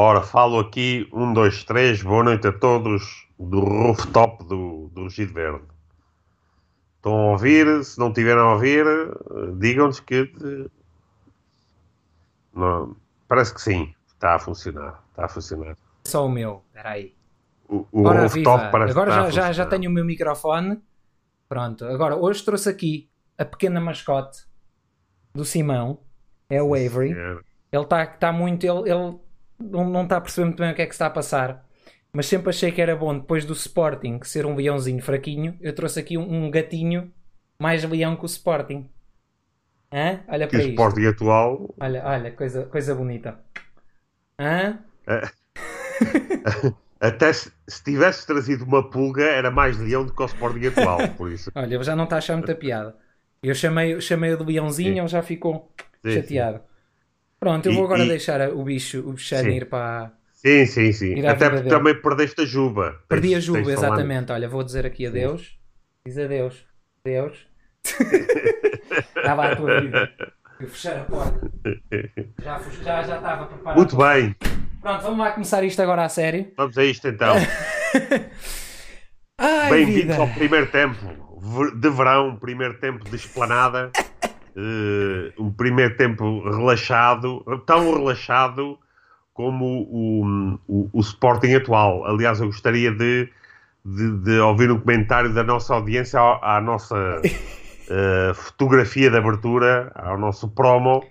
Ora, 0.00 0.22
falo 0.22 0.60
aqui, 0.60 1.08
um, 1.12 1.32
dois, 1.32 1.64
três, 1.64 2.04
boa 2.04 2.22
noite 2.22 2.46
a 2.46 2.52
todos 2.52 3.26
do 3.36 3.58
rooftop 3.58 4.44
do, 4.44 4.88
do 4.94 5.02
Rugido 5.02 5.34
Verde. 5.34 5.64
Estão 6.94 7.12
a 7.14 7.30
ouvir? 7.32 7.84
Se 7.84 7.98
não 7.98 8.06
estiverem 8.06 8.40
a 8.40 8.52
ouvir, 8.52 8.86
digam-nos 9.58 9.98
que. 9.98 10.32
Não, 12.54 12.94
parece 13.26 13.52
que 13.52 13.60
sim, 13.60 13.92
está 14.06 14.36
a 14.36 14.38
funcionar. 14.38 15.02
Está 15.10 15.24
a 15.24 15.28
funcionar. 15.28 15.76
Só 16.04 16.26
o 16.26 16.28
meu, 16.28 16.62
espera 16.68 16.90
aí. 16.90 17.16
O, 17.68 17.84
o 17.90 18.06
Ora, 18.06 18.20
rooftop 18.20 18.56
viva. 18.56 18.70
parece 18.70 18.92
Agora 18.92 19.10
que 19.10 19.18
está 19.18 19.30
já, 19.32 19.46
já, 19.46 19.52
já 19.52 19.66
tenho 19.66 19.90
o 19.90 19.92
meu 19.92 20.04
microfone. 20.04 20.80
Pronto, 21.48 21.84
agora 21.84 22.14
hoje 22.14 22.44
trouxe 22.44 22.68
aqui 22.68 23.10
a 23.36 23.44
pequena 23.44 23.80
mascote 23.80 24.46
do 25.34 25.44
Simão, 25.44 25.98
é 26.48 26.62
o 26.62 26.72
Avery. 26.76 27.14
É, 27.14 27.38
Ele 27.72 27.82
está 27.82 28.06
tá 28.06 28.32
muito. 28.32 28.64
Ele, 28.64 28.88
ele 28.88 29.27
não, 29.58 29.88
não 29.88 30.04
está 30.04 30.16
a 30.16 30.20
perceber 30.20 30.46
muito 30.46 30.58
bem 30.60 30.72
o 30.72 30.74
que 30.74 30.82
é 30.82 30.86
que 30.86 30.92
está 30.94 31.06
a 31.06 31.10
passar. 31.10 31.66
Mas 32.12 32.26
sempre 32.26 32.50
achei 32.50 32.72
que 32.72 32.80
era 32.80 32.96
bom, 32.96 33.18
depois 33.18 33.44
do 33.44 33.52
Sporting 33.52 34.20
ser 34.22 34.46
um 34.46 34.54
leãozinho 34.54 35.02
fraquinho, 35.02 35.56
eu 35.60 35.74
trouxe 35.74 36.00
aqui 36.00 36.16
um, 36.16 36.46
um 36.46 36.50
gatinho 36.50 37.12
mais 37.60 37.84
leão 37.84 38.16
que 38.16 38.24
o 38.24 38.26
Sporting. 38.26 38.88
Hã? 39.92 40.20
Olha 40.28 40.46
para 40.46 40.56
o 40.56 40.60
isto. 40.60 40.70
Sporting 40.70 41.06
atual 41.06 41.74
Olha, 41.80 42.02
olha, 42.04 42.32
coisa, 42.32 42.66
coisa 42.66 42.94
bonita. 42.94 43.38
Hã? 44.38 44.78
Até 47.00 47.32
se, 47.32 47.52
se 47.68 47.84
tivesse 47.84 48.26
trazido 48.26 48.64
uma 48.64 48.88
pulga, 48.88 49.24
era 49.24 49.50
mais 49.50 49.78
leão 49.78 50.04
do 50.04 50.12
que 50.12 50.22
o 50.22 50.26
Sporting 50.26 50.66
atual, 50.66 50.98
por 51.16 51.30
isso. 51.30 51.50
Olha, 51.54 51.82
já 51.82 51.94
não 51.94 52.04
está 52.04 52.16
a 52.16 52.18
achar 52.18 52.36
muita 52.36 52.54
piada. 52.54 52.96
Eu 53.42 53.54
chamei, 53.54 54.00
chamei 54.00 54.32
o 54.32 54.36
de 54.36 54.44
leãozinho, 54.44 54.94
Sim. 54.94 54.98
ele 55.00 55.08
já 55.08 55.22
ficou 55.22 55.72
Sim, 56.04 56.14
chateado. 56.14 56.60
Pronto, 57.40 57.66
eu 57.66 57.72
vou 57.72 57.84
agora 57.84 58.04
e- 58.04 58.08
deixar 58.08 58.40
o 58.50 58.62
bicho, 58.64 59.00
o 59.08 59.12
bichano 59.12 59.50
Sim. 59.50 59.56
ir 59.56 59.66
para. 59.66 60.12
Sim, 60.32 60.66
sim, 60.66 60.92
sim. 60.92 61.26
Até 61.26 61.48
porque 61.50 61.64
dele. 61.64 61.68
também 61.70 61.94
perdeste 62.00 62.40
a 62.42 62.44
juba. 62.44 63.00
Perdi 63.08 63.34
a 63.34 63.40
juba, 63.40 63.70
exatamente. 63.72 64.30
Olha, 64.32 64.48
vou 64.48 64.62
dizer 64.62 64.86
aqui 64.86 65.06
adeus. 65.06 65.58
Diz 66.06 66.16
adeus. 66.18 66.64
Adeus. 67.04 67.46
Estava 69.16 69.52
à 69.52 69.56
tua 69.56 69.80
vida. 69.80 70.10
Eu 70.60 70.68
fechar 70.68 70.98
a 70.98 71.04
porta. 71.04 71.50
Já, 72.42 72.58
já, 72.82 73.02
já 73.02 73.16
estava 73.16 73.46
preparado. 73.46 73.76
Muito 73.76 73.96
bem, 73.96 74.34
Pronto, 74.80 75.02
vamos 75.02 75.18
lá 75.18 75.32
começar 75.32 75.62
isto 75.64 75.80
agora 75.82 76.04
a 76.04 76.08
sério. 76.08 76.52
vamos 76.56 76.78
a 76.78 76.84
isto 76.84 77.08
então. 77.08 77.34
Bem-vindos 79.70 80.18
ao 80.18 80.28
primeiro 80.28 80.66
tempo 80.70 80.96
de 81.76 81.90
verão, 81.90 82.36
primeiro 82.36 82.78
tempo 82.80 83.04
de 83.08 83.16
esplanada, 83.16 83.90
um 85.38 85.52
primeiro 85.52 85.96
tempo 85.96 86.42
relaxado, 86.50 87.44
tão 87.66 87.94
relaxado 87.94 88.78
como 89.32 89.64
o, 89.88 90.58
o, 90.66 90.90
o 90.92 91.00
Sporting 91.00 91.54
atual. 91.54 92.04
Aliás, 92.04 92.40
eu 92.40 92.46
gostaria 92.46 92.90
de, 92.90 93.28
de, 93.84 94.18
de 94.24 94.38
ouvir 94.40 94.68
um 94.70 94.80
comentário 94.80 95.32
da 95.32 95.44
nossa 95.44 95.74
audiência 95.74 96.18
à, 96.18 96.56
à 96.56 96.60
nossa 96.60 97.22
eh, 97.88 98.32
fotografia 98.34 99.08
de 99.08 99.16
abertura, 99.16 99.92
ao 99.94 100.18
nosso 100.18 100.48
promo, 100.48 101.04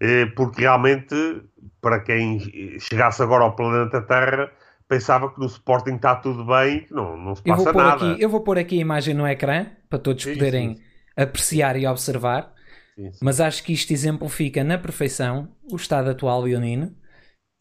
eh, 0.00 0.24
porque 0.34 0.62
realmente, 0.62 1.42
para 1.82 2.00
quem 2.00 2.40
chegasse 2.80 3.22
agora 3.22 3.44
ao 3.44 3.54
planeta 3.54 4.00
Terra, 4.00 4.50
pensava 4.88 5.30
que 5.30 5.38
no 5.38 5.44
Sporting 5.46 5.96
está 5.96 6.16
tudo 6.16 6.44
bem, 6.46 6.80
que 6.80 6.94
não, 6.94 7.16
não 7.16 7.34
se 7.34 7.42
Eu 7.44 7.54
vou, 7.54 7.64
passa 7.66 7.72
pôr 7.72 7.84
nada. 7.84 8.12
aqui, 8.12 8.22
eu 8.22 8.28
vou 8.30 8.40
pôr 8.40 8.58
aqui 8.58 8.78
a 8.78 8.80
imagem 8.80 9.14
no 9.14 9.26
ecrã 9.26 9.66
para 9.88 9.98
todos 9.98 10.24
Sim, 10.24 10.32
poderem 10.32 10.76
sim. 10.76 10.82
apreciar 11.14 11.76
e 11.76 11.86
observar. 11.86 12.54
Sim, 13.00 13.12
sim. 13.12 13.18
Mas 13.24 13.40
acho 13.40 13.62
que 13.64 13.72
isto 13.72 13.92
exemplifica 13.92 14.64
na 14.64 14.78
perfeição 14.78 15.48
o 15.70 15.76
estado 15.76 16.10
atual 16.10 16.42
leonino. 16.42 16.94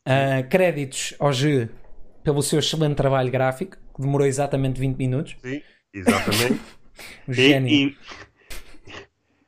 Ah, 0.05 0.43
créditos 0.43 1.13
ao 1.19 1.31
G 1.31 1.69
pelo 2.23 2.41
seu 2.41 2.59
excelente 2.59 2.95
trabalho 2.95 3.31
gráfico, 3.31 3.77
que 3.95 4.01
demorou 4.01 4.27
exatamente 4.27 4.79
20 4.79 4.97
minutos. 4.97 5.37
Sim, 5.43 5.61
exatamente. 5.93 6.59
O 7.27 7.33
e 7.37 7.41
gênio. 7.41 7.69
e, 7.75 7.97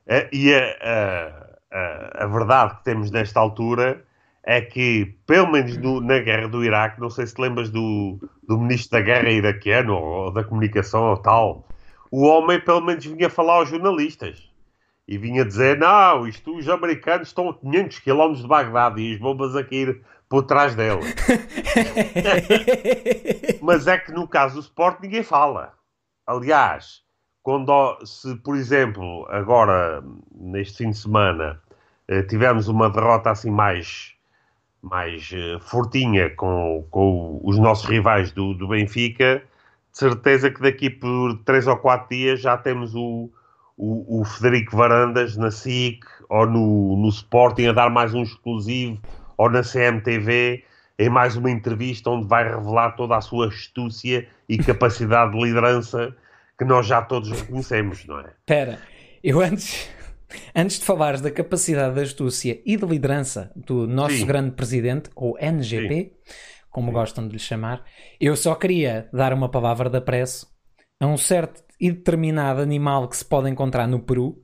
a, 0.08 0.28
e 0.32 0.54
a, 0.54 0.60
a- 0.82 1.58
a- 1.70 2.24
a 2.24 2.26
verdade 2.26 2.76
que 2.78 2.84
temos 2.84 3.10
nesta 3.10 3.40
altura 3.40 4.04
é 4.44 4.60
que, 4.60 5.14
pelo 5.26 5.50
menos 5.50 5.76
no- 5.76 6.00
na 6.00 6.18
guerra 6.18 6.48
do 6.48 6.64
Iraque, 6.64 7.00
não 7.00 7.08
sei 7.10 7.26
se 7.26 7.34
te 7.34 7.40
lembras 7.40 7.70
do, 7.70 8.18
do 8.46 8.58
ministro 8.58 8.98
da 8.98 9.04
guerra 9.04 9.30
iraquiano 9.30 9.94
ou 9.94 10.32
da 10.32 10.42
comunicação 10.44 11.10
ou 11.10 11.16
tal, 11.16 11.64
o 12.10 12.24
homem 12.26 12.60
pelo 12.60 12.80
menos 12.80 13.04
vinha 13.06 13.30
falar 13.30 13.54
aos 13.54 13.68
jornalistas. 13.68 14.50
E 15.06 15.18
vinha 15.18 15.44
dizer, 15.44 15.78
não, 15.78 16.26
isto 16.26 16.56
os 16.56 16.68
americanos 16.68 17.28
estão 17.28 17.48
a 17.48 17.54
500 17.54 17.98
km 17.98 18.32
de 18.34 18.46
Bagdade 18.46 19.00
e 19.00 19.14
as 19.14 19.20
bombas 19.20 19.56
a 19.56 19.64
cair 19.64 20.00
por 20.28 20.44
trás 20.44 20.74
dele. 20.74 21.02
Mas 23.60 23.86
é 23.86 23.98
que 23.98 24.12
no 24.12 24.26
caso 24.26 24.54
do 24.54 24.60
Sport 24.60 25.00
ninguém 25.02 25.22
fala. 25.22 25.74
Aliás, 26.26 27.02
quando, 27.42 27.98
se 28.04 28.36
por 28.36 28.56
exemplo, 28.56 29.26
agora 29.28 30.02
neste 30.34 30.78
fim 30.78 30.90
de 30.90 30.96
semana 30.96 31.60
eh, 32.08 32.22
tivemos 32.22 32.68
uma 32.68 32.88
derrota 32.88 33.30
assim 33.30 33.50
mais, 33.50 34.14
mais 34.80 35.30
eh, 35.34 35.58
fortinha 35.60 36.30
com, 36.30 36.86
com 36.90 37.40
os 37.44 37.58
nossos 37.58 37.84
rivais 37.84 38.32
do, 38.32 38.54
do 38.54 38.68
Benfica, 38.68 39.42
de 39.90 39.98
certeza 39.98 40.50
que 40.50 40.62
daqui 40.62 40.88
por 40.88 41.36
três 41.44 41.66
ou 41.66 41.76
quatro 41.76 42.08
dias 42.08 42.40
já 42.40 42.56
temos 42.56 42.94
o, 42.94 43.30
o, 43.82 44.20
o 44.20 44.24
Federico 44.24 44.76
Varandas 44.76 45.36
na 45.36 45.50
SIC 45.50 46.04
ou 46.28 46.46
no, 46.46 46.96
no 46.96 47.08
Sporting 47.08 47.66
a 47.66 47.72
dar 47.72 47.90
mais 47.90 48.14
um 48.14 48.22
exclusivo 48.22 49.00
ou 49.36 49.50
na 49.50 49.62
CMTV 49.62 50.62
em 50.96 51.08
mais 51.08 51.34
uma 51.36 51.50
entrevista 51.50 52.08
onde 52.08 52.28
vai 52.28 52.44
revelar 52.48 52.92
toda 52.92 53.16
a 53.16 53.20
sua 53.20 53.48
astúcia 53.48 54.28
e 54.48 54.56
capacidade 54.56 55.32
de 55.32 55.44
liderança 55.44 56.14
que 56.56 56.64
nós 56.64 56.86
já 56.86 57.02
todos 57.02 57.32
reconhecemos, 57.32 58.06
não 58.06 58.20
é? 58.20 58.26
Espera, 58.38 58.78
eu 59.24 59.40
antes, 59.40 59.90
antes 60.54 60.78
de 60.78 60.84
falares 60.84 61.20
da 61.20 61.32
capacidade 61.32 61.92
de 61.96 62.02
astúcia 62.02 62.62
e 62.64 62.76
de 62.76 62.86
liderança 62.86 63.50
do 63.56 63.88
nosso 63.88 64.18
Sim. 64.18 64.26
grande 64.26 64.52
presidente, 64.52 65.10
ou 65.16 65.36
NGP, 65.40 66.12
como 66.70 66.92
gostam 66.92 67.26
de 67.26 67.32
lhe 67.32 67.40
chamar, 67.40 67.82
eu 68.20 68.36
só 68.36 68.54
queria 68.54 69.08
dar 69.12 69.32
uma 69.32 69.48
palavra 69.48 69.90
de 69.90 69.96
apreço 69.96 70.46
a 71.00 71.06
um 71.08 71.16
certo 71.16 71.64
e 71.82 71.90
determinado 71.90 72.60
animal 72.62 73.08
que 73.08 73.16
se 73.16 73.24
pode 73.24 73.50
encontrar 73.50 73.86
no 73.88 73.98
Peru, 73.98 74.38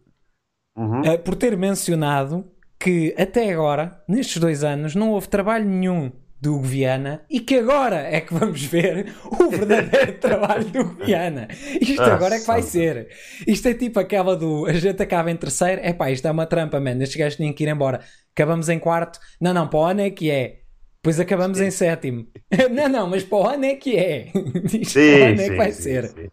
Uhum. 0.76 1.02
eh, 1.04 1.16
por 1.18 1.34
ter 1.36 1.56
mencionado 1.56 2.44
que 2.78 3.14
até 3.18 3.52
agora, 3.52 4.02
nestes 4.08 4.38
dois 4.38 4.62
anos, 4.62 4.94
não 4.94 5.10
houve 5.10 5.28
trabalho 5.28 5.64
nenhum 5.64 6.12
do 6.40 6.54
Hugo 6.54 6.64
Viana 6.64 7.22
e 7.28 7.40
que 7.40 7.56
agora 7.56 7.96
é 7.96 8.20
que 8.20 8.32
vamos 8.32 8.62
ver 8.62 9.12
o 9.24 9.50
verdadeiro 9.50 10.18
trabalho 10.20 10.64
do 10.66 10.80
Hugo 10.82 11.04
Viana. 11.04 11.48
Isto 11.80 12.00
Ah, 12.02 12.14
agora 12.14 12.36
é 12.36 12.40
que 12.40 12.46
vai 12.46 12.62
ser. 12.62 13.08
Isto 13.44 13.66
é 13.68 13.74
tipo 13.74 13.98
aquela 13.98 14.36
do 14.36 14.66
a 14.66 14.72
gente 14.74 15.02
acaba 15.02 15.30
em 15.32 15.36
terceiro, 15.36 15.80
é 15.84 15.92
pá, 15.92 16.10
isto 16.12 16.26
é 16.28 16.30
uma 16.30 16.46
trampa, 16.46 16.78
mano. 16.80 17.02
Estes 17.02 17.18
gajos 17.18 17.36
tinham 17.36 17.52
que 17.52 17.64
ir 17.64 17.68
embora. 17.68 18.00
Acabamos 18.32 18.68
em 18.68 18.78
quarto, 18.78 19.18
não, 19.40 19.52
não, 19.52 19.66
para 19.66 19.78
o 19.80 19.84
ano 19.84 20.00
é 20.02 20.10
que 20.10 20.30
é. 20.30 20.60
Depois 21.02 21.18
acabamos 21.18 21.60
em 21.60 21.70
sétimo. 21.72 22.26
não, 22.70 22.88
não, 22.88 23.08
mas 23.08 23.24
para 23.24 23.38
o 23.38 23.46
ano 23.48 23.64
é 23.64 23.74
que 23.74 23.96
é. 23.96 24.28
Isto 24.80 24.94
para 24.94 25.02
o 25.02 25.24
ano 25.24 25.40
é 25.40 25.48
que 25.48 25.56
vai 25.56 25.72
ser. 25.72 26.30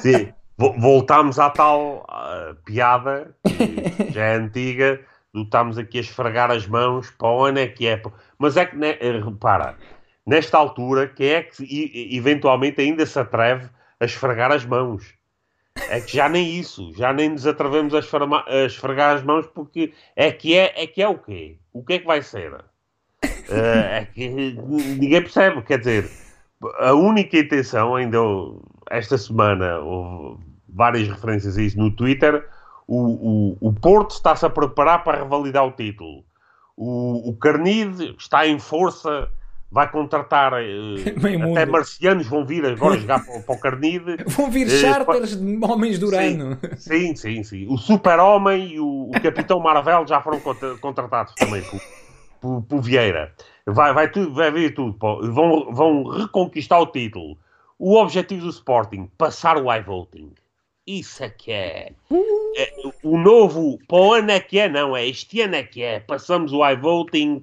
Sim. 0.00 0.32
Voltámos 0.56 1.38
à 1.38 1.50
tal 1.50 2.04
ah, 2.08 2.54
piada 2.64 3.34
que 3.44 4.12
já 4.12 4.24
é 4.24 4.34
antiga, 4.36 5.00
do 5.32 5.42
estamos 5.42 5.76
aqui 5.78 5.98
a 5.98 6.00
esfregar 6.00 6.50
as 6.50 6.66
mãos, 6.66 7.10
para 7.10 7.28
o 7.28 7.44
ano 7.44 7.58
é 7.58 7.66
que 7.66 7.86
é. 7.88 8.00
Mas 8.38 8.56
é 8.56 8.64
que, 8.64 8.76
né, 8.76 8.96
repara, 9.24 9.76
nesta 10.24 10.56
altura, 10.56 11.08
quem 11.08 11.28
é 11.28 11.42
que 11.42 12.08
eventualmente 12.12 12.80
ainda 12.80 13.04
se 13.04 13.18
atreve 13.18 13.68
a 13.98 14.04
esfregar 14.04 14.52
as 14.52 14.64
mãos? 14.64 15.12
É 15.88 16.00
que 16.00 16.16
já 16.16 16.28
nem 16.28 16.48
isso, 16.56 16.92
já 16.96 17.12
nem 17.12 17.30
nos 17.30 17.46
atrevemos 17.48 17.92
a, 17.94 17.98
esframa- 17.98 18.44
a 18.46 18.64
esfregar 18.64 19.16
as 19.16 19.24
mãos 19.24 19.46
porque 19.48 19.92
é 20.14 20.30
que 20.30 20.56
é, 20.56 20.84
é 20.84 20.86
que 20.86 21.02
é 21.02 21.08
o 21.08 21.18
quê? 21.18 21.58
O 21.72 21.84
que 21.84 21.94
é 21.94 21.98
que 21.98 22.06
vai 22.06 22.22
ser? 22.22 22.54
Eh, 23.22 23.98
é 23.98 24.04
que 24.04 24.28
ninguém 24.28 25.20
percebe, 25.20 25.62
quer 25.62 25.78
dizer, 25.78 26.08
a 26.78 26.92
única 26.94 27.36
intenção, 27.36 27.96
ainda 27.96 28.16
eu- 28.18 28.62
esta 28.90 29.16
semana 29.18 29.78
houve 29.78 30.42
várias 30.68 31.08
referências 31.08 31.56
a 31.58 31.62
isso 31.62 31.78
no 31.78 31.90
Twitter, 31.90 32.46
o, 32.86 33.56
o, 33.60 33.68
o 33.68 33.72
Porto 33.72 34.12
está-se 34.12 34.44
a 34.44 34.50
preparar 34.50 35.04
para 35.04 35.18
revalidar 35.18 35.64
o 35.66 35.72
título. 35.72 36.24
O, 36.76 37.30
o 37.30 37.36
Carnide 37.36 38.14
está 38.18 38.46
em 38.46 38.58
força, 38.58 39.28
vai 39.70 39.88
contratar 39.90 40.52
mundo. 41.38 41.52
até 41.58 41.64
marcianos 41.66 42.26
vão 42.26 42.44
vir 42.44 42.66
agora 42.66 42.98
jogar 42.98 43.24
para, 43.24 43.38
o- 43.38 43.42
para 43.42 43.54
o 43.54 43.58
Carnide. 43.60 44.16
Vão 44.26 44.50
vir 44.50 44.66
Eh, 44.66 44.70
charters 44.80 45.36
de 45.36 45.58
homens 45.64 45.98
do 45.98 46.08
Urano. 46.08 46.58
Sim, 46.76 47.14
sim, 47.14 47.42
sim. 47.44 47.66
O 47.68 47.76
Super-Homem 47.78 48.74
e 48.74 48.80
o, 48.80 49.10
o 49.10 49.20
Capitão 49.22 49.60
Marvel 49.60 50.06
já 50.06 50.20
foram 50.20 50.40
contra- 50.40 50.76
contratados 50.78 51.34
também 51.36 51.62
por, 51.62 51.80
por, 52.40 52.62
por 52.62 52.80
Vieira. 52.82 53.32
Vai, 53.66 53.94
vai, 53.94 54.10
tudo, 54.10 54.34
vai 54.34 54.50
vir 54.50 54.74
tudo. 54.74 54.96
Vão, 55.32 55.72
vão 55.72 56.04
reconquistar 56.08 56.78
o 56.80 56.86
título. 56.86 57.38
O 57.86 57.98
objetivo 57.98 58.44
do 58.44 58.48
Sporting, 58.48 59.10
passar 59.18 59.58
o 59.58 59.70
iVoting. 59.70 60.32
Isso 60.86 61.22
é 61.22 61.28
que 61.28 61.52
é. 61.52 61.92
É, 62.56 62.72
O 63.02 63.18
novo, 63.18 63.78
para 63.86 63.98
o 63.98 64.14
ano 64.14 64.30
é 64.30 64.40
que 64.40 64.58
é, 64.58 64.70
não 64.70 64.96
é? 64.96 65.06
Este 65.06 65.42
ano 65.42 65.56
é 65.56 65.64
que 65.64 65.82
é. 65.82 66.00
Passamos 66.00 66.50
o 66.54 66.66
iVoting. 66.66 67.42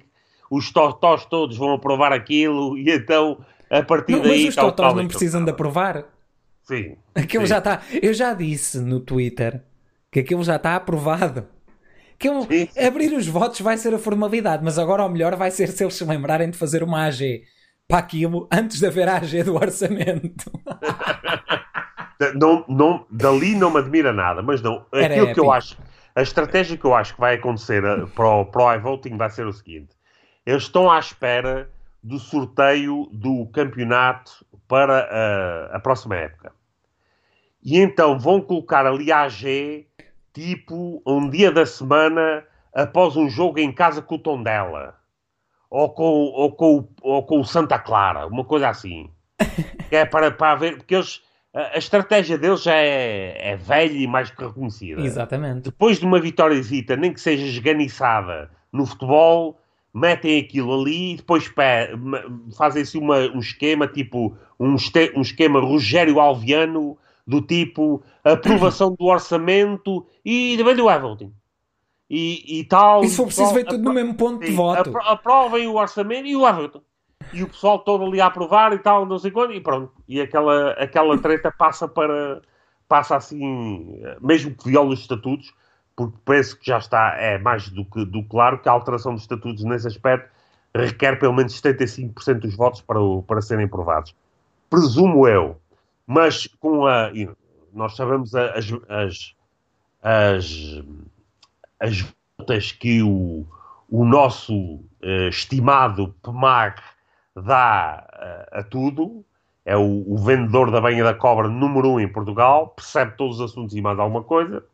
os 0.50 0.72
totós 0.72 1.24
todos 1.26 1.56
vão 1.56 1.74
aprovar 1.74 2.12
aquilo 2.12 2.76
e 2.76 2.90
então 2.90 3.38
a 3.70 3.84
partir 3.84 4.14
não, 4.14 4.22
daí. 4.22 4.46
Mas 4.46 4.48
os 4.48 4.56
totós 4.56 4.96
não 4.96 5.06
precisam 5.06 5.44
de 5.44 5.52
aprovar. 5.52 6.06
Sim. 6.64 6.96
Aquilo 7.14 7.44
sim. 7.44 7.50
já 7.50 7.58
está. 7.58 7.80
Eu 8.02 8.12
já 8.12 8.34
disse 8.34 8.80
no 8.80 8.98
Twitter 8.98 9.62
que 10.10 10.18
aquilo 10.18 10.42
já 10.42 10.56
está 10.56 10.74
aprovado. 10.74 11.46
Que 12.18 12.28
abrir 12.84 13.12
os 13.12 13.28
votos 13.28 13.60
vai 13.60 13.76
ser 13.76 13.94
a 13.94 13.98
formalidade, 13.98 14.64
mas 14.64 14.76
agora 14.76 15.06
o 15.06 15.08
melhor 15.08 15.36
vai 15.36 15.52
ser 15.52 15.68
se 15.68 15.84
eles 15.84 15.94
se 15.94 16.04
lembrarem 16.04 16.50
de 16.50 16.58
fazer 16.58 16.82
uma 16.82 17.04
AG 17.06 17.44
para 17.88 17.98
aquilo 17.98 18.48
antes 18.50 18.78
de 18.78 18.86
haver 18.86 19.08
a 19.08 19.16
AG 19.16 19.42
do 19.42 19.54
orçamento. 19.54 20.50
não, 22.34 22.64
não, 22.68 23.06
dali 23.10 23.54
não 23.54 23.70
me 23.70 23.78
admira 23.78 24.12
nada, 24.12 24.42
mas 24.42 24.62
não. 24.62 24.86
Era 24.92 25.14
Aquilo 25.14 25.34
que 25.34 25.40
eu 25.40 25.52
acho, 25.52 25.76
a 26.14 26.22
estratégia 26.22 26.76
que 26.76 26.84
eu 26.84 26.94
acho 26.94 27.14
que 27.14 27.20
vai 27.20 27.34
acontecer 27.34 27.84
eh, 27.84 28.06
para 28.14 28.26
o, 28.26 28.44
para 28.46 28.62
o 28.62 28.74
iVoting 28.74 29.16
vai 29.16 29.30
ser 29.30 29.46
o 29.46 29.52
seguinte: 29.52 29.94
eles 30.46 30.64
estão 30.64 30.90
à 30.90 30.98
espera 30.98 31.70
do 32.02 32.18
sorteio 32.18 33.08
do 33.12 33.46
campeonato 33.46 34.44
para 34.66 35.70
a, 35.72 35.76
a 35.76 35.80
próxima 35.80 36.16
época. 36.16 36.52
E 37.62 37.78
então 37.78 38.18
vão 38.18 38.40
colocar 38.40 38.86
ali 38.86 39.12
a 39.12 39.22
AG 39.22 39.86
tipo 40.32 41.02
um 41.06 41.28
dia 41.28 41.52
da 41.52 41.64
semana 41.64 42.44
após 42.74 43.16
um 43.16 43.28
jogo 43.28 43.60
em 43.60 43.70
casa 43.70 44.02
com 44.02 44.16
o 44.16 44.18
Tondela 44.18 45.01
ou 45.74 45.88
com, 45.90 46.04
ou 46.04 46.52
com, 46.52 46.76
o- 46.80 46.88
ou 47.02 47.22
com 47.24 47.40
o 47.40 47.44
Santa 47.44 47.78
Clara, 47.78 48.26
uma 48.26 48.44
coisa 48.44 48.68
assim. 48.68 49.08
Que 49.88 49.96
é 49.96 50.04
para, 50.04 50.30
para 50.30 50.54
ver, 50.54 50.76
porque 50.76 50.94
eles, 50.94 51.20
a, 51.54 51.74
a 51.74 51.78
estratégia 51.78 52.36
deles 52.38 52.62
já 52.62 52.74
é, 52.74 53.52
é 53.52 53.56
velha 53.56 53.92
e 53.92 54.06
mais 54.06 54.30
que 54.30 54.42
reconhecida. 54.44 55.00
Exatamente. 55.02 55.62
Depois 55.64 55.98
de 55.98 56.04
uma 56.06 56.20
vitóriazita, 56.20 56.96
nem 56.96 57.12
que 57.12 57.20
seja 57.20 57.44
esganiçada 57.46 58.50
no 58.72 58.86
futebol, 58.86 59.58
metem 59.94 60.38
aquilo 60.40 60.80
ali 60.80 61.12
e 61.12 61.16
depois 61.16 61.50
fazem-se 62.56 62.96
uma- 62.98 63.28
um 63.34 63.38
esquema 63.40 63.86
tipo 63.86 64.36
um, 64.58 64.74
este- 64.74 65.12
um 65.16 65.20
esquema 65.20 65.60
Rogério 65.60 66.20
Alviano 66.20 66.96
do 67.26 67.40
tipo 67.40 68.02
aprovação 68.24 68.94
do 68.98 69.04
orçamento 69.06 70.06
e 70.24 70.56
também 70.58 70.74
do 70.76 70.90
Everton. 70.90 71.30
E, 72.14 72.60
e 72.60 72.64
tal. 72.64 73.02
E 73.02 73.08
se 73.08 73.16
for 73.16 73.24
preciso, 73.24 73.48
Apro- 73.50 73.64
tudo 73.64 73.84
no 73.84 73.92
mesmo 73.94 74.14
ponto 74.14 74.40
de 74.40 74.48
Sim, 74.48 74.54
voto. 74.56 74.80
apro- 74.90 75.02
aprovem 75.08 75.66
o 75.66 75.76
orçamento 75.76 76.26
e 76.26 76.36
o 76.36 76.46
Everton. 76.46 76.82
E 77.32 77.42
o 77.42 77.48
pessoal 77.48 77.78
todo 77.78 78.04
ali 78.04 78.20
a 78.20 78.26
aprovar 78.26 78.74
e 78.74 78.78
tal, 78.78 79.06
não 79.06 79.18
sei 79.18 79.30
quando, 79.30 79.54
e 79.54 79.60
pronto. 79.60 79.90
E 80.06 80.20
aquela, 80.20 80.72
aquela 80.72 81.16
treta 81.18 81.50
passa 81.50 81.88
para. 81.88 82.42
passa 82.86 83.16
assim, 83.16 83.98
mesmo 84.20 84.54
que 84.54 84.68
viola 84.68 84.90
os 84.90 85.00
estatutos, 85.00 85.54
porque 85.96 86.14
penso 86.26 86.58
que 86.58 86.66
já 86.66 86.76
está, 86.76 87.14
é 87.16 87.38
mais 87.38 87.70
do 87.70 87.82
que, 87.86 88.04
do 88.04 88.22
claro 88.24 88.58
que 88.58 88.68
a 88.68 88.72
alteração 88.72 89.14
dos 89.14 89.22
estatutos 89.22 89.64
nesse 89.64 89.86
aspecto 89.88 90.28
requer 90.74 91.18
pelo 91.18 91.32
menos 91.32 91.58
75% 91.58 92.40
dos 92.40 92.54
votos 92.54 92.82
para, 92.82 93.00
o- 93.00 93.22
para 93.22 93.40
serem 93.40 93.64
aprovados. 93.64 94.14
Presumo 94.68 95.26
eu. 95.26 95.56
Mas 96.06 96.46
com 96.60 96.86
a. 96.86 97.10
Nós 97.72 97.96
sabemos 97.96 98.34
as, 98.34 98.70
as, 98.88 99.34
as, 100.02 100.82
as 101.82 102.00
voltas 102.38 102.70
que 102.70 103.02
o, 103.02 103.44
o 103.90 104.04
nosso 104.04 104.80
eh, 105.02 105.28
estimado 105.28 106.14
PMAG 106.22 106.80
dá 107.34 108.06
eh, 108.12 108.48
a 108.60 108.62
tudo. 108.62 109.24
É 109.64 109.76
o, 109.76 110.04
o 110.06 110.16
vendedor 110.18 110.70
da 110.70 110.80
banha 110.80 111.04
da 111.04 111.14
cobra 111.14 111.48
número 111.48 111.90
um 111.90 112.00
em 112.00 112.08
Portugal, 112.08 112.68
percebe 112.68 113.16
todos 113.16 113.38
os 113.38 113.50
assuntos 113.50 113.76
e 113.76 113.80
mais 113.80 113.98
alguma 113.98 114.22
coisa. 114.22 114.64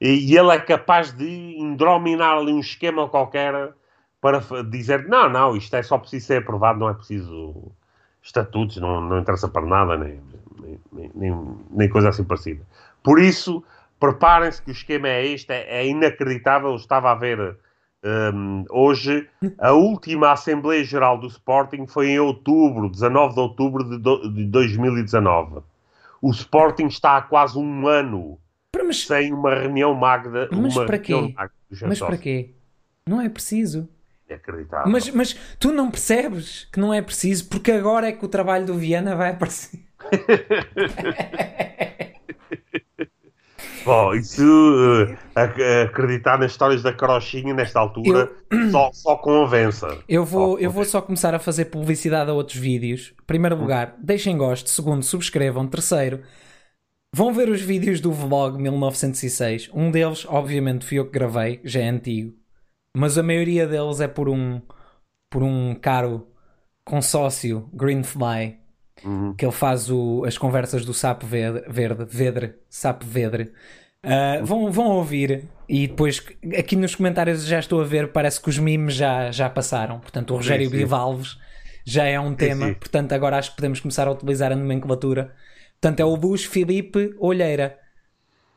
E, 0.00 0.32
e 0.32 0.36
ele 0.36 0.50
é 0.50 0.58
capaz 0.58 1.12
de 1.12 1.56
indrominar 1.58 2.38
ali 2.38 2.52
um 2.52 2.60
esquema 2.60 3.08
qualquer 3.08 3.72
para 4.20 4.40
dizer: 4.70 5.08
não, 5.08 5.28
não, 5.28 5.56
isto 5.56 5.74
é 5.74 5.82
só 5.82 5.98
preciso 5.98 6.26
ser 6.26 6.42
aprovado, 6.42 6.80
não 6.80 6.88
é 6.88 6.94
preciso 6.94 7.72
estatutos, 8.22 8.76
não, 8.76 9.00
não 9.00 9.18
interessa 9.20 9.48
para 9.48 9.66
nada, 9.66 9.96
nem, 9.96 10.20
nem, 10.92 11.10
nem, 11.14 11.56
nem 11.70 11.88
coisa 11.88 12.10
assim 12.10 12.24
parecida. 12.24 12.64
Por 13.02 13.18
isso, 13.18 13.64
preparem-se 14.00 14.60
que 14.62 14.70
o 14.70 14.72
esquema 14.72 15.08
é 15.08 15.26
este, 15.26 15.52
é, 15.52 15.82
é 15.82 15.86
inacreditável. 15.86 16.70
Eu 16.70 16.76
estava 16.76 17.12
a 17.12 17.14
ver 17.14 17.56
hum, 18.34 18.64
hoje 18.70 19.28
a 19.58 19.72
última 19.72 20.32
Assembleia 20.32 20.82
Geral 20.82 21.18
do 21.18 21.26
Sporting 21.28 21.86
foi 21.86 22.08
em 22.08 22.18
outubro, 22.18 22.88
19 22.90 23.34
de 23.34 23.40
outubro 23.40 23.84
de, 23.84 23.98
do- 23.98 24.32
de 24.32 24.44
2019. 24.46 25.60
O 26.22 26.30
Sporting 26.30 26.86
está 26.86 27.18
há 27.18 27.22
quase 27.22 27.58
um 27.58 27.86
ano 27.86 28.38
Mas, 28.74 29.06
sem 29.06 29.32
uma 29.32 29.54
reunião 29.54 29.94
magda. 29.94 30.48
Mas 30.50 30.76
uma 30.76 30.86
para 30.86 30.98
quê? 30.98 31.34
mas 31.82 31.98
para 31.98 32.16
quê? 32.18 32.50
Não 33.06 33.20
é 33.20 33.28
preciso. 33.28 33.88
Inacreditável. 34.28 34.90
Mas, 34.92 35.10
mas 35.10 35.34
tu 35.58 35.72
não 35.72 35.90
percebes 35.90 36.68
que 36.72 36.78
não 36.80 36.94
é 36.94 37.02
preciso, 37.02 37.48
porque 37.48 37.72
agora 37.72 38.08
é 38.08 38.12
que 38.12 38.24
o 38.24 38.28
trabalho 38.28 38.64
do 38.66 38.74
Viana 38.74 39.14
vai 39.16 39.30
aparecer. 39.30 39.80
Bom, 43.84 44.14
isso 44.14 44.42
eh, 45.08 45.18
ac- 45.34 45.62
acreditar 45.88 46.38
nas 46.38 46.52
histórias 46.52 46.82
da 46.82 46.92
carochinha 46.92 47.54
nesta 47.54 47.80
altura 47.80 48.30
só, 48.70 48.90
só 48.92 49.16
convença. 49.16 50.04
Eu 50.06 50.24
vou, 50.24 50.58
Só 50.58 50.58
eu 50.58 50.70
vou 50.70 50.84
só 50.84 51.00
começar 51.00 51.34
a 51.34 51.38
fazer 51.38 51.66
publicidade 51.66 52.30
a 52.30 52.34
outros 52.34 52.58
vídeos. 52.58 53.14
Primeiro 53.26 53.56
lugar, 53.56 53.96
deixem 53.98 54.36
gosto. 54.36 54.68
Segundo, 54.68 55.02
subscrevam. 55.02 55.66
Terceiro, 55.68 56.22
vão 57.14 57.32
ver 57.32 57.48
os 57.48 57.60
vídeos 57.62 58.00
do 58.00 58.12
vlog 58.12 58.58
1906. 58.60 59.70
Um 59.74 59.90
deles, 59.90 60.26
obviamente, 60.28 60.86
fui 60.86 60.98
eu 60.98 61.06
que 61.06 61.12
gravei, 61.12 61.60
já 61.64 61.80
é 61.80 61.88
antigo. 61.88 62.34
Mas 62.96 63.18
a 63.18 63.22
maioria 63.22 63.66
deles 63.68 64.00
é 64.00 64.08
por 64.08 64.28
um, 64.28 64.62
por 65.30 65.42
um 65.44 65.74
caro 65.76 66.28
consórcio, 66.84 67.70
Greenfly, 67.74 68.59
Uhum. 69.04 69.34
que 69.34 69.44
ele 69.44 69.52
faz 69.52 69.90
o- 69.90 70.24
as 70.26 70.36
conversas 70.36 70.84
do 70.84 70.92
Sapo 70.94 71.26
Verde, 71.26 71.62
verde, 71.68 72.04
Vedre, 72.08 72.54
Sapo 72.68 73.04
Vedre. 73.06 73.52
Ah, 74.02 74.40
vão, 74.42 74.70
vão 74.72 74.86
ouvir 74.88 75.44
e 75.68 75.86
depois 75.86 76.22
aqui 76.58 76.74
nos 76.76 76.94
comentários 76.94 77.44
já 77.44 77.58
estou 77.58 77.80
a 77.80 77.84
ver, 77.84 78.12
parece 78.12 78.40
que 78.40 78.48
os 78.48 78.58
memes 78.58 78.94
já, 78.94 79.30
já 79.30 79.48
passaram. 79.50 80.00
Portanto, 80.00 80.32
o 80.32 80.36
Rogério 80.36 80.68
sim. 80.70 80.76
Bivalves 80.76 81.36
já 81.84 82.04
é 82.04 82.18
um 82.20 82.34
tema. 82.34 82.68
sim. 82.68 82.74
Portanto, 82.74 83.12
agora 83.12 83.36
acho 83.38 83.50
que 83.50 83.56
podemos 83.56 83.80
começar 83.80 84.06
a 84.08 84.12
utilizar 84.12 84.52
a 84.52 84.56
nomenclatura. 84.56 85.34
Portanto, 85.80 86.00
é 86.00 86.04
o 86.04 86.14
Luís 86.14 86.44
Filipe 86.44 87.14
Olheira. 87.18 87.78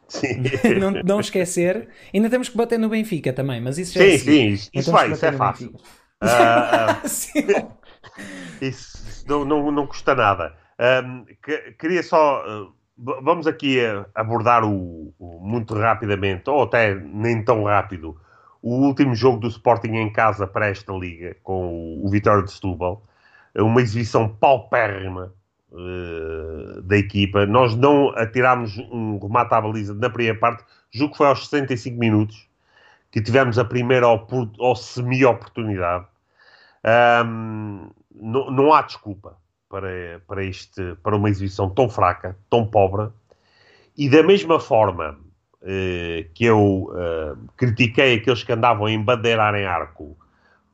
Sim, 0.07 0.43
não, 0.79 0.91
não 0.91 1.19
esquecer. 1.19 1.89
Ainda 2.13 2.29
temos 2.29 2.49
que 2.49 2.57
bater 2.57 2.77
no 2.77 2.89
Benfica 2.89 3.33
também, 3.33 3.59
mas 3.61 3.77
isso 3.77 3.93
já 3.93 4.03
é 4.03 4.17
sim, 4.17 4.17
sim, 4.17 4.47
isso, 4.49 4.69
isso 4.73 4.91
temos 4.91 4.91
vai, 4.91 5.11
isso 5.11 5.25
é 5.25 5.31
fácil. 5.31 5.73
Ah, 6.21 7.01
Sim. 7.07 7.47
Isso 9.23 9.29
não, 9.29 9.45
não, 9.45 9.71
não 9.71 9.87
custa 9.87 10.13
nada. 10.15 10.53
Ahm, 10.77 11.25
que- 11.43 11.71
queria 11.73 12.03
só. 12.03 12.43
v- 12.97 13.21
vamos 13.21 13.47
aqui 13.47 13.79
ah, 13.83 14.05
abordar 14.15 14.63
o, 14.63 15.13
o- 15.19 15.39
muito 15.41 15.73
rapidamente, 15.75 16.49
ou 16.49 16.63
até 16.63 16.93
nem 16.95 17.43
tão 17.43 17.63
rápido, 17.63 18.17
o 18.61 18.75
último 18.85 19.15
jogo 19.15 19.39
do 19.39 19.47
Sporting 19.47 19.93
em 19.95 20.11
casa 20.11 20.47
para 20.47 20.67
esta 20.67 20.93
liga, 20.93 21.35
com 21.43 21.67
o, 22.01 22.05
o 22.05 22.09
Vitória 22.09 22.43
de 22.43 22.51
Setúbal. 22.51 23.03
Uma 23.55 23.81
exibição 23.81 24.27
paupérrima 24.29 25.33
eh, 25.73 26.81
da 26.83 26.97
equipa. 26.97 27.45
Nós 27.45 27.75
não 27.75 28.09
atirámos 28.15 28.77
um 28.91 29.19
remate 29.19 29.53
à 29.53 29.61
baliza 29.61 29.93
na 29.93 30.09
primeira 30.09 30.39
parte, 30.39 30.63
julgo 30.91 31.11
que 31.11 31.17
foi 31.17 31.27
aos 31.27 31.47
65 31.47 31.99
minutos 31.99 32.47
que 33.11 33.21
tivemos 33.21 33.59
a 33.59 33.65
primeira 33.65 34.07
ou 34.07 34.75
semi-oportunidade. 34.75 36.05
Ahm, 36.83 37.89
não, 38.13 38.51
não 38.51 38.73
há 38.73 38.81
desculpa 38.81 39.37
para, 39.69 40.21
para, 40.27 40.43
este, 40.43 40.95
para 41.01 41.15
uma 41.15 41.29
exibição 41.29 41.69
tão 41.69 41.89
fraca, 41.89 42.37
tão 42.49 42.65
pobre. 42.65 43.09
E 43.97 44.09
da 44.09 44.23
mesma 44.23 44.59
forma 44.59 45.17
eh, 45.61 46.27
que 46.33 46.45
eu 46.45 46.91
eh, 46.95 47.35
critiquei 47.55 48.15
aqueles 48.15 48.43
que 48.43 48.51
andavam 48.51 48.85
a 48.85 48.91
embandeirar 48.91 49.55
em 49.55 49.65
arco 49.65 50.17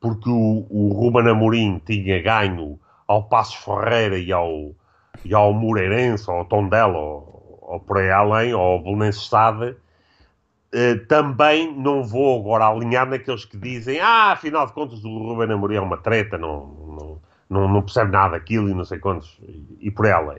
porque 0.00 0.30
o, 0.30 0.66
o 0.70 0.92
Ruben 0.92 1.28
Amorim 1.28 1.80
tinha 1.84 2.22
ganho 2.22 2.80
ao 3.06 3.24
Passos 3.24 3.56
Ferreira 3.56 4.18
e 4.18 4.32
ao, 4.32 4.74
e 5.24 5.34
ao 5.34 5.52
Moreirense, 5.52 6.30
ao 6.30 6.44
Tondela, 6.46 6.96
ou, 6.96 7.58
ou 7.60 7.80
por 7.80 7.98
aí 7.98 8.10
além, 8.10 8.54
ou 8.54 8.60
ao 8.60 8.82
Belenenses 8.82 9.28
Sade, 9.28 9.76
eh, 10.72 10.94
também 11.08 11.74
não 11.76 12.02
vou 12.02 12.40
agora 12.40 12.68
alinhar 12.68 13.06
naqueles 13.06 13.44
que 13.44 13.58
dizem 13.58 14.00
ah, 14.00 14.32
afinal 14.32 14.66
de 14.66 14.72
contas 14.72 15.04
o 15.04 15.18
Ruben 15.18 15.52
Amorim 15.52 15.76
é 15.76 15.80
uma 15.80 15.98
treta, 15.98 16.38
não, 16.38 16.66
não, 16.66 17.19
não, 17.50 17.68
não 17.68 17.82
percebe 17.82 18.12
nada 18.12 18.38
daquilo 18.38 18.68
e 18.68 18.74
não 18.74 18.84
sei 18.84 18.98
quantos, 18.98 19.38
e, 19.80 19.90
por 19.90 20.06
além. 20.06 20.38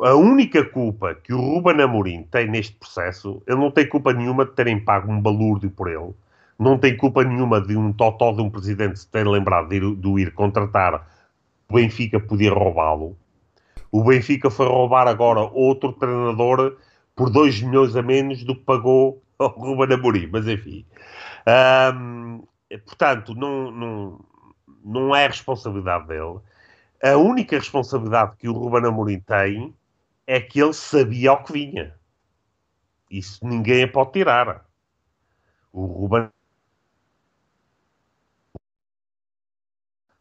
A 0.00 0.14
única 0.14 0.64
culpa 0.64 1.12
que 1.12 1.34
o 1.34 1.40
Ruben 1.40 1.82
Amorim 1.82 2.22
tem 2.30 2.48
neste 2.48 2.76
processo, 2.76 3.42
ele 3.46 3.58
não 3.58 3.72
tem 3.72 3.88
culpa 3.88 4.12
nenhuma 4.12 4.44
de 4.44 4.52
terem 4.52 4.78
pago 4.78 5.10
um 5.10 5.20
balúrdio 5.20 5.70
por 5.70 5.88
ele, 5.88 6.14
não 6.56 6.78
tem 6.78 6.96
culpa 6.96 7.24
nenhuma 7.24 7.60
de 7.60 7.76
um 7.76 7.92
totó 7.92 8.32
de 8.32 8.40
um 8.40 8.48
presidente 8.48 9.00
se 9.00 9.08
ter 9.08 9.26
lembrado 9.26 9.68
de 9.68 9.76
ir, 9.76 9.96
de 9.96 10.08
ir 10.20 10.32
contratar, 10.32 11.04
o 11.68 11.74
Benfica 11.74 12.20
podia 12.20 12.52
roubá-lo. 12.52 13.16
O 13.90 14.04
Benfica 14.04 14.50
foi 14.50 14.66
roubar 14.66 15.08
agora 15.08 15.40
outro 15.40 15.92
treinador 15.92 16.76
por 17.16 17.30
2 17.30 17.62
milhões 17.62 17.96
a 17.96 18.02
menos 18.02 18.44
do 18.44 18.54
que 18.54 18.62
pagou 18.62 19.20
ao 19.38 19.48
Ruben 19.48 19.92
Amorim, 19.96 20.28
mas 20.30 20.46
enfim. 20.46 20.84
Portanto, 22.86 23.34
não, 23.34 23.70
não, 23.70 24.20
não 24.88 25.14
é 25.14 25.26
responsabilidade 25.26 26.06
dele. 26.08 26.40
A 27.02 27.16
única 27.16 27.56
responsabilidade 27.56 28.36
que 28.36 28.48
o 28.48 28.52
Ruben 28.52 28.88
Amorim 28.88 29.20
tem 29.20 29.74
é 30.26 30.40
que 30.40 30.60
ele 30.60 30.72
sabia 30.72 31.30
ao 31.30 31.44
que 31.44 31.52
vinha. 31.52 31.94
Isso 33.10 33.38
ninguém 33.46 33.90
pode 33.90 34.12
tirar. 34.12 34.66
O 35.72 35.84
Ruben 35.84 36.30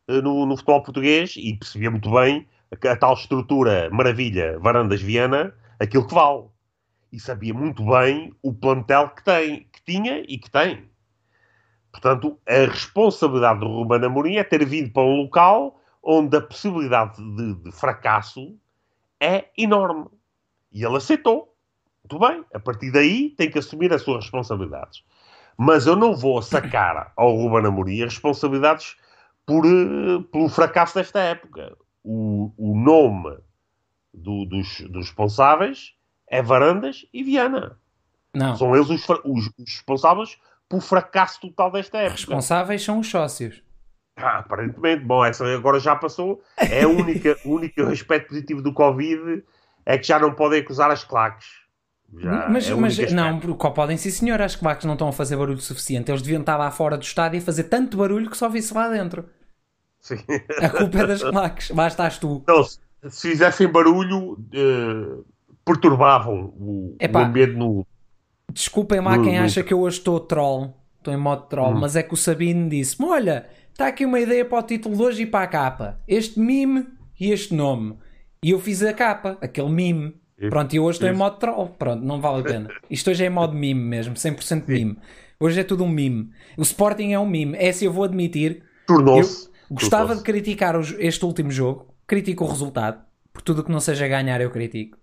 no, 0.08 0.46
no 0.46 0.56
futebol 0.56 0.84
português 0.84 1.36
e 1.38 1.56
percebia 1.58 1.92
muito 1.92 2.12
bem 2.12 2.48
a, 2.72 2.92
a, 2.92 2.96
tal 2.96 3.14
estrutura 3.14 3.90
maravilha 3.90 4.58
Varandas 4.60 5.02
Viana, 5.02 5.54
aquilo 5.80 6.08
que 6.08 6.14
vale. 6.14 6.46
E 7.12 7.20
sabia 7.20 7.54
muito 7.54 7.86
bem 7.86 8.34
o 8.42 8.54
plantel 8.54 9.10
que 9.10 9.24
tem, 9.24 9.68
que 9.72 9.82
tinha 9.84 10.20
e 10.28 10.38
que 10.38 10.52
tem. 10.52 10.90
Portanto, 12.00 12.38
a 12.48 12.72
responsabilidade 12.72 13.60
do 13.60 13.68
Ruben 13.68 14.06
Amorim 14.06 14.36
é 14.36 14.44
ter 14.44 14.64
vindo 14.64 14.92
para 14.92 15.02
um 15.02 15.24
local 15.24 15.82
onde 16.04 16.38
a 16.38 16.42
possibilidade 16.42 17.18
de, 17.36 17.56
de 17.56 17.72
fracasso 17.72 18.56
é 19.20 19.46
enorme. 19.58 20.06
E 20.72 20.86
ele 20.86 20.98
aceitou. 20.98 21.56
Muito 22.04 22.20
bem. 22.24 22.46
A 22.54 22.60
partir 22.60 22.92
daí 22.92 23.32
tem 23.32 23.50
que 23.50 23.58
assumir 23.58 23.92
as 23.92 24.04
suas 24.04 24.26
responsabilidades. 24.26 25.04
Mas 25.58 25.88
eu 25.88 25.96
não 25.96 26.16
vou 26.16 26.40
sacar 26.40 27.12
ao 27.18 27.36
Ruben 27.36 27.66
Amorim 27.66 28.04
as 28.04 28.14
responsabilidades 28.14 28.96
por, 29.44 29.66
uh, 29.66 30.22
pelo 30.26 30.50
fracasso 30.50 30.94
desta 30.94 31.20
época. 31.20 31.76
O, 32.04 32.54
o 32.58 32.78
nome 32.78 33.40
do, 34.14 34.46
dos, 34.46 34.82
dos, 34.82 35.08
responsáveis 35.08 35.96
é 36.28 36.44
Varandas 36.44 37.08
e 37.12 37.24
Viana. 37.24 37.80
Não. 38.36 38.56
São 38.56 38.76
eles 38.76 38.88
os, 38.88 39.04
os, 39.26 39.50
os 39.58 39.76
responsáveis 39.76 40.38
pelo 40.70 40.82
fracasso 40.82 41.42
total 41.42 41.72
desta 41.72 41.98
época. 41.98 42.16
Responsáveis 42.16 42.84
são 42.84 43.00
os 43.00 43.10
sócios. 43.10 43.62
Ah, 44.16 44.40
aparentemente, 44.40 45.04
bom, 45.04 45.24
essa 45.24 45.46
agora 45.46 45.80
já 45.80 45.96
passou. 45.96 46.42
É 46.58 46.86
o 46.88 46.98
único, 47.46 47.82
aspecto 47.92 48.30
positivo 48.30 48.62
do 48.62 48.74
Covid 48.74 49.44
é 49.86 49.98
que 49.98 50.08
já 50.08 50.20
não 50.20 50.34
podem 50.34 50.62
acusar 50.62 50.92
as 50.92 51.04
claques. 51.04 51.48
Já 52.16 52.48
mas, 52.50 52.70
é 52.70 52.76
mas 52.76 52.98
não, 53.12 53.40
podem 53.74 53.98
sim 53.98 54.10
senhor, 54.10 54.42
as 54.42 54.56
claques 54.56 54.86
não 54.86 54.94
estão 54.94 55.10
a 55.10 55.14
fazer 55.14 55.36
barulho 55.36 55.60
suficiente. 55.60 56.10
Eles 56.10 56.22
deviam 56.22 56.42
estar 56.42 56.58
lá 56.58 56.72
fora 56.72 56.98
do 56.98 57.04
estádio 57.04 57.38
e 57.38 57.42
fazer 57.42 57.66
tanto 57.66 57.98
barulho 57.98 58.30
que 58.30 58.38
só 58.38 58.50
visse 58.50 58.74
lá 58.74 58.88
dentro. 58.88 59.30
Sim. 60.00 60.18
A 60.62 60.70
culpa 60.70 61.00
é 61.00 61.08
das 61.08 61.22
claques, 61.24 61.70
lá 61.70 61.88
estás 61.88 62.18
tu. 62.18 62.44
Não, 62.48 62.64
se, 62.64 62.80
se 63.10 63.30
fizessem 63.30 63.68
barulho, 63.68 64.34
uh, 64.34 65.26
perturbavam 65.66 66.54
o, 66.58 66.96
Epá, 67.00 67.22
o 67.22 67.26
ambiente 67.26 67.54
no. 67.54 67.86
Desculpem 68.52 69.00
lá 69.02 69.18
no, 69.18 69.24
quem 69.24 69.38
no... 69.38 69.44
acha 69.44 69.64
que 69.64 69.74
eu 69.74 69.80
hoje 69.82 69.98
estou 69.98 70.20
troll, 70.20 70.74
estou 70.98 71.14
em 71.14 71.18
modo 71.18 71.44
troll, 71.48 71.74
hum. 71.74 71.80
mas 71.80 71.96
é 71.96 72.04
que 72.04 72.14
o 72.14 72.18
Sabino 72.18 72.70
disse-me: 72.70 73.08
Olha, 73.08 73.48
está 73.72 73.88
aqui 73.88 74.06
uma 74.06 74.20
ideia 74.20 74.46
para 74.46 74.60
o 74.60 74.64
título 74.64 74.96
de 74.96 75.02
hoje 75.02 75.24
e 75.24 75.26
para 75.26 75.44
a 75.44 75.48
capa. 75.48 76.02
Este 76.08 76.40
mime 76.40 76.88
e 77.20 77.32
este 77.32 77.54
nome. 77.54 77.98
E 78.44 78.52
eu 78.52 78.60
fiz 78.60 78.84
a 78.84 78.94
capa, 78.94 79.38
aquele 79.42 79.70
mime. 79.70 80.14
Pronto, 80.50 80.74
e 80.76 80.80
hoje 80.80 80.98
estou 80.98 81.10
em 81.10 81.16
modo 81.16 81.38
troll. 81.38 81.70
Pronto, 81.70 82.06
não 82.06 82.22
vale 82.22 82.42
a 82.42 82.44
pena. 82.44 82.70
Isto 82.90 83.10
hoje 83.10 83.24
é 83.24 83.28
em 83.28 83.32
modo 83.32 83.54
mime 83.58 83.82
mesmo, 83.82 84.14
100% 84.14 84.64
mime. 84.68 84.98
Hoje 85.40 85.60
é 85.60 85.64
tudo 85.64 85.84
um 85.84 85.90
mime. 85.90 86.32
O 86.58 86.62
Sporting 86.62 87.12
é 87.12 87.20
um 87.20 87.28
mime. 87.28 87.58
É 87.58 87.72
se 87.72 87.86
eu 87.86 87.92
vou 87.92 88.04
admitir. 88.04 88.64
Tornou-se. 88.86 89.50
Gostava 89.70 90.16
de 90.16 90.24
criticar 90.24 90.76
este 91.00 91.26
último 91.26 91.52
jogo. 91.52 91.94
Critico 92.08 92.46
o 92.46 92.48
resultado. 92.48 93.04
Por 93.34 93.42
tudo 93.42 93.64
que 93.64 93.72
não 93.72 93.80
seja 93.80 94.08
ganhar, 94.08 94.40
eu 94.42 94.50
critico. 94.50 94.98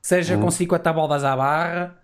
Seja 0.00 0.36
hum. 0.36 0.42
com 0.42 0.50
50 0.50 0.92
bolas 0.92 1.24
à 1.24 1.36
barra, 1.36 2.01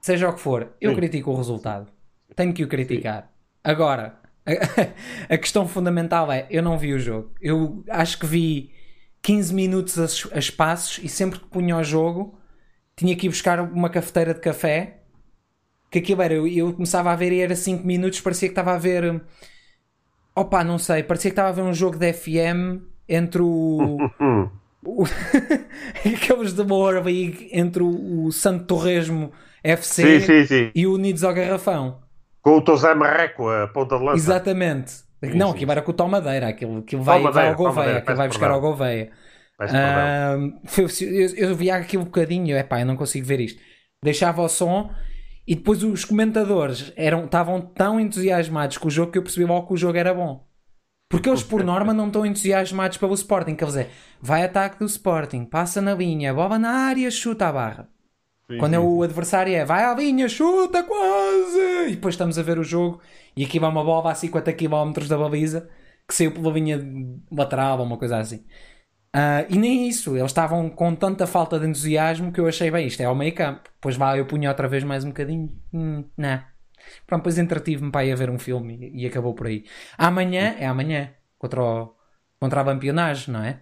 seja 0.00 0.28
o 0.28 0.32
que 0.32 0.40
for, 0.40 0.74
eu 0.80 0.90
Sim. 0.90 0.96
critico 0.96 1.30
o 1.30 1.36
resultado. 1.36 1.88
Tenho 2.34 2.52
que 2.52 2.64
o 2.64 2.68
criticar. 2.68 3.22
Sim. 3.22 3.28
Agora, 3.64 4.18
a, 4.44 5.32
a 5.34 5.38
questão 5.38 5.66
fundamental 5.66 6.30
é: 6.30 6.46
eu 6.50 6.62
não 6.62 6.78
vi 6.78 6.92
o 6.92 6.98
jogo. 6.98 7.32
Eu 7.40 7.84
acho 7.88 8.18
que 8.18 8.26
vi 8.26 8.72
15 9.22 9.54
minutos 9.54 9.98
a, 9.98 10.36
a 10.36 10.38
espaços 10.38 11.00
e 11.02 11.08
sempre 11.08 11.40
que 11.40 11.46
punha 11.46 11.76
o 11.76 11.84
jogo 11.84 12.38
tinha 12.94 13.14
que 13.14 13.26
ir 13.26 13.28
buscar 13.28 13.60
uma 13.60 13.90
cafeteira 13.90 14.32
de 14.32 14.40
café. 14.40 15.02
Que 15.90 15.98
aquilo 16.00 16.22
era, 16.22 16.34
eu, 16.34 16.46
eu 16.46 16.72
começava 16.72 17.12
a 17.12 17.16
ver 17.16 17.32
e 17.32 17.40
era 17.40 17.54
5 17.54 17.86
minutos, 17.86 18.20
parecia 18.20 18.48
que 18.48 18.52
estava 18.52 18.74
a 18.74 18.78
ver 18.78 19.22
Opa, 20.38 20.62
não 20.62 20.78
sei, 20.78 21.02
parecia 21.02 21.30
que 21.30 21.32
estava 21.32 21.48
a 21.48 21.52
ver 21.52 21.62
um 21.62 21.72
jogo 21.72 21.96
de 21.96 22.12
FM 22.12 22.82
entre 23.08 23.40
o. 23.40 23.96
aqueles 26.04 26.52
de 26.52 26.62
Moura 26.62 27.00
League 27.00 27.48
entre 27.52 27.82
o, 27.82 28.24
o 28.24 28.32
Santo 28.32 28.64
Torresmo 28.64 29.32
FC 29.62 30.20
sim, 30.20 30.26
sim, 30.26 30.46
sim. 30.46 30.70
e 30.74 30.86
o 30.86 30.94
Unidos 30.94 31.24
ao 31.24 31.34
Garrafão. 31.34 32.00
Com 32.40 32.58
o 32.58 32.62
Tosé 32.62 32.94
Marreco, 32.94 33.48
a 33.48 33.66
ponta 33.68 33.98
de 33.98 34.04
lança. 34.04 34.16
Exatamente. 34.16 35.06
Não, 35.34 35.50
aquilo 35.50 35.72
era 35.72 35.82
com 35.82 35.90
o 35.90 35.94
Tom 35.94 36.08
Madeira, 36.08 36.48
aquilo, 36.48 36.78
aquilo 36.78 37.02
vai, 37.02 37.20
vai 37.20 37.48
ao 37.48 37.56
Gouveia, 37.56 37.98
aquilo 37.98 38.16
vai 38.16 38.28
buscar 38.28 38.50
ao 38.50 38.60
Gouveia. 38.60 39.10
Uh, 39.58 40.52
eu, 41.02 41.48
eu 41.48 41.56
via 41.56 41.76
aquilo 41.76 42.02
um 42.02 42.06
bocadinho, 42.06 42.54
é 42.54 42.62
pá, 42.62 42.80
eu 42.80 42.86
não 42.86 42.96
consigo 42.96 43.26
ver 43.26 43.40
isto. 43.40 43.60
Deixava 44.04 44.42
o 44.42 44.48
som 44.48 44.90
e 45.46 45.54
depois 45.54 45.82
os 45.82 46.04
comentadores 46.04 46.92
eram, 46.96 47.24
estavam 47.24 47.60
tão 47.60 47.98
entusiasmados 47.98 48.78
com 48.78 48.88
o 48.88 48.90
jogo 48.90 49.12
que 49.12 49.18
eu 49.18 49.22
percebi 49.22 49.46
logo 49.46 49.68
que 49.68 49.74
o 49.74 49.76
jogo 49.76 49.96
era 49.96 50.12
bom. 50.12 50.45
Porque 51.08 51.28
eles, 51.28 51.42
por 51.42 51.62
norma, 51.62 51.94
não 51.94 52.08
estão 52.08 52.26
entusiasmados 52.26 52.98
pelo 52.98 53.14
Sporting. 53.14 53.54
Quer 53.54 53.66
dizer, 53.66 53.90
vai 54.20 54.42
ataque 54.42 54.78
do 54.78 54.86
Sporting, 54.86 55.44
passa 55.44 55.80
na 55.80 55.94
linha, 55.94 56.34
bola 56.34 56.58
na 56.58 56.70
área, 56.70 57.10
chuta 57.10 57.48
a 57.48 57.52
barra. 57.52 57.88
Sim, 58.50 58.58
Quando 58.58 58.74
é 58.74 58.78
o 58.78 59.02
adversário 59.02 59.54
é 59.54 59.64
vai 59.64 59.84
à 59.84 59.94
linha, 59.94 60.28
chuta 60.28 60.82
quase! 60.82 61.88
E 61.88 61.94
depois 61.94 62.14
estamos 62.14 62.38
a 62.38 62.42
ver 62.42 62.58
o 62.58 62.64
jogo 62.64 63.00
e 63.36 63.44
aqui 63.44 63.58
vai 63.58 63.68
uma 63.68 63.84
bola 63.84 64.12
a 64.12 64.14
50 64.14 64.52
km 64.52 64.92
da 65.08 65.18
baliza 65.18 65.68
que 66.06 66.14
saiu 66.14 66.32
pela 66.32 66.50
linha 66.52 66.80
lateral 67.30 67.78
ou 67.80 67.84
uma 67.86 67.96
coisa 67.96 68.18
assim. 68.18 68.44
Uh, 69.16 69.46
e 69.48 69.58
nem 69.58 69.88
isso, 69.88 70.16
eles 70.16 70.30
estavam 70.30 70.68
com 70.68 70.94
tanta 70.94 71.26
falta 71.26 71.58
de 71.58 71.66
entusiasmo 71.66 72.30
que 72.30 72.38
eu 72.40 72.46
achei 72.46 72.70
bem, 72.70 72.86
isto 72.86 73.00
é 73.00 73.06
ao 73.06 73.14
meio 73.14 73.34
campo. 73.34 73.62
Depois 73.74 73.96
vá, 73.96 74.16
eu 74.16 74.26
punha 74.26 74.50
outra 74.50 74.68
vez 74.68 74.84
mais 74.84 75.04
um 75.04 75.08
bocadinho. 75.08 75.50
Hum, 75.72 76.04
não. 76.16 76.40
Pronto, 77.06 77.22
depois 77.22 77.38
entretive-me 77.38 77.90
para 77.90 78.04
ir 78.04 78.12
a 78.12 78.16
ver 78.16 78.30
um 78.30 78.38
filme 78.38 78.76
e, 78.94 79.04
e, 79.04 79.06
acabou 79.06 79.34
por 79.34 79.46
aí. 79.46 79.64
Amanhã 79.96 80.56
é 80.58 80.66
amanhã, 80.66 81.10
contra, 81.38 81.62
o, 81.62 81.94
contra 82.40 82.60
a 82.60 82.64
Vampionagem, 82.64 83.32
não 83.32 83.42
é? 83.42 83.60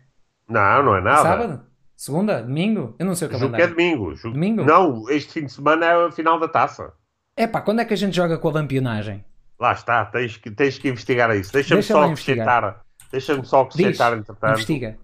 Não, 0.48 0.82
não 0.82 0.96
é 0.96 1.00
nada. 1.00 1.22
Sábado? 1.22 1.66
Segunda? 1.96 2.42
Domingo? 2.42 2.94
Eu 2.98 3.06
não 3.06 3.14
sei 3.14 3.28
o 3.28 3.30
que 3.30 3.38
Jogo 3.38 3.56
é 3.56 3.66
domingo. 3.66 4.14
Domingo? 4.22 4.64
Não, 4.64 5.08
este 5.08 5.32
fim 5.32 5.46
de 5.46 5.52
semana 5.52 5.86
é 5.86 6.06
a 6.06 6.10
final 6.10 6.38
da 6.38 6.48
taça. 6.48 6.92
É 7.36 7.46
pá, 7.46 7.60
quando 7.60 7.80
é 7.80 7.84
que 7.84 7.94
a 7.94 7.96
gente 7.96 8.14
joga 8.14 8.38
com 8.38 8.48
a 8.48 8.52
Vampionagem? 8.52 9.24
Lá 9.58 9.72
está, 9.72 10.04
tens 10.04 10.36
que, 10.36 10.50
tens 10.50 10.78
que 10.78 10.88
investigar 10.88 11.34
isso. 11.36 11.52
Deixa-me 11.52 11.80
Deixa 11.80 11.94
só 11.94 12.02
acrescentar. 12.02 12.84
Deixa-me 13.10 13.44
só 13.44 13.62
acrescentar, 13.62 14.18
entretanto. 14.18 14.54
Investiga 14.54 14.98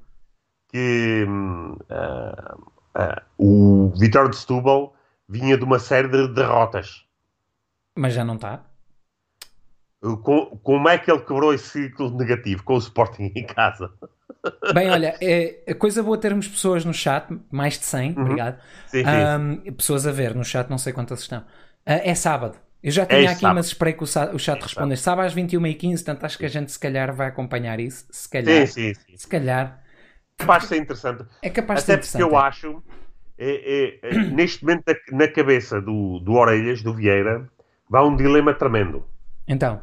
que 0.71 1.27
uh, 1.27 2.63
uh, 2.97 3.23
o 3.37 3.93
Vitória 3.97 4.31
de 4.31 4.37
Setúbal 4.37 4.95
vinha 5.29 5.57
de 5.57 5.65
uma 5.65 5.79
série 5.79 6.09
de 6.09 6.29
derrotas. 6.29 7.05
Mas 7.97 8.15
já 8.15 8.25
não 8.25 8.37
está? 8.37 8.65
Com, 10.01 10.59
como 10.63 10.89
é 10.89 10.97
que 10.97 11.11
ele 11.11 11.21
quebrou 11.21 11.53
esse 11.53 11.69
ciclo 11.69 12.17
negativo 12.17 12.63
com 12.63 12.75
o 12.75 12.79
Sporting 12.79 13.33
em 13.37 13.45
casa? 13.45 13.93
Bem, 14.73 14.89
olha, 14.91 15.15
é, 15.21 15.63
é 15.67 15.75
coisa 15.75 16.03
boa 16.03 16.17
termos 16.17 16.49
pessoas 16.49 16.85
no 16.85 16.95
chat, 16.95 17.27
mais 17.51 17.79
de 17.79 17.85
100, 17.85 18.13
uhum. 18.13 18.23
obrigado. 18.23 18.59
Sim, 18.87 19.05
sim. 19.05 19.69
Um, 19.69 19.73
pessoas 19.75 20.07
a 20.07 20.13
ver 20.13 20.35
no 20.35 20.45
chat, 20.45 20.71
não 20.71 20.79
sei 20.79 20.93
quantas 20.93 21.21
estão. 21.21 21.41
Uh, 21.41 21.45
é 21.85 22.15
sábado. 22.15 22.59
Eu 22.83 22.91
já 22.91 23.05
tinha 23.05 23.21
é 23.21 23.27
aqui, 23.27 23.41
sábado. 23.41 23.57
mas 23.57 23.67
esperei 23.67 23.93
que 23.93 24.03
o, 24.03 24.05
o 24.05 24.39
chat 24.39 24.59
é 24.59 24.63
respondesse. 24.63 25.03
Sábado 25.03 25.27
às 25.27 25.35
21h15, 25.35 25.97
portanto 25.97 26.25
acho 26.25 26.39
que 26.39 26.47
a 26.47 26.49
gente 26.49 26.73
se 26.73 26.79
calhar 26.79 27.15
vai 27.15 27.29
acompanhar 27.29 27.79
isso. 27.79 28.07
Se 28.11 28.27
calhar. 28.27 28.67
Sim, 28.67 28.95
sim, 28.95 28.95
sim. 28.95 29.17
Se 29.17 29.29
calhar 29.29 29.83
capaz 30.41 30.63
de 30.63 30.69
ser 30.69 30.77
interessante. 30.77 31.25
É 31.43 31.51
capaz 31.51 31.81
de 31.81 31.87
ser 31.87 31.93
Até 31.93 32.03
porque 32.03 32.23
eu 32.23 32.37
acho, 32.37 32.83
é, 33.39 34.01
é, 34.03 34.09
é, 34.09 34.15
neste 34.31 34.65
momento, 34.65 34.85
na, 35.13 35.29
cabeça 35.29 35.81
do, 35.81 36.19
do 36.21 36.33
Orelhas, 36.33 36.83
do 36.83 36.95
Vieira, 36.95 37.49
vai 37.91 38.03
um 38.03 38.17
dilema 38.17 38.55
tremendo. 38.55 39.05
Então. 39.47 39.83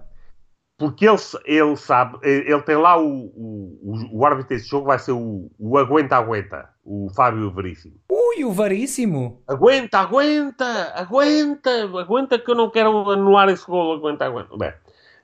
Porque 0.79 1.07
ele, 1.07 1.17
ele 1.45 1.75
sabe, 1.75 2.17
ele 2.23 2.61
tem 2.61 2.77
lá 2.77 2.97
o, 2.99 3.25
o, 3.35 4.09
o 4.11 4.25
árbitro 4.25 4.49
desse 4.49 4.69
jogo, 4.69 4.85
vai 4.85 4.99
ser 4.99 5.11
o, 5.11 5.51
o 5.59 5.77
Aguenta-Aguenta, 5.77 6.69
o 6.85 7.09
Fábio 7.15 7.51
Veríssimo. 7.51 7.95
Ui, 8.09 8.45
o 8.45 8.51
Veríssimo! 8.51 9.43
Aguenta, 9.47 9.99
aguenta, 9.99 10.93
aguenta, 10.95 11.83
aguenta 11.99 12.39
que 12.39 12.51
eu 12.51 12.55
não 12.55 12.69
quero 12.69 13.09
anular 13.09 13.49
esse 13.49 13.65
gol, 13.65 13.95
aguenta, 13.95 14.25
aguenta. 14.25 14.55
Bem, 14.55 14.71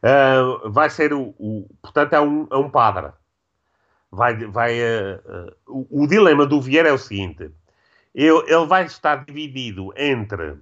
uh, 0.04 0.72
vai 0.72 0.90
ser 0.90 1.14
o, 1.14 1.36
o, 1.38 1.70
portanto, 1.82 2.14
é 2.14 2.22
um, 2.22 2.48
é 2.52 2.58
um 2.58 2.70
padre 2.70 3.12
vai, 4.14 4.36
vai 4.48 4.80
uh, 4.80 5.20
uh, 5.26 5.56
o, 5.68 6.04
o, 6.04 6.08
dilema 6.08 6.46
do 6.46 6.62
Vieira 6.62 6.90
é 6.90 6.94
o 6.94 6.98
seguinte: 6.98 7.52
ele, 8.14 8.44
ele 8.48 8.66
vai 8.68 8.86
estar 8.86 9.26
dividido 9.26 9.92
entre 9.98 10.58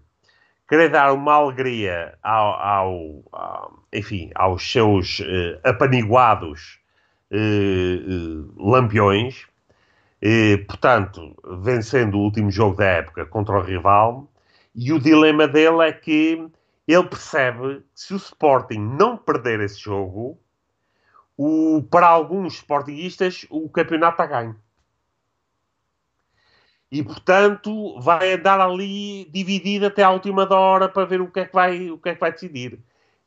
querer 0.71 0.87
dar 0.87 1.11
uma 1.11 1.33
alegria 1.33 2.17
ao, 2.23 2.53
ao, 2.53 3.23
ao 3.33 3.83
enfim, 3.91 4.31
aos 4.33 4.71
seus 4.71 5.19
uh, 5.19 5.59
apaniguados 5.65 6.79
lampiões, 8.57 9.47
portanto, 10.67 11.33
vencendo 11.61 12.15
o 12.15 12.23
último 12.23 12.51
jogo 12.51 12.75
da 12.75 12.85
época 12.85 13.25
contra 13.25 13.57
o 13.57 13.61
rival, 13.61 14.29
e 14.75 14.91
o 14.91 14.99
dilema 14.99 15.47
dele 15.47 15.81
é 15.81 15.93
que 15.93 16.45
ele 16.85 17.03
percebe 17.05 17.77
que 17.77 18.01
se 18.01 18.13
o 18.13 18.17
Sporting 18.17 18.79
não 18.79 19.15
perder 19.15 19.61
esse 19.61 19.79
jogo, 19.79 20.37
o, 21.37 21.81
para 21.89 22.07
alguns 22.07 22.55
sportinguistas, 22.55 23.45
o 23.49 23.69
campeonato 23.69 24.21
está 24.21 24.25
ganho. 24.25 24.57
E, 26.91 27.01
portanto, 27.03 27.99
vai 28.01 28.33
andar 28.33 28.59
ali 28.59 29.25
dividido 29.31 29.85
até 29.87 30.03
à 30.03 30.11
última 30.11 30.45
da 30.45 30.59
hora 30.59 30.89
para 30.89 31.05
ver 31.05 31.21
o 31.21 31.31
que 31.31 31.39
é 31.39 31.45
que 31.45 31.53
vai, 31.53 31.89
o 31.89 31.97
que 31.97 32.09
é 32.09 32.13
que 32.13 32.19
vai 32.19 32.31
decidir. 32.31 32.79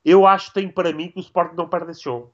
Eu 0.04 0.26
acho 0.26 0.48
que 0.48 0.54
tem 0.54 0.68
para 0.68 0.92
mim 0.92 1.10
que 1.10 1.18
o 1.18 1.22
Sporting 1.22 1.56
não 1.56 1.68
perde 1.68 1.92
esse 1.92 2.02
jogo. 2.04 2.32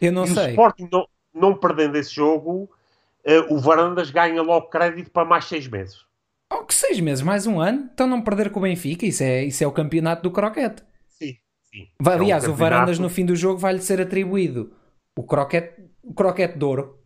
Eu 0.00 0.12
não 0.12 0.24
e 0.24 0.28
sei. 0.28 0.46
o 0.46 0.50
Sporting 0.50 0.88
não, 0.90 1.08
não 1.34 1.56
perdendo 1.56 1.96
esse 1.96 2.14
jogo, 2.14 2.68
uh, 3.24 3.54
o 3.54 3.58
Varandas 3.58 4.10
ganha 4.10 4.42
logo 4.42 4.68
crédito 4.68 5.10
para 5.10 5.24
mais 5.24 5.44
seis 5.46 5.66
meses. 5.68 6.04
Oh, 6.52 6.64
que 6.64 6.74
seis 6.74 7.00
meses, 7.00 7.22
mais 7.22 7.46
um 7.46 7.60
ano? 7.60 7.88
Então 7.92 8.06
não 8.06 8.22
perder 8.22 8.50
com 8.50 8.60
o 8.60 8.62
Benfica, 8.62 9.06
isso 9.06 9.22
é, 9.22 9.44
isso 9.44 9.64
é 9.64 9.66
o 9.66 9.72
campeonato 9.72 10.22
do 10.22 10.30
croquete. 10.30 10.82
Sim, 11.08 11.38
sim. 11.62 11.88
Vai, 12.00 12.16
É 12.16 12.22
um 12.22 12.22
aliás, 12.22 12.46
o 12.46 12.54
Varandas 12.54 12.98
no 12.98 13.08
fim 13.08 13.24
do 13.24 13.34
jogo 13.36 13.58
vai-lhe 13.58 13.80
ser 13.80 14.00
atribuído 14.00 14.74
o 15.16 15.24
croquete, 15.24 15.82
o 16.02 16.14
croquete 16.14 16.58
de 16.58 16.64
ouro, 16.64 16.98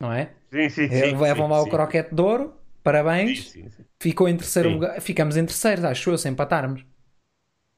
não 0.00 0.12
é? 0.12 0.34
Sim, 0.52 0.68
sim, 0.70 0.88
É, 0.88 1.10
sim. 1.10 1.16
Levam 1.16 1.46
sim, 1.46 1.52
lá 1.52 1.60
o 1.62 1.68
croquete 1.68 2.14
de 2.14 2.22
ouro, 2.22 2.54
parabéns. 2.92 3.50
Sim, 3.50 3.62
sim, 3.64 3.70
sim. 3.70 3.84
Ficou 4.00 4.28
em 4.28 4.36
terceiro 4.36 4.70
lugar, 4.70 5.00
ficamos 5.00 5.36
em 5.36 5.44
terceiro, 5.44 5.86
acho 5.86 6.10
eu, 6.10 6.18
se 6.18 6.28
empatarmos. 6.28 6.84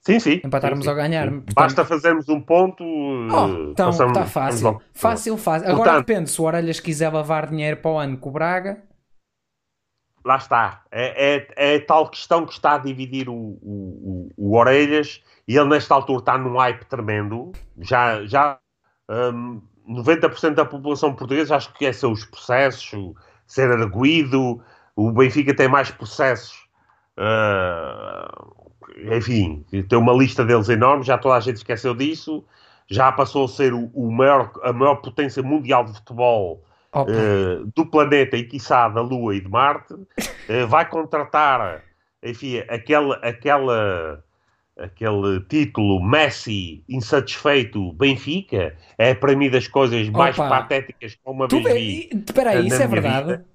Sim, 0.03 0.19
sim. 0.19 0.41
Empatarmos 0.45 0.87
ou 0.87 0.95
ganhar. 0.95 1.25
Sim. 1.29 1.41
Portanto- 1.41 1.55
Basta 1.55 1.85
fazermos 1.85 2.29
um 2.29 2.41
ponto. 2.41 2.83
Oh, 2.85 3.69
eh, 3.69 3.71
então 3.73 3.91
está 3.91 4.25
fácil. 4.27 4.33
passamos 4.33 4.65
ao- 4.65 4.83
Fácil, 4.95 5.37
fácil. 5.37 5.69
Agora 5.69 5.91
Portanto- 5.91 6.07
depende, 6.07 6.31
se 6.31 6.41
o 6.41 6.45
Orelhas 6.45 6.81
quiser 6.81 7.13
lavar 7.13 7.49
dinheiro 7.49 7.77
para 7.79 7.91
o 7.91 7.99
ano 7.99 8.17
com 8.19 8.29
o 8.29 8.33
Braga, 8.33 8.83
Lá 10.23 10.37
está. 10.37 10.83
É, 10.91 11.37
é, 11.57 11.75
é 11.75 11.77
a 11.77 11.87
tal 11.87 12.09
questão 12.11 12.45
que 12.45 12.53
está 12.53 12.75
a 12.75 12.79
dividir 12.79 13.27
o, 13.29 13.33
o, 13.35 14.29
o, 14.37 14.51
o 14.51 14.57
Orelhas 14.59 15.23
e 15.49 15.57
ele, 15.57 15.71
nesta 15.71 15.95
altura, 15.95 16.19
está 16.19 16.37
num 16.37 16.59
hype 16.59 16.85
tremendo. 16.85 17.53
Já, 17.79 18.27
já 18.27 18.59
hum, 19.09 19.63
90% 19.89 20.55
da 20.55 20.65
população 20.67 21.15
portuguesa 21.15 21.49
já 21.49 21.57
esquece 21.57 22.05
os 22.07 22.25
processos, 22.27 23.15
ser 23.47 23.71
arguído. 23.71 24.63
O 25.01 25.13
Benfica 25.13 25.55
tem 25.55 25.69
mais 25.69 25.91
processos. 25.91 26.69
ah, 27.17 28.29
enfim, 29.13 29.65
tem 29.89 29.99
uma 29.99 30.13
lista 30.13 30.45
deles 30.45 30.69
enorme. 30.69 31.05
Já 31.05 31.17
toda 31.17 31.37
a 31.37 31.41
gente 31.41 31.57
esqueceu 31.57 31.95
disso. 31.95 32.45
Já 32.89 33.11
passou 33.13 33.45
a 33.45 33.49
ser 33.49 33.73
o, 33.73 33.91
o 33.95 34.11
maior, 34.11 34.53
a 34.63 34.73
maior 34.73 34.97
potência 34.97 35.43
mundial 35.43 35.85
de 35.85 35.95
futebol 35.95 36.65
opa, 36.93 37.11
eh, 37.11 37.61
do 37.75 37.87
planeta 37.87 38.37
e, 38.37 38.45
quiçá, 38.45 38.89
da 38.89 39.01
Lua 39.01 39.37
e 39.37 39.41
de 39.41 39.49
Marte, 39.49 39.95
eh, 40.49 40.65
vai 40.67 40.89
contratar, 40.89 41.85
enfim, 42.23 42.59
aquela, 42.69 43.15
aquela, 43.17 44.25
aquele 44.77 45.41
título 45.49 46.03
Messi 46.03 46.83
insatisfeito 46.89 47.93
Benfica, 47.93 48.77
é 48.99 49.15
para 49.15 49.37
mim 49.37 49.49
das 49.49 49.69
coisas 49.69 50.09
mais 50.09 50.37
Opa. 50.37 50.49
patéticas 50.49 51.15
que 51.15 51.21
uma 51.25 51.47
tu 51.47 51.63
vez 51.63 51.75
vi. 51.75 52.25
espera 52.27 52.51
aí, 52.51 52.67
isso 52.67 52.83
é 52.83 52.87
verdade? 52.89 53.31
vida. 53.31 53.47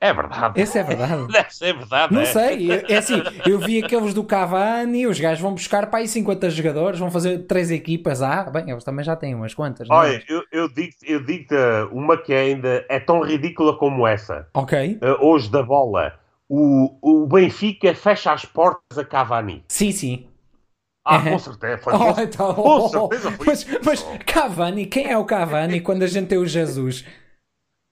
É 0.00 0.12
verdade. 0.14 0.58
Esse 0.60 0.78
é 0.78 0.82
verdade. 0.82 1.26
Deve 1.30 1.54
ser 1.54 1.74
verdade. 1.76 2.14
Não 2.14 2.22
é. 2.22 2.24
sei, 2.26 2.70
é 2.88 2.96
assim, 2.96 3.22
eu 3.46 3.58
vi 3.58 3.84
aqueles 3.84 4.14
do 4.14 4.24
Cavani, 4.24 5.06
os 5.06 5.20
gajos 5.20 5.40
vão 5.42 5.52
buscar 5.52 5.88
para 5.90 5.98
aí 6.00 6.08
50 6.08 6.48
jogadores, 6.48 6.98
vão 6.98 7.10
fazer 7.10 7.40
três 7.40 7.70
equipas. 7.70 8.22
Ah, 8.22 8.44
bem, 8.44 8.70
eles 8.70 8.82
também 8.82 9.04
já 9.04 9.14
têm 9.14 9.34
umas 9.34 9.52
quantas. 9.52 9.86
não 9.88 9.96
é? 9.96 9.98
Olha, 9.98 10.24
eu, 10.28 10.42
eu 10.50 10.68
digo- 10.72 10.94
eu 11.02 11.24
digo-te 11.24 11.54
uma 11.92 12.16
que 12.16 12.32
ainda 12.32 12.84
é 12.88 12.98
tão 12.98 13.20
ridícula 13.20 13.76
como 13.76 14.06
essa. 14.06 14.48
Ok. 14.54 14.98
Eh, 15.00 15.16
hoje 15.20 15.50
da 15.50 15.62
bola, 15.62 16.14
o, 16.48 16.96
o 17.02 17.26
Benfica 17.26 17.94
fecha 17.94 18.32
as 18.32 18.44
portas 18.46 18.98
a 18.98 19.04
Cavani. 19.04 19.62
Sim, 19.68 19.92
sim. 19.92 20.26
Ah, 21.04 21.20
com 21.22 21.38
certeza. 21.38 21.78
Foi, 21.78 21.92
Oh, 21.94 22.20
então, 22.20 22.54
com 22.54 22.88
certeza 22.88 23.30
foi 23.32 23.46
mas, 23.46 23.66
mas 23.84 24.02
Cavani, 24.26 24.86
quem 24.86 25.10
é 25.10 25.16
o 25.18 25.24
Cavani 25.24 25.80
quando 25.80 26.02
a 26.02 26.06
gente 26.06 26.28
tem 26.28 26.38
o 26.38 26.46
Jesus? 26.46 27.04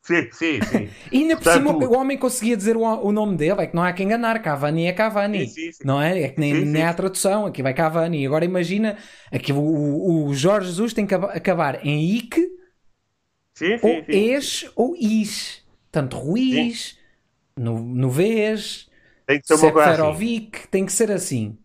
Sim, 0.08 0.28
sim, 0.32 0.62
sim. 0.62 0.88
E 1.12 1.18
ainda 1.20 1.36
por 1.36 1.44
Portanto- 1.44 1.66
cima 1.68 1.86
o 1.86 1.92
homem 1.98 2.16
conseguia 2.16 2.56
dizer 2.56 2.76
o, 2.78 2.80
o 2.82 3.12
nome 3.12 3.36
dele, 3.36 3.60
é 3.60 3.66
que 3.66 3.76
não 3.76 3.82
há 3.82 3.92
quem 3.92 4.06
enganar, 4.06 4.40
Cavani 4.40 4.86
é 4.86 4.92
Cavani. 4.94 5.46
Sim, 5.46 5.70
sim. 5.70 5.84
Não 5.84 6.00
é? 6.00 6.22
É 6.22 6.28
que 6.30 6.40
nem, 6.40 6.54
Sim, 6.54 6.64
nem 6.64 6.82
há 6.82 6.94
tradução, 6.94 7.44
aqui 7.44 7.62
vai 7.62 7.74
Cavani. 7.74 8.26
Agora 8.26 8.44
imagina, 8.44 8.96
aqui 9.30 9.52
o, 9.52 9.58
o, 9.58 10.34
Jorge 10.34 10.68
Jesus 10.68 10.94
tem 10.94 11.06
que 11.06 11.14
aba- 11.14 11.32
acabar 11.32 11.84
em 11.86 12.06
Sim, 13.54 13.78
ou. 13.82 14.04
ES, 14.08 14.70
ou 14.74 14.96
IS. 14.96 15.62
Tanto 15.90 16.16
Ruiz, 16.16 16.98
no, 17.56 17.78
no 17.80 18.10
Vez, 18.10 18.88
Tem 19.26 19.40
que 19.40 19.46
ser 19.46 19.54
uma 19.54 19.72
coisa 19.72 19.90
assim. 20.10 20.50
Tem 20.70 20.86
que 20.86 20.92
ser 20.92 21.10
assim. 21.10 21.58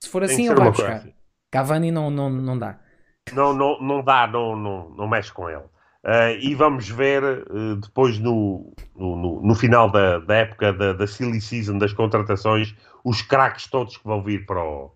Se 0.00 0.08
for 0.08 0.22
assim, 0.22 0.44
que 0.44 0.48
ele 0.50 0.54
vai 0.54 0.70
buscar. 0.70 0.96
assim. 0.96 1.12
Cavani 1.50 1.90
não, 1.90 2.10
não, 2.10 2.30
não 2.30 2.58
dá. 2.58 2.78
Não, 3.32 3.52
não, 3.52 3.80
não 3.80 4.02
dá, 4.02 4.26
não, 4.26 4.56
não, 4.56 4.90
não 4.90 5.08
mexe 5.08 5.32
com 5.32 5.48
ele. 5.48 5.64
Ah, 6.10 6.32
e 6.32 6.54
vamos 6.54 6.88
ver 6.88 7.22
eh, 7.22 7.74
depois 7.82 8.18
no, 8.18 8.72
no, 8.96 9.42
no- 9.42 9.54
final 9.54 9.90
da, 9.90 10.18
da 10.20 10.36
época 10.36 10.72
da, 10.72 10.94
da 10.94 11.06
silly 11.06 11.38
season 11.38 11.76
das 11.76 11.92
contratações 11.92 12.74
os 13.04 13.20
craques 13.20 13.66
todos 13.66 13.98
que 13.98 14.04
vão 14.06 14.22
vir 14.22 14.46
para 14.46 14.62
o, 14.64 14.90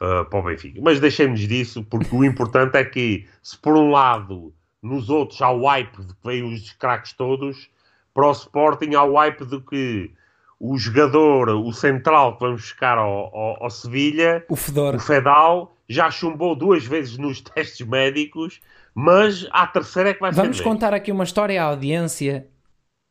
ah, 0.00 0.24
para 0.24 0.38
o 0.38 0.42
Benfica. 0.42 0.80
Mas 0.82 0.98
deixemos 0.98 1.40
disso 1.40 1.84
porque 1.84 2.14
o 2.14 2.24
importante 2.24 2.76
é 2.78 2.84
que 2.84 3.26
se 3.42 3.58
por 3.58 3.76
um 3.76 3.90
lado 3.90 4.54
nos 4.82 5.10
outros 5.10 5.42
há 5.42 5.50
o 5.50 5.66
hype 5.66 5.96
de 6.00 6.14
que 6.14 6.20
vêm 6.24 6.42
os 6.42 6.72
craques 6.72 7.12
todos, 7.12 7.68
para 8.14 8.26
o 8.28 8.32
Sporting 8.32 8.94
há 8.94 9.02
o 9.04 9.14
hype 9.16 9.44
de 9.44 9.60
que 9.60 10.10
o 10.58 10.78
jogador, 10.78 11.50
o 11.50 11.70
central 11.70 12.34
que 12.34 12.40
vamos 12.40 12.62
buscar 12.62 12.96
ao, 12.96 13.10
ao, 13.36 13.64
ao 13.64 13.68
Sevilha 13.70 14.42
O 14.48 14.56
Fedor. 14.56 14.94
o 14.94 14.98
Fedal 14.98 15.76
já 15.86 16.10
chumbou 16.10 16.56
duas 16.56 16.86
vezes 16.86 17.18
nos 17.18 17.42
testes 17.44 17.86
médicos, 17.86 18.60
mas 18.96 19.46
à 19.52 19.66
terceira 19.66 20.10
é 20.10 20.14
que 20.14 20.20
vai 20.20 20.32
Vamos 20.32 20.56
ser. 20.56 20.64
contar 20.64 20.94
aqui 20.94 21.12
uma 21.12 21.24
história 21.24 21.62
à 21.62 21.66
audiência 21.66 22.50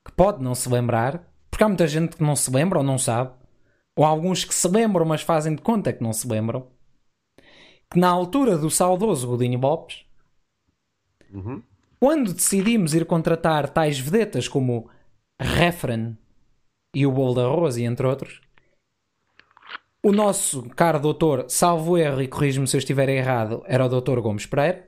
que 0.06 0.12
pode 0.14 0.44
não 0.44 0.56
se 0.56 0.70
lembrar, 0.70 1.32
porque 1.52 1.64
há 1.64 1.68
muita 1.68 1.88
gente 1.88 2.18
que 2.18 2.24
não 2.24 2.36
se 2.36 2.52
lembra 2.52 2.80
ou 2.80 2.86
não 2.86 2.98
sabe, 2.98 3.34
ou 3.96 4.06
alguns 4.06 4.44
que 4.46 4.54
se 4.56 4.68
lembram, 4.68 5.06
mas 5.06 5.22
fazem 5.22 5.56
de 5.56 5.62
conta 5.62 5.94
que 5.94 6.04
não 6.04 6.14
se 6.14 6.28
lembram, 6.28 6.68
que 7.90 8.00
na 8.00 8.10
altura 8.10 8.58
do 8.58 8.70
saudoso 8.70 9.28
Godinho 9.28 9.60
Lopes, 9.60 10.06
Uhum. 11.34 11.64
quando 12.00 12.34
decidimos 12.34 12.94
ir 12.94 13.06
contratar 13.06 13.70
tais 13.70 14.00
vedetas 14.00 14.48
como 14.48 14.90
Refren 15.40 16.18
e 16.96 17.06
o 17.06 17.12
Bolo 17.12 17.36
da 17.36 17.48
Rose, 17.48 17.84
entre 17.84 18.08
outros, 18.08 18.42
o 20.04 20.12
nosso 20.12 20.70
caro 20.70 21.00
doutor, 21.00 21.46
salvo 21.50 21.98
erro 21.98 22.22
e 22.22 22.28
corrijo-me 22.28 22.68
se 22.68 22.78
eu 22.78 22.80
estiver 22.80 23.10
errado, 23.10 23.64
era 23.66 23.86
o 23.86 23.90
doutor 23.90 24.22
Gomes 24.22 24.46
Pereira. 24.46 24.88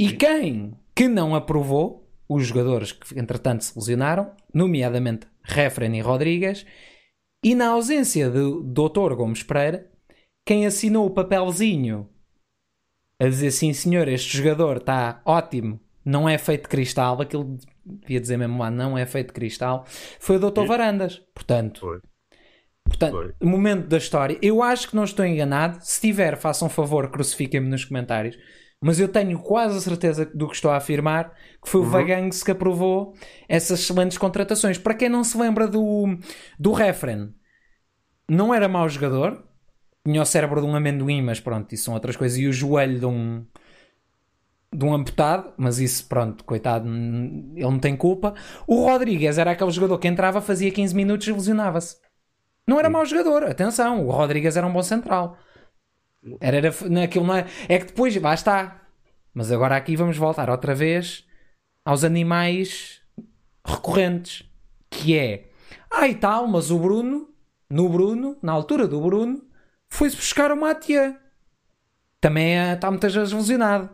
E 0.00 0.16
quem 0.16 0.72
que 0.94 1.06
não 1.08 1.34
aprovou, 1.34 2.10
os 2.26 2.46
jogadores 2.46 2.90
que 2.90 3.18
entretanto 3.18 3.64
se 3.64 3.78
lesionaram, 3.78 4.34
nomeadamente 4.52 5.26
Refren 5.42 5.94
e 5.94 6.00
Rodrigues, 6.00 6.64
e 7.44 7.54
na 7.54 7.68
ausência 7.68 8.30
do 8.30 8.62
doutor 8.62 9.14
Gomes 9.14 9.42
Pereira, 9.42 9.90
quem 10.46 10.64
assinou 10.64 11.04
o 11.04 11.10
papelzinho 11.10 12.08
a 13.20 13.26
dizer 13.26 13.50
sim 13.50 13.74
senhor, 13.74 14.08
este 14.08 14.38
jogador 14.38 14.78
está 14.78 15.20
ótimo, 15.22 15.78
não 16.02 16.26
é 16.26 16.38
feito 16.38 16.62
de 16.62 16.68
cristal, 16.68 17.20
aquilo 17.20 17.58
devia 17.84 18.20
dizer 18.20 18.38
mesmo 18.38 18.58
lá, 18.58 18.70
não 18.70 18.96
é 18.96 19.04
feito 19.04 19.28
de 19.28 19.34
cristal, 19.34 19.84
foi 20.18 20.36
o 20.36 20.50
Dr. 20.50 20.62
Sim. 20.62 20.66
Varandas. 20.66 21.22
Portanto, 21.34 21.80
Foi. 21.80 22.00
portanto 22.84 23.12
Foi. 23.12 23.34
momento 23.42 23.86
da 23.86 23.98
história. 23.98 24.38
Eu 24.40 24.62
acho 24.62 24.88
que 24.88 24.96
não 24.96 25.04
estou 25.04 25.26
enganado. 25.26 25.78
Se 25.82 26.00
tiver, 26.00 26.38
façam 26.38 26.68
um 26.68 26.70
favor, 26.70 27.10
crucifiquem-me 27.10 27.68
nos 27.68 27.84
comentários. 27.84 28.38
Mas 28.82 28.98
eu 28.98 29.08
tenho 29.08 29.38
quase 29.38 29.76
a 29.76 29.80
certeza 29.80 30.24
do 30.24 30.48
que 30.48 30.54
estou 30.54 30.70
a 30.70 30.76
afirmar 30.76 31.34
que 31.62 31.68
foi 31.68 31.80
o 31.82 31.84
Uhum. 31.84 31.90
Vagangs 31.90 32.42
que 32.42 32.50
aprovou 32.50 33.14
essas 33.48 33.80
excelentes 33.80 34.16
contratações. 34.16 34.78
Para 34.78 34.94
quem 34.94 35.08
não 35.08 35.22
se 35.22 35.36
lembra 35.36 35.68
do, 35.68 36.18
do 36.58 36.72
Refren, 36.72 37.34
não 38.28 38.54
era 38.54 38.68
mau 38.68 38.88
jogador, 38.88 39.44
tinha 40.04 40.22
o 40.22 40.24
cérebro 40.26 40.60
de 40.60 40.66
um 40.66 40.74
amendoim, 40.74 41.22
mas 41.22 41.40
pronto, 41.40 41.74
isso 41.74 41.84
são 41.84 41.94
outras 41.94 42.16
coisas, 42.16 42.38
e 42.38 42.46
o 42.46 42.52
joelho 42.52 42.98
de 42.98 43.06
um 43.06 43.46
de 44.72 44.84
um 44.84 44.94
amputado, 44.94 45.52
mas 45.56 45.78
isso, 45.80 46.06
pronto, 46.08 46.44
coitado, 46.44 46.86
ele 46.88 47.60
não 47.60 47.78
tem 47.78 47.96
culpa. 47.96 48.34
O 48.66 48.84
Rodrigues 48.84 49.36
era 49.36 49.50
aquele 49.50 49.70
jogador 49.70 49.98
que 49.98 50.06
entrava, 50.06 50.40
fazia 50.40 50.70
15 50.70 50.94
minutos 50.94 51.26
e 51.26 51.32
lesionava-se. 51.32 51.96
Não 52.66 52.78
era 52.78 52.88
mau 52.90 53.04
jogador, 53.04 53.44
atenção, 53.44 54.06
o 54.06 54.10
Rodrigues 54.12 54.56
era 54.56 54.66
um 54.66 54.72
bom 54.72 54.82
central. 54.82 55.36
Era, 56.40 56.58
era 56.58 56.74
naquilo 56.88 57.26
não 57.26 57.34
é, 57.34 57.46
é 57.68 57.78
que 57.78 57.86
depois, 57.86 58.14
lá 58.20 58.34
está. 58.34 58.82
Mas 59.32 59.50
agora 59.50 59.76
aqui 59.76 59.96
vamos 59.96 60.16
voltar 60.16 60.50
outra 60.50 60.74
vez 60.74 61.24
aos 61.84 62.04
animais 62.04 63.00
recorrentes, 63.64 64.48
que 64.90 65.16
é, 65.16 65.48
ah 65.90 66.08
e 66.08 66.14
tal, 66.14 66.46
mas 66.46 66.70
o 66.70 66.78
Bruno, 66.78 67.28
no 67.68 67.88
Bruno, 67.88 68.36
na 68.42 68.52
altura 68.52 68.86
do 68.86 69.00
Bruno, 69.00 69.42
foi-se 69.88 70.16
buscar 70.16 70.50
o 70.52 70.56
Matia. 70.56 71.16
Também 72.20 72.58
é- 72.58 72.74
está 72.74 72.90
muitas 72.90 73.14
vezes 73.14 73.32
lesionado. 73.32 73.88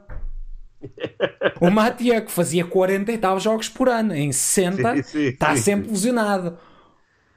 O 1.59 1.71
Matia, 1.71 2.21
que 2.21 2.31
fazia 2.31 2.67
40 2.67 3.11
e 3.11 3.17
tal 3.17 3.41
jogos 3.41 3.67
por 3.67 3.89
ano, 3.89 4.15
em 4.15 4.31
60, 4.31 4.97
Sim, 4.97 5.03
sim, 5.03 5.25
está 5.29 5.57
sempre 5.57 5.89
lesionado. 5.89 6.59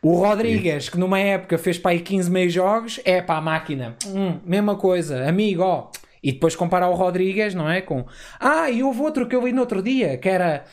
O 0.02 0.14
Rodrigues, 0.16 0.90
que 0.90 0.98
numa 0.98 1.20
época 1.20 1.58
fez 1.58 1.78
para 1.78 1.92
aí 1.92 2.00
15 2.00 2.32
meio 2.32 2.50
jogos, 2.50 3.00
é 3.04 3.22
para 3.22 3.38
a 3.38 3.42
máquina. 3.42 3.96
Hum, 4.08 4.40
mesma 4.46 4.76
coisa, 4.76 5.28
amigo, 5.28 5.62
ó, 5.64 5.90
E 6.24 6.32
depois 6.32 6.56
comparar 6.56 6.90
o 6.90 6.96
Rodrigues, 6.96 7.54
não 7.54 7.70
é? 7.70 7.82
Com. 7.82 8.06
Ah, 8.40 8.70
e 8.70 8.84
houve 8.84 9.02
outro 9.02 9.28
que 9.28 9.36
eu 9.36 9.42
vi 9.42 9.52
no 9.52 9.62
outro 9.62 9.82
dia, 9.82 10.18
que 10.18 10.30
era. 10.30 10.66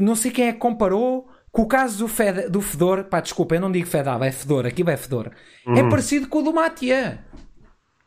Não 0.00 0.14
sei 0.14 0.30
quem 0.30 0.48
é 0.48 0.52
que 0.52 0.58
comparou 0.58 1.28
com 1.50 1.62
o 1.62 1.66
caso 1.66 1.98
do, 2.00 2.08
Fed, 2.08 2.50
do 2.50 2.60
Fedor. 2.60 3.04
Pá, 3.04 3.20
desculpa, 3.20 3.54
eu 3.54 3.60
não 3.60 3.72
digo 3.72 3.86
Fedava, 3.86 4.26
é 4.26 4.32
Fedor, 4.32 4.66
aqui 4.66 4.82
vai 4.84 4.96
Fedor. 4.96 5.30
É 5.66 5.82
parecido 5.88 6.28
com 6.28 6.40
o 6.40 6.42
do 6.42 6.52
Matia. 6.52 7.24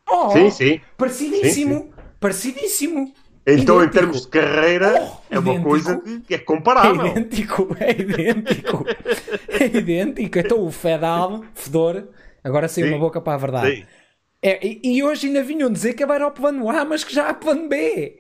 Oh, 0.07 0.29
Sim, 0.29 0.49
sim. 0.51 0.81
Parecidíssimo. 0.97 1.75
Sim, 1.75 1.89
Parecidíssimo. 2.19 3.13
Então, 3.53 3.81
em 3.83 3.87
Idêntico. 3.87 3.89
termos 3.89 4.21
de 4.21 4.27
carreira, 4.29 4.93
Oh, 4.95 5.17
é 5.29 5.39
uma 5.39 5.53
idêntico. 5.53 5.69
coisa 5.69 6.01
que, 6.27 6.33
é 6.33 6.37
É 6.37 6.39
comparável. 6.39 7.05
idêntico, 7.07 7.75
é 7.79 7.91
idêntico. 7.91 8.85
É 9.47 9.65
idêntico. 9.65 10.39
Então 10.39 10.63
o 10.65 10.71
Fedal, 10.71 11.43
Fedor, 11.53 12.07
agora 12.43 12.67
saiu 12.67 12.87
uma 12.87 12.97
boca 12.99 13.21
para 13.21 13.33
a 13.35 13.37
verdade. 13.37 13.75
Sim. 13.77 13.85
É, 14.41 14.65
e, 14.65 14.81
e 14.97 15.03
hoje 15.03 15.27
ainda 15.27 15.43
vinham 15.43 15.71
dizer 15.71 15.93
que 15.93 16.03
era 16.03 16.27
o 16.27 16.31
plano 16.31 16.69
A, 16.69 16.85
mas 16.85 17.03
que 17.03 17.13
já 17.13 17.29
há 17.29 17.33
plano 17.33 17.67
B. 17.67 18.19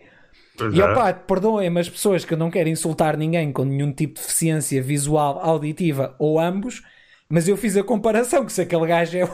Pois 0.57 0.73
E 0.75 0.81
é. 0.81 0.85
opá, 0.85 1.13
perdoem-me 1.13 1.79
as 1.79 1.89
pessoas 1.89 2.25
que 2.25 2.33
eu 2.33 2.37
não 2.37 2.51
quero 2.51 2.67
insultar 2.69 3.15
ninguém 3.17 3.51
com 3.51 3.63
nenhum 3.63 3.93
tipo 3.93 4.15
de 4.15 4.21
deficiência 4.21 4.81
visual, 4.81 5.39
auditiva 5.39 6.15
ou 6.19 6.39
ambos, 6.39 6.83
mas 7.29 7.47
eu 7.47 7.55
fiz 7.55 7.77
a 7.77 7.83
comparação 7.83 8.45
que 8.45 8.51
se 8.51 8.61
aquele 8.61 8.85
gajo 8.87 9.17
é, 9.17 9.29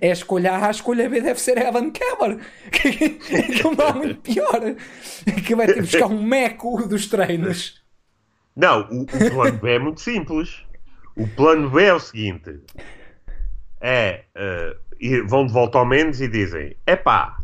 é 0.00 0.10
a 0.10 0.12
escolha 0.12 0.52
A, 0.52 0.66
a 0.68 0.70
escolha 0.70 1.08
B 1.08 1.20
deve 1.20 1.40
ser 1.40 1.58
Evan 1.58 1.90
Keller. 1.90 2.38
Que, 2.70 3.10
que 3.10 3.62
não 3.64 3.86
há 3.86 3.92
muito 3.92 4.20
pior. 4.20 4.60
Que 5.46 5.54
vai 5.54 5.66
ter 5.66 5.74
que 5.74 5.80
buscar 5.82 6.06
um 6.06 6.22
meco 6.22 6.86
dos 6.88 7.06
treinos. 7.08 7.82
Não, 8.54 8.80
o, 8.90 9.02
o 9.02 9.06
plano 9.30 9.58
B 9.58 9.70
é 9.72 9.78
muito 9.78 10.00
simples. 10.00 10.62
O 11.16 11.26
plano 11.28 11.70
B 11.70 11.84
é 11.84 11.94
o 11.94 12.00
seguinte: 12.00 12.60
é 13.80 14.24
eh, 14.34 14.76
ir- 15.00 15.26
vão 15.26 15.46
de 15.46 15.52
volta 15.52 15.78
ao 15.78 15.86
menos 15.86 16.20
e 16.20 16.28
dizem: 16.28 16.76
epá, 16.86 17.36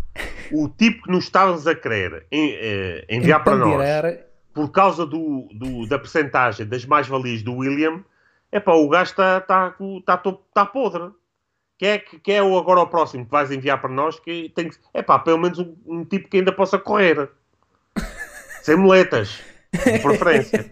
o 0.53 0.69
tipo 0.69 1.05
que 1.05 1.11
nos 1.11 1.25
estavas 1.25 1.67
a 1.67 1.75
querer 1.75 2.27
en- 2.31 2.55
eh, 2.61 3.05
enviar 3.09 3.43
para 3.45 3.57
nós 3.57 3.71
por 4.55 4.71
causa 4.71 5.07
do, 5.07 5.49
do- 5.53 5.87
da 5.89 5.99
percentagem 5.99 6.67
das 6.67 6.85
mais-valias 6.85 7.43
do 7.43 7.55
William, 7.57 8.03
epá, 8.53 8.73
o 8.73 8.89
gajo 8.89 9.11
está 9.13 9.41
tá, 9.41 9.75
tá, 10.05 10.17
tá, 10.17 10.33
tá 10.55 10.67
podre. 10.67 11.11
Quem 11.79 11.91
é, 11.91 11.99
que, 11.99 12.33
é 12.33 12.43
o 12.43 12.59
agora 12.59 12.81
o 12.81 12.87
próximo 12.89 13.25
que 13.25 13.31
vais 13.31 13.51
enviar 13.53 13.81
para 13.81 13.89
nós? 13.91 14.19
Que 14.19 14.51
tem 14.55 14.69
que, 14.69 14.77
epá, 14.93 15.19
pelo 15.19 15.39
menos 15.39 15.59
um, 15.61 15.77
um 15.87 16.05
tipo 16.05 16.29
que 16.29 16.39
ainda 16.39 16.53
possa 16.53 16.79
correr. 16.79 17.31
Sem 18.63 18.77
muletas. 18.77 19.41
De 19.73 19.99
preferência. 20.01 20.69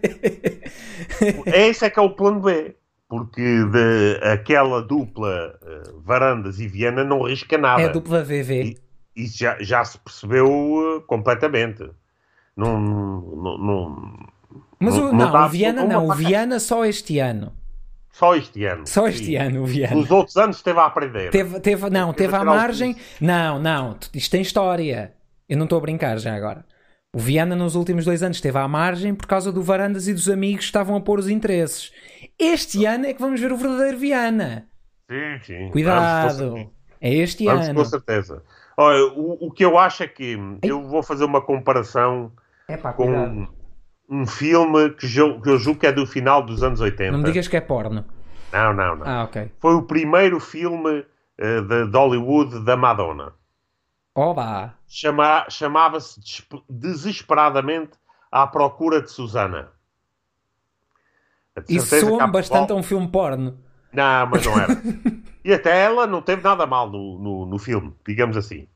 Esse 1.45 1.85
é 1.85 1.89
que 1.89 1.99
é 1.99 2.01
o 2.01 2.09
plano 2.09 2.41
B. 2.41 2.75
Porque 3.07 3.41
de, 3.41 4.19
aquela 4.21 4.81
dupla 4.81 5.57
eh, 5.63 5.83
Varandas 6.03 6.59
e 6.59 6.67
Viana 6.67 7.03
não 7.05 7.21
risca 7.23 7.57
nada. 7.57 7.81
É 7.81 7.85
a 7.85 7.89
dupla 7.89 8.21
VV. 8.23 8.63
E- 9.15 9.23
Isso 9.23 9.37
já, 9.37 9.55
já 9.61 9.85
se 9.85 9.97
percebeu 9.99 10.47
eh, 10.97 11.03
completamente. 11.07 11.89
Não, 12.55 12.77
não, 12.81 13.57
não- 13.57 14.27
Mas 14.79 14.97
o, 14.97 15.13
não 15.13 15.31
não, 15.31 15.45
o 15.45 15.49
Viana 15.49 15.85
não, 15.85 16.07
o. 16.07 16.13
Viana 16.13 16.59
só 16.59 16.83
este 16.83 17.17
ano. 17.19 17.53
Só 18.17 18.35
este 18.35 18.65
ano. 18.65 18.87
Só 18.87 19.07
este 19.07 19.25
Sim. 19.25 19.35
ano, 19.35 19.61
o 19.61 19.65
Viana. 19.67 19.95
Nos 19.95 20.09
outros 20.09 20.35
anos 20.37 20.57
esteve 20.57 20.79
a 20.79 20.85
aprender. 20.85 21.29
Teve, 21.29 21.59
teve, 21.59 21.87
não, 21.91 22.11
Teve 22.13 22.31
teve 22.31 22.35
à 22.35 22.43
margem. 22.43 22.95
Não, 23.21 23.59
não, 23.59 23.95
isto 24.11 24.31
tem 24.31 24.41
história. 24.41 25.13
Eu 25.47 25.55
não 25.55 25.65
estou 25.65 25.77
a 25.77 25.81
brincar 25.81 26.17
já 26.17 26.35
agora. 26.35 26.65
O 27.13 27.19
Viana 27.19 27.55
nos 27.55 27.75
últimos 27.75 28.05
dois 28.05 28.23
anos 28.23 28.37
esteve 28.37 28.57
à 28.57 28.67
margem 28.67 29.13
por 29.13 29.27
causa 29.27 29.51
do 29.51 29.61
Varandas 29.61 30.07
e 30.07 30.13
dos 30.15 30.27
amigos 30.29 30.61
que 30.61 30.65
estavam 30.65 30.95
a 30.95 31.01
pôr 31.01 31.19
os 31.19 31.29
interesses. 31.29 31.91
Este 32.39 32.85
ano 32.85 33.05
é 33.05 33.13
que 33.13 33.21
vamos 33.21 33.39
ver 33.39 33.51
o 33.51 33.57
verdadeiro 33.57 33.99
Viana. 33.99 34.67
Sim, 35.09 35.39
sim. 35.43 35.69
Cuidado. 35.69 36.71
É 36.99 37.13
este 37.13 37.45
Vamos 37.45 37.67
ano. 37.69 37.79
com 37.79 37.85
certeza. 37.85 38.41
Olha, 38.75 39.13
o, 39.13 39.47
o 39.47 39.51
que 39.51 39.63
eu 39.63 39.77
acho 39.77 40.01
é 40.01 40.07
que 40.07 40.39
eu 40.63 40.87
vou 40.87 41.03
fazer 41.03 41.23
uma 41.23 41.41
comparação 41.41 42.31
Epá, 42.67 42.91
com 42.93 43.05
cuidado. 43.05 43.56
Um, 44.09 44.21
um 44.21 44.27
filme 44.27 44.89
que, 44.91 45.07
que 45.07 45.49
eu 45.49 45.57
julgo 45.57 45.79
que 45.79 45.87
é 45.87 45.91
do 45.91 46.05
final 46.05 46.41
dos 46.43 46.63
anos 46.63 46.79
80. 46.79 47.11
Não 47.11 47.19
me 47.19 47.25
digas 47.25 47.47
que 47.47 47.57
é 47.57 47.61
porno. 47.61 48.05
Não, 48.51 48.73
não, 48.73 48.95
não. 48.95 49.05
Ah, 49.07 49.23
ok. 49.23 49.51
Foi 49.59 49.73
o 49.75 49.83
primeiro 49.83 50.39
filme 50.39 51.05
eh, 51.37 51.61
de, 51.61 51.87
de 51.87 51.97
Hollywood 51.97 52.63
da 52.63 52.77
Madonna. 52.77 53.33
Oba! 54.15 54.73
Chama- 54.87 55.45
Chamava-se 55.49 56.19
Desesperadamente 56.69 57.91
à 58.31 58.47
Procura 58.47 59.01
de 59.01 59.11
Susana. 59.11 59.69
Isso 61.67 61.99
soa 61.99 62.27
bastante 62.27 62.71
a 62.71 62.75
um 62.75 62.83
filme 62.83 63.07
porno. 63.07 63.57
Não, 63.91 64.27
mas 64.27 64.45
não 64.45 64.59
era. 64.59 64.73
e 65.43 65.53
até 65.53 65.83
ela 65.85 66.05
não 66.05 66.21
teve 66.21 66.43
nada 66.43 66.65
mal 66.65 66.89
no, 66.89 67.17
no, 67.17 67.45
no 67.45 67.57
filme, 67.57 67.93
digamos 68.07 68.37
assim. 68.37 68.67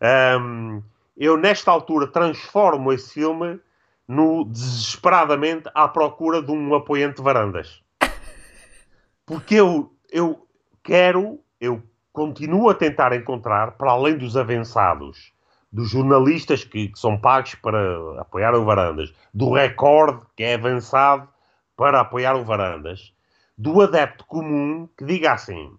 Ahm, 0.00 0.80
eu, 1.16 1.36
nesta 1.36 1.70
altura, 1.70 2.06
transformo 2.06 2.92
esse 2.92 3.12
filme 3.14 3.60
no 4.06 4.44
Desesperadamente 4.44 5.68
à 5.74 5.88
Procura 5.88 6.42
de 6.42 6.52
um 6.52 6.74
Apoiante 6.74 7.16
de 7.16 7.22
Varandas. 7.22 7.82
Porque 9.26 9.54
eu, 9.54 9.92
eu 10.10 10.46
quero, 10.82 11.40
eu 11.60 11.82
continuo 12.12 12.68
a 12.68 12.74
tentar 12.74 13.12
encontrar, 13.14 13.72
para 13.72 13.90
além 13.90 14.16
dos 14.16 14.36
avançados, 14.36 15.32
dos 15.72 15.90
jornalistas 15.90 16.62
que, 16.62 16.88
que 16.88 16.98
são 16.98 17.18
pagos 17.18 17.56
para 17.56 18.20
apoiar 18.20 18.54
o 18.54 18.64
Varandas, 18.64 19.12
do 19.32 19.52
recorde 19.52 20.24
que 20.36 20.44
é 20.44 20.54
avançado 20.54 21.28
para 21.76 22.00
apoiar 22.00 22.36
o 22.36 22.44
Varandas, 22.44 23.12
do 23.58 23.80
adepto 23.80 24.24
comum 24.26 24.88
que 24.96 25.04
diga 25.04 25.32
assim: 25.32 25.76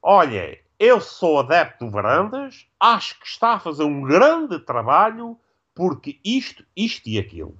Olha, 0.00 0.56
eu 0.78 1.00
sou 1.00 1.40
adepto 1.40 1.86
do 1.86 1.90
Varandas, 1.90 2.66
acho 2.78 3.18
que 3.18 3.26
está 3.26 3.54
a 3.54 3.58
fazer 3.58 3.84
um 3.84 4.02
grande 4.02 4.58
trabalho 4.60 5.36
porque 5.74 6.18
isto, 6.24 6.64
isto 6.76 7.08
e 7.08 7.18
aquilo. 7.18 7.56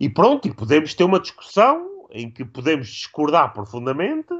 E 0.00 0.08
pronto, 0.08 0.46
e 0.48 0.54
podemos 0.54 0.94
ter 0.94 1.04
uma 1.04 1.20
discussão 1.20 2.06
em 2.10 2.30
que 2.30 2.44
podemos 2.44 2.88
discordar 2.88 3.52
profundamente, 3.52 4.32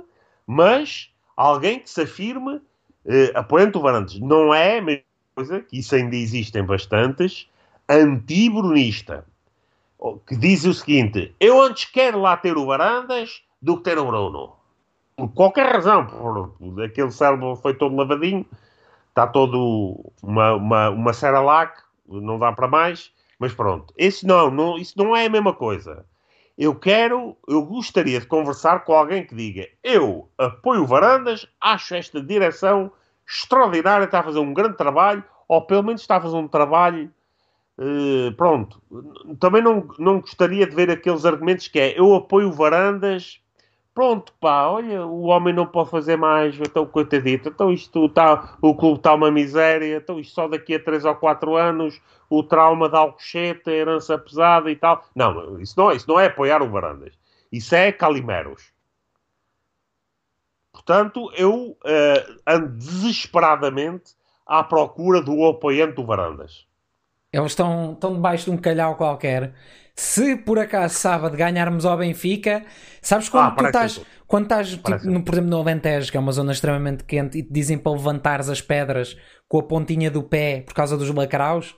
mas 0.46 1.12
alguém 1.37 1.80
que 1.80 1.90
se 1.90 2.02
afirme 2.02 2.61
eh, 3.04 3.32
apoiante 3.34 3.72
do 3.72 3.80
Varandas 3.80 4.18
não 4.20 4.54
é 4.54 4.78
a 4.78 4.82
mesma 4.82 5.04
coisa, 5.34 5.61
que 5.61 5.78
isso 5.78 5.94
ainda 5.94 6.16
existem 6.16 6.64
bastantes, 6.64 7.48
anti-brunista 7.88 9.24
que 10.26 10.37
diz 10.37 10.64
o 10.64 10.72
seguinte: 10.72 11.34
eu 11.40 11.61
antes 11.61 11.84
quero 11.87 12.20
lá 12.20 12.37
ter 12.37 12.56
o 12.56 12.66
Varandas 12.66 13.42
do 13.61 13.76
que 13.76 13.84
ter 13.84 13.98
o 13.98 14.06
Bruno. 14.06 14.56
Por 15.16 15.28
qualquer 15.32 15.72
razão, 15.72 16.06
por, 16.06 16.82
aquele 16.82 17.11
cérebro 17.11 17.56
foi 17.56 17.74
todo 17.74 17.96
lavadinho, 17.96 18.46
está 19.08 19.26
todo 19.26 20.12
uma, 20.22 20.54
uma, 20.54 20.90
uma 20.90 21.12
Cerelac, 21.12 21.82
não 22.09 22.38
dá 22.38 22.53
para 22.53 22.66
mais, 22.66 23.12
mas 23.38 23.53
pronto. 23.53 23.92
Esse 23.97 24.27
não, 24.27 24.51
não, 24.51 24.77
isso 24.77 24.94
não 24.97 25.14
é 25.14 25.27
a 25.27 25.31
mesma 25.31 25.53
coisa. 25.53 26.05
Eu 26.57 26.75
quero, 26.75 27.37
eu 27.47 27.62
gostaria 27.62 28.18
de 28.18 28.27
conversar 28.27 28.85
com 28.85 28.92
alguém 28.92 29.25
que 29.25 29.35
diga: 29.35 29.68
eu 29.83 30.29
apoio 30.37 30.87
Varandas, 30.87 31.47
acho 31.61 31.94
esta 31.94 32.21
direção 32.21 32.90
extraordinária, 33.27 34.07
está 34.07 34.21
a 34.21 34.25
fazer 34.25 34.38
um 34.38 34.55
grande 34.55 34.77
trabalho, 34.77 35.23
ou 35.47 35.62
pelo 35.62 35.85
menos 35.85 36.01
está 36.01 36.16
a 36.16 36.21
fazer 36.21 36.37
um 36.37 36.49
trabalho 36.49 37.12
Uh, 37.79 38.33
pronto, 38.33 38.83
também 39.38 39.62
não, 39.62 39.87
não 40.01 40.21
gostaria 40.21 40.66
de 40.66 40.75
ver 40.75 40.90
aqueles 40.90 41.25
argumentos 41.25 41.68
que 41.68 41.79
é 41.79 41.97
eu 41.97 42.12
apoio 42.12 42.51
varandas, 42.51 43.40
pronto, 43.98 44.32
pá, 44.38 44.68
olha, 44.68 45.04
o 45.04 45.24
homem 45.24 45.52
não 45.52 45.66
pode 45.66 45.90
fazer 45.90 46.16
mais, 46.16 46.54
então 46.61 46.87
coitadito, 46.87 47.48
então 47.48 47.72
isto 47.72 48.06
está, 48.06 48.56
o 48.62 48.72
clube 48.72 48.98
está 48.98 49.12
uma 49.12 49.28
miséria, 49.28 49.96
então 49.96 50.20
isto 50.20 50.34
só 50.34 50.46
daqui 50.46 50.76
a 50.76 50.78
3 50.80 51.04
ou 51.04 51.16
4 51.16 51.56
anos, 51.56 52.00
o 52.30 52.44
trauma 52.44 52.88
da 52.88 52.98
Alcochete, 53.00 53.68
a 53.68 53.72
herança 53.72 54.16
pesada 54.16 54.70
e 54.70 54.76
tal. 54.76 55.04
Não, 55.16 55.61
isso 55.61 55.74
não, 55.76 55.90
isso 55.90 56.08
não 56.08 56.20
é 56.20 56.26
apoiar 56.26 56.62
o 56.62 56.70
varandas, 56.70 57.18
isso 57.50 57.74
é 57.74 57.90
calimeros. 57.90 58.72
Portanto, 60.72 61.32
eu 61.34 61.76
uh, 61.84 62.40
ando 62.46 62.68
desesperadamente 62.78 64.12
à 64.46 64.62
procura 64.62 65.20
do 65.20 65.44
apoiante 65.44 65.94
do 65.94 66.06
varandas. 66.06 66.68
Eles 67.32 67.50
estão, 67.50 67.94
estão 67.94 68.14
debaixo 68.14 68.44
de 68.44 68.52
um 68.52 68.56
calhau 68.56 68.94
qualquer. 68.94 69.54
Se 70.00 70.37
por 70.37 70.58
acaso 70.61 70.94
sábado 70.94 71.37
ganharmos 71.37 71.84
ao 71.84 71.96
Benfica, 71.98 72.64
sabes 73.02 73.28
quando 73.28 73.48
Ah, 73.48 73.56
tu 73.56 73.64
estás, 73.66 74.00
quando 74.28 74.44
estás 74.44 74.68
tipo, 74.76 75.08
no, 75.08 75.24
por 75.24 75.34
exemplo, 75.34 75.50
no 75.50 75.58
Alentejo, 75.61 76.11
que 76.11 76.16
é 76.16 76.20
uma 76.20 76.30
zona 76.30 76.52
extremamente 76.52 77.02
quente, 77.04 77.37
e 77.38 77.42
te 77.42 77.52
dizem 77.52 77.76
para 77.76 77.92
levantares 77.92 78.48
as 78.48 78.61
pedras 78.61 79.16
com 79.48 79.58
a 79.58 79.62
pontinha 79.64 80.08
do 80.11 80.22
pé 80.22 80.62
por 80.64 80.72
causa 80.74 80.96
dos 80.96 81.11
lacraus? 81.11 81.74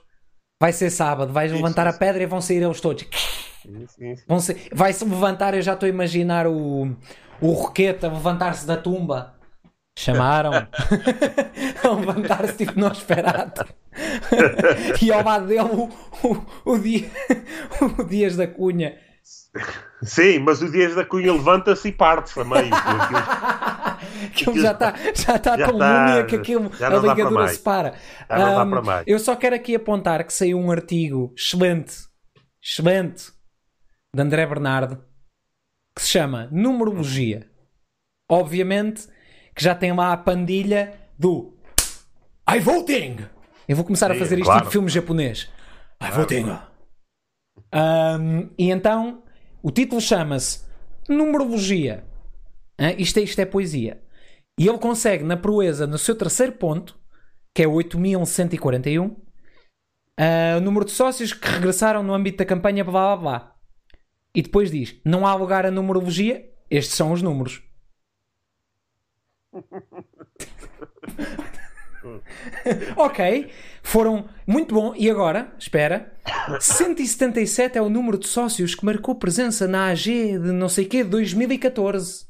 Vai 0.61 0.73
ser 0.73 0.91
sábado, 0.91 1.33
vais 1.33 1.51
Sim, 1.51 1.57
levantar 1.57 1.87
sim, 1.87 1.87
a 1.87 1.93
pedra 1.93 2.21
e 2.23 2.27
vão 2.27 2.41
sair 2.41 2.61
eles 2.61 2.79
todos. 2.81 3.05
Vão 4.27 4.39
ser- 4.39 4.69
Vai-se 4.73 5.03
levantar, 5.05 5.53
eu 5.53 5.61
já 5.61 5.73
estou 5.73 5.87
a 5.87 5.89
imaginar 5.89 6.47
o, 6.47 6.95
o 7.41 7.51
Roqueta 7.51 8.07
a 8.07 8.11
levantar-se 8.13 8.65
da 8.65 8.77
tumba. 8.77 9.40
Chamaram 9.97 10.51
a 11.83 11.89
levantar-se 11.89 12.53
tipo 12.57 12.79
no 12.79 12.87
esperato. 12.91 13.65
e 15.01 15.11
ao 15.11 15.23
lado 15.23 15.47
dele 15.47 15.61
o, 15.61 15.89
o, 16.27 16.45
o, 16.73 16.79
dia, 16.79 17.09
o 17.99 18.03
Dias 18.03 18.35
da 18.35 18.47
Cunha. 18.47 18.97
Sim, 20.01 20.39
mas 20.39 20.61
o 20.61 20.71
Dias 20.71 20.95
da 20.95 21.05
Cunha 21.05 21.31
levanta-se 21.33 21.89
e 21.89 21.91
parte-se 21.91 22.39
a 22.39 22.43
meio. 22.45 22.73
Aquilo- 22.73 23.19
aquilo 24.31 24.61
já 24.61 24.71
está 24.71 24.93
já 25.13 25.37
tá 25.37 25.57
Já 25.57 25.67
tão 25.67 25.77
tá, 25.77 25.99
múmia 26.07 26.25
que 26.25 26.35
aquilo, 26.37 26.71
a 26.81 26.89
não 26.89 27.01
ligadura 27.01 27.47
se 27.49 27.59
para. 27.59 27.93
Já 28.29 28.37
não 28.39 28.55
dá 28.55 28.61
Ahm, 28.61 28.69
para 28.71 28.81
mais. 28.81 29.03
eu 29.05 29.19
só 29.19 29.35
quero 29.35 29.55
aqui 29.55 29.75
apontar 29.75 30.23
que 30.23 30.33
saiu 30.33 30.57
um 30.57 30.71
artigo 30.71 31.33
excelente, 31.37 31.95
excelente, 32.63 33.25
de 34.15 34.21
André 34.21 34.45
Bernardo, 34.47 35.03
que 35.95 36.01
se 36.01 36.07
chama 36.07 36.47
Numerologia. 36.51 37.47
Obviamente 38.29 39.07
que 39.55 39.63
já 39.63 39.75
tem 39.75 39.93
lá 39.93 40.13
a 40.13 40.17
pandilha 40.17 40.93
do 41.17 41.53
iVoting. 42.57 43.17
Eu 43.67 43.75
vou 43.75 43.85
começar 43.85 44.11
a 44.11 44.13
Sim, 44.13 44.19
fazer 44.19 44.35
isto 44.37 44.45
claro. 44.45 44.61
tipo 44.61 44.71
filme 44.71 44.89
japonês. 44.89 45.49
iVoting. 46.01 46.57
Ahm, 47.71 48.49
e 48.57 48.69
então, 48.69 49.23
o 49.63 49.71
título 49.71 50.01
chama-se 50.01 50.65
Numerologia. 51.07 52.03
Hã? 52.79 52.91
Isto, 52.97 53.19
é, 53.19 53.23
isto 53.23 53.39
é 53.39 53.45
poesia. 53.45 54.01
E 54.59 54.67
ele 54.67 54.77
consegue, 54.77 55.23
na 55.23 55.37
proeza, 55.37 55.87
no 55.87 55.97
seu 55.97 56.15
terceiro 56.15 56.53
ponto, 56.53 56.99
que 57.55 57.63
é 57.63 57.67
8141, 57.67 59.15
ah, 60.19 60.57
o 60.57 60.61
número 60.61 60.85
de 60.85 60.91
sócios 60.91 61.33
que 61.33 61.47
regressaram 61.47 62.03
no 62.03 62.13
âmbito 62.13 62.37
da 62.37 62.45
campanha, 62.45 62.83
blá 62.83 63.15
blá 63.15 63.17
blá. 63.17 63.55
E 64.35 64.41
depois 64.41 64.71
diz: 64.71 64.95
não 65.05 65.25
há 65.25 65.33
lugar 65.33 65.65
a 65.65 65.71
numerologia, 65.71 66.49
estes 66.69 66.95
são 66.95 67.11
os 67.11 67.21
números. 67.21 67.63
ok, 72.95 73.51
foram 73.83 74.29
muito 74.47 74.73
bom. 74.73 74.95
E 74.95 75.09
agora, 75.09 75.53
espera, 75.57 76.13
177 76.59 77.77
é 77.77 77.81
o 77.81 77.89
número 77.89 78.17
de 78.17 78.27
sócios 78.27 78.75
que 78.75 78.85
marcou 78.85 79.15
presença 79.15 79.67
na 79.67 79.87
AG 79.87 80.39
de 80.39 80.51
não 80.51 80.69
sei 80.69 80.85
quê 80.85 81.03
de 81.03 81.09
2014. 81.09 82.29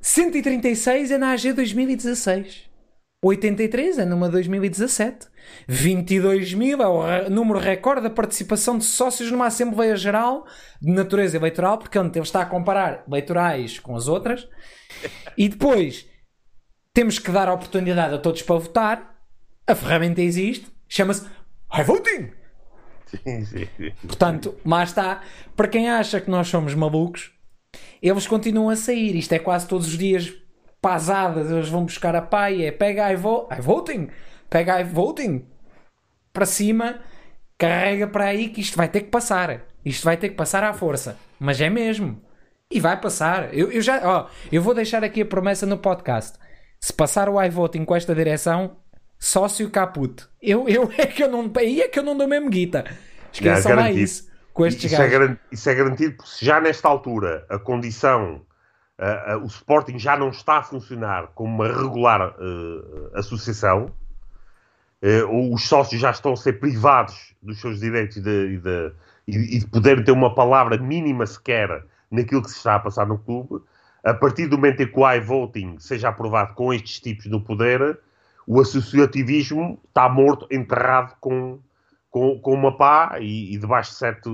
136 0.00 1.10
é 1.10 1.18
na 1.18 1.32
AG 1.32 1.52
2016. 1.52 2.67
83 3.22 3.98
é 3.98 4.04
numa 4.04 4.28
2017. 4.28 5.26
22 5.66 6.54
mil 6.54 6.80
é 6.80 7.26
o 7.26 7.30
número 7.30 7.58
recorde 7.58 8.02
da 8.02 8.10
participação 8.10 8.78
de 8.78 8.84
sócios 8.84 9.30
numa 9.30 9.46
Assembleia 9.46 9.96
Geral 9.96 10.46
de 10.80 10.92
natureza 10.92 11.36
eleitoral, 11.36 11.78
porque 11.78 11.98
ele 11.98 12.18
está 12.20 12.42
a 12.42 12.46
comparar 12.46 13.04
eleitorais 13.08 13.78
com 13.80 13.96
as 13.96 14.06
outras. 14.06 14.48
E 15.36 15.48
depois 15.48 16.06
temos 16.94 17.18
que 17.18 17.30
dar 17.30 17.48
a 17.48 17.54
oportunidade 17.54 18.14
a 18.14 18.18
todos 18.18 18.42
para 18.42 18.58
votar. 18.58 19.18
A 19.66 19.74
ferramenta 19.74 20.22
existe, 20.22 20.66
chama-se 20.88 21.26
iVoting. 21.80 22.30
Sim, 23.06 23.44
sim, 23.44 23.68
sim. 23.76 23.92
Portanto, 24.06 24.54
lá 24.64 24.84
está. 24.84 25.22
Para 25.56 25.68
quem 25.68 25.90
acha 25.90 26.20
que 26.20 26.30
nós 26.30 26.48
somos 26.48 26.74
malucos, 26.74 27.32
eles 28.00 28.26
continuam 28.26 28.68
a 28.68 28.76
sair. 28.76 29.16
Isto 29.16 29.32
é 29.32 29.38
quase 29.38 29.66
todos 29.66 29.88
os 29.88 29.98
dias 29.98 30.32
pasadas. 30.80 31.50
Eles 31.50 31.68
vão 31.68 31.84
buscar 31.84 32.14
a 32.16 32.22
pai. 32.22 32.64
É 32.64 32.72
pega 32.72 33.12
iVo- 33.12 33.48
iVoting, 33.58 34.08
pega 34.50 34.80
iVoting 34.80 35.44
para 36.32 36.46
cima, 36.46 37.00
carrega 37.56 38.06
para 38.06 38.24
aí 38.26 38.48
que 38.48 38.60
isto 38.60 38.76
vai 38.76 38.88
ter 38.88 39.00
que 39.02 39.10
passar. 39.10 39.62
Isto 39.84 40.04
vai 40.04 40.16
ter 40.16 40.28
que 40.30 40.34
passar 40.34 40.62
à 40.64 40.72
força. 40.72 41.16
Mas 41.38 41.60
é 41.60 41.70
mesmo. 41.70 42.20
E 42.70 42.80
vai 42.80 43.00
passar. 43.00 43.54
Eu, 43.54 43.72
eu 43.72 43.80
já, 43.80 44.00
ó, 44.04 44.26
eu 44.52 44.60
vou 44.60 44.74
deixar 44.74 45.02
aqui 45.02 45.22
a 45.22 45.26
promessa 45.26 45.64
no 45.64 45.78
podcast. 45.78 46.38
Se 46.80 46.92
passar 46.92 47.28
o 47.28 47.42
iVoting 47.42 47.84
com 47.84 47.96
esta 47.96 48.14
direção, 48.14 48.76
sócio 49.18 49.68
caput. 49.70 50.26
Eu, 50.40 50.68
eu 50.68 50.90
é 50.98 51.06
que 51.06 51.22
eu 51.22 51.30
não. 51.30 51.50
Aí 51.56 51.80
é 51.80 51.88
que 51.88 51.98
eu 51.98 52.02
não 52.02 52.16
dou 52.16 52.28
mesmo 52.28 52.50
guita. 52.50 52.84
Esqueçam 53.32 53.70
lá 53.72 53.76
garantido. 53.76 54.04
isso. 54.04 54.28
Com 54.52 54.66
estes 54.66 54.84
Isso 54.90 54.94
é, 54.96 54.98
gajos. 55.08 55.12
garan- 55.12 55.36
isso 55.52 55.70
é 55.70 55.74
garantido 55.74 56.16
porque 56.16 56.30
se 56.30 56.44
já 56.44 56.60
nesta 56.60 56.88
altura 56.88 57.46
a 57.48 57.58
condição, 57.60 58.42
o 59.42 59.46
Sporting 59.46 59.98
já 59.98 60.16
não 60.16 60.30
está 60.30 60.58
a 60.58 60.62
funcionar 60.62 61.28
como 61.34 61.54
uma 61.54 61.68
regular 61.68 62.20
ah, 62.20 63.18
associação, 63.18 63.92
eh, 65.00 65.22
ou 65.24 65.54
os 65.54 65.68
sócios 65.68 66.00
já 66.00 66.10
estão 66.10 66.32
a 66.32 66.36
ser 66.36 66.54
privados 66.58 67.34
dos 67.40 67.60
seus 67.60 67.78
direitos 67.78 68.16
e 68.16 68.20
de, 68.20 68.46
e 68.54 68.58
de, 68.58 68.92
e- 69.28 69.58
de 69.60 69.66
poderem 69.66 70.02
ter 70.04 70.10
uma 70.12 70.34
palavra 70.34 70.76
mínima 70.76 71.26
sequer 71.26 71.84
naquilo 72.10 72.42
que 72.42 72.50
se 72.50 72.56
está 72.56 72.74
a 72.74 72.80
passar 72.80 73.06
no 73.06 73.18
clube, 73.18 73.62
a 74.04 74.14
partir 74.14 74.46
do 74.48 74.56
momento 74.56 74.82
em 74.82 74.90
que 74.90 74.98
o 74.98 75.12
iVoting 75.12 75.78
seja 75.78 76.08
aprovado 76.08 76.54
com 76.54 76.72
estes 76.72 76.98
tipos 77.00 77.26
no 77.26 77.40
poder, 77.40 77.98
o 78.46 78.60
associativismo 78.60 79.78
está 79.86 80.08
morto, 80.08 80.46
enterrado 80.50 81.14
com, 81.20 81.58
com, 82.10 82.38
com 82.40 82.54
uma 82.54 82.76
pá 82.76 83.18
e, 83.20 83.54
e 83.54 83.58
debaixo 83.58 83.90
de 83.92 83.96
sete, 83.98 84.30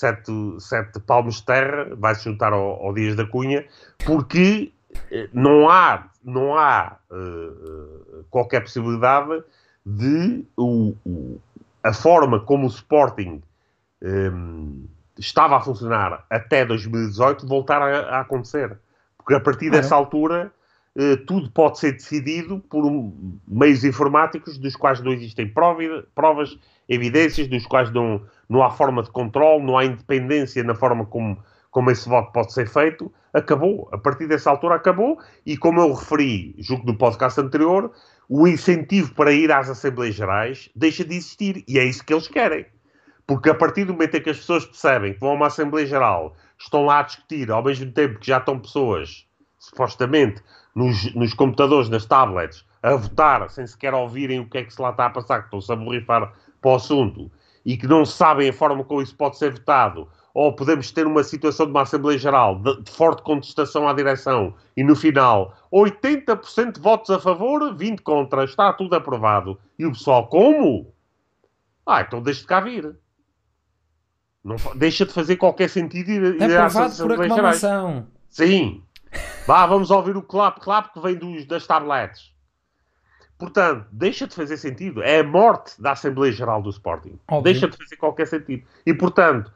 sete, 0.00 0.32
sete 0.58 0.98
palmos 1.00 1.36
de 1.36 1.44
terra, 1.44 1.88
vai 1.96 2.14
se 2.14 2.24
juntar 2.24 2.52
ao, 2.52 2.82
ao 2.86 2.92
Dias 2.94 3.14
da 3.16 3.26
Cunha, 3.26 3.64
porque 4.04 4.72
eh, 5.10 5.28
não 5.32 5.68
há, 5.68 6.08
não 6.24 6.56
há 6.58 6.96
eh, 7.12 8.22
qualquer 8.30 8.60
possibilidade 8.62 9.42
de 9.84 10.44
o, 10.56 10.94
o- 11.04 11.40
a 11.82 11.92
forma 11.92 12.40
como 12.40 12.64
o 12.64 12.70
Sporting 12.70 13.42
hum, 14.02 14.86
estava 15.18 15.56
a 15.56 15.60
funcionar 15.60 16.24
até 16.30 16.64
2018 16.64 17.46
voltar 17.46 17.80
a, 17.82 18.16
a 18.16 18.20
acontecer. 18.20 18.78
Porque 19.18 19.34
a 19.34 19.40
partir 19.40 19.68
Claro. 19.68 19.82
dessa 19.82 19.94
altura 19.94 20.52
eh, 20.96 21.16
tudo 21.26 21.50
pode 21.50 21.78
ser 21.78 21.92
decidido 21.92 22.58
por 22.70 22.84
um- 22.84 23.38
meios 23.46 23.84
informáticos 23.84 24.58
dos 24.58 24.74
quais 24.76 25.00
não 25.00 25.12
existem 25.12 25.48
prova- 25.48 26.04
provas, 26.14 26.58
evidências, 26.90 27.46
dos 27.46 27.64
quais 27.64 27.90
não, 27.92 28.20
não 28.48 28.62
há 28.62 28.70
forma 28.70 29.02
de 29.02 29.10
controle, 29.10 29.64
não 29.64 29.78
há 29.78 29.84
independência 29.84 30.62
na 30.64 30.74
forma 30.74 31.06
como, 31.06 31.38
como 31.70 31.90
esse 31.90 32.08
voto 32.08 32.32
pode 32.32 32.52
ser 32.52 32.68
feito. 32.68 33.10
Acabou. 33.32 33.88
A 33.92 33.96
partir 33.96 34.26
dessa 34.26 34.50
altura 34.50 34.74
acabou. 34.74 35.18
E 35.46 35.56
como 35.56 35.80
eu 35.80 35.94
referi, 35.94 36.56
julgo 36.58 36.84
no 36.84 36.98
podcast 36.98 37.40
anterior, 37.40 37.92
o 38.28 38.46
incentivo 38.46 39.14
para 39.14 39.32
ir 39.32 39.52
às 39.52 39.70
Assembleias 39.70 40.16
Gerais 40.16 40.68
deixa 40.74 41.04
de 41.04 41.14
existir. 41.14 41.64
E 41.68 41.78
é 41.78 41.84
isso 41.84 42.04
que 42.04 42.12
eles 42.12 42.26
querem. 42.26 42.66
Porque 43.24 43.48
a 43.48 43.54
partir 43.54 43.84
do 43.84 43.92
momento 43.92 44.16
em 44.16 44.20
que 44.20 44.30
as 44.30 44.38
pessoas 44.38 44.66
percebem 44.66 45.14
que 45.14 45.20
vão 45.20 45.30
a 45.30 45.34
uma 45.34 45.46
Assembleia 45.46 45.86
Geral, 45.86 46.34
estão 46.58 46.84
lá 46.84 46.98
a 46.98 47.02
discutir, 47.04 47.48
ao 47.52 47.62
mesmo 47.62 47.92
tempo 47.92 48.18
que 48.18 48.26
já 48.26 48.38
estão 48.38 48.58
pessoas, 48.58 49.24
supostamente, 49.56 50.42
nos, 50.74 51.14
nos 51.14 51.32
computadores, 51.34 51.88
nas 51.88 52.04
tablets, 52.04 52.64
a 52.82 52.96
votar 52.96 53.48
sem 53.48 53.64
sequer 53.66 53.94
ouvirem 53.94 54.40
o 54.40 54.48
que 54.48 54.58
é 54.58 54.64
que 54.64 54.74
se 54.74 54.82
lá 54.82 54.90
está 54.90 55.06
a 55.06 55.10
passar, 55.10 55.40
que 55.40 55.44
estão-se 55.44 55.72
a 55.72 55.76
borrifar 55.76 56.32
para 56.60 56.72
o 56.72 56.74
assunto, 56.74 57.30
e 57.64 57.76
que 57.76 57.86
não 57.86 58.04
sabem 58.04 58.48
a 58.48 58.52
forma 58.52 58.84
como 58.84 59.02
isso 59.02 59.14
pode 59.14 59.38
ser 59.38 59.52
votado, 59.52 60.08
ou 60.32 60.54
podemos 60.54 60.90
ter 60.92 61.06
uma 61.06 61.24
situação 61.24 61.66
de 61.66 61.72
uma 61.72 61.82
Assembleia 61.82 62.18
Geral 62.18 62.58
de, 62.60 62.82
de 62.82 62.90
forte 62.90 63.22
contestação 63.22 63.88
à 63.88 63.92
direção, 63.92 64.54
e 64.76 64.84
no 64.84 64.94
final, 64.94 65.54
80% 65.72 66.72
de 66.72 66.80
votos 66.80 67.10
a 67.10 67.18
favor, 67.18 67.74
20 67.74 68.00
contra, 68.02 68.44
está 68.44 68.72
tudo 68.72 68.94
aprovado. 68.94 69.58
E 69.78 69.84
o 69.84 69.92
pessoal, 69.92 70.28
como? 70.28 70.92
Ah, 71.86 72.02
então 72.02 72.22
deixa 72.22 72.42
de 72.42 72.46
cá 72.46 72.60
vir. 72.60 72.96
Não, 74.42 74.56
deixa 74.76 75.04
de 75.04 75.12
fazer 75.12 75.36
qualquer 75.36 75.68
sentido 75.68 76.10
ir, 76.10 76.36
ir 76.36 76.56
às 76.56 76.74
Aprovado 76.76 76.96
por 76.96 77.10
Gerais. 77.10 77.32
aclamação. 77.32 78.06
Sim. 78.28 78.82
Vá, 79.46 79.66
vamos 79.66 79.90
ouvir 79.90 80.16
o 80.16 80.22
clap, 80.22 80.60
clap 80.60 80.92
que 80.92 81.00
vem 81.00 81.16
dos, 81.16 81.44
das 81.44 81.66
tabletes. 81.66 82.32
Portanto, 83.40 83.86
deixa 83.90 84.26
de 84.26 84.34
fazer 84.34 84.56
sentido. 84.58 85.02
É 85.02 85.18
a 85.20 85.24
morte 85.24 85.80
da 85.82 85.92
Assembleia 85.92 86.32
Geral 86.32 86.62
do 86.62 86.70
Sporting. 86.70 87.18
Óbvio. 87.28 87.52
Deixa 87.52 87.66
de 87.68 87.76
fazer 87.76 87.96
qualquer 87.96 88.26
sentido. 88.28 88.62
E, 88.86 88.94
portanto, 88.94 89.50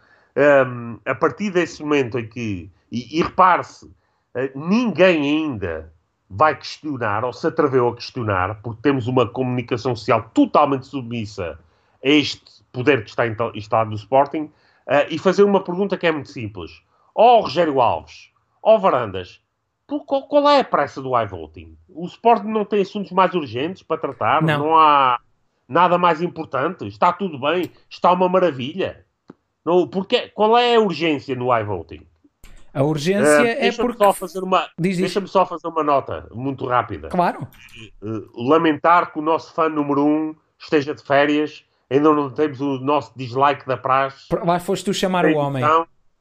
hum, 0.67 0.99
a 1.05 1.15
partir 1.15 1.51
desse 1.51 1.83
momento 1.83 2.19
em 2.19 2.27
que... 2.27 2.71
E, 2.91 3.19
e 3.19 3.23
repare-se, 3.23 3.91
eh, 4.35 4.51
ninguém 4.55 5.21
ainda 5.23 5.93
vai 6.31 6.57
questionar, 6.57 7.25
ou 7.25 7.33
se 7.33 7.47
atreveu 7.47 7.89
a 7.89 7.95
questionar, 7.95 8.61
porque 8.63 8.81
temos 8.83 9.07
uma 9.07 9.29
comunicação 9.29 9.95
social 9.95 10.31
totalmente 10.33 10.87
submissa 10.87 11.59
a 12.05 12.09
este 12.09 12.65
poder 12.73 13.05
que 13.05 13.11
está 13.11 13.25
instalado 13.55 13.91
no 13.91 13.97
Sporting, 13.97 14.51
eh, 14.87 15.07
e 15.11 15.19
fazer 15.19 15.45
uma 15.45 15.63
pergunta 15.63 15.97
que 15.97 16.07
é 16.07 16.11
muito 16.13 16.31
simples. 16.31 16.83
Ó 17.15 17.41
Rogério 17.41 17.81
Alves, 17.81 18.31
ó 18.63 18.79
Varandas, 18.79 19.39
por- 19.39 19.44
qual, 19.87 20.27
qual 20.27 20.49
é 20.49 20.61
a 20.61 20.65
pressa 20.65 21.01
do 21.03 21.19
iVoting? 21.21 21.77
O 21.89 22.07
Sporting 22.07 22.49
não 22.49 22.65
tem 22.65 22.81
assuntos 22.83 23.13
mais 23.13 23.35
urgentes 23.35 23.83
para 23.83 24.01
tratar? 24.01 24.43
Não. 24.43 24.77
há 24.77 25.19
nada 25.69 25.99
mais 25.99 26.23
importante? 26.23 26.87
Está 26.87 27.13
tudo 27.13 27.39
bem? 27.39 27.71
Está 27.89 28.13
uma 28.13 28.29
maravilha? 28.29 29.05
Não, 29.65 29.87
porque, 29.89 30.29
qual 30.29 30.57
é 30.59 30.77
a 30.77 30.81
urgência 30.81 31.35
no 31.35 31.57
iVoting? 31.57 32.07
A 32.73 32.83
urgência 32.83 33.47
Eh, 33.47 33.69
é 33.69 33.73
porque. 33.73 34.03
só 34.03 34.13
fazer 34.13 34.43
uma, 34.43 34.69
deixa-me 34.77 35.29
só 35.29 35.47
fazer 35.47 35.69
uma 35.69 35.85
nota 35.85 36.27
muito 36.33 36.67
rápida. 36.67 37.09
Claro. 37.09 37.47
Eh, 38.03 38.23
lamentar 38.35 39.13
que 39.13 39.19
o 39.19 39.23
nosso 39.23 39.55
fã 39.55 39.69
número 39.69 40.05
um 40.05 40.35
esteja 40.59 40.95
de 40.95 41.03
férias. 41.03 41.65
Ainda 41.89 42.13
não 42.13 42.31
temos 42.31 42.61
o 42.61 42.79
nosso 42.81 43.13
dislike 43.15 43.67
da 43.67 43.77
praxe. 43.77 44.27
Lá 44.45 44.59
foste 44.59 44.87
tu 44.87 44.93
chamar 44.95 45.27
o 45.27 45.37
homem. 45.37 45.63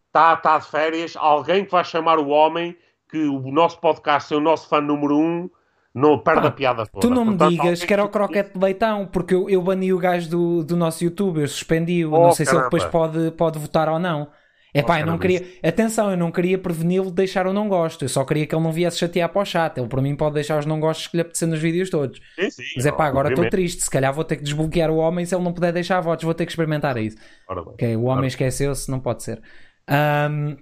Está 0.08 0.36
tá 0.36 0.60
de 0.60 0.68
férias. 0.68 1.16
Alguém 1.18 1.66
que 1.66 1.72
vai 1.72 1.84
chamar 1.84 2.20
o 2.20 2.28
homem 2.28 2.78
que 3.14 3.28
o 3.28 3.52
nosso 3.52 3.80
podcast 3.80 4.34
é 4.34 4.38
o 4.38 4.40
nosso 4.40 4.68
fã 4.68 4.82
número 4.82 5.16
um. 5.16 5.48
Não 5.94 6.18
perde 6.18 6.42
Pá, 6.42 6.48
a 6.48 6.52
piada 6.52 6.86
toda. 6.88 7.08
Tu 7.08 7.14
não 7.14 7.24
me 7.24 7.38
digas 7.38 7.84
que 7.84 7.94
era 7.94 8.04
o 8.04 8.10
croquete 8.10 8.58
de 8.58 8.60
leitão, 8.60 9.06
porque 9.06 9.36
eu, 9.36 9.48
eu 9.48 9.62
bani 9.62 9.94
o 9.94 10.00
gajo 10.00 10.28
do, 10.28 10.64
do 10.64 10.76
nosso 10.76 11.04
YouTube, 11.04 11.42
eu 11.42 11.48
suspendi-o. 11.48 12.12
Oh, 12.12 12.24
não 12.24 12.32
sei 12.32 12.48
se 12.48 12.52
ele 12.52 12.64
caramba. 12.64 12.76
depois 12.76 12.92
pode, 12.92 13.32
pode 13.32 13.60
votar 13.60 13.88
ou 13.88 14.00
não. 14.00 14.28
É 14.74 14.82
pá, 14.82 15.00
eu 15.00 15.06
não 15.06 15.20
queria. 15.20 15.46
Atenção, 15.62 16.10
eu 16.10 16.18
não 16.18 16.32
queria 16.32 16.58
preveni-lo 16.58 17.06
de 17.06 17.12
deixar 17.12 17.46
o 17.46 17.54
não 17.54 17.70
gosto. 17.70 18.04
Eu 18.04 18.10
só 18.10 18.26
queria 18.26 18.48
que 18.48 18.56
ele 18.56 18.64
não 18.64 18.72
viesse 18.72 18.98
chatear 18.98 19.30
para 19.30 19.44
o 19.44 19.46
chat. 19.46 19.78
Ele, 19.78 19.88
para 19.88 20.02
mim, 20.02 20.16
pode 20.16 20.34
deixar 20.34 20.58
os 20.58 20.66
não 20.66 20.80
gostos 20.80 21.06
que 21.06 21.16
lhe 21.16 21.22
apetecer 21.22 21.48
nos 21.48 21.60
vídeos 21.60 21.92
todos. 21.92 22.20
Sim, 22.40 22.50
sim, 22.50 22.64
Mas 22.78 22.88
é 22.88 22.92
pá, 22.92 23.06
agora 23.06 23.30
estou 23.30 23.48
triste. 23.48 23.84
Se 23.84 23.92
calhar 23.92 24.12
vou 24.12 24.24
ter 24.24 24.38
que 24.38 24.44
desbloquear 24.44 24.90
o 24.90 24.98
homem 24.98 25.28
se 25.28 25.36
ele 25.36 25.44
não 25.44 25.54
puder 25.54 25.72
deixar 25.72 26.02
votos. 26.02 26.26
Vou 26.26 26.34
ter 26.34 26.48
que 26.48 26.52
experimentar 26.52 26.98
isso. 26.98 27.18
Okay, 27.48 27.96
o 27.96 28.06
homem 28.06 28.26
esqueceu-se, 28.26 28.90
não 28.90 29.00
pode 29.00 29.22
ser. 29.22 29.40
Um, 29.88 30.58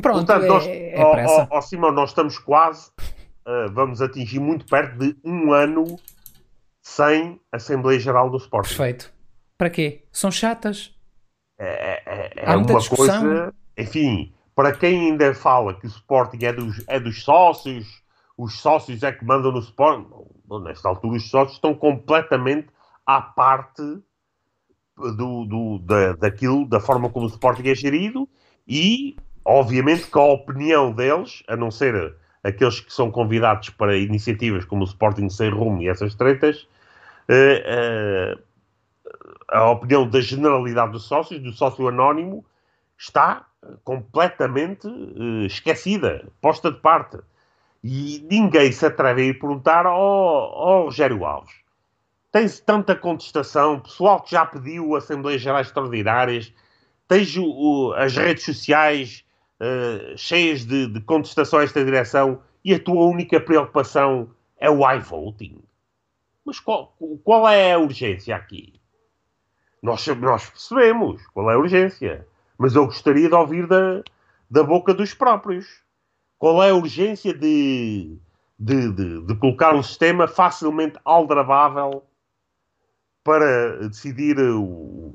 pronto, 0.00 0.26
Portanto, 0.26 0.44
é, 0.44 0.48
nós, 0.48 0.66
é 0.66 1.10
pressa. 1.12 1.48
Ó, 1.50 1.58
ó, 1.58 1.60
Simão, 1.60 1.92
nós 1.92 2.10
estamos 2.10 2.38
quase. 2.38 2.90
Uh, 3.46 3.70
vamos 3.72 4.00
atingir 4.00 4.40
muito 4.40 4.66
perto 4.66 4.98
de 4.98 5.16
um 5.24 5.52
ano 5.52 5.98
sem 6.80 7.40
Assembleia 7.52 7.98
Geral 8.00 8.30
do 8.30 8.36
Sporting. 8.38 8.68
Perfeito. 8.68 9.12
Para 9.56 9.70
quê? 9.70 10.04
São 10.10 10.30
chatas. 10.30 10.94
É, 11.58 12.02
é, 12.06 12.32
é 12.36 12.56
uma 12.56 12.78
discussão. 12.78 13.22
coisa. 13.22 13.54
Enfim, 13.76 14.32
para 14.54 14.72
quem 14.72 15.10
ainda 15.10 15.34
fala 15.34 15.74
que 15.74 15.86
o 15.86 15.88
Sporting 15.88 16.44
é 16.44 16.52
dos, 16.52 16.84
é 16.88 17.00
dos 17.00 17.22
sócios, 17.22 18.02
os 18.36 18.60
sócios 18.60 19.02
é 19.02 19.12
que 19.12 19.24
mandam 19.24 19.52
no 19.52 19.58
Sporting, 19.60 20.08
nesta 20.62 20.88
altura 20.88 21.16
os 21.16 21.28
sócios 21.28 21.56
estão 21.56 21.74
completamente 21.74 22.68
à 23.06 23.20
parte 23.20 23.82
do, 24.96 25.44
do, 25.44 25.78
da, 25.80 26.12
daquilo, 26.12 26.68
da 26.68 26.80
forma 26.80 27.10
como 27.10 27.26
o 27.26 27.28
Sporting 27.28 27.68
é 27.68 27.74
gerido 27.74 28.28
e, 28.66 29.16
obviamente, 29.44 30.06
que 30.10 30.18
a 30.18 30.22
opinião 30.22 30.92
deles, 30.92 31.42
a 31.48 31.56
não 31.56 31.70
ser 31.70 32.14
aqueles 32.42 32.80
que 32.80 32.92
são 32.92 33.10
convidados 33.10 33.70
para 33.70 33.96
iniciativas 33.96 34.64
como 34.64 34.82
o 34.82 34.86
Sporting 34.86 35.28
Sem 35.28 35.50
Rumo 35.50 35.82
e 35.82 35.88
essas 35.88 36.14
tretas, 36.14 36.68
uh, 37.28 38.36
uh, 38.36 38.42
a 39.48 39.70
opinião 39.70 40.08
da 40.08 40.20
generalidade 40.20 40.92
dos 40.92 41.04
sócios, 41.04 41.40
do 41.40 41.52
sócio 41.52 41.88
anónimo, 41.88 42.44
está 42.98 43.46
completamente 43.82 44.86
uh, 44.86 45.46
esquecida, 45.46 46.26
posta 46.40 46.70
de 46.70 46.78
parte. 46.80 47.18
E 47.82 48.26
ninguém 48.30 48.72
se 48.72 48.86
atreve 48.86 49.22
a 49.22 49.24
ir 49.26 49.38
perguntar 49.38 49.86
ao, 49.86 49.94
ao 49.94 50.84
Rogério 50.84 51.24
Alves. 51.24 51.54
Tem-se 52.32 52.62
tanta 52.62 52.96
contestação, 52.96 53.78
pessoal 53.80 54.20
que 54.20 54.32
já 54.32 54.44
pediu 54.44 54.96
Assembleias 54.96 55.40
Gerais 55.40 55.68
Extraordinárias, 55.68 56.52
tens 57.06 57.36
o, 57.36 57.44
o, 57.44 57.92
as 57.92 58.16
redes 58.16 58.44
sociais 58.44 59.23
uh, 59.64 60.18
cheias 60.18 60.64
de, 60.64 60.86
de 60.86 61.00
contestação 61.00 61.58
a 61.58 61.64
esta 61.64 61.84
direção 61.84 62.42
e 62.64 62.74
a 62.74 62.80
tua 62.80 63.04
única 63.04 63.40
preocupação 63.40 64.30
é 64.58 64.70
o 64.70 64.88
iVoting. 64.92 65.62
Mas 66.44 66.60
qual, 66.60 66.96
qual 67.22 67.48
é 67.48 67.72
a 67.72 67.78
urgência 67.78 68.36
aqui? 68.36 68.80
Nós, 69.82 70.06
nós 70.06 70.48
percebemos 70.48 71.26
qual 71.28 71.50
é 71.50 71.54
a 71.54 71.58
urgência, 71.58 72.26
mas 72.58 72.74
eu 72.74 72.86
gostaria 72.86 73.28
de 73.28 73.34
ouvir 73.34 73.66
da, 73.66 74.02
da 74.50 74.62
boca 74.62 74.94
dos 74.94 75.14
próprios. 75.14 75.82
Qual 76.38 76.62
é 76.62 76.70
a 76.70 76.74
urgência 76.74 77.32
de, 77.32 78.18
de, 78.58 78.92
de, 78.92 79.26
de 79.26 79.34
colocar 79.36 79.74
um 79.74 79.82
sistema 79.82 80.28
facilmente 80.28 80.98
aldrabável 81.04 82.02
para 83.22 83.88
decidir 83.88 84.38
o, 84.38 85.14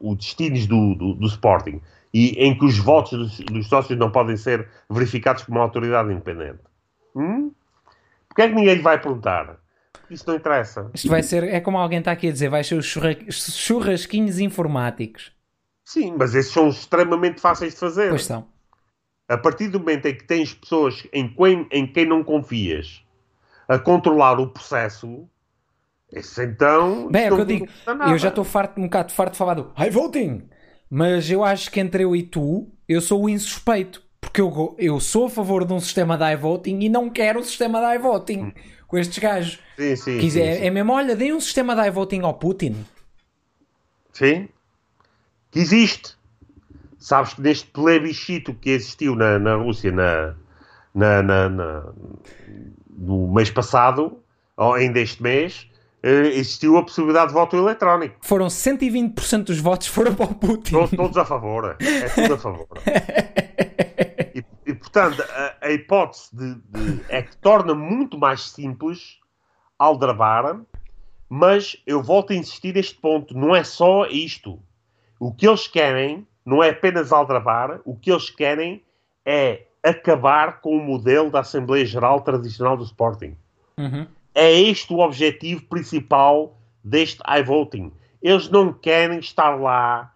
o 0.00 0.14
destinos 0.14 0.66
do, 0.66 0.94
do, 0.94 1.14
do, 1.14 1.26
Sporting 1.26 1.80
e 2.12 2.30
em 2.44 2.56
que 2.56 2.64
os 2.64 2.78
votos 2.78 3.12
dos, 3.12 3.38
dos, 3.40 3.68
sócios 3.68 3.98
não 3.98 4.10
podem 4.10 4.36
ser 4.36 4.68
verificados 4.88 5.44
por 5.44 5.52
uma 5.52 5.62
autoridade 5.62 6.12
independente? 6.12 6.60
Hum? 7.16 7.52
Porquê 8.28 8.42
é 8.42 8.48
que 8.48 8.54
ninguém 8.54 8.74
lhe 8.74 8.82
vai 8.82 9.00
perguntar? 9.00 9.58
Isso 10.10 10.24
não 10.26 10.36
interessa. 10.36 10.90
Isto 10.92 11.08
vai 11.08 11.22
ser, 11.22 11.44
é 11.44 11.60
como 11.60 11.78
alguém 11.78 12.00
está 12.00 12.12
aqui 12.12 12.28
a 12.28 12.32
dizer, 12.32 12.50
vai 12.50 12.62
ser 12.62 12.74
os 12.74 12.86
churrasquinhos 12.86 14.38
informáticos. 14.38 15.32
Sim, 15.84 16.14
mas 16.18 16.34
esses 16.34 16.52
são 16.52 16.68
extremamente 16.68 17.40
fáceis 17.40 17.74
de 17.74 17.80
fazer. 17.80 18.10
Pois 18.10 18.24
são. 18.24 18.46
A 19.28 19.38
partir 19.38 19.68
do 19.68 19.78
momento 19.80 20.06
em 20.06 20.14
que 20.14 20.24
tens 20.24 20.52
pessoas 20.52 21.06
em 21.12 21.28
quem, 21.28 21.66
em 21.70 21.86
quem 21.86 22.06
não 22.06 22.22
confias 22.22 23.02
a 23.66 23.78
controlar 23.78 24.38
o 24.38 24.48
processo, 24.48 25.26
esse 26.12 26.44
então. 26.44 27.08
Bem, 27.10 27.26
é 27.26 27.32
o 27.32 27.36
que 27.36 27.40
eu 27.40 27.46
digo. 27.46 27.68
Eu 28.08 28.18
já 28.18 28.28
estou 28.28 28.44
farto, 28.44 28.78
um 28.78 28.84
bocado 28.84 29.12
farto 29.12 29.32
de 29.32 29.38
falar 29.38 29.54
do 29.54 29.72
high 29.74 29.90
voting, 29.90 30.48
mas 30.94 31.30
eu 31.30 31.42
acho 31.42 31.70
que 31.70 31.80
entre 31.80 32.04
eu 32.04 32.14
e 32.14 32.22
tu, 32.22 32.68
eu 32.86 33.00
sou 33.00 33.24
o 33.24 33.28
insuspeito. 33.30 34.02
Porque 34.20 34.42
eu, 34.42 34.76
eu 34.78 35.00
sou 35.00 35.24
a 35.24 35.30
favor 35.30 35.64
de 35.64 35.72
um 35.72 35.80
sistema 35.80 36.18
de 36.18 36.32
iVoting 36.34 36.80
e 36.80 36.88
não 36.90 37.08
quero 37.08 37.40
o 37.40 37.42
sistema 37.42 37.80
de 37.80 37.94
iVoting. 37.94 38.52
Com 38.86 38.98
estes 38.98 39.18
gajos. 39.18 39.58
Sim, 39.74 39.96
sim. 39.96 40.18
Quiser, 40.18 40.52
sim, 40.52 40.60
sim. 40.60 40.66
É 40.66 40.70
mesmo, 40.70 40.92
olha, 40.92 41.16
deem 41.16 41.32
um 41.32 41.40
sistema 41.40 41.74
de 41.74 41.88
iVoting 41.88 42.20
ao 42.20 42.34
Putin. 42.34 42.76
Sim. 44.12 44.50
Que 45.50 45.60
existe. 45.60 46.14
Sabes 46.98 47.32
que 47.32 47.40
neste 47.40 47.68
plebiscito 47.68 48.52
que 48.52 48.68
existiu 48.68 49.16
na, 49.16 49.38
na 49.38 49.54
Rússia 49.54 49.90
na, 49.90 50.34
na, 50.94 51.22
na, 51.22 51.48
na, 51.48 51.92
no 52.90 53.32
mês 53.32 53.50
passado, 53.50 54.18
ou 54.58 54.74
ainda 54.74 55.00
este 55.00 55.22
mês, 55.22 55.66
existiu 56.02 56.76
a 56.76 56.82
possibilidade 56.82 57.28
de 57.28 57.34
voto 57.34 57.56
eletrónico. 57.56 58.16
Foram 58.20 58.46
120% 58.46 59.44
dos 59.44 59.60
votos 59.60 59.86
foram 59.86 60.14
para 60.14 60.26
o 60.26 60.34
Putin. 60.34 60.72
Todos, 60.72 60.90
todos 60.90 61.16
a 61.16 61.24
favor. 61.24 61.76
É 61.80 62.08
tudo 62.08 62.34
a 62.34 62.38
favor. 62.38 62.68
E, 64.64 64.74
portanto, 64.74 65.22
a, 65.22 65.66
a 65.66 65.70
hipótese 65.72 66.34
de, 66.34 66.54
de, 66.54 67.04
é 67.08 67.20
que 67.22 67.36
torna 67.36 67.74
muito 67.74 68.16
mais 68.16 68.50
simples 68.50 69.18
aldrabar, 69.78 70.60
mas 71.28 71.76
eu 71.86 72.02
volto 72.02 72.32
a 72.32 72.36
insistir 72.36 72.74
neste 72.74 72.94
ponto, 72.94 73.36
não 73.36 73.54
é 73.54 73.64
só 73.64 74.06
isto. 74.06 74.60
O 75.18 75.32
que 75.32 75.46
eles 75.46 75.66
querem 75.66 76.26
não 76.44 76.62
é 76.62 76.70
apenas 76.70 77.12
aldrabar, 77.12 77.80
o 77.84 77.96
que 77.96 78.10
eles 78.10 78.30
querem 78.30 78.82
é 79.26 79.66
acabar 79.82 80.60
com 80.60 80.76
o 80.76 80.82
modelo 80.82 81.30
da 81.30 81.40
Assembleia 81.40 81.84
Geral 81.84 82.20
tradicional 82.20 82.76
do 82.76 82.84
Sporting. 82.84 83.36
Uhum. 83.76 84.06
É 84.34 84.50
este 84.52 84.92
o 84.92 84.98
objetivo 84.98 85.62
principal 85.62 86.58
deste 86.82 87.20
iVoting. 87.40 87.92
Eles 88.20 88.48
não 88.48 88.72
querem 88.72 89.18
estar 89.18 89.56
lá 89.56 90.12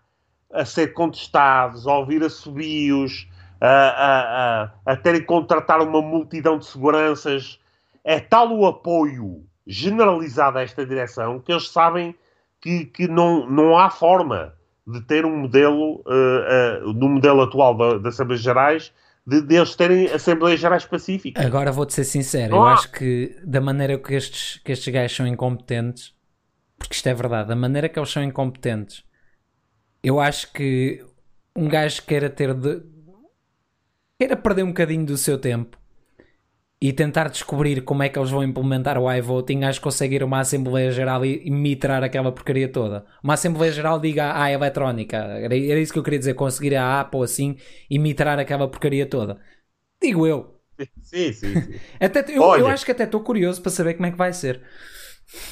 a 0.53 0.65
ser 0.65 0.95
contestados, 0.95 1.87
a 1.87 1.99
ouvir 1.99 2.23
assobios, 2.23 3.29
a, 3.61 3.69
a, 3.69 4.63
a, 4.63 4.93
a 4.93 4.97
terem 4.97 5.21
que 5.21 5.27
contratar 5.27 5.81
uma 5.83 6.01
multidão 6.01 6.59
de 6.59 6.67
seguranças. 6.67 7.59
É 8.05 8.21
tal 8.21 8.57
o 8.57 8.67
apoio 8.67 9.45
generalizado 9.67 10.59
a 10.59 10.63
esta 10.63 10.87
direção 10.87 11.41
que 11.41 11.53
eles 11.53 11.69
sabem 11.69 12.15
que, 12.61 12.85
que 12.87 13.09
não, 13.09 13.49
não 13.51 13.77
há 13.77 13.91
forma 13.91 14.55
de 14.87 15.01
ter 15.01 15.27
um 15.27 15.37
modelo, 15.37 15.97
uh, 16.07 16.87
uh, 16.87 16.93
no 16.93 17.09
modelo 17.09 17.43
atual 17.43 17.75
das 17.77 18.03
da 18.03 18.09
Assembleias 18.11 18.43
Gerais, 18.43 18.93
de, 19.27 19.41
de, 19.41 19.57
eles 19.57 19.75
terem 19.75 20.07
Assembleias 20.09 20.61
Gerais 20.61 20.85
pacíficas. 20.85 21.45
Agora 21.45 21.73
vou-te 21.73 21.93
ser 21.93 22.05
sincero, 22.05 22.53
não 22.53 22.59
eu 22.59 22.67
há. 22.67 22.75
acho 22.75 22.91
que 22.93 23.37
da 23.45 23.61
maneira 23.61 23.99
que 23.99 24.15
estes, 24.15 24.61
que 24.65 24.73
estes 24.73 24.93
gajos 24.93 25.17
são 25.17 25.27
incompetentes, 25.27 26.15
porque 26.79 26.95
isto 26.95 27.09
é 27.09 27.15
verdade, 27.15 27.49
da 27.49 27.57
maneira 27.57 27.89
que 27.89 27.99
eles 27.99 28.11
são 28.11 28.23
incompetentes, 28.23 29.05
eu 30.03 30.21
acho 30.21 30.53
que 30.53 31.05
um 31.57 31.69
gajo 31.69 32.03
queira 32.03 32.31
ter 32.31 32.55
de, 32.55 32.83
queira 34.19 34.37
perder 34.37 34.63
um 34.63 34.69
bocadinho 34.69 35.05
do 35.05 35.17
seu 35.17 35.39
tempo 35.39 35.77
e 36.81 36.93
tentar 36.93 37.29
descobrir 37.29 37.83
como 37.83 38.03
é 38.03 38.09
que 38.09 38.19
eles 38.19 38.31
vão 38.31 38.45
implementar 38.45 38.99
o 38.99 39.11
iVoting, 39.11 39.65
acho 39.65 39.81
que 39.81 39.85
consegue 39.85 40.17
ir 40.17 40.23
a 40.23 40.27
uma 40.27 40.41
Assembleia 40.41 40.91
Geral 40.91 41.25
e, 41.25 41.43
e 41.47 41.51
mitrar 41.51 42.05
aquela 42.05 42.31
porcaria 42.31 42.69
toda. 42.71 43.07
Uma 43.23 43.35
Assembleia 43.35 43.73
Geral 43.73 43.99
diga 43.99 44.39
à 44.39 44.51
eletrónica, 44.51 45.17
era, 45.17 45.57
era 45.57 45.81
isso 45.81 45.93
que 45.93 45.99
eu 45.99 46.03
queria 46.03 46.19
dizer, 46.19 46.35
conseguir 46.35 46.77
a 46.77 47.01
app 47.01 47.17
ou 47.17 47.23
assim 47.23 47.57
e 47.91 47.99
mitrar 47.99 48.39
aquela 48.39 48.69
porcaria 48.69 49.07
toda. 49.07 49.41
Digo 50.03 50.27
eu. 50.27 50.55
Sim, 51.01 51.33
sim, 51.33 51.61
sim. 51.61 51.75
até, 51.99 52.25
eu, 52.29 52.43
Olha, 52.43 52.61
eu 52.61 52.67
acho 52.67 52.85
que 52.85 52.93
até 52.93 53.05
estou 53.05 53.21
curioso 53.23 53.63
para 53.63 53.71
saber 53.71 53.95
como 53.95 54.07
é 54.07 54.11
que 54.11 54.19
vai 54.19 54.33
ser. 54.35 54.63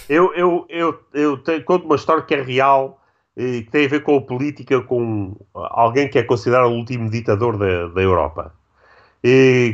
Eu, 0.08 0.32
eu, 0.34 0.66
eu, 0.68 1.00
eu 1.14 1.38
tenho, 1.38 1.64
conto 1.64 1.86
uma 1.86 1.96
história 1.96 2.22
que 2.22 2.34
é 2.34 2.42
real 2.42 3.00
que 3.36 3.66
tem 3.72 3.86
a 3.86 3.88
ver 3.88 4.02
com 4.02 4.16
a 4.16 4.20
política, 4.20 4.80
com 4.82 5.34
alguém 5.52 6.08
que 6.08 6.18
é 6.18 6.22
considerado 6.22 6.68
o 6.68 6.76
último 6.76 7.10
ditador 7.10 7.58
da, 7.58 7.88
da 7.88 8.00
Europa. 8.00 8.54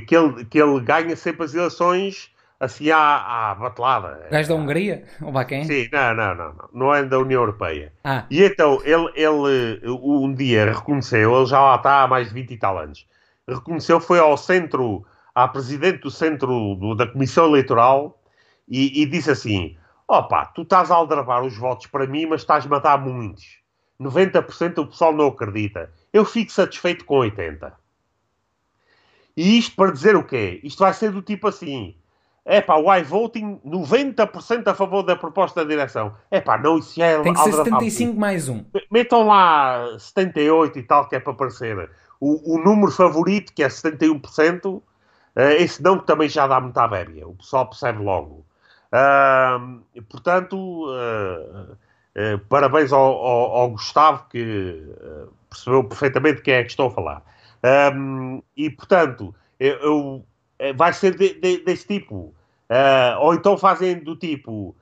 Que, 0.07 0.15
ele, 0.15 0.45
que 0.45 0.63
ele 0.63 0.81
ganha 0.81 1.17
sempre 1.17 1.45
as 1.45 1.53
eleições 1.53 2.31
assim 2.61 2.91
à, 2.91 3.51
à 3.51 3.55
batelada. 3.55 4.29
Gajo 4.31 4.51
da 4.51 4.55
Hungria? 4.55 5.05
Ou 5.23 5.33
lá 5.33 5.45
quem? 5.45 5.65
Sim, 5.65 5.89
não, 5.91 6.15
não, 6.15 6.35
não, 6.35 6.53
não. 6.53 6.69
Não 6.73 6.95
é 6.95 7.03
da 7.03 7.19
União 7.19 7.41
Europeia. 7.41 7.93
Ah. 8.05 8.27
E 8.31 8.43
então 8.43 8.81
ele, 8.85 9.11
ele 9.15 9.81
um 9.89 10.33
dia 10.35 10.73
reconheceu, 10.73 11.37
ele 11.37 11.47
já 11.47 11.61
lá 11.61 11.77
está 11.77 12.03
há 12.03 12.07
mais 12.07 12.29
de 12.29 12.35
20 12.35 12.51
e 12.51 12.57
tal 12.59 12.79
anos, 12.79 13.09
reconheceu, 13.49 13.99
foi 13.99 14.19
ao 14.19 14.37
centro, 14.37 15.05
à 15.35 15.49
presidente 15.49 16.03
do 16.03 16.11
centro 16.11 16.77
do, 16.77 16.95
da 16.95 17.07
Comissão 17.07 17.47
Eleitoral 17.47 18.21
e, 18.69 19.03
e 19.03 19.07
disse 19.07 19.31
assim: 19.31 19.77
Opa, 20.07 20.45
tu 20.47 20.63
estás 20.63 20.91
a 20.91 20.95
aldrabar 20.95 21.43
os 21.43 21.57
votos 21.57 21.87
para 21.87 22.07
mim, 22.07 22.27
mas 22.27 22.43
estás 22.43 22.67
a 22.67 22.69
matar 22.69 22.99
muitos. 22.99 23.59
90% 23.99 24.75
do 24.75 24.87
pessoal 24.87 25.13
não 25.13 25.29
acredita. 25.29 25.91
Eu 26.13 26.25
fico 26.25 26.53
satisfeito 26.53 27.05
com 27.05 27.17
80%. 27.17 27.73
E 29.37 29.59
isto 29.59 29.77
para 29.77 29.93
dizer 29.93 30.17
o 30.17 30.25
quê? 30.25 30.61
Isto 30.63 30.81
vai 30.81 30.93
ser 30.93 31.11
do 31.13 31.23
tipo 31.23 31.49
assim. 31.49 31.95
É 32.45 32.61
pá, 32.61 32.77
o 32.77 32.93
iVoting 32.95 33.61
90% 33.65 34.67
a 34.67 34.75
favor 34.75 35.03
da 35.03 35.15
proposta 35.15 35.63
da 35.63 35.69
direção. 35.69 36.15
É 36.31 36.41
pá, 36.41 36.59
não, 36.59 36.79
isso 36.79 37.01
é. 37.03 37.21
Tem 37.21 37.35
que 37.35 37.41
ser 37.41 37.53
75 37.53 38.19
mais 38.19 38.49
um. 38.49 38.65
Metam 38.91 39.27
lá 39.27 39.97
78 39.99 40.79
e 40.79 40.83
tal, 40.83 41.09
que 41.09 41.17
é 41.17 41.21
para 41.21 41.33
aparecer. 41.33 41.91
o, 42.19 42.57
o 42.57 42.63
número 42.63 42.91
favorito, 42.91 43.53
que 43.53 43.63
é 43.63 43.69
71%, 43.69 44.67
uh, 44.67 44.83
esse 45.59 45.83
não 45.83 45.99
também 45.99 46.29
já 46.29 46.47
dá 46.47 46.61
muita 46.61 46.89
bébia. 46.89 47.29
O 47.29 47.35
pessoal 47.35 47.67
percebe 47.67 48.03
logo. 48.03 48.45
Uh, 48.91 50.03
portanto, 50.09 50.57
uh, 50.89 51.73
uh, 51.73 52.39
parabéns 52.49 52.93
ao, 52.93 53.01
ao, 53.01 53.57
ao, 53.57 53.71
Gustavo, 53.71 54.25
que 54.29 54.83
percebeu 55.49 55.85
perfeitamente 55.85 56.43
quem 56.43 56.55
é 56.55 56.65
que 56.65 56.71
estou 56.71 56.89
a 56.89 56.91
falar. 56.91 57.23
Um, 57.95 58.43
e, 58.57 58.71
portanto, 58.71 59.35
eu, 59.59 60.25
eu, 60.59 60.75
vai 60.75 60.93
ser 60.93 61.17
de, 61.17 61.35
de, 61.35 61.65
desse 61.65 61.87
tipo. 61.87 62.35
ou 63.21 63.35
então 63.35 63.59
fazem 63.59 63.99
do 63.99 64.17
tipo. 64.17 64.75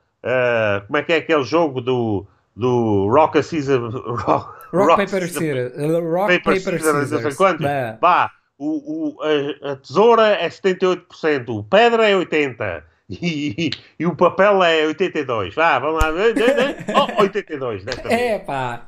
como 0.87 0.97
é 0.97 1.03
que 1.03 1.13
é 1.13 1.17
aquele 1.17 1.45
jogo 1.45 1.81
do, 1.81 2.27
do 2.55 3.09
Rock 3.09 3.39
a 3.39 3.43
Caesar. 3.43 3.81
Rock, 3.91 4.59
rock, 4.73 5.05
Paper 5.05 5.29
Scissors. 5.29 5.73
Rock, 5.77 6.39
Paper, 6.43 6.81
Scissors. 6.81 7.37
Quanto? 7.37 7.63
Vá, 8.01 8.31
o, 8.59 9.15
o, 9.17 9.23
a, 9.23 9.73
a, 9.73 9.77
tesoura 9.77 10.29
é 10.29 10.49
78%, 10.49 11.49
o 11.49 11.63
pedra 11.63 12.09
é 12.09 12.15
80%. 12.15 12.83
E, 13.11 13.71
e, 13.99 14.05
o 14.05 14.15
papel 14.15 14.63
é 14.63 14.85
82. 14.85 15.55
Vá, 15.55 15.79
vamos 15.79 16.03
lá. 16.03 16.11
Oh, 17.19 17.23
82, 17.23 17.83
desta 17.83 18.07
vez. 18.07 18.21
É 18.21 18.39
pá. 18.39 18.87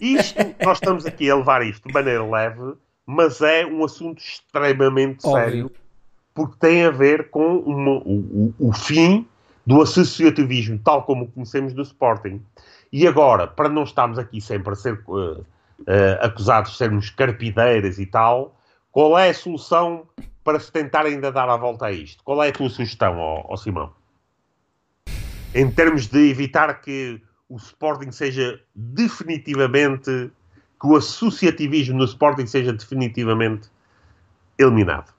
Isto, 0.00 0.38
nós 0.64 0.78
estamos 0.78 1.06
aqui 1.06 1.30
a 1.30 1.36
levar 1.36 1.62
isto 1.62 1.88
de 1.88 1.94
maneira 1.94 2.24
leve, 2.24 2.74
mas 3.06 3.40
é 3.40 3.64
um 3.64 3.84
assunto 3.84 4.18
extremamente 4.18 5.26
Óbvio. 5.26 5.44
sério, 5.44 5.72
porque 6.34 6.56
tem 6.58 6.84
a 6.84 6.90
ver 6.90 7.30
com 7.30 7.58
uma, 7.58 7.92
o, 8.04 8.54
o, 8.58 8.68
o 8.68 8.72
fim 8.72 9.26
do 9.66 9.82
associativismo, 9.82 10.78
tal 10.78 11.02
como 11.02 11.28
conhecemos 11.28 11.72
do 11.72 11.82
Sporting. 11.82 12.40
E 12.92 13.06
agora, 13.06 13.46
para 13.46 13.68
não 13.68 13.82
estarmos 13.82 14.18
aqui 14.18 14.40
sempre 14.40 14.72
a 14.72 14.76
ser 14.76 15.02
uh, 15.08 15.40
uh, 15.40 15.44
acusados 16.20 16.72
de 16.72 16.76
sermos 16.78 17.10
carpideiras 17.10 17.98
e 17.98 18.06
tal, 18.06 18.56
qual 18.92 19.18
é 19.18 19.30
a 19.30 19.34
solução 19.34 20.06
para 20.44 20.60
se 20.60 20.70
tentar 20.70 21.04
ainda 21.04 21.32
dar 21.32 21.48
a 21.48 21.56
volta 21.56 21.86
a 21.86 21.92
isto? 21.92 22.22
Qual 22.22 22.42
é 22.42 22.48
a 22.48 22.52
tua 22.52 22.70
sugestão, 22.70 23.18
ó, 23.18 23.44
ó 23.48 23.56
Simão? 23.56 23.92
Em 25.54 25.70
termos 25.70 26.06
de 26.06 26.30
evitar 26.30 26.80
que 26.80 27.20
o 27.48 27.56
Sporting 27.56 28.10
seja 28.10 28.60
definitivamente, 28.74 30.30
que 30.80 30.86
o 30.86 30.96
associativismo 30.96 31.98
no 31.98 32.04
Sporting 32.04 32.46
seja 32.46 32.72
definitivamente 32.72 33.68
eliminado. 34.58 35.14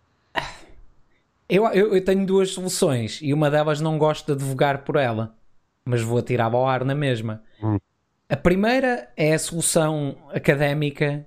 Eu, 1.49 1.65
eu, 1.67 1.95
eu, 1.95 2.03
tenho 2.03 2.25
duas 2.25 2.51
soluções 2.51 3.19
e 3.21 3.33
uma 3.33 3.49
delas 3.49 3.79
não 3.79 3.97
gosto 3.97 4.25
de 4.25 4.31
advogar 4.33 4.83
por 4.83 4.97
ela, 4.97 5.33
mas 5.85 6.01
vou 6.01 6.17
atirar 6.17 6.53
ao 6.53 6.67
ar 6.67 6.83
na 6.83 6.93
mesma. 6.93 7.41
Hum. 7.63 7.77
A 8.27 8.35
primeira 8.35 9.09
é 9.15 9.33
a 9.33 9.39
solução 9.39 10.17
académica, 10.33 11.25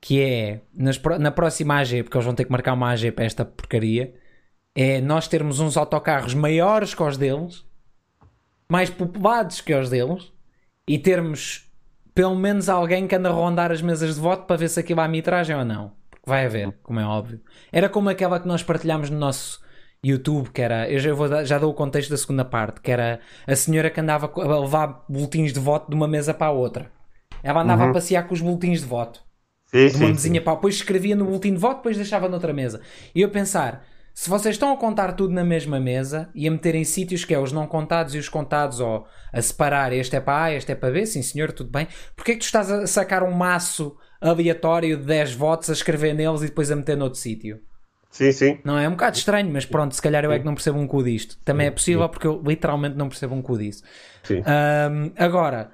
que 0.00 0.22
é 0.22 0.62
nas, 0.72 0.98
na 1.20 1.30
próxima 1.30 1.74
AG, 1.74 2.02
porque 2.02 2.16
eles 2.16 2.24
vão 2.24 2.34
ter 2.34 2.46
que 2.46 2.52
marcar 2.52 2.72
uma 2.72 2.90
AG 2.90 3.12
para 3.12 3.26
esta 3.26 3.44
porcaria, 3.44 4.14
é 4.74 5.00
nós 5.02 5.28
termos 5.28 5.60
uns 5.60 5.76
autocarros 5.76 6.32
maiores 6.32 6.94
que 6.94 7.02
os 7.02 7.18
deles, 7.18 7.66
mais 8.68 8.90
populados 8.90 9.60
que 9.60 9.74
os 9.74 9.90
deles, 9.90 10.32
e 10.88 10.98
termos 10.98 11.66
pelo 12.14 12.34
menos 12.34 12.68
alguém 12.68 13.06
que 13.06 13.14
anda 13.14 13.28
a 13.28 13.32
rondar 13.32 13.70
as 13.70 13.82
mesas 13.82 14.14
de 14.14 14.20
voto 14.20 14.46
para 14.46 14.56
ver 14.56 14.68
se 14.68 14.80
aquilo 14.80 15.00
há 15.00 15.08
mitragem 15.08 15.54
ou 15.54 15.64
não. 15.64 15.92
Vai 16.24 16.46
haver, 16.46 16.72
como 16.82 16.98
é 16.98 17.04
óbvio. 17.04 17.40
Era 17.70 17.88
como 17.88 18.08
aquela 18.08 18.40
que 18.40 18.48
nós 18.48 18.62
partilhámos 18.62 19.10
no 19.10 19.18
nosso 19.18 19.60
YouTube, 20.02 20.50
que 20.50 20.62
era. 20.62 20.90
Eu 20.90 20.98
já, 20.98 21.12
vou 21.12 21.44
já 21.44 21.58
dou 21.58 21.70
o 21.70 21.74
contexto 21.74 22.10
da 22.10 22.16
segunda 22.16 22.44
parte, 22.44 22.80
que 22.80 22.90
era 22.90 23.20
a 23.46 23.54
senhora 23.54 23.90
que 23.90 24.00
andava 24.00 24.32
a 24.34 24.60
levar 24.60 25.04
boletins 25.08 25.52
de 25.52 25.60
voto 25.60 25.90
de 25.90 25.94
uma 25.94 26.08
mesa 26.08 26.32
para 26.32 26.48
a 26.48 26.52
outra. 26.52 26.90
Ela 27.42 27.62
andava 27.62 27.84
uhum. 27.84 27.90
a 27.90 27.92
passear 27.92 28.26
com 28.26 28.34
os 28.34 28.40
boletins 28.40 28.80
de 28.80 28.86
voto. 28.86 29.20
Sim, 29.66 29.88
de 29.88 29.96
uma 29.96 30.06
sim, 30.06 30.12
mesinha 30.12 30.40
sim. 30.40 30.44
para. 30.44 30.54
Depois 30.54 30.74
escrevia 30.74 31.14
no 31.14 31.26
boletim 31.26 31.52
de 31.52 31.58
voto, 31.58 31.76
depois 31.76 31.96
deixava 31.96 32.28
noutra 32.28 32.52
mesa. 32.52 32.80
E 33.14 33.20
eu 33.20 33.28
pensar. 33.28 33.84
Se 34.16 34.30
vocês 34.30 34.54
estão 34.54 34.72
a 34.72 34.78
contar 34.78 35.12
tudo 35.12 35.34
na 35.34 35.44
mesma 35.44 35.78
mesa 35.78 36.30
e 36.34 36.48
a 36.48 36.50
meter 36.50 36.74
em 36.74 36.84
sítios 36.84 37.22
que 37.22 37.34
é 37.34 37.38
os 37.38 37.52
não 37.52 37.66
contados 37.66 38.14
e 38.14 38.18
os 38.18 38.30
contados, 38.30 38.80
ou 38.80 39.06
a 39.30 39.42
separar 39.42 39.92
este 39.92 40.16
é 40.16 40.20
para 40.20 40.44
A, 40.44 40.52
este 40.54 40.72
é 40.72 40.74
para 40.74 40.90
B, 40.90 41.04
sim 41.04 41.20
senhor, 41.20 41.52
tudo 41.52 41.70
bem, 41.70 41.86
porque 42.16 42.30
é 42.30 42.34
que 42.34 42.40
tu 42.40 42.44
estás 42.44 42.70
a 42.72 42.86
sacar 42.86 43.22
um 43.22 43.30
maço 43.30 43.94
aleatório 44.18 44.96
de 44.96 45.04
10 45.04 45.34
votos 45.34 45.68
a 45.68 45.74
escrever 45.74 46.14
neles 46.14 46.40
e 46.40 46.46
depois 46.46 46.70
a 46.70 46.76
meter 46.76 46.96
noutro 46.96 47.20
sítio. 47.20 47.60
Sim, 48.10 48.32
sim. 48.32 48.58
Não, 48.64 48.78
é 48.78 48.88
um 48.88 48.92
bocado 48.92 49.18
estranho, 49.18 49.52
mas 49.52 49.66
pronto, 49.66 49.94
se 49.94 50.00
calhar 50.00 50.24
eu 50.24 50.32
é 50.32 50.38
que 50.38 50.46
não 50.46 50.54
percebo 50.54 50.78
um 50.78 50.86
cu 50.86 51.04
disto. 51.04 51.36
Também 51.44 51.66
é 51.66 51.70
possível 51.70 52.08
porque 52.08 52.26
eu 52.26 52.42
literalmente 52.42 52.96
não 52.96 53.10
percebo 53.10 53.34
um 53.34 53.42
cu 53.42 53.58
disso. 53.58 53.82
Sim. 54.22 54.38
Um, 54.40 55.12
agora, 55.22 55.72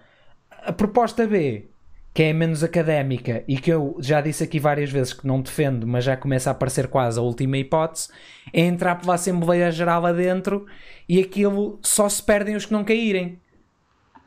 a 0.51 0.73
proposta 0.73 1.29
B, 1.29 1.71
que 2.15 2.23
é 2.23 2.33
menos 2.33 2.63
académica 2.63 3.43
e 3.49 3.57
que 3.57 3.71
eu 3.71 3.97
já 3.99 4.21
disse 4.21 4.45
aqui 4.45 4.61
várias 4.61 4.91
vezes 4.91 5.13
que 5.13 5.27
não 5.27 5.41
defendo, 5.41 5.87
mas 5.87 6.05
já 6.05 6.17
começa 6.17 6.51
a 6.51 6.53
aparecer 6.53 6.89
quase 6.89 7.19
a 7.19 7.23
última 7.23 7.57
hipótese, 7.57 8.09
é 8.53 8.61
entrar 8.61 8.97
pela 8.97 9.15
Assembleia 9.15 9.71
Geral 9.71 10.03
lá 10.03 10.13
dentro 10.13 10.67
e 11.09 11.21
aquilo 11.21 11.79
só 11.83 12.09
se 12.09 12.23
perdem 12.23 12.55
os 12.55 12.67
que 12.67 12.73
não 12.73 12.85
caírem. 12.85 13.41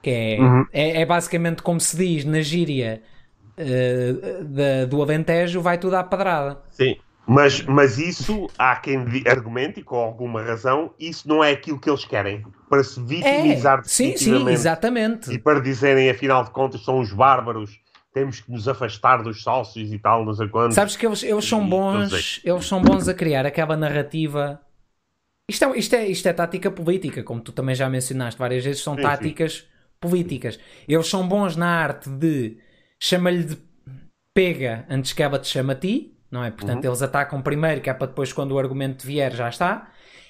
Que 0.01 0.09
é, 0.09 0.37
uhum. 0.39 0.65
é, 0.71 1.01
é 1.01 1.05
basicamente 1.05 1.61
como 1.61 1.79
se 1.79 1.95
diz 1.97 2.25
na 2.25 2.41
gíria 2.41 3.01
uh, 3.57 4.43
da, 4.43 4.85
do 4.85 5.01
Alentejo 5.01 5.61
vai 5.61 5.77
tudo 5.77 5.95
à 5.95 6.03
padrada. 6.03 6.61
Sim, 6.69 6.95
mas, 7.27 7.61
mas 7.63 7.97
isso 7.97 8.47
há 8.57 8.75
quem 8.75 9.05
argumente, 9.27 9.79
e 9.79 9.83
com 9.83 9.95
alguma 9.95 10.43
razão, 10.43 10.93
isso 10.99 11.27
não 11.27 11.43
é 11.43 11.51
aquilo 11.51 11.79
que 11.79 11.89
eles 11.89 12.05
querem. 12.05 12.43
Para 12.69 12.83
se 12.83 13.01
vitimizar 13.01 13.79
é, 13.79 13.83
sim, 13.83 14.15
sim, 14.15 14.47
exatamente. 14.49 15.31
E 15.31 15.39
para 15.39 15.59
dizerem, 15.59 16.09
afinal 16.09 16.43
de 16.43 16.51
contas, 16.51 16.83
são 16.83 16.99
os 16.99 17.11
bárbaros, 17.11 17.79
temos 18.13 18.39
que 18.39 18.51
nos 18.51 18.67
afastar 18.67 19.23
dos 19.23 19.41
sócios 19.41 19.91
e 19.91 19.97
tal, 19.97 20.23
não 20.23 20.33
sei 20.33 20.47
quantos. 20.47 20.75
Sabes 20.75 20.95
que 20.95 21.05
eles, 21.05 21.23
eles 21.23 21.45
são 21.45 21.67
bons, 21.67 22.41
eles 22.43 22.65
são 22.65 22.81
bons 22.81 23.07
a 23.07 23.13
criar 23.13 23.45
aquela 23.45 23.75
narrativa. 23.75 24.61
Isto 25.49 25.65
é, 25.65 25.77
isto, 25.77 25.95
é, 25.95 26.07
isto 26.07 26.27
é 26.27 26.33
tática 26.33 26.71
política, 26.71 27.23
como 27.23 27.41
tu 27.41 27.51
também 27.51 27.75
já 27.75 27.89
mencionaste 27.89 28.39
várias 28.39 28.63
vezes, 28.63 28.81
são 28.81 28.95
sim, 28.95 29.01
táticas 29.01 29.53
sim. 29.53 29.63
políticas. 29.99 30.59
Eles 30.87 31.07
são 31.07 31.27
bons 31.27 31.55
na 31.55 31.67
arte 31.67 32.09
de 32.09 32.57
chama-lhe 32.99 33.43
de 33.43 33.57
pega 34.33 34.85
antes 34.89 35.13
que 35.13 35.21
ela 35.21 35.37
te 35.37 35.47
chame 35.47 35.71
a 35.71 35.75
ti, 35.75 36.14
não 36.35 36.43
é? 36.43 36.51
Portanto, 36.51 36.83
uhum. 36.83 36.89
eles 36.89 37.01
atacam 37.01 37.41
primeiro, 37.41 37.81
que 37.81 37.89
é 37.89 37.93
para 37.93 38.07
depois, 38.07 38.31
quando 38.31 38.51
o 38.51 38.59
argumento 38.59 39.05
vier, 39.05 39.33
já 39.33 39.49
está. 39.49 39.89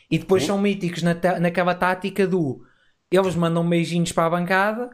E 0.10 0.20
depois 0.20 0.44
uhum. 0.44 0.48
são 0.48 0.58
míticos 0.60 1.02
na 1.02 1.16
naquela 1.40 1.74
tática 1.74 2.28
do 2.28 2.64
eles 3.12 3.36
mandam 3.36 3.68
beijinhos 3.68 4.12
para 4.12 4.26
a 4.26 4.30
bancada 4.30 4.90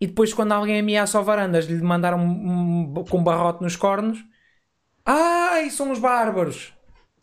e 0.00 0.06
depois, 0.06 0.34
quando 0.34 0.52
alguém 0.52 0.80
ameaça 0.80 1.16
ao 1.18 1.24
varandas 1.24 1.66
lhe 1.66 1.80
mandar 1.82 2.14
um, 2.14 2.20
um, 2.20 3.04
com 3.08 3.18
um 3.18 3.24
barrote 3.24 3.62
nos 3.62 3.76
cornos, 3.76 4.18
ai, 5.04 5.70
são 5.70 5.90
os 5.90 5.98
bárbaros. 5.98 6.74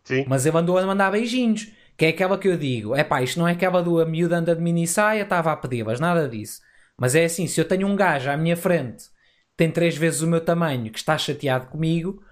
Sim. 0.03 0.25
Mas 0.27 0.45
ele 0.45 0.57
andou 0.57 0.77
a 0.77 0.85
mandar 0.85 1.11
beijinhos. 1.11 1.71
Que 1.95 2.05
é 2.05 2.09
aquela 2.09 2.39
que 2.39 2.47
eu 2.47 2.57
digo: 2.57 2.95
é 2.95 3.03
pá, 3.03 3.21
isto 3.21 3.39
não 3.39 3.47
é 3.47 3.51
aquela 3.51 3.83
do 3.83 4.01
a 4.01 4.05
miúda 4.05 4.37
anda 4.37 4.55
de 4.55 4.61
mini 4.61 4.87
saia, 4.87 5.21
estava 5.21 5.51
a 5.51 5.57
pedi-las, 5.57 5.99
nada 5.99 6.27
disso. 6.27 6.61
Mas 6.97 7.13
é 7.13 7.25
assim: 7.25 7.45
se 7.45 7.61
eu 7.61 7.65
tenho 7.65 7.87
um 7.87 7.95
gajo 7.95 8.31
à 8.31 8.37
minha 8.37 8.57
frente 8.57 9.13
tem 9.55 9.69
três 9.69 9.95
vezes 9.95 10.21
o 10.21 10.27
meu 10.27 10.41
tamanho, 10.41 10.91
que 10.91 10.97
está 10.97 11.15
chateado 11.17 11.67
comigo, 11.67 12.23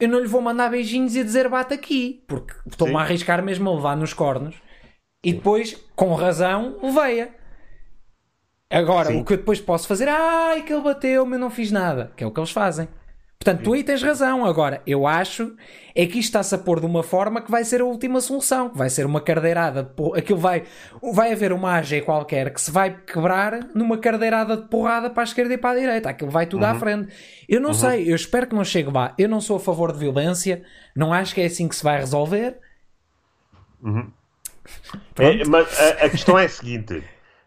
eu 0.00 0.08
não 0.08 0.20
lhe 0.20 0.26
vou 0.26 0.40
mandar 0.40 0.70
beijinhos 0.70 1.16
e 1.16 1.24
dizer 1.24 1.48
bate 1.48 1.74
aqui, 1.74 2.24
porque 2.26 2.54
estou-me 2.66 2.96
a 2.96 3.00
arriscar 3.00 3.42
mesmo 3.42 3.68
a 3.68 3.74
levar 3.74 3.96
nos 3.96 4.12
cornos 4.12 4.56
e 5.22 5.32
depois, 5.32 5.76
com 5.96 6.14
razão, 6.14 6.78
levei-a. 6.82 7.28
Agora, 8.70 9.08
Sim. 9.08 9.20
o 9.20 9.24
que 9.24 9.32
eu 9.32 9.38
depois 9.38 9.60
posso 9.60 9.88
fazer, 9.88 10.08
ai 10.08 10.62
que 10.62 10.72
ele 10.72 10.82
bateu-me, 10.82 11.34
eu 11.34 11.38
não 11.38 11.50
fiz 11.50 11.72
nada, 11.72 12.12
que 12.16 12.22
é 12.22 12.26
o 12.26 12.30
que 12.30 12.38
eles 12.38 12.50
fazem. 12.50 12.88
Portanto, 13.48 13.64
tu 13.64 13.72
aí 13.72 13.82
tens 13.82 14.02
razão. 14.02 14.44
Agora, 14.44 14.82
eu 14.86 15.06
acho 15.06 15.56
é 15.94 16.04
que 16.04 16.18
isto 16.18 16.28
está-se 16.28 16.54
a 16.54 16.58
pôr 16.58 16.80
de 16.80 16.86
uma 16.86 17.02
forma 17.02 17.40
que 17.40 17.50
vai 17.50 17.64
ser 17.64 17.80
a 17.80 17.84
última 17.84 18.20
solução, 18.20 18.68
que 18.68 18.76
vai 18.76 18.90
ser 18.90 19.06
uma 19.06 19.22
cardeirada. 19.22 19.84
De 19.84 20.18
Aquilo 20.18 20.38
vai, 20.38 20.64
vai 21.14 21.32
haver 21.32 21.50
uma 21.52 21.72
AG 21.78 22.02
qualquer 22.02 22.52
que 22.52 22.60
se 22.60 22.70
vai 22.70 22.94
quebrar 22.94 23.68
numa 23.74 23.96
cardeirada 23.96 24.54
de 24.54 24.68
porrada 24.68 25.08
para 25.08 25.22
a 25.22 25.24
esquerda 25.24 25.54
e 25.54 25.58
para 25.58 25.70
a 25.70 25.80
direita. 25.80 26.10
Aquilo 26.10 26.30
vai 26.30 26.46
tudo 26.46 26.64
uhum. 26.64 26.70
à 26.70 26.74
frente. 26.74 27.10
Eu 27.48 27.58
não 27.58 27.70
uhum. 27.70 27.74
sei, 27.74 28.10
eu 28.10 28.14
espero 28.14 28.46
que 28.46 28.54
não 28.54 28.64
chegue 28.64 28.90
lá. 28.92 29.14
Eu 29.16 29.30
não 29.30 29.40
sou 29.40 29.56
a 29.56 29.60
favor 29.60 29.92
de 29.92 29.98
violência, 29.98 30.62
não 30.94 31.10
acho 31.10 31.34
que 31.34 31.40
é 31.40 31.46
assim 31.46 31.68
que 31.68 31.76
se 31.76 31.82
vai 31.82 31.98
resolver. 31.98 32.58
Uhum. 33.82 34.12
É, 35.16 35.44
mas 35.46 35.80
a, 35.80 36.04
a, 36.04 36.10
questão 36.10 36.38
é 36.38 36.44
a 36.44 36.48
seguinte, 36.48 37.02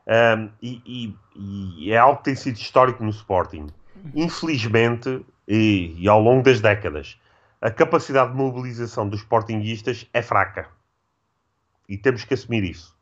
um, 0.08 0.50
e, 0.60 0.82
e, 1.36 1.86
e 1.86 1.92
é 1.92 1.98
algo 1.98 2.18
que 2.18 2.24
tem 2.24 2.36
sido 2.36 2.56
histórico 2.56 3.04
no 3.04 3.12
Sporting. 3.12 3.68
Infelizmente, 4.16 5.24
e, 5.54 5.94
e, 5.98 6.08
ao 6.08 6.22
longo 6.22 6.44
das 6.44 6.62
décadas, 6.62 7.20
a 7.60 7.70
capacidade 7.70 8.32
de 8.32 8.38
mobilização 8.38 9.10
dos 9.10 9.20
sportinguistas 9.20 10.08
é 10.14 10.22
fraca. 10.22 10.70
E 11.90 11.98
temos 11.98 12.24
que 12.24 12.34
assumir 12.34 12.64
isso. 12.64 12.96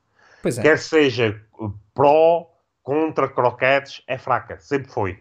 É. 0.44 0.52
Quer 0.60 0.80
seja 0.80 1.40
pró, 1.94 2.50
contra 2.82 3.30
croquetes, 3.30 4.02
é 4.08 4.18
fraca. 4.18 4.60
Sempre 4.60 4.92
foi. 4.92 5.12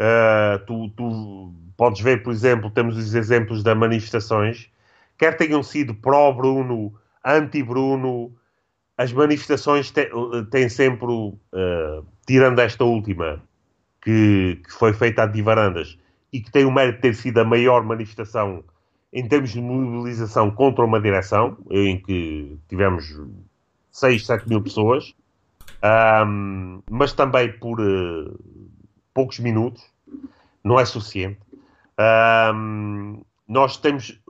Uh, 0.00 0.58
tu, 0.66 0.88
tu, 0.96 1.54
podes 1.76 2.00
ver, 2.00 2.22
por 2.22 2.32
exemplo, 2.32 2.70
temos 2.70 2.96
os 2.96 3.14
exemplos 3.14 3.62
das 3.62 3.76
manifestações, 3.76 4.70
quer 5.18 5.36
tenham 5.36 5.62
sido 5.62 5.94
pró-Bruno, 5.94 6.94
anti-Bruno, 7.22 8.34
as 8.96 9.12
manifestações 9.12 9.92
têm 10.50 10.70
sempre, 10.70 11.06
uh, 11.06 12.06
tirando 12.26 12.60
esta 12.60 12.84
última, 12.84 13.42
que, 14.00 14.60
que 14.64 14.72
foi 14.72 14.94
feita 14.94 15.24
a 15.24 15.26
de 15.26 15.42
Varandas, 15.42 15.98
e 16.32 16.40
que 16.40 16.50
tem 16.50 16.64
o 16.64 16.72
mérito 16.72 16.96
de 16.96 17.02
ter 17.02 17.14
sido 17.14 17.38
a 17.38 17.44
maior 17.44 17.82
manifestação 17.82 18.64
em 19.12 19.26
termos 19.26 19.50
de 19.50 19.60
mobilização 19.60 20.50
contra 20.50 20.84
uma 20.84 21.00
direção, 21.00 21.56
em 21.70 21.98
que 21.98 22.58
tivemos 22.68 23.18
6, 23.90 24.26
7 24.26 24.48
mil 24.48 24.62
pessoas, 24.62 25.14
um, 26.26 26.82
mas 26.90 27.12
também 27.12 27.52
por 27.58 27.80
uh, 27.80 28.38
poucos 29.14 29.38
minutos, 29.38 29.82
não 30.62 30.78
é 30.78 30.84
suficiente. 30.84 31.40
Um, 32.54 33.22
nós 33.48 33.78
temos, 33.78 34.20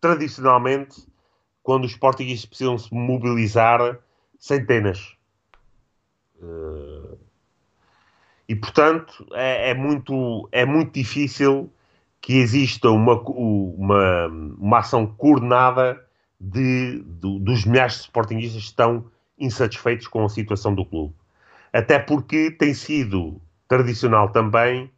tradicionalmente, 0.00 1.06
quando 1.62 1.84
os 1.84 1.94
portugueses 1.94 2.46
precisam 2.46 2.78
se 2.78 2.92
mobilizar, 2.92 3.98
centenas. 4.38 5.16
Uh, 6.42 7.09
e, 8.50 8.56
portanto, 8.56 9.24
é, 9.32 9.70
é, 9.70 9.74
muito, 9.74 10.48
é 10.50 10.66
muito 10.66 10.94
difícil 10.94 11.72
que 12.20 12.32
exista 12.32 12.90
uma, 12.90 13.14
uma, 13.20 14.26
uma 14.58 14.78
ação 14.78 15.06
coordenada 15.06 16.04
de, 16.40 17.00
de, 17.00 17.38
dos 17.38 17.64
milhares 17.64 17.94
de 17.94 18.00
sportingistas 18.00 18.62
que 18.62 18.68
estão 18.70 19.04
insatisfeitos 19.38 20.08
com 20.08 20.24
a 20.24 20.28
situação 20.28 20.74
do 20.74 20.84
clube. 20.84 21.14
Até 21.72 22.00
porque 22.00 22.50
tem 22.50 22.74
sido 22.74 23.40
tradicional 23.68 24.30
também 24.30 24.90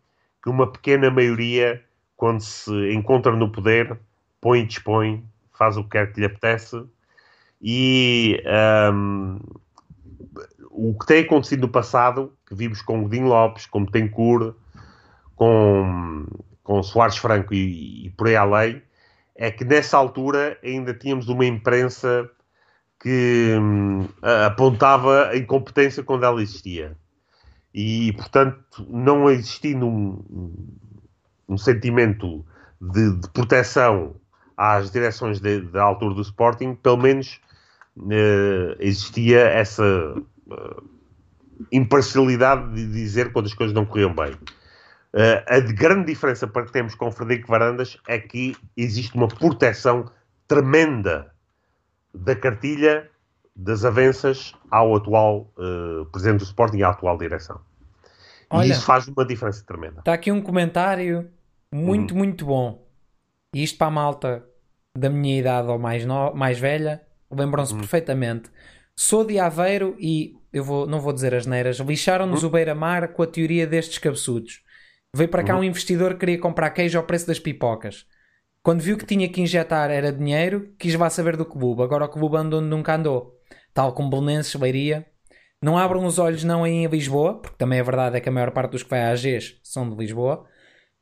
que 0.43 0.49
uma 0.49 0.67
pequena 0.67 1.11
maioria, 1.11 1.85
quando 2.17 2.41
se 2.41 2.73
encontra 2.95 3.37
no 3.37 3.53
poder, 3.53 4.01
põe 4.41 4.61
e 4.61 4.67
dispõe, 4.67 5.23
faz 5.53 5.77
o 5.77 5.85
que 5.85 5.91
quer 5.91 6.11
que 6.11 6.21
lhe 6.21 6.25
apetece. 6.27 6.83
E 7.61 8.43
um, 8.95 9.39
o 10.73 10.97
que 10.99 11.07
tem 11.07 11.25
acontecido 11.25 11.63
no 11.63 11.69
passado, 11.69 12.33
que 12.47 12.55
vimos 12.55 12.81
com 12.81 13.03
Godinho 13.03 13.27
Lopes, 13.27 13.67
com 13.67 13.85
Betancourt, 13.85 14.55
com, 15.37 16.27
com 16.63 16.83
Soares 16.83 17.17
Franco 17.17 17.53
e, 17.53 18.07
e 18.07 18.11
por 18.11 18.27
aí 18.27 18.37
além, 18.37 18.83
é 19.37 19.51
que 19.51 19.65
nessa 19.65 19.97
altura 19.97 20.59
ainda 20.65 20.95
tínhamos 20.95 21.29
uma 21.29 21.45
imprensa 21.45 22.29
que 23.01 23.57
hum, 23.61 24.07
apontava 24.47 25.29
a 25.29 25.37
incompetência 25.37 26.03
quando 26.03 26.25
ela 26.25 26.41
existia. 26.41 26.97
E, 27.75 28.13
portanto, 28.13 28.87
não 28.89 29.29
existindo 29.31 29.87
um, 29.87 30.69
um 31.49 31.59
sentimento 31.59 32.45
de, 32.81 33.17
de, 33.17 33.29
proteção 33.31 34.15
às 34.57 34.91
direções 34.91 35.41
da 35.41 35.83
altura 35.83 36.15
do 36.15 36.23
Sporting, 36.23 36.75
pelo 36.75 36.99
menos 36.99 37.41
uh, 37.97 38.77
existia 38.79 39.41
essa 39.41 39.83
uh, 40.53 40.83
imparcialidade 41.71 42.75
de 42.75 42.87
dizer 42.87 43.33
quando 43.33 43.47
as 43.47 43.55
coisas 43.55 43.75
não 43.75 43.85
corriam 43.85 44.15
bem. 44.15 44.33
Uh, 44.33 45.45
a 45.47 45.61
grande 45.61 46.07
diferença 46.07 46.47
para 46.47 46.65
que 46.65 46.73
temos 46.73 46.95
com 46.95 47.09
o 47.09 47.13
Frederico 47.13 47.49
Varandas 47.49 47.99
é 48.09 48.19
que 48.19 48.57
existe 48.77 49.15
uma 49.15 49.29
proteção 49.29 50.11
tremenda 50.49 51.33
da 52.15 52.35
cartilha 52.35 53.11
das 53.55 53.85
avanças 53.85 54.55
ao 54.71 54.97
atual 54.97 55.53
uh, 55.59 56.07
presidente 56.07 56.41
do 56.41 56.45
Sporting 56.45 56.79
e 56.79 56.85
à 56.85 56.91
atual 56.91 57.19
direção. 57.19 57.61
Olha, 58.49 58.67
e 58.67 58.71
isso 58.71 58.83
faz 58.83 59.09
uma 59.09 59.25
diferença 59.25 59.65
tremenda. 59.67 60.01
Está 60.01 60.15
aqui 60.15 60.31
um 60.33 60.43
comentário 60.43 61.31
muito, 61.73 62.13
uhum. 62.13 62.19
muito 62.19 62.47
bom. 62.47 62.87
E 63.55 63.63
isto 63.63 63.79
para 63.79 63.87
a 63.89 63.91
malta 63.91 64.45
da 64.97 65.09
minha 65.09 65.39
idade 65.39 65.69
ou 65.69 65.79
mais, 65.79 66.05
no... 66.05 66.35
mais 66.35 66.59
velha, 66.59 67.03
lembram-se 67.31 67.73
uhum. 67.73 67.81
perfeitamente. 67.81 68.51
Sou 69.03 69.25
de 69.25 69.37
Aveiro 69.37 69.97
e, 69.99 70.37
eu 70.53 70.63
vou, 70.63 70.87
não 70.87 71.01
vou 71.01 71.13
dizer 71.13 71.35
as 71.35 71.45
neiras, 71.45 71.79
lixaram-nos 71.79 72.45
uhum. 72.45 72.49
o 72.49 72.53
beira-mar 72.53 73.09
com 73.09 73.25
a 73.25 73.27
teoria 73.27 73.67
destes 73.67 73.99
cabeçudos. 73.99 74.63
Veio 75.13 75.29
para 75.29 75.43
cá 75.43 75.55
uhum. 75.55 75.63
um 75.63 75.65
investidor 75.65 76.13
que 76.13 76.21
queria 76.21 76.39
comprar 76.39 76.71
queijo 76.71 76.99
ao 76.99 77.05
preço 77.05 77.27
das 77.27 77.41
pipocas. 77.41 78.07
Quando 78.63 78.81
viu 78.81 78.97
que 78.97 79.05
tinha 79.05 79.29
que 79.29 79.41
injetar 79.41 79.91
era 79.91 80.13
dinheiro, 80.13 80.73
quis 80.79 80.95
vá 80.95 81.11
saber 81.11 81.37
do 81.37 81.45
clube. 81.45 81.83
Agora 81.83 82.05
o 82.05 82.09
clube 82.09 82.37
andou 82.37 82.61
onde 82.61 82.69
nunca 82.69 82.95
andou. 82.95 83.37
Tal 83.75 83.93
como 83.93 84.09
Belenenses, 84.09 84.55
Leiria. 84.55 85.05
Não 85.61 85.77
abram 85.77 86.05
os 86.07 86.21
olhos 86.21 86.45
não 86.45 86.65
em 86.65 86.87
Lisboa, 86.87 87.41
porque 87.43 87.57
também 87.57 87.81
é 87.81 87.83
verdade 87.83 88.19
é 88.19 88.21
que 88.21 88.29
a 88.29 88.33
maior 88.33 88.53
parte 88.53 88.71
dos 88.71 88.85
que 88.85 88.91
vai 88.91 89.03
à 89.03 89.11
AGs 89.11 89.59
são 89.65 89.91
de 89.91 89.97
Lisboa. 89.97 90.47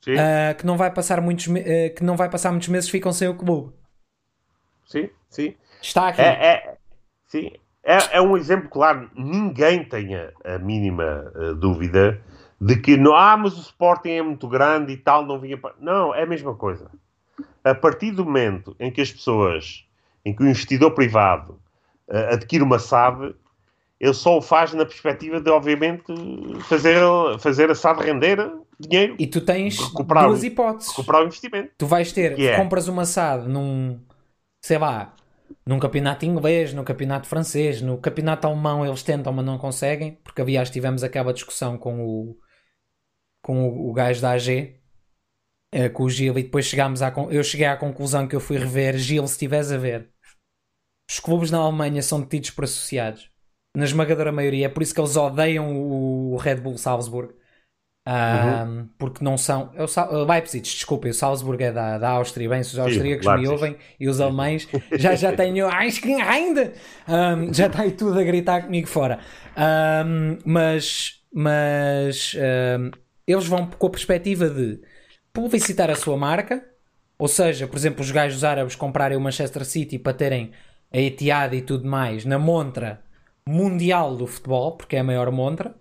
Uh, 0.09 0.57
que 0.57 0.65
não 0.65 0.79
vai 0.79 0.91
passar 0.91 1.21
muitos 1.21 1.49
uh, 1.49 1.95
que 1.95 2.03
não 2.03 2.17
vai 2.17 2.31
passar 2.31 2.51
muitos 2.51 2.69
meses 2.69 2.89
ficam 2.89 3.13
sem 3.13 3.29
o 3.29 3.37
clube. 3.37 3.75
Sim, 4.87 5.11
sim. 5.29 5.55
Está 5.83 6.09
aqui. 6.09 6.23
É, 6.23 6.47
é 6.47 6.77
sim, 7.29 7.53
é, 7.83 8.19
é, 8.19 8.21
um 8.21 8.37
exemplo 8.37 8.69
claro. 8.69 9.11
Ninguém 9.15 9.85
tenha 9.85 10.33
a 10.45 10.59
mínima 10.59 11.33
uh, 11.35 11.55
dúvida 11.55 12.21
de 12.61 12.77
que 12.77 12.97
não, 12.97 13.15
ah, 13.15 13.37
mas 13.37 13.57
o 13.57 13.61
Sporting 13.61 14.11
é 14.11 14.23
muito 14.23 14.47
grande 14.47 14.93
e 14.93 14.97
tal, 14.97 15.25
não 15.25 15.39
vinha 15.39 15.57
para. 15.57 15.75
Não, 15.81 16.15
é 16.15 16.23
a 16.23 16.27
mesma 16.27 16.55
coisa. 16.55 16.91
A 17.65 17.75
partir 17.75 18.11
do 18.11 18.25
momento 18.25 18.77
em 18.79 18.91
que 18.91 19.01
as 19.01 19.11
pessoas, 19.11 19.85
em 20.25 20.35
que 20.35 20.43
o 20.43 20.47
investidor 20.47 20.91
privado 20.93 21.59
uh, 22.09 22.35
adquire 22.35 22.63
uma 22.63 22.79
SAD, 22.79 23.35
ele 23.99 24.15
só 24.15 24.39
o 24.39 24.43
faz 24.43 24.73
na 24.73 24.85
perspectiva 24.85 25.41
de, 25.41 25.51
obviamente, 25.51 26.05
fazer, 26.69 26.99
fazer 27.39 27.71
a 27.71 27.75
SAD 27.75 28.03
render 28.03 28.51
dinheiro. 28.79 29.15
E 29.19 29.27
tu 29.27 29.41
tens 29.41 29.77
duas 29.77 30.43
hipóteses. 30.43 30.91
Recuperar 30.91 31.23
o 31.23 31.27
investimento. 31.27 31.71
Tu 31.77 31.87
vais 31.87 32.13
ter, 32.13 32.39
é. 32.39 32.57
compras 32.57 32.89
uma 32.89 33.05
SAD 33.05 33.49
num, 33.49 34.01
sei 34.63 34.79
lá, 34.79 35.15
num 35.67 35.79
campeonato 35.79 36.25
inglês, 36.25 36.73
no 36.73 36.85
campeonato 36.85 37.27
francês, 37.27 37.81
no 37.81 37.99
campeonato 37.99 38.47
alemão 38.47 38.85
eles 38.85 39.03
tentam, 39.03 39.33
mas 39.33 39.45
não 39.45 39.59
conseguem, 39.59 40.17
porque 40.25 40.41
aliás 40.41 40.71
tivemos 40.71 41.03
aquela 41.03 41.33
discussão 41.33 41.79
com 41.79 42.05
o 42.05 42.39
com 43.43 43.69
o, 43.69 43.91
o 43.91 43.93
gajo 43.93 44.21
da 44.21 44.33
AG, 44.33 44.79
é, 45.73 45.89
com 45.89 46.05
o 46.05 46.11
Gil, 46.11 46.39
e 46.39 46.43
depois 46.43 46.67
chegámos 46.67 47.01
à, 47.01 47.13
eu 47.31 47.43
cheguei 47.43 47.67
à 47.67 47.77
conclusão 47.77 48.29
que 48.29 48.37
eu 48.37 48.41
fui 48.41 48.59
rever, 48.59 48.99
Gil, 48.99 49.27
se 49.27 49.33
estiveres 49.33 49.73
a 49.73 49.79
ver, 49.79 50.11
os 51.11 51.19
clubes 51.19 51.51
na 51.51 51.59
Alemanha 51.59 52.03
são 52.03 52.21
detidos 52.21 52.51
por 52.51 52.65
associados, 52.65 53.31
na 53.75 53.85
esmagadora 53.85 54.31
maioria, 54.33 54.67
é 54.67 54.69
por 54.69 54.83
isso 54.83 54.95
que 54.95 55.01
eles 55.01 55.17
odeiam 55.17 55.75
o 55.75 56.37
Red 56.37 56.57
Bull 56.57 56.77
Salzburg. 56.77 57.35
Uhum. 58.07 58.89
Porque 58.99 59.23
não 59.23 59.37
são. 59.37 59.71
É 59.75 59.83
o 59.83 60.25
Leipzig, 60.25 60.63
desculpa, 60.63 61.09
o 61.09 61.15
Salzburg 61.15 61.63
é 61.63 61.73
da, 61.73 61.99
da 61.99 62.11
Áustria, 62.11 62.49
bem, 62.49 62.63
se 62.63 62.73
os 62.73 62.79
austríacos 62.79 63.27
me 63.39 63.49
ouvem 63.49 63.77
e 63.99 64.09
os 64.09 64.21
alemães 64.21 64.69
já, 64.93 65.15
já 65.15 65.33
tenho. 65.33 65.67
ainda! 65.69 66.73
Um, 67.09 67.53
já 67.53 67.67
está 67.67 67.83
aí 67.83 67.93
tudo 67.93 68.19
a 68.19 68.23
gritar 68.23 68.63
comigo 68.63 68.89
fora. 68.89 69.19
Um, 69.57 70.39
mas. 70.45 71.21
Mas. 71.33 72.35
Eles 73.27 73.47
vão 73.47 73.67
com 73.67 73.87
a 73.87 73.91
perspectiva 73.91 74.51
de 74.51 74.81
publicitar 75.33 75.91
a 75.91 75.95
sua 75.95 76.17
marca, 76.17 76.65
ou 77.19 77.29
seja, 77.29 77.67
por 77.67 77.77
exemplo, 77.77 78.03
os 78.03 78.11
gajos 78.11 78.43
árabes 78.43 78.75
comprarem 78.75 79.17
o 79.17 79.21
Manchester 79.21 79.65
City 79.65 79.99
para 79.99 80.15
terem 80.15 80.53
a 80.93 80.99
Etihad 80.99 81.55
e 81.55 81.63
tudo 81.63 81.87
mais 81.87 82.25
na 82.25 82.39
montra 82.39 83.03
mundial 83.47 84.17
do 84.17 84.27
futebol, 84.27 84.77
porque 84.77 84.97
é 84.97 85.01
a 85.01 85.05
maior 85.05 85.31
montra. 85.31 85.75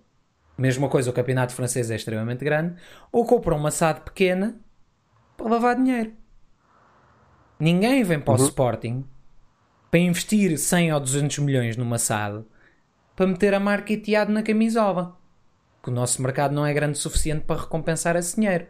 Mesma 0.60 0.88
coisa, 0.88 1.10
o 1.10 1.12
campeonato 1.12 1.54
francês 1.54 1.90
é 1.90 1.96
extremamente 1.96 2.44
grande. 2.44 2.74
Ou 3.10 3.24
compram 3.24 3.56
uma 3.56 3.70
SAD 3.70 4.02
pequena 4.02 4.60
para 5.36 5.48
lavar 5.48 5.76
dinheiro. 5.76 6.12
Ninguém 7.58 8.02
vem 8.02 8.20
para 8.20 8.34
o 8.34 8.38
uhum. 8.38 8.44
Sporting 8.46 9.04
para 9.90 10.00
investir 10.00 10.56
100 10.58 10.92
ou 10.92 11.00
200 11.00 11.38
milhões 11.38 11.76
numa 11.76 11.98
SAD 11.98 12.44
para 13.16 13.26
meter 13.26 13.54
a 13.54 13.60
marca 13.60 13.92
Etihad 13.92 14.30
na 14.30 14.42
camisola 14.42 15.18
que 15.82 15.88
o 15.88 15.92
nosso 15.92 16.20
mercado 16.22 16.54
não 16.54 16.66
é 16.66 16.72
grande 16.74 16.98
o 16.98 17.00
suficiente 17.00 17.44
para 17.44 17.62
recompensar 17.62 18.16
esse 18.16 18.36
dinheiro. 18.36 18.66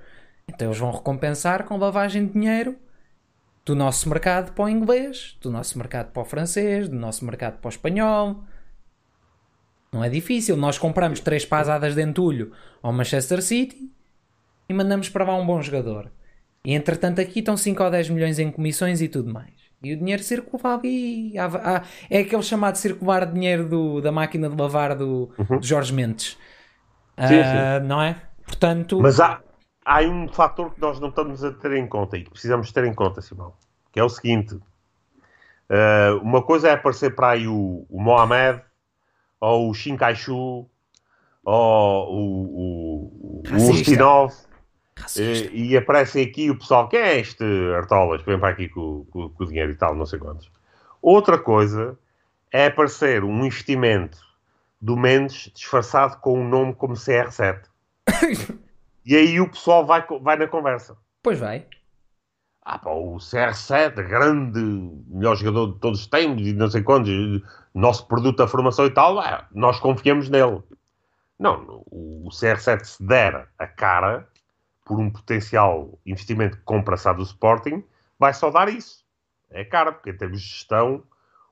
Então 0.48 0.68
eles 0.68 0.78
vão 0.78 0.92
recompensar 0.92 1.64
com 1.64 1.76
lavagem 1.76 2.26
de 2.26 2.32
dinheiro 2.34 2.76
do 3.64 3.74
nosso 3.74 4.08
mercado 4.08 4.52
para 4.52 4.64
o 4.64 4.68
inglês, 4.68 5.36
do 5.40 5.50
nosso 5.50 5.76
mercado 5.76 6.12
para 6.12 6.22
o 6.22 6.24
francês, 6.24 6.88
do 6.88 6.96
nosso 6.96 7.24
mercado 7.24 7.58
para 7.58 7.68
o 7.68 7.70
espanhol. 7.70 8.44
Não 9.92 10.04
é 10.04 10.08
difícil. 10.08 10.56
Nós 10.56 10.78
compramos 10.78 11.20
três 11.20 11.44
pasadas 11.44 11.94
de 11.94 12.02
entulho 12.02 12.52
ao 12.82 12.92
Manchester 12.92 13.42
City 13.42 13.90
e 14.68 14.74
mandamos 14.74 15.08
para 15.08 15.24
lá 15.24 15.34
um 15.34 15.44
bom 15.44 15.60
jogador. 15.60 16.10
E 16.64 16.74
entretanto 16.74 17.20
aqui 17.20 17.40
estão 17.40 17.56
5 17.56 17.82
ou 17.82 17.90
10 17.90 18.10
milhões 18.10 18.38
em 18.38 18.50
comissões 18.50 19.00
e 19.00 19.08
tudo 19.08 19.32
mais. 19.32 19.70
E 19.82 19.94
o 19.94 19.96
dinheiro 19.96 20.22
circula 20.22 20.74
ali. 20.74 21.32
É 22.08 22.18
aquele 22.18 22.42
chamado 22.42 22.76
circular 22.76 23.24
de 23.26 23.32
dinheiro 23.32 23.68
do, 23.68 24.00
da 24.00 24.12
máquina 24.12 24.48
de 24.48 24.60
lavar 24.60 24.94
do, 24.94 25.30
uhum. 25.38 25.58
do 25.58 25.66
Jorge 25.66 25.92
Mendes. 25.92 26.38
Sim, 27.18 27.28
sim. 27.28 27.34
Uh, 27.34 27.86
não 27.86 28.00
é? 28.00 28.20
Portanto. 28.44 29.00
Mas 29.00 29.18
há, 29.20 29.40
há 29.84 30.00
um 30.02 30.28
fator 30.28 30.74
que 30.74 30.80
nós 30.80 31.00
não 31.00 31.08
estamos 31.08 31.42
a 31.42 31.52
ter 31.52 31.72
em 31.72 31.86
conta 31.86 32.18
e 32.18 32.24
que 32.24 32.30
precisamos 32.30 32.70
ter 32.72 32.84
em 32.84 32.94
conta, 32.94 33.22
Simão, 33.22 33.54
que 33.90 33.98
é 33.98 34.04
o 34.04 34.08
seguinte: 34.08 34.54
uh, 34.54 36.18
uma 36.22 36.42
coisa 36.42 36.68
é 36.68 36.72
aparecer 36.72 37.14
para 37.14 37.30
aí 37.30 37.48
o, 37.48 37.86
o 37.88 38.02
Mohamed 38.02 38.62
ou 39.40 39.70
o 39.70 39.74
Shinkaishu 39.74 40.66
ou 41.44 42.14
o, 42.14 42.22
o, 42.58 43.42
o 43.50 43.70
Ustinov. 43.70 44.34
E, 45.16 45.70
e 45.70 45.76
aparecem 45.76 46.24
aqui 46.24 46.50
o 46.50 46.58
pessoal, 46.58 46.88
quem 46.88 47.00
é 47.00 47.18
este 47.18 47.44
Artolas? 47.74 48.22
Vem 48.22 48.38
para 48.38 48.50
aqui 48.50 48.68
com, 48.68 49.06
com, 49.10 49.30
com 49.30 49.44
o 49.44 49.46
dinheiro 49.46 49.72
e 49.72 49.74
tal, 49.74 49.94
não 49.94 50.04
sei 50.04 50.18
quantos. 50.18 50.50
Outra 51.00 51.38
coisa 51.38 51.98
é 52.52 52.66
aparecer 52.66 53.24
um 53.24 53.44
investimento 53.44 54.18
do 54.80 54.96
Mendes 54.96 55.50
disfarçado 55.54 56.18
com 56.18 56.38
um 56.38 56.48
nome 56.48 56.74
como 56.74 56.94
CR7. 56.94 57.62
E 59.02 59.16
aí 59.16 59.40
o 59.40 59.48
pessoal 59.48 59.84
vai, 59.84 60.04
vai 60.20 60.36
na 60.36 60.46
conversa. 60.46 60.96
Pois 61.22 61.38
vai. 61.38 61.66
Ah, 62.62 62.78
pá, 62.78 62.90
o 62.90 63.16
CR7, 63.16 63.94
grande, 64.06 64.60
melhor 65.08 65.36
jogador 65.36 65.72
de 65.72 65.80
todos 65.80 66.00
os 66.00 66.06
tempos 66.06 66.46
e 66.46 66.52
não 66.52 66.70
sei 66.70 66.82
quantos, 66.82 67.10
nosso 67.74 68.06
produto 68.06 68.36
da 68.36 68.48
formação 68.48 68.86
e 68.86 68.90
tal, 68.90 69.22
é, 69.22 69.44
nós 69.52 69.80
confiamos 69.80 70.28
nele. 70.28 70.62
Não, 71.38 71.82
o 71.90 72.28
CR7 72.30 72.84
se 72.84 73.02
der 73.02 73.48
a 73.58 73.66
cara 73.66 74.28
por 74.84 74.98
um 75.00 75.10
potencial 75.10 75.98
investimento 76.04 76.58
que 76.58 76.64
compra-se 76.64 77.12
do 77.14 77.22
Sporting, 77.22 77.82
vai 78.18 78.34
só 78.34 78.50
dar 78.50 78.68
isso. 78.68 79.04
É 79.50 79.64
cara, 79.64 79.92
porque 79.92 80.10
em 80.10 80.16
termos 80.16 80.40
de 80.40 80.46
gestão, 80.46 81.02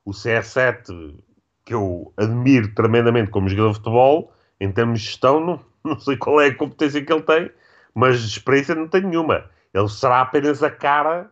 o 0.05 0.11
CR7, 0.11 1.19
que 1.65 1.73
eu 1.73 2.13
admiro 2.17 2.75
tremendamente 2.75 3.31
como 3.31 3.49
jogador 3.49 3.71
de 3.71 3.77
futebol, 3.77 4.33
em 4.61 4.71
termos 4.71 5.01
de 5.01 5.07
gestão, 5.07 5.41
não, 5.41 5.65
não 5.85 5.99
sei 5.99 6.17
qual 6.17 6.41
é 6.41 6.49
a 6.49 6.55
competência 6.55 7.03
que 7.05 7.13
ele 7.13 7.23
tem, 7.23 7.51
mas 7.95 8.21
de 8.21 8.27
experiência 8.29 8.75
não 8.75 8.89
tem 8.89 9.03
nenhuma. 9.03 9.49
Ele 9.73 9.89
será 9.89 10.21
apenas 10.21 10.63
a 10.63 10.71
cara 10.71 11.31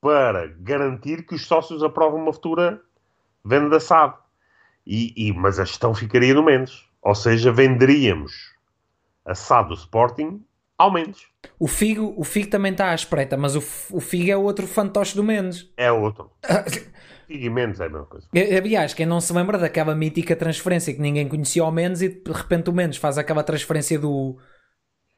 para 0.00 0.48
garantir 0.60 1.26
que 1.26 1.34
os 1.34 1.46
sócios 1.46 1.82
aprovam 1.82 2.20
uma 2.20 2.32
futura 2.32 2.80
venda 3.44 3.68
da 3.70 3.80
SAD. 3.80 4.14
E, 4.86 5.12
e, 5.16 5.32
mas 5.32 5.58
a 5.58 5.64
gestão 5.64 5.94
ficaria 5.94 6.34
no 6.34 6.44
menos. 6.44 6.88
Ou 7.02 7.14
seja, 7.14 7.52
venderíamos 7.52 8.54
a 9.24 9.34
SAD 9.34 9.68
do 9.68 9.74
Sporting 9.74 10.44
ao 10.78 10.92
menos. 10.92 11.26
O 11.58 11.66
Figo, 11.66 12.14
o 12.16 12.24
Figo 12.24 12.50
também 12.50 12.72
está 12.72 12.90
à 12.90 12.94
espreita, 12.94 13.36
mas 13.36 13.56
o, 13.56 13.58
o 13.96 14.00
Figo 14.00 14.30
é 14.30 14.36
outro 14.36 14.66
fantoche 14.66 15.16
do 15.16 15.24
Mendes. 15.24 15.72
É 15.76 15.90
outro. 15.90 16.30
Figo 17.26 17.44
e 17.44 17.50
Mendes 17.50 17.80
é 17.80 17.86
a 17.86 17.88
mesma 17.88 18.06
coisa. 18.06 18.28
Aliás, 18.32 18.94
quem 18.94 19.06
não 19.06 19.20
se 19.20 19.32
lembra 19.32 19.58
daquela 19.58 19.94
mítica 19.94 20.36
transferência 20.36 20.94
que 20.94 21.00
ninguém 21.00 21.28
conhecia 21.28 21.62
ao 21.62 21.72
Mendes 21.72 22.02
e 22.02 22.08
de 22.08 22.32
repente 22.32 22.70
o 22.70 22.72
Mendes 22.72 22.98
faz 22.98 23.18
aquela 23.18 23.42
transferência 23.42 23.98
do, 23.98 24.38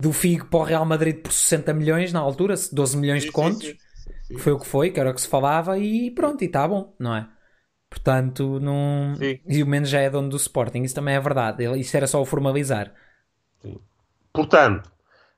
do 0.01 0.13
Figo 0.13 0.47
para 0.47 0.61
o 0.61 0.63
Real 0.63 0.85
Madrid 0.85 1.21
por 1.21 1.33
60 1.33 1.75
milhões 1.75 2.13
na 2.13 2.21
altura, 2.21 2.55
12 2.73 2.97
milhões 2.97 3.23
sim, 3.23 3.29
de 3.29 3.33
contos. 3.33 3.67
Sim, 3.67 3.77
sim, 4.23 4.35
que 4.35 4.39
foi 4.39 4.53
o 4.53 4.59
que 4.59 4.67
foi, 4.67 4.91
que 4.91 5.01
era 5.01 5.11
o 5.11 5.15
que 5.15 5.21
se 5.21 5.29
falava 5.29 5.79
e 5.79 6.11
pronto, 6.13 6.43
e 6.43 6.47
está 6.47 6.67
bom, 6.69 6.95
não 6.99 7.17
é? 7.17 7.29
Portanto, 7.91 8.61
não... 8.61 9.15
e 9.47 9.63
o 9.63 9.67
Mendes 9.67 9.91
já 9.91 10.01
é 10.01 10.11
dono 10.11 10.29
do 10.29 10.37
Sporting, 10.37 10.83
isso 10.83 10.95
também 10.95 11.15
é 11.15 11.21
verdade. 11.21 11.65
Isso 11.81 11.97
era 11.97 12.07
só 12.07 12.21
o 12.21 12.27
formalizar. 12.27 12.93
Portanto, 14.33 14.93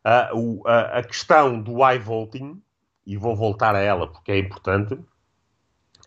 a, 0.05 0.31
a, 0.67 0.99
a 0.99 1.03
questão 1.05 1.63
do 1.63 1.89
iVoting, 1.93 2.61
e 3.07 3.17
vou 3.17 3.37
voltar 3.37 3.75
a 3.75 3.81
ela 3.81 4.11
porque 4.11 4.33
é 4.33 4.39
importante, 4.39 4.99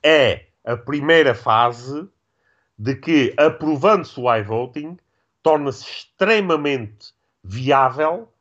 é 0.04 0.48
a 0.66 0.76
primeira 0.76 1.34
fase 1.34 2.08
de 2.78 2.96
que, 2.96 3.34
aprovando-se 3.38 4.20
o 4.20 4.34
iVoting, 4.36 4.98
torna-se 5.42 5.84
extremamente 5.86 7.14
viável 7.42 8.33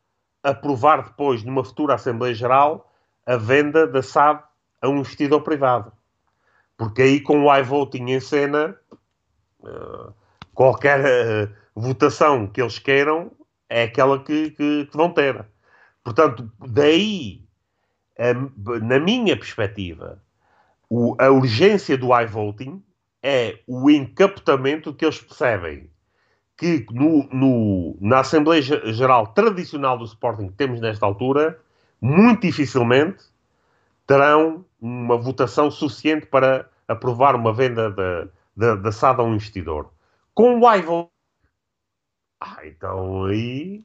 aprovar 0.43 1.05
depois, 1.05 1.43
numa 1.43 1.65
futura 1.65 1.95
Assembleia 1.95 2.35
Geral, 2.35 2.93
a 3.25 3.37
venda 3.37 3.87
da 3.87 4.03
SAD 4.03 4.43
a 4.81 4.89
um 4.89 4.99
investidor 4.99 5.43
privado. 5.43 5.93
Porque 6.77 7.03
aí, 7.03 7.21
com 7.21 7.45
o 7.45 7.57
iVoting 7.57 8.11
em 8.11 8.21
cena, 8.21 8.77
uh, 9.61 10.13
qualquer 10.55 11.01
uh, 11.01 11.53
votação 11.75 12.47
que 12.47 12.61
eles 12.61 12.79
queiram 12.79 13.31
é 13.69 13.85
aquela 13.85 14.19
que, 14.23 14.51
que, 14.51 14.87
que 14.87 14.97
vão 14.97 15.11
ter. 15.13 15.47
Portanto, 16.03 16.51
daí, 16.59 17.45
na 18.83 18.99
minha 18.99 19.37
perspectiva, 19.37 20.21
a 21.19 21.31
urgência 21.31 21.97
do 21.97 22.19
iVoting 22.21 22.83
é 23.23 23.61
o 23.67 23.89
encapotamento 23.89 24.93
que 24.93 25.05
eles 25.05 25.21
percebem 25.21 25.92
que 26.63 26.95
no, 26.95 27.29
no, 27.33 27.97
na 28.01 28.21
Assembleia 28.21 28.63
Geral 28.63 29.27
tradicional 29.29 29.99
do 29.99 30.05
Sporting 30.05 30.49
que 30.49 30.55
temos 30.55 30.81
nesta 30.81 31.05
altura, 31.05 31.59
muito 32.01 32.43
dificilmente 32.43 33.25
terão 34.07 34.65
uma 34.81 35.17
votação 35.17 35.71
suficiente 35.71 36.27
para 36.27 36.69
aprovar 36.87 37.35
uma 37.35 37.53
venda 37.53 37.91
da, 37.91 38.75
da, 38.77 38.93
SAD 38.93 39.21
a 39.21 39.25
um 39.25 39.35
investidor. 39.35 39.91
Com 40.35 40.61
o 40.61 40.75
iVoting, 40.75 41.11
ah, 42.41 42.67
então 42.67 43.25
aí 43.25 43.85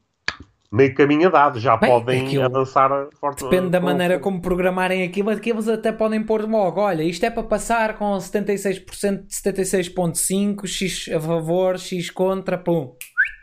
meio 0.72 0.94
caminho 0.94 1.32
dado, 1.32 1.60
já 1.60 1.78
Bem, 1.78 1.90
podem 1.90 2.26
aquilo, 2.26 2.44
avançar 2.44 2.90
forte. 3.20 3.44
Depende 3.44 3.70
da 3.70 3.80
maneira 3.80 4.20
como 4.20 4.42
programarem 4.42 5.04
aquilo, 5.04 5.32
eles 5.32 5.68
até 5.68 5.92
podem 5.92 6.24
pôr 6.24 6.48
logo, 6.48 6.82
olha, 6.82 7.04
isto 7.04 7.26
é 7.26 7.30
para 7.30 7.44
passar 7.44 7.98
com 7.98 8.18
76%, 8.18 8.86
76.5, 9.28 10.68
X 10.68 11.10
a 11.14 11.20
favor, 11.20 11.78
X 11.78 12.10
contra, 12.10 12.58
pum. 12.58 12.94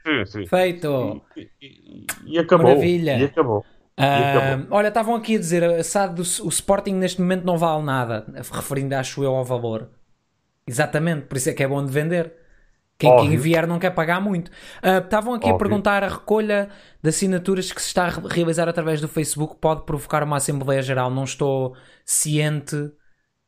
Sim, 0.07 0.25
sim. 0.27 0.47
Feito. 0.47 1.23
E, 1.37 1.49
e, 1.63 2.07
e, 2.27 2.39
acabou. 2.39 2.69
Maravilha. 2.69 3.19
E 3.19 3.25
acabou. 3.25 3.65
Uh, 3.99 4.67
olha, 4.71 4.89
estavam 4.89 5.15
aqui 5.15 5.37
a 5.37 5.39
dizer, 5.39 5.65
a 5.65 5.83
SAD 5.83 6.15
do, 6.17 6.23
o 6.23 6.49
Sporting 6.49 6.95
neste 6.95 7.21
momento 7.21 7.45
não 7.45 7.57
vale 7.57 7.83
nada, 7.85 8.27
referindo, 8.53 8.95
acho 8.97 9.23
eu, 9.23 9.35
ao 9.35 9.45
valor. 9.45 9.89
Exatamente, 10.67 11.27
por 11.27 11.37
isso 11.37 11.51
é 11.51 11.53
que 11.53 11.63
é 11.63 11.69
bom 11.69 11.85
de 11.85 11.93
vender. 11.93 12.44
Quem, 12.99 13.15
quem 13.17 13.37
vier 13.37 13.67
não 13.67 13.79
quer 13.79 13.91
pagar 13.91 14.21
muito. 14.21 14.49
Uh, 14.49 15.03
estavam 15.03 15.35
aqui 15.35 15.47
Óbvio. 15.47 15.57
a 15.57 15.59
perguntar 15.59 16.05
a 16.05 16.09
recolha 16.09 16.69
de 17.03 17.09
assinaturas 17.09 17.73
que 17.73 17.83
se 17.83 17.89
está 17.89 18.07
a 18.07 18.29
realizar 18.29 18.69
através 18.69 19.01
do 19.01 19.09
Facebook 19.09 19.57
pode 19.61 19.85
provocar 19.85 20.23
uma 20.23 20.37
Assembleia 20.37 20.81
Geral. 20.81 21.11
Não 21.11 21.25
estou 21.25 21.77
ciente. 22.05 22.77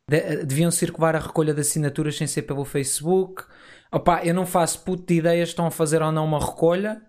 De, 0.08 0.44
deviam 0.44 0.70
circular 0.70 1.16
a 1.16 1.20
recolha 1.20 1.54
de 1.54 1.60
assinaturas 1.60 2.16
sem 2.16 2.26
ser 2.26 2.42
pelo 2.42 2.64
Facebook. 2.64 3.44
Opa, 3.92 4.24
eu 4.24 4.34
não 4.34 4.46
faço 4.46 4.84
puto 4.84 5.06
de 5.06 5.14
ideias 5.14 5.50
estão 5.50 5.66
a 5.66 5.70
fazer 5.70 6.02
ou 6.02 6.10
não 6.10 6.24
uma 6.24 6.44
recolha. 6.44 7.00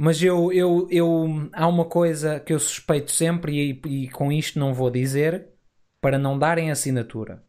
Mas 0.00 0.22
eu, 0.22 0.52
eu, 0.52 0.88
eu 0.90 1.48
há 1.52 1.66
uma 1.66 1.84
coisa 1.84 2.40
que 2.40 2.52
eu 2.52 2.58
suspeito 2.58 3.10
sempre 3.12 3.80
e, 3.86 4.04
e 4.04 4.08
com 4.10 4.32
isto 4.32 4.58
não 4.58 4.74
vou 4.74 4.90
dizer 4.90 5.48
para 6.00 6.18
não 6.18 6.38
darem 6.38 6.70
assinatura. 6.70 7.42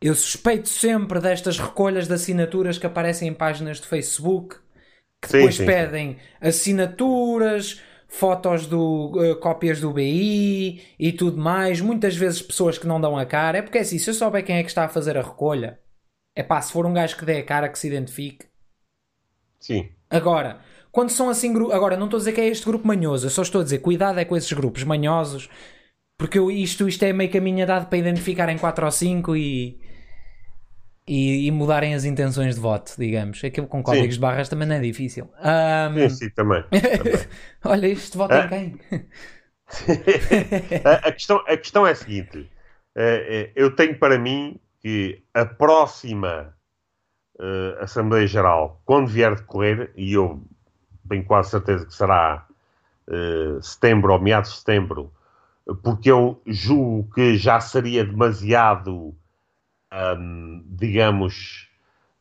Eu 0.00 0.14
suspeito 0.14 0.68
sempre 0.68 1.20
destas 1.20 1.58
recolhas 1.58 2.08
de 2.08 2.14
assinaturas 2.14 2.78
que 2.78 2.86
aparecem 2.86 3.28
em 3.28 3.34
páginas 3.34 3.80
de 3.80 3.86
Facebook, 3.86 4.56
que 5.20 5.30
depois 5.30 5.54
sim, 5.54 5.64
sim, 5.64 5.66
pedem 5.66 6.12
sim. 6.14 6.18
assinaturas, 6.40 7.82
fotos 8.08 8.66
do 8.66 9.12
uh, 9.12 9.36
cópias 9.36 9.80
do 9.80 9.92
BI 9.92 10.82
e 10.98 11.12
tudo 11.12 11.36
mais. 11.36 11.82
Muitas 11.82 12.16
vezes 12.16 12.40
pessoas 12.40 12.78
que 12.78 12.86
não 12.86 13.00
dão 13.00 13.18
a 13.18 13.26
cara. 13.26 13.58
É 13.58 13.62
porque 13.62 13.76
é 13.76 13.82
assim, 13.82 13.98
se 13.98 14.08
eu 14.08 14.14
souber 14.14 14.44
quem 14.44 14.56
é 14.56 14.62
que 14.62 14.70
está 14.70 14.84
a 14.84 14.88
fazer 14.88 15.18
a 15.18 15.22
recolha, 15.22 15.78
é 16.34 16.42
pá, 16.42 16.62
se 16.62 16.72
for 16.72 16.86
um 16.86 16.94
gajo 16.94 17.16
que 17.16 17.24
dê 17.26 17.38
a 17.38 17.44
cara 17.44 17.68
que 17.68 17.78
se 17.78 17.86
identifique. 17.86 18.46
Sim. 19.58 19.90
Agora, 20.08 20.60
quando 20.90 21.10
são 21.10 21.28
assim 21.28 21.54
agora 21.72 21.96
não 21.96 22.06
estou 22.06 22.16
a 22.16 22.20
dizer 22.20 22.32
que 22.32 22.40
é 22.40 22.48
este 22.48 22.64
grupo 22.64 22.86
manhoso, 22.86 23.26
eu 23.26 23.30
só 23.30 23.42
estou 23.42 23.60
a 23.60 23.64
dizer 23.64 23.78
cuidado 23.78 24.18
é 24.18 24.24
com 24.24 24.36
esses 24.36 24.52
grupos 24.52 24.82
manhosos, 24.82 25.50
porque 26.16 26.38
eu, 26.38 26.50
isto, 26.50 26.88
isto 26.88 27.02
é 27.04 27.12
meio 27.12 27.30
caminho 27.30 27.66
dado 27.66 27.86
para 27.86 27.98
identificar 27.98 28.48
em 28.48 28.58
4 28.58 28.84
ou 28.86 28.90
5 28.90 29.36
e 29.36 29.78
e, 31.10 31.48
e, 31.48 31.50
mudarem 31.50 31.92
as 31.92 32.04
intenções 32.04 32.54
de 32.54 32.60
voto, 32.60 32.94
digamos. 32.96 33.42
Aquilo 33.42 33.66
com 33.66 33.82
códigos 33.82 34.10
sim. 34.10 34.12
de 34.12 34.20
barras 34.20 34.48
também 34.48 34.68
não 34.68 34.76
é 34.76 34.80
difícil. 34.80 35.28
Um... 35.40 36.08
Sim, 36.08 36.08
sim, 36.08 36.30
também. 36.30 36.62
também. 36.62 37.26
Olha, 37.64 37.88
isto 37.88 38.16
vota 38.16 38.40
ah. 38.40 38.44
em 38.44 38.48
quem? 38.48 38.80
a, 40.84 41.08
a, 41.08 41.12
questão, 41.12 41.42
a 41.48 41.56
questão 41.56 41.84
é 41.84 41.90
a 41.90 41.94
seguinte: 41.96 42.38
uh, 42.38 43.50
eu 43.56 43.74
tenho 43.74 43.98
para 43.98 44.20
mim 44.20 44.60
que 44.80 45.20
a 45.34 45.44
próxima 45.44 46.54
uh, 47.40 47.82
Assembleia 47.82 48.28
Geral, 48.28 48.80
quando 48.84 49.08
vier 49.08 49.34
decorrer, 49.34 49.90
e 49.96 50.12
eu 50.12 50.40
tenho 51.08 51.24
quase 51.24 51.50
certeza 51.50 51.86
que 51.86 51.94
será 51.94 52.46
uh, 53.08 53.60
setembro 53.60 54.12
ou 54.12 54.20
meados 54.20 54.52
de 54.52 54.58
setembro, 54.58 55.12
porque 55.82 56.08
eu 56.08 56.40
julgo 56.46 57.12
que 57.12 57.36
já 57.36 57.58
seria 57.58 58.04
demasiado 58.04 59.12
um, 59.92 60.64
digamos, 60.66 61.68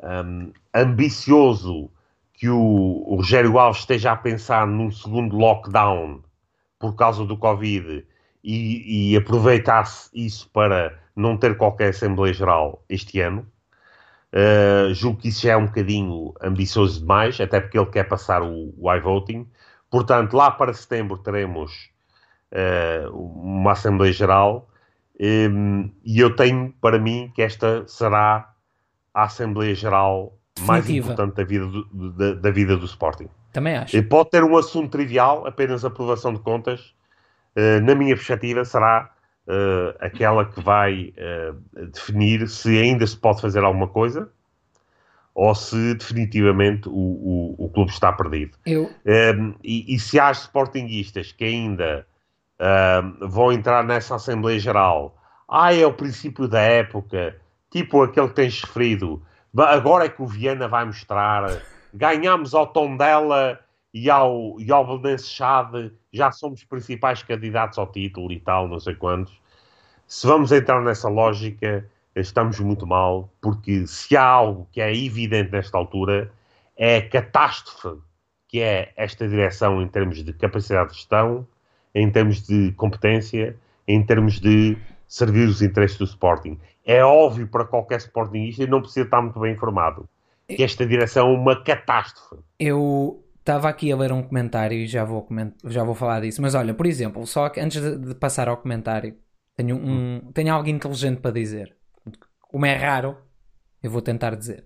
um, 0.02 0.52
ambicioso 0.74 1.90
que 2.34 2.50
o, 2.50 3.04
o 3.06 3.16
Rogério 3.16 3.58
Alves 3.60 3.82
esteja 3.82 4.14
a 4.14 4.16
pensar 4.16 4.66
num 4.66 4.92
segundo 4.92 5.36
lockdown 5.36 6.24
por 6.80 6.96
causa 6.96 7.26
do 7.26 7.38
Covid 7.38 8.06
e, 8.44 9.12
e 9.12 9.18
aproveitasse 9.18 10.10
isso 10.14 10.50
para 10.52 10.98
não 11.16 11.36
ter 11.36 11.58
qualquer 11.58 11.90
Assembleia 11.90 12.34
Geral 12.34 12.84
este 12.88 13.20
ano. 13.20 13.46
Uh, 14.32 14.94
julgo 14.94 15.20
que 15.20 15.30
isso 15.30 15.42
já 15.42 15.54
é 15.54 15.58
um 15.58 15.66
bocadinho 15.66 16.34
ambicioso 16.42 17.00
demais, 17.00 17.42
até 17.42 17.60
porque 17.60 17.78
ele 17.78 17.88
quer 17.88 18.06
passar 18.06 18.42
o, 18.42 18.74
o 18.78 18.94
iVoting. 18.96 19.50
Portanto, 19.90 20.34
lá 20.34 20.52
para 20.52 20.74
setembro 20.74 21.18
teremos 21.18 21.90
uh, 22.54 23.12
uma 23.18 23.74
Assembleia 23.74 24.14
Geral 24.14 24.69
um, 25.20 25.92
e 26.04 26.20
eu 26.20 26.36
tenho 26.36 26.74
para 26.80 26.98
mim 26.98 27.32
que 27.36 27.42
esta 27.42 27.86
será 27.88 28.54
a 29.14 29.24
Assembleia 29.24 29.76
Geral 29.76 30.38
mais 30.62 30.90
importante 30.90 31.36
da 31.36 31.44
vida 31.44 31.66
do, 31.66 32.12
da, 32.12 32.34
da, 32.34 32.52
vida 32.52 32.78
do 32.78 32.86
Sporting. 32.86 33.30
Também 33.52 33.76
acho. 33.78 33.96
E 33.96 34.02
pode 34.02 34.30
ter 34.30 34.44
um 34.44 34.58
assunto 34.58 34.90
trivial, 34.92 35.46
apenas 35.46 35.84
aprovação 35.84 36.34
de 36.34 36.40
contas. 36.40 36.94
Uh, 37.56 37.82
na 37.84 37.96
minha 37.96 38.16
perspectiva, 38.16 38.64
será 38.64 39.10
uh, 39.48 39.96
aquela 40.00 40.46
que 40.46 40.62
vai 40.62 41.14
uh, 41.18 41.88
definir 41.88 42.48
se 42.48 42.78
ainda 42.78 43.06
se 43.06 43.18
pode 43.18 43.42
fazer 43.42 43.64
alguma 43.64 43.88
coisa 43.88 44.30
ou 45.34 45.56
se 45.56 45.94
definitivamente 45.94 46.90
o, 46.90 46.92
o, 46.92 47.56
o 47.58 47.70
clube 47.70 47.92
está 47.92 48.12
perdido. 48.12 48.58
Eu... 48.66 48.90
Um, 49.06 49.54
e, 49.64 49.96
e, 49.96 49.98
se 49.98 50.20
há 50.20 50.32
sportinguistas 50.32 51.32
que 51.32 51.46
ainda 51.46 52.06
um, 52.60 53.28
vão 53.28 53.52
entrar 53.52 53.84
nessa 53.84 54.16
Assembleia 54.16 54.60
Geral, 54.60 55.16
ah, 55.48 55.74
é 55.74 55.86
o 55.86 55.94
princípio 55.94 56.48
da 56.48 56.60
época, 56.60 57.40
tipo 57.72 58.04
aquele 58.04 58.28
que 58.28 58.36
tens 58.36 58.62
referido, 58.62 59.22
agora 59.58 60.06
é 60.06 60.10
que 60.10 60.22
o 60.22 60.28
Viana 60.28 60.68
vai 60.68 60.86
mostrar, 60.86 61.62
ganhamos 61.94 62.54
ao 62.54 62.68
Tondela 62.68 63.60
e 63.94 64.10
ao, 64.10 64.60
e 64.60 64.72
ao 64.72 64.86
Belenense 64.86 65.28
Chade, 65.28 65.92
já 66.14 66.32
somos 66.32 66.64
principais 66.64 67.24
candidatos 67.24 67.78
ao 67.78 67.88
título 67.88 68.32
e 68.32 68.40
tal, 68.40 68.68
não 68.68 68.80
sei 68.80 68.96
quantos. 68.96 69.40
Se 70.08 70.28
vamos 70.28 70.52
entrar 70.52 70.82
nessa 70.82 71.08
lógica, 71.08 71.86
estamos 72.16 72.60
muito 72.60 72.86
mal, 72.86 73.30
porque 73.42 73.86
se 73.88 74.16
há 74.18 74.24
algo 74.24 74.68
que 74.72 74.82
é 74.82 74.96
evidente 74.96 75.52
nesta 75.52 75.78
altura, 75.78 76.32
é 76.76 76.98
a 76.98 77.10
catástrofe 77.10 78.00
que 78.48 78.62
é 78.62 78.92
esta 78.98 79.28
direção 79.28 79.82
em 79.82 79.88
termos 79.88 80.24
de 80.24 80.34
capacidade 80.34 80.90
de 80.90 80.96
gestão, 80.96 81.48
em 81.94 82.10
termos 82.10 82.42
de 82.46 82.72
competência, 82.74 83.56
em 83.88 84.04
termos 84.04 84.40
de 84.40 84.78
servir 85.08 85.48
os 85.48 85.62
interesses 85.62 85.98
do 85.98 86.06
Sporting. 86.06 86.60
É 86.86 87.04
óbvio 87.04 87.48
para 87.48 87.66
qualquer 87.66 87.98
Sportingista 87.98 88.64
e 88.64 88.68
não 88.68 88.82
precisa 88.82 89.06
estar 89.06 89.22
muito 89.22 89.40
bem 89.40 89.54
informado 89.54 90.08
que 90.48 90.64
esta 90.64 90.86
direção 90.86 91.28
é 91.28 91.38
uma 91.38 91.64
catástrofe. 91.64 92.44
Eu 92.60 93.24
estava 93.40 93.70
aqui 93.70 93.92
a 93.92 93.98
ler 93.98 94.12
um 94.12 94.24
comentário 94.24 94.78
e 94.78 94.88
já 94.88 95.04
vou, 95.04 95.22
coment... 95.22 95.54
já 95.66 95.84
vou 95.84 95.94
falar 95.94 96.22
disso, 96.22 96.42
mas 96.42 96.56
olha, 96.56 96.74
por 96.74 96.86
exemplo, 96.86 97.26
só 97.28 97.50
que 97.50 97.60
antes 97.60 97.82
de, 97.82 98.16
passar 98.16 98.48
ao 98.48 98.58
comentário, 98.58 99.16
tenho, 99.56 99.76
um, 99.76 100.32
tenho 100.34 100.54
algo 100.54 100.68
inteligente 100.68 101.20
para 101.20 101.32
dizer 101.32 101.76
como 102.40 102.66
é 102.66 102.76
raro, 102.76 103.16
eu 103.82 103.92
vou 103.92 104.02
tentar 104.02 104.36
dizer. 104.36 104.66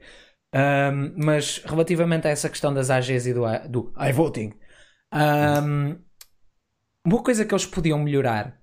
Um, 0.55 1.13
mas 1.17 1.61
relativamente 1.65 2.28
a 2.28 2.32
essa 2.32 2.49
questão 2.49 2.74
das 2.74 2.89
AGs 2.89 3.28
e 3.28 3.34
do, 3.34 3.43
do 3.69 3.93
iVoting, 4.09 4.53
um, 5.13 5.97
uma 7.06 7.22
coisa 7.22 7.45
que 7.45 7.54
eles 7.54 7.66
podiam 7.66 7.99
melhorar 7.99 8.60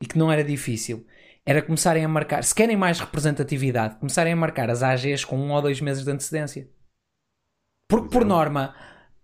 e 0.00 0.06
que 0.06 0.18
não 0.18 0.30
era 0.30 0.42
difícil 0.42 1.06
era 1.44 1.62
começarem 1.62 2.04
a 2.04 2.08
marcar, 2.08 2.42
se 2.42 2.54
querem 2.54 2.76
mais 2.76 2.98
representatividade, 2.98 3.96
começarem 3.96 4.32
a 4.32 4.36
marcar 4.36 4.68
as 4.68 4.82
AGs 4.82 5.24
com 5.24 5.38
um 5.38 5.52
ou 5.52 5.62
dois 5.62 5.80
meses 5.80 6.04
de 6.04 6.10
antecedência. 6.10 6.68
Porque, 7.88 8.08
por 8.08 8.24
norma, 8.24 8.74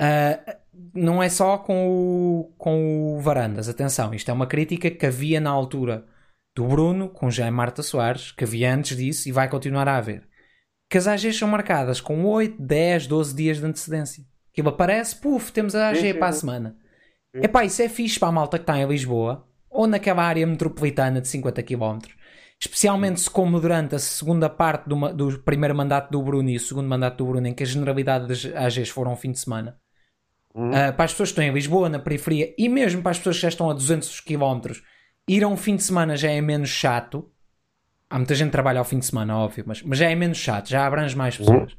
uh, 0.01 0.53
não 0.95 1.21
é 1.21 1.29
só 1.29 1.59
com 1.59 1.89
o, 1.89 2.55
com 2.57 3.17
o 3.17 3.21
Varandas. 3.21 3.69
Atenção, 3.69 4.15
isto 4.15 4.31
é 4.31 4.35
uma 4.35 4.47
crítica 4.47 4.89
que 4.89 5.05
havia 5.05 5.41
na 5.41 5.51
altura 5.51 6.07
do 6.55 6.65
Bruno 6.65 7.09
com 7.09 7.29
Jaime 7.29 7.57
Marta 7.57 7.83
Soares, 7.83 8.31
que 8.31 8.45
havia 8.45 8.73
antes 8.73 8.97
disso 8.97 9.29
e 9.29 9.33
vai 9.33 9.49
continuar 9.49 9.89
a 9.89 9.97
haver. 9.97 10.29
Que 10.89 10.99
as 10.99 11.09
AGs 11.09 11.37
são 11.37 11.49
marcadas 11.49 12.01
com 12.01 12.25
8, 12.25 12.63
10, 12.63 13.07
12 13.09 13.35
dias 13.35 13.59
de 13.59 13.67
antecedência. 13.67 14.25
Aquilo 14.53 14.69
aparece, 14.69 15.17
puf, 15.17 15.51
temos 15.51 15.75
a 15.75 15.89
AG 15.89 15.97
sim, 15.99 16.13
sim, 16.13 16.19
para 16.19 16.29
a 16.29 16.33
semana. 16.33 16.77
É 17.35 17.45
Epá, 17.45 17.65
isso 17.65 17.81
é 17.83 17.89
fixe 17.89 18.19
para 18.19 18.29
a 18.29 18.33
malta 18.33 18.59
que 18.59 18.63
está 18.63 18.79
em 18.79 18.87
Lisboa 18.87 19.47
ou 19.71 19.87
naquela 19.87 20.23
área 20.23 20.47
metropolitana 20.47 21.21
de 21.21 21.29
50 21.29 21.63
km. 21.63 21.99
Especialmente 22.61 23.21
se, 23.21 23.31
como 23.31 23.59
durante 23.59 23.95
a 23.95 23.99
segunda 23.99 24.49
parte 24.49 24.89
do, 24.89 25.13
do, 25.13 25.39
primeiro 25.41 25.75
mandato 25.75 26.11
do 26.11 26.23
Bruno 26.23 26.49
e 26.49 26.57
o 26.57 26.61
segundo 26.61 26.89
mandato 26.89 27.17
do 27.17 27.27
Bruno, 27.27 27.49
em 27.49 27.55
que 27.55 27.63
a 27.63 27.67
generalidade 27.67 28.29
das 28.29 28.45
AGs 28.45 28.91
foram 28.91 29.15
um 29.15 29.17
fim 29.17 29.33
de 29.33 29.41
semana, 29.41 29.77
uh, 30.55 30.93
para 30.95 31.05
as 31.05 31.13
pessoas 31.13 31.31
que 31.31 31.41
estão 31.41 31.45
em 31.45 31.53
Lisboa, 31.53 31.89
na 31.89 31.99
periferia, 31.99 32.55
e 32.57 32.69
mesmo 32.69 33.03
para 33.03 33.11
as 33.11 33.19
pessoas 33.19 33.37
que 33.37 33.43
já 33.43 33.49
estão 33.49 33.69
a 33.69 33.73
200 33.73 34.21
km 34.21 34.61
ir 35.27 35.43
a 35.43 35.49
um 35.49 35.57
fim 35.57 35.75
de 35.75 35.83
semana 35.83 36.17
já 36.17 36.31
é 36.31 36.41
menos 36.41 36.69
chato. 36.69 37.29
Há 38.09 38.19
muita 38.19 38.35
gente 38.35 38.49
que 38.49 38.53
trabalha 38.53 38.79
ao 38.79 38.85
fim 38.85 38.99
de 38.99 39.07
semana, 39.07 39.37
óbvio, 39.39 39.65
mas, 39.67 39.83
mas 39.83 39.99
já 39.99 40.09
é 40.09 40.15
menos 40.15 40.39
chato, 40.39 40.69
já 40.69 40.87
abrange 40.87 41.17
mais 41.17 41.37
pessoas. 41.37 41.73
Uhum. 41.73 41.79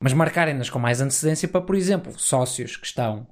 Mas 0.00 0.12
marcarem-nas 0.12 0.68
com 0.68 0.78
mais 0.78 1.00
antecedência 1.00 1.48
para, 1.48 1.62
por 1.62 1.74
exemplo, 1.74 2.12
sócios 2.18 2.76
que 2.76 2.86
estão 2.86 3.26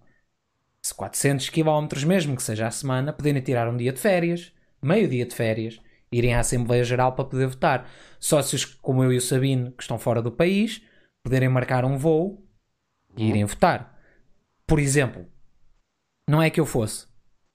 400 0.91 1.51
km, 1.51 1.87
mesmo 2.07 2.35
que 2.35 2.43
seja 2.43 2.67
a 2.67 2.71
semana, 2.71 3.13
poderem 3.13 3.43
tirar 3.43 3.69
um 3.69 3.77
dia 3.77 3.93
de 3.93 4.01
férias, 4.01 4.53
meio 4.83 5.07
dia 5.07 5.25
de 5.25 5.35
férias, 5.35 5.81
irem 6.11 6.35
à 6.35 6.41
Assembleia 6.41 6.83
Geral 6.83 7.13
para 7.13 7.25
poder 7.25 7.47
votar. 7.47 7.89
Sócios 8.19 8.65
como 8.65 9.05
eu 9.05 9.13
e 9.13 9.19
o 9.19 9.21
Sabino, 9.21 9.71
que 9.73 9.83
estão 9.83 9.99
fora 9.99 10.21
do 10.21 10.33
país, 10.33 10.83
poderem 11.25 11.49
marcar 11.49 11.85
um 11.85 11.97
voo 11.97 12.45
e 13.17 13.29
irem 13.29 13.45
votar. 13.45 13.97
Por 14.67 14.81
exemplo, 14.81 15.27
não 16.29 16.43
é 16.43 16.51
que 16.51 16.59
eu 16.59 16.67
fosse, 16.67 17.07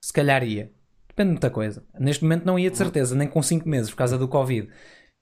se 0.02 0.12
calhar 0.12 0.42
ia. 0.42 0.72
Depende 1.08 1.30
de 1.30 1.32
muita 1.32 1.50
coisa. 1.50 1.84
Neste 1.98 2.22
momento 2.22 2.44
não 2.44 2.58
ia 2.58 2.70
de 2.70 2.78
certeza, 2.78 3.14
nem 3.14 3.28
com 3.28 3.42
5 3.42 3.68
meses, 3.68 3.90
por 3.90 3.96
causa 3.96 4.16
do 4.16 4.28
Covid. 4.28 4.70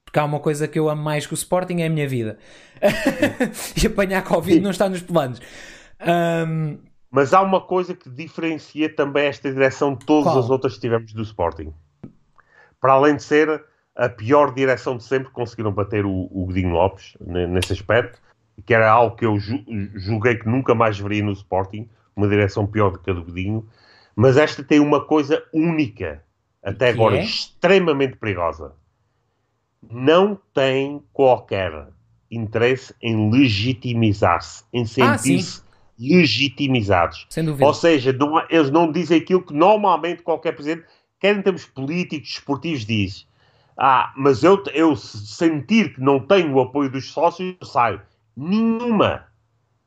Porque 0.05 0.19
há 0.19 0.25
uma 0.25 0.39
coisa 0.39 0.67
que 0.67 0.79
eu 0.79 0.89
amo 0.89 1.01
mais 1.01 1.25
que 1.25 1.33
o 1.33 1.35
Sporting 1.35 1.81
é 1.81 1.87
a 1.87 1.89
minha 1.89 2.07
vida. 2.07 2.37
e 3.81 3.87
apanhar 3.87 4.23
Covid 4.23 4.61
não 4.61 4.69
está 4.69 4.87
nos 4.87 5.01
planos. 5.01 5.41
Um... 5.99 6.77
Mas 7.17 7.33
há 7.33 7.41
uma 7.41 7.59
coisa 7.59 7.95
que 7.95 8.07
diferencia 8.11 8.95
também 8.95 9.25
esta 9.25 9.51
direção 9.51 9.95
de 9.95 10.05
todas 10.05 10.33
Qual? 10.33 10.37
as 10.37 10.51
outras 10.51 10.75
que 10.75 10.81
tivemos 10.81 11.11
do 11.13 11.23
Sporting. 11.23 11.73
Para 12.79 12.93
além 12.93 13.15
de 13.15 13.23
ser 13.23 13.65
a 13.95 14.07
pior 14.07 14.53
direção 14.53 14.95
de 14.97 15.03
sempre, 15.03 15.31
conseguiram 15.31 15.71
bater 15.71 16.05
o, 16.05 16.11
o 16.11 16.45
Godinho 16.45 16.69
Lopes 16.69 17.17
nesse 17.19 17.73
aspecto, 17.73 18.21
que 18.63 18.71
era 18.71 18.87
algo 18.91 19.15
que 19.15 19.25
eu 19.25 19.35
julguei 19.39 20.35
que 20.35 20.47
nunca 20.47 20.75
mais 20.75 20.99
veria 20.99 21.23
no 21.23 21.31
Sporting, 21.31 21.89
uma 22.15 22.27
direção 22.27 22.67
pior 22.67 22.91
do 22.91 22.99
que 22.99 23.09
a 23.09 23.13
do 23.15 23.23
Godinho. 23.23 23.67
Mas 24.15 24.37
esta 24.37 24.63
tem 24.63 24.79
uma 24.79 25.03
coisa 25.03 25.43
única, 25.51 26.23
até 26.61 26.89
agora 26.89 27.17
é? 27.17 27.23
extremamente 27.23 28.15
perigosa. 28.17 28.75
Não 29.81 30.37
tem 30.53 31.01
qualquer 31.11 31.87
interesse 32.29 32.93
em 33.01 33.31
legitimizar-se, 33.31 34.65
em 34.71 34.83
ah, 34.83 35.17
sentir-se 35.17 35.61
ah, 35.61 35.66
legitimizados. 35.99 37.25
Sem 37.29 37.45
dúvida. 37.45 37.65
Ou 37.65 37.73
seja, 37.73 38.13
não, 38.13 38.39
eles 38.49 38.69
não 38.69 38.91
dizem 38.91 39.19
aquilo 39.19 39.41
que 39.41 39.53
normalmente 39.53 40.21
qualquer 40.21 40.53
presidente, 40.53 40.85
quer 41.19 41.35
em 41.35 41.41
termos 41.41 41.65
políticos, 41.65 42.29
esportivos, 42.29 42.85
diz. 42.85 43.27
Ah, 43.77 44.11
mas 44.15 44.43
eu, 44.43 44.63
eu 44.73 44.95
sentir 44.95 45.93
que 45.93 46.01
não 46.01 46.19
tenho 46.19 46.53
o 46.53 46.61
apoio 46.61 46.89
dos 46.89 47.11
sócios, 47.11 47.55
eu 47.59 47.67
saio. 47.67 48.01
Nenhuma, 48.35 49.25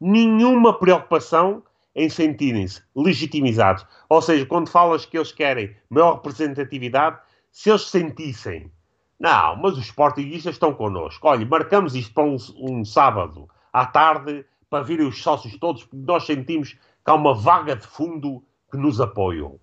nenhuma 0.00 0.78
preocupação 0.78 1.62
em 1.94 2.08
sentirem-se 2.08 2.82
legitimizados. 2.94 3.84
Ou 4.08 4.22
seja, 4.22 4.46
quando 4.46 4.68
falas 4.68 5.04
que 5.04 5.18
eles 5.18 5.32
querem 5.32 5.74
maior 5.88 6.14
representatividade, 6.14 7.18
se 7.50 7.68
eles 7.68 7.82
sentissem, 7.82 8.70
não, 9.18 9.56
mas 9.56 9.76
os 9.76 9.84
sportinguistas 9.84 10.54
estão 10.54 10.72
connosco. 10.72 11.26
Olha, 11.28 11.44
marcamos 11.44 11.94
isto 11.94 12.14
para 12.14 12.24
um, 12.24 12.36
um 12.58 12.84
sábado 12.84 13.48
à 13.72 13.84
tarde 13.84 14.44
para 14.70 14.84
virem 14.84 15.06
os 15.06 15.20
sócios 15.20 15.58
todos, 15.58 15.84
porque 15.84 16.06
nós 16.06 16.24
sentimos 16.24 16.72
que 16.72 17.10
há 17.10 17.14
uma 17.14 17.34
vaga 17.34 17.74
de 17.74 17.86
fundo 17.86 18.42
que 18.70 18.78
nos 18.78 19.00
apoiam. 19.00 19.58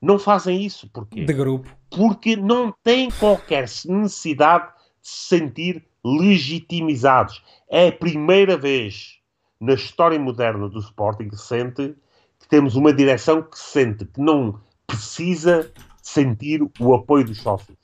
Não 0.00 0.18
fazem 0.18 0.62
isso. 0.64 0.88
Porquê? 0.90 1.24
De 1.24 1.32
grupo. 1.32 1.68
Porque 1.90 2.36
não 2.36 2.72
têm 2.84 3.10
qualquer 3.10 3.62
necessidade 3.86 4.68
de 5.00 5.08
se 5.08 5.38
sentir 5.38 5.84
legitimizados. 6.04 7.42
É 7.68 7.88
a 7.88 7.92
primeira 7.92 8.56
vez 8.56 9.18
na 9.60 9.74
história 9.74 10.18
moderna 10.18 10.68
do 10.68 10.78
Sporting 10.78 11.30
sente 11.32 11.96
que 12.38 12.48
temos 12.48 12.76
uma 12.76 12.92
direção 12.92 13.42
que 13.42 13.58
sente 13.58 14.04
que 14.04 14.20
não 14.20 14.60
precisa 14.86 15.72
sentir 16.00 16.62
o 16.78 16.94
apoio 16.94 17.24
dos 17.24 17.38
sócios. 17.38 17.76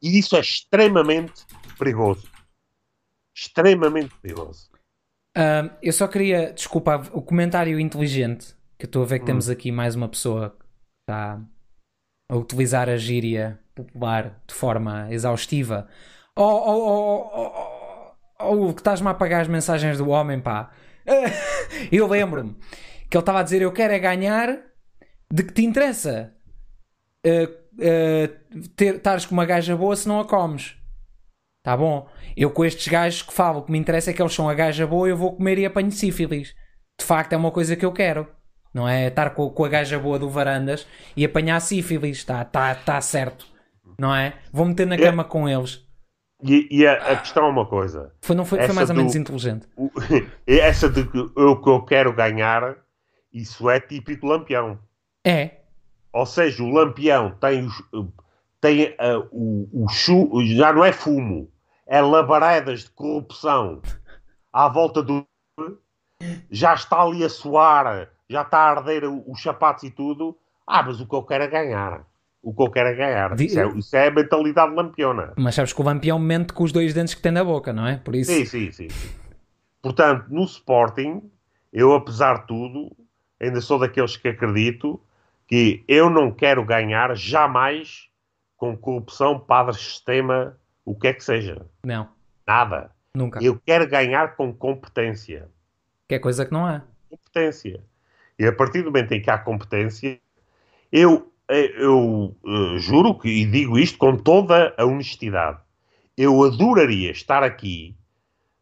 E 0.00 0.18
isso 0.18 0.36
é 0.36 0.40
extremamente 0.40 1.44
perigoso. 1.78 2.28
Extremamente 3.34 4.14
perigoso. 4.22 4.70
Eu 5.82 5.92
só 5.92 6.08
queria, 6.08 6.52
desculpa, 6.52 7.02
o 7.12 7.22
comentário 7.22 7.78
inteligente, 7.78 8.54
que 8.78 8.86
estou 8.86 9.02
a 9.02 9.06
ver 9.06 9.18
que 9.18 9.24
hum. 9.24 9.26
temos 9.26 9.48
aqui 9.48 9.70
mais 9.70 9.94
uma 9.94 10.08
pessoa 10.08 10.50
que 10.50 10.64
está 11.02 11.40
a 12.30 12.36
utilizar 12.36 12.88
a 12.88 12.96
gíria 12.96 13.58
popular 13.74 14.40
de 14.46 14.54
forma 14.54 15.08
exaustiva. 15.10 15.88
Ou 16.36 16.44
oh, 16.44 16.72
oh, 16.72 17.30
oh, 17.34 18.14
oh, 18.40 18.68
oh, 18.68 18.74
que 18.74 18.80
estás-me 18.80 19.08
a 19.08 19.10
apagar 19.10 19.40
as 19.40 19.48
mensagens 19.48 19.98
do 19.98 20.08
homem, 20.08 20.40
pá. 20.40 20.70
eu 21.90 22.06
lembro-me 22.06 22.54
que 23.08 23.16
ele 23.16 23.22
estava 23.22 23.40
a 23.40 23.42
dizer: 23.42 23.62
Eu 23.62 23.72
quero 23.72 23.92
é 23.92 23.98
ganhar, 23.98 24.58
de 25.32 25.42
que 25.42 25.52
te 25.52 25.64
interessa 25.64 26.34
uh, 27.26 27.44
uh, 27.44 28.68
ter, 28.76 28.96
estares 28.96 29.26
com 29.26 29.34
uma 29.34 29.46
gaja 29.46 29.76
boa 29.76 29.96
se 29.96 30.06
não 30.06 30.20
a 30.20 30.24
comes. 30.26 30.76
Tá 31.68 31.76
bom? 31.76 32.08
Eu 32.34 32.50
com 32.50 32.64
estes 32.64 32.88
gajos 32.88 33.20
que 33.20 33.30
falo, 33.30 33.58
o 33.58 33.62
que 33.62 33.70
me 33.70 33.76
interessa 33.76 34.08
é 34.08 34.14
que 34.14 34.22
eles 34.22 34.32
são 34.32 34.48
a 34.48 34.54
gaja 34.54 34.86
boa, 34.86 35.06
eu 35.06 35.14
vou 35.14 35.36
comer 35.36 35.58
e 35.58 35.66
apanho 35.66 35.92
sífilis. 35.92 36.54
De 36.98 37.04
facto, 37.04 37.34
é 37.34 37.36
uma 37.36 37.50
coisa 37.50 37.76
que 37.76 37.84
eu 37.84 37.92
quero. 37.92 38.26
Não 38.72 38.88
é 38.88 39.08
estar 39.08 39.28
com, 39.34 39.50
com 39.50 39.64
a 39.66 39.68
gaja 39.68 39.98
boa 39.98 40.18
do 40.18 40.30
Varandas 40.30 40.86
e 41.14 41.26
apanhar 41.26 41.60
sífilis. 41.60 42.16
Está 42.16 42.42
tá, 42.42 42.74
tá 42.74 42.98
certo. 43.02 43.46
Não 44.00 44.14
é? 44.14 44.32
Vou 44.50 44.64
meter 44.64 44.86
na 44.86 44.94
é. 44.94 44.98
cama 44.98 45.24
com 45.24 45.46
eles. 45.46 45.86
E, 46.42 46.66
e 46.70 46.86
a, 46.86 46.94
a, 46.94 47.16
questão 47.16 47.44
é 47.44 47.50
uma 47.50 47.66
coisa. 47.66 48.14
Foi, 48.22 48.34
não 48.34 48.46
foi, 48.46 48.62
foi 48.62 48.74
mais 48.74 48.88
ou 48.88 48.96
menos 48.96 49.14
inteligente. 49.14 49.68
O, 49.76 49.90
essa 50.48 50.88
de 50.88 51.04
que 51.04 51.18
eu, 51.18 51.60
que 51.60 51.68
eu 51.68 51.82
quero 51.82 52.14
ganhar, 52.14 52.78
isso 53.30 53.68
é 53.68 53.78
típico 53.78 54.26
lampião. 54.26 54.78
É. 55.22 55.50
Ou 56.14 56.24
seja, 56.24 56.62
o 56.62 56.70
lampião 56.70 57.36
tem, 57.38 57.66
os, 57.66 57.74
tem 58.58 58.84
uh, 58.92 59.28
o, 59.30 59.84
o 59.84 59.88
chu, 59.90 60.30
já 60.56 60.72
não 60.72 60.82
é 60.82 60.92
fumo, 60.92 61.52
é 61.88 62.00
labaredas 62.00 62.84
de 62.84 62.90
corrupção 62.90 63.80
à 64.52 64.68
volta 64.68 65.02
do. 65.02 65.26
Já 66.50 66.74
está 66.74 67.00
ali 67.02 67.24
a 67.24 67.28
suar, 67.28 68.08
já 68.28 68.42
está 68.42 68.58
a 68.58 68.70
arder 68.70 69.04
os 69.04 69.42
sapatos 69.42 69.84
e 69.84 69.90
tudo. 69.90 70.36
Ah, 70.66 70.82
mas 70.82 71.00
o 71.00 71.06
que 71.08 71.14
eu 71.14 71.22
quero 71.22 71.44
é 71.44 71.48
ganhar. 71.48 72.04
O 72.42 72.54
que 72.54 72.62
eu 72.62 72.70
quero 72.70 72.88
é 72.90 72.94
ganhar. 72.94 73.34
Di- 73.34 73.46
Isso, 73.46 73.58
é, 73.58 73.66
isso 73.68 73.96
é 73.96 74.08
a 74.08 74.10
mentalidade 74.10 74.74
lampiona. 74.74 75.32
Mas 75.36 75.54
sabes 75.54 75.72
que 75.72 75.80
o 75.80 75.84
Lampião 75.84 76.18
mente 76.18 76.52
com 76.52 76.62
os 76.64 76.72
dois 76.72 76.92
dentes 76.94 77.14
que 77.14 77.22
tem 77.22 77.32
na 77.32 77.42
boca, 77.42 77.72
não 77.72 77.86
é? 77.86 77.96
Por 77.96 78.14
isso. 78.14 78.30
Sim, 78.30 78.44
sim. 78.44 78.70
sim. 78.70 78.88
Portanto, 79.82 80.26
no 80.28 80.44
Sporting, 80.44 81.30
eu, 81.72 81.94
apesar 81.94 82.40
de 82.42 82.46
tudo, 82.46 82.94
ainda 83.40 83.60
sou 83.60 83.78
daqueles 83.78 84.16
que 84.16 84.28
acredito 84.28 85.00
que 85.46 85.82
eu 85.88 86.10
não 86.10 86.30
quero 86.30 86.64
ganhar 86.64 87.14
jamais 87.16 88.08
com 88.56 88.76
corrupção, 88.76 89.38
padre, 89.38 89.74
sistema, 89.76 90.56
o 90.88 90.94
que 90.94 91.08
é 91.08 91.12
que 91.12 91.22
seja. 91.22 91.66
Não, 91.84 92.08
Nada. 92.46 92.90
nunca. 93.14 93.42
Eu 93.42 93.60
quero 93.60 93.86
ganhar 93.86 94.36
com 94.36 94.54
competência. 94.54 95.48
Que 96.08 96.14
é 96.14 96.18
coisa 96.18 96.46
que 96.46 96.52
não 96.52 96.64
há. 96.64 96.82
Competência. 97.10 97.84
E 98.38 98.46
a 98.46 98.52
partir 98.52 98.82
do 98.82 98.90
momento 98.90 99.12
em 99.12 99.20
que 99.20 99.30
há 99.30 99.36
competência, 99.36 100.18
eu, 100.90 101.30
eu, 101.48 102.34
eh, 102.46 102.78
juro 102.78 103.18
que, 103.18 103.28
e 103.28 103.44
digo 103.44 103.78
isto 103.78 103.98
com 103.98 104.16
toda 104.16 104.74
a 104.78 104.84
honestidade, 104.86 105.58
eu 106.16 106.42
adoraria 106.42 107.10
estar 107.10 107.42
aqui, 107.42 107.94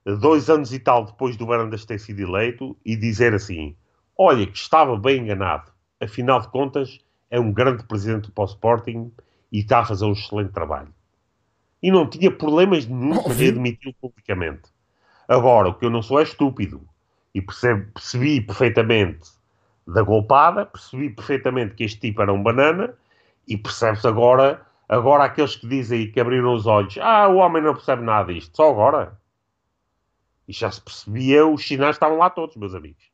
eh, 0.05 0.17
dois 0.17 0.51
anos 0.51 0.73
e 0.73 0.81
tal 0.81 1.05
depois 1.05 1.37
do 1.37 1.47
Barandas 1.47 1.85
ter 1.85 2.01
sido 2.01 2.21
eleito, 2.21 2.77
e 2.85 2.97
dizer 2.97 3.35
assim: 3.35 3.77
olha, 4.19 4.45
que 4.47 4.59
estava 4.59 4.97
bem 4.99 5.21
enganado. 5.21 5.71
Afinal 6.01 6.41
de 6.41 6.49
contas, 6.49 6.99
é 7.31 7.39
um 7.39 7.53
grande 7.53 7.85
presidente 7.85 8.33
para 8.33 8.43
o 8.43 8.47
Sporting 8.47 9.13
e 9.53 9.61
está 9.61 9.81
a 9.81 9.85
fazer 9.85 10.05
um 10.07 10.13
excelente 10.13 10.53
trabalho. 10.53 10.96
E 11.83 11.91
não 11.91 12.09
tinha 12.09 12.31
problemas 12.31 12.87
nenhum 12.87 13.19
Óbvio. 13.19 13.51
admiti-lo 13.51 13.95
publicamente. 14.01 14.71
Agora, 15.29 15.69
o 15.69 15.75
que 15.75 15.85
eu 15.85 15.91
não 15.91 16.03
sou 16.03 16.19
é 16.21 16.23
estúpido. 16.23 16.81
E 17.35 17.43
percebi 17.43 18.41
perfeitamente 18.41 19.29
da 19.87 20.03
golpada, 20.03 20.65
percebi 20.67 21.11
perfeitamente 21.11 21.75
que 21.75 21.85
este 21.85 22.01
tipo 22.01 22.23
era 22.23 22.33
um 22.33 22.43
banana 22.43 22.95
e 23.47 23.57
percebe-se 23.57 24.07
agora, 24.07 24.63
agora 24.89 25.25
aqueles 25.25 25.55
que 25.55 25.69
dizem 25.69 26.11
que 26.11 26.19
abriram 26.19 26.55
os 26.55 26.67
olhos, 26.67 26.97
ah, 27.01 27.29
o 27.29 27.37
homem 27.37 27.63
não 27.63 27.75
percebe 27.75 28.03
nada 28.03 28.33
disto, 28.33 28.57
só 28.57 28.71
agora. 28.71 29.17
E 30.49 30.53
já 30.53 30.71
se 30.71 30.81
percebia, 30.81 31.47
os 31.47 31.67
sinais 31.67 31.97
estavam 31.97 32.19
lá 32.19 32.31
todos, 32.31 32.57
meus 32.57 32.75
amigos. 32.75 33.05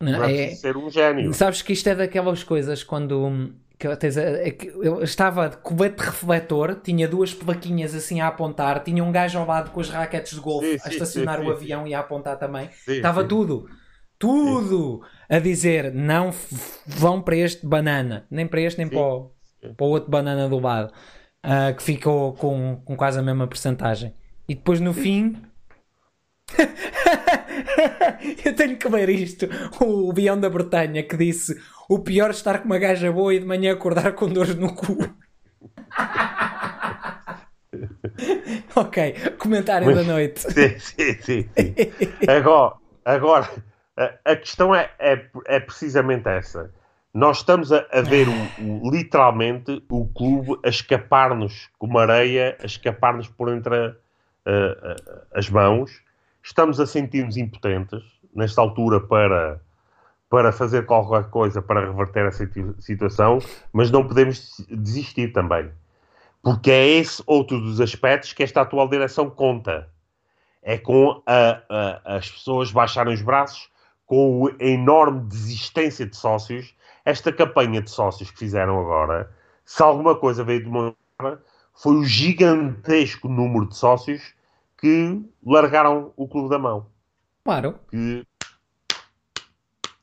Não 0.00 0.22
é 0.24 0.44
É- 0.50 0.54
ser 0.54 0.76
um 0.76 0.90
gênio. 0.90 1.32
Sabes 1.32 1.62
que 1.62 1.72
isto 1.72 1.88
é 1.88 1.94
daquelas 1.94 2.42
coisas 2.44 2.82
quando 2.84 3.24
hum, 3.24 3.54
que 3.88 3.96
tens 3.96 4.16
a- 4.16 4.22
é 4.22 4.56
eu 4.82 5.02
estava 5.02 5.48
de 5.48 5.56
colete 5.58 6.02
refletor, 6.02 6.76
tinha 6.82 7.08
duas 7.08 7.34
plaquinhas 7.34 7.94
assim 7.94 8.20
a 8.20 8.28
apontar, 8.28 8.82
tinha 8.84 9.02
um 9.02 9.10
gajo 9.10 9.38
ao 9.38 9.46
lado 9.46 9.70
com 9.70 9.80
as 9.80 9.88
raquetes 9.90 10.34
de 10.34 10.40
golfe 10.40 10.68
Sim, 10.68 10.74
a 10.76 10.78
sim, 10.78 10.88
estacionar 10.90 11.38
sim, 11.38 11.42
o 11.44 11.46
sim. 11.46 11.52
avião 11.52 11.86
e 11.86 11.94
a 11.94 12.00
apontar 12.00 12.38
também. 12.38 12.68
Sim, 12.84 12.92
Estava 12.92 13.22
sim. 13.22 13.28
tudo, 13.28 13.68
tudo 14.18 15.02
a 15.28 15.38
dizer 15.38 15.92
não 15.92 16.32
vão 16.86 17.20
para 17.20 17.36
este 17.36 17.66
banana, 17.66 18.26
nem 18.30 18.46
para 18.46 18.60
este 18.60 18.78
nem 18.78 18.86
Sim. 18.88 18.94
para 18.94 19.02
o, 19.02 19.30
para 19.76 19.86
o 19.86 19.88
outro 19.90 20.10
banana 20.10 20.48
do 20.48 20.58
lado, 20.60 20.92
ah, 21.42 21.72
que 21.72 21.82
ficou 21.82 22.32
com, 22.34 22.80
com 22.84 22.96
quase 22.96 23.18
a 23.18 23.22
mesma 23.22 23.46
percentagem. 23.48 24.14
E 24.48 24.54
depois 24.54 24.80
no 24.80 24.92
fim. 24.94 25.36
Eu 28.44 28.54
tenho 28.54 28.76
que 28.76 28.88
ler 28.88 29.08
isto. 29.08 29.46
O 29.80 30.12
Bião 30.12 30.38
da 30.38 30.48
Bretanha 30.50 31.02
que 31.02 31.16
disse: 31.16 31.54
O 31.92 31.98
pior 31.98 32.28
é 32.28 32.30
estar 32.30 32.60
com 32.60 32.64
uma 32.64 32.78
gaja 32.78 33.12
boa 33.12 33.34
e 33.34 33.38
de 33.38 33.44
manhã 33.44 33.74
acordar 33.74 34.14
com 34.14 34.26
dores 34.26 34.54
no 34.54 34.74
cu. 34.74 34.96
ok, 38.74 39.14
comentário 39.38 39.94
da 39.94 40.02
noite. 40.02 40.40
Sim, 40.40 40.78
sim, 40.78 41.12
sim. 41.20 41.50
sim. 41.54 41.74
Agora, 42.26 42.76
agora 43.04 43.46
a, 43.94 44.10
a 44.24 44.36
questão 44.36 44.74
é, 44.74 44.90
é, 44.98 45.26
é 45.44 45.60
precisamente 45.60 46.26
essa. 46.30 46.70
Nós 47.12 47.40
estamos 47.40 47.70
a, 47.70 47.84
a 47.92 48.00
ver 48.00 48.26
literalmente 48.90 49.84
o 49.90 50.06
clube 50.06 50.58
a 50.64 50.70
escapar-nos 50.70 51.68
como 51.78 51.98
areia, 51.98 52.56
a 52.62 52.64
escapar-nos 52.64 53.28
por 53.28 53.50
entre 53.50 53.76
a- 53.76 53.94
a- 54.46 54.92
a- 54.92 55.26
as 55.38 55.50
mãos. 55.50 55.90
Estamos 56.42 56.80
a 56.80 56.86
sentir-nos 56.86 57.36
impotentes 57.36 58.02
nesta 58.34 58.62
altura 58.62 58.98
para, 58.98 59.60
para 60.32 60.50
fazer 60.50 60.86
qualquer 60.86 61.28
coisa 61.28 61.60
para 61.60 61.84
reverter 61.84 62.24
essa 62.24 62.46
situ- 62.46 62.74
situação, 62.80 63.38
mas 63.70 63.90
não 63.90 64.08
podemos 64.08 64.64
desistir 64.70 65.30
também. 65.30 65.70
Porque 66.42 66.70
é 66.70 66.86
esse 66.86 67.22
outro 67.26 67.60
dos 67.60 67.82
aspectos 67.82 68.32
que 68.32 68.42
esta 68.42 68.62
atual 68.62 68.88
direção 68.88 69.28
conta 69.28 69.90
é 70.62 70.78
com 70.78 71.22
a- 71.26 71.60
a- 71.68 72.16
as 72.16 72.30
pessoas 72.30 72.72
baixarem 72.72 73.12
os 73.12 73.20
braços, 73.20 73.68
com 74.06 74.48
a 74.58 74.64
enorme 74.64 75.20
desistência 75.28 76.06
de 76.06 76.16
sócios. 76.16 76.74
Esta 77.04 77.30
campanha 77.30 77.82
de 77.82 77.90
sócios 77.90 78.30
que 78.30 78.38
fizeram 78.38 78.80
agora, 78.80 79.30
se 79.66 79.82
alguma 79.82 80.14
coisa 80.14 80.42
veio 80.42 80.64
demonstrar, 80.64 81.40
foi 81.74 81.96
o 81.96 82.04
gigantesco 82.06 83.28
número 83.28 83.68
de 83.68 83.76
sócios 83.76 84.32
que 84.78 85.22
largaram 85.44 86.10
o 86.16 86.26
clube 86.26 86.48
da 86.48 86.58
mão. 86.58 86.86
Claro. 87.44 87.74
Que 87.90 88.24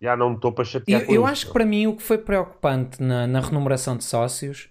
já 0.02 0.16
não 0.16 0.30
me 0.30 0.36
estou 0.36 0.52
para 0.52 0.66
chatear 0.66 1.02
Eu, 1.04 1.16
eu 1.16 1.26
acho 1.26 1.48
que 1.48 1.54
para 1.54 1.66
mim 1.66 1.88
o 1.88 1.96
que 1.96 2.04
foi 2.04 2.18
preocupante 2.18 3.02
na, 3.02 3.28
na 3.28 3.40
remuneração 3.42 3.98
de 3.98 4.04
sócios 4.04 4.70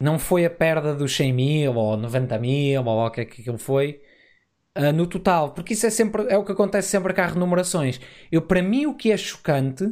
não 0.00 0.18
foi 0.18 0.44
a 0.44 0.50
perda 0.50 0.94
dos 0.94 1.14
100 1.14 1.32
mil 1.32 1.74
ou 1.74 1.96
90 1.96 2.38
mil 2.38 2.84
ou 2.84 3.06
o 3.06 3.10
que 3.10 3.20
é 3.20 3.24
que 3.24 3.42
aquilo 3.42 3.58
foi 3.58 4.00
ah, 4.74 4.92
no 4.92 5.06
total, 5.06 5.52
porque 5.52 5.74
isso 5.74 5.86
é 5.86 5.90
sempre 5.90 6.26
é 6.28 6.38
o 6.38 6.44
que 6.44 6.52
acontece 6.52 6.88
sempre 6.88 7.12
com 7.12 7.20
as 7.20 7.32
remunerações. 7.32 8.00
Eu, 8.30 8.42
para 8.42 8.62
mim, 8.62 8.86
o 8.86 8.94
que 8.94 9.10
é 9.10 9.16
chocante 9.16 9.84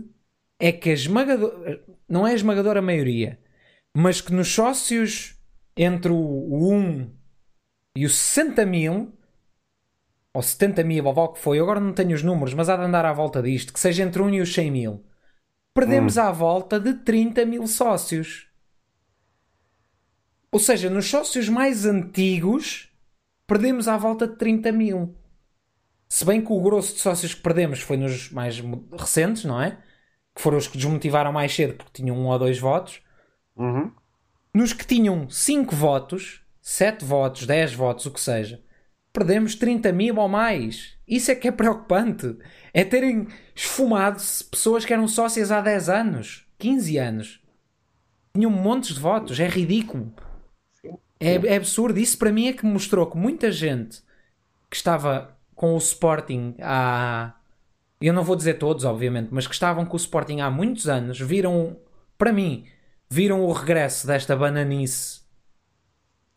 é 0.59 0.73
que 0.73 0.91
a 0.91 0.93
esmagadora, 0.93 1.85
não 2.09 2.27
é 2.27 2.33
a 2.33 2.35
esmagadora 2.35 2.81
maioria, 2.81 3.39
mas 3.97 4.21
que 4.21 4.33
nos 4.33 4.49
sócios 4.49 5.37
entre 5.77 6.13
o, 6.13 6.17
o 6.17 6.73
1 6.73 7.11
e 7.97 8.07
os 8.07 8.17
60 8.17 8.65
mil 8.67 9.18
ou 10.33 10.43
70 10.43 10.85
mil, 10.85 11.05
ou 11.05 11.15
o 11.17 11.29
que 11.29 11.41
foi, 11.41 11.59
agora 11.59 11.81
não 11.81 11.93
tenho 11.93 12.15
os 12.15 12.23
números, 12.23 12.55
mas 12.55 12.69
há 12.69 12.77
de 12.77 12.83
andar 12.83 13.05
à 13.05 13.13
volta 13.13 13.43
disto, 13.43 13.73
que 13.73 13.81
seja 13.81 14.03
entre 14.03 14.23
1 14.23 14.35
e 14.35 14.41
os 14.41 14.53
100 14.53 14.71
mil. 14.71 15.05
Perdemos 15.75 16.19
à 16.19 16.31
volta 16.31 16.81
de 16.81 16.95
30 16.95 17.45
mil 17.45 17.67
sócios. 17.67 18.49
Ou 20.51 20.59
seja, 20.59 20.91
nos 20.91 21.09
sócios 21.09 21.49
mais 21.49 21.85
antigos, 21.85 22.89
perdemos 23.47 23.87
à 23.87 23.97
volta 23.97 24.27
de 24.27 24.37
30 24.37 24.73
mil. 24.73 25.15
Se 26.09 26.25
bem 26.25 26.43
que 26.45 26.53
o 26.53 26.61
grosso 26.61 26.95
de 26.95 27.01
sócios 27.01 27.35
que 27.35 27.43
perdemos 27.43 27.81
foi 27.81 27.97
nos 27.97 28.31
mais 28.31 28.63
recentes, 28.99 29.45
não 29.45 29.61
é? 29.61 29.79
Que 30.35 30.41
foram 30.41 30.57
os 30.57 30.67
que 30.67 30.79
desmotivaram 30.79 31.33
mais 31.33 31.55
cedo 31.55 31.75
porque 31.75 32.03
tinham 32.03 32.17
um 32.17 32.27
ou 32.27 32.39
dois 32.39 32.59
votos. 32.59 33.01
Uhum. 33.55 33.93
Nos 34.55 34.73
que 34.73 34.87
tinham 34.87 35.29
5 35.29 35.77
votos, 35.77 36.43
7 36.63 37.05
votos, 37.05 37.47
10 37.47 37.75
votos, 37.75 38.07
o 38.07 38.11
que 38.11 38.21
seja, 38.21 38.63
perdemos 39.13 39.55
30 39.55 39.93
mil 39.93 40.17
ou 40.17 40.29
mais. 40.29 40.95
Isso 41.07 41.31
é 41.31 41.35
que 41.35 41.49
é 41.49 41.53
preocupante. 41.53 42.37
É 42.73 42.85
terem 42.85 43.29
esfumado 43.55 44.21
pessoas 44.51 44.85
que 44.85 44.93
eram 44.93 45.09
sócias 45.09 45.51
há 45.51 45.61
10 45.61 45.89
anos, 45.89 46.47
15 46.59 46.99
anos. 46.99 47.41
Tinham 48.35 48.51
montes 48.51 48.95
de 48.95 49.01
votos. 49.01 49.41
É 49.41 49.49
ridículo. 49.49 50.13
É, 51.19 51.35
é 51.35 51.57
absurdo. 51.57 51.99
Isso 51.99 52.19
para 52.19 52.33
mim 52.33 52.49
é 52.49 52.53
que 52.53 52.67
mostrou 52.67 53.07
que 53.07 53.17
muita 53.17 53.51
gente 53.51 54.03
que 54.71 54.77
estava 54.77 55.37
com 55.55 55.75
o 55.75 55.79
Sporting 55.79 56.55
há. 56.61 57.35
Eu 58.01 58.13
não 58.13 58.23
vou 58.23 58.37
dizer 58.37 58.55
todos, 58.55 58.85
obviamente, 58.85 59.31
mas 59.33 59.49
que 59.49 59.55
estavam 59.55 59.85
com 59.85 59.95
o 59.95 59.97
Sporting 59.97 60.39
há 60.39 60.49
muitos 60.49 60.89
anos, 60.89 61.19
viram, 61.19 61.77
para 62.17 62.33
mim, 62.33 62.65
viram 63.11 63.45
o 63.45 63.51
regresso 63.51 64.07
desta 64.07 64.37
bananice 64.37 65.23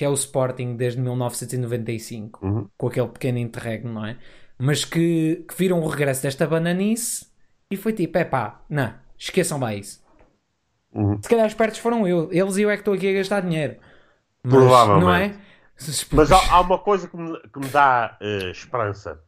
que 0.01 0.05
é 0.05 0.09
o 0.09 0.15
Sporting 0.15 0.75
desde 0.75 0.99
1995, 0.99 2.43
Uhum. 2.43 2.67
com 2.75 2.87
aquele 2.87 3.07
pequeno 3.09 3.37
interregno, 3.37 3.93
não 3.93 4.03
é? 4.03 4.17
Mas 4.57 4.83
que, 4.83 5.45
que 5.47 5.55
viram 5.55 5.79
o 5.79 5.87
regresso 5.87 6.23
desta 6.23 6.47
bananice 6.47 7.27
e 7.69 7.77
foi 7.77 7.93
tipo: 7.93 8.17
é 8.17 8.25
pá, 8.25 8.63
não, 8.67 8.91
esqueçam 9.15 9.59
lá 9.59 9.75
isso. 9.75 10.03
Uhum. 10.91 11.21
Se 11.21 11.29
calhar 11.29 11.45
os 11.45 11.53
pertos 11.53 11.77
foram 11.79 12.07
eu, 12.07 12.29
eles 12.31 12.57
e 12.57 12.63
eu 12.63 12.71
é 12.71 12.73
que 12.77 12.81
estou 12.81 12.95
aqui 12.95 13.09
a 13.09 13.13
gastar 13.13 13.41
dinheiro. 13.41 13.75
Mas, 14.43 14.53
Provavelmente. 14.53 15.03
Não 15.05 15.13
é? 15.13 15.35
Mas 16.13 16.31
há, 16.31 16.51
há 16.51 16.61
uma 16.61 16.79
coisa 16.79 17.07
que 17.07 17.15
me, 17.15 17.39
que 17.53 17.59
me 17.59 17.67
dá 17.67 18.17
eh, 18.19 18.49
esperança 18.49 19.21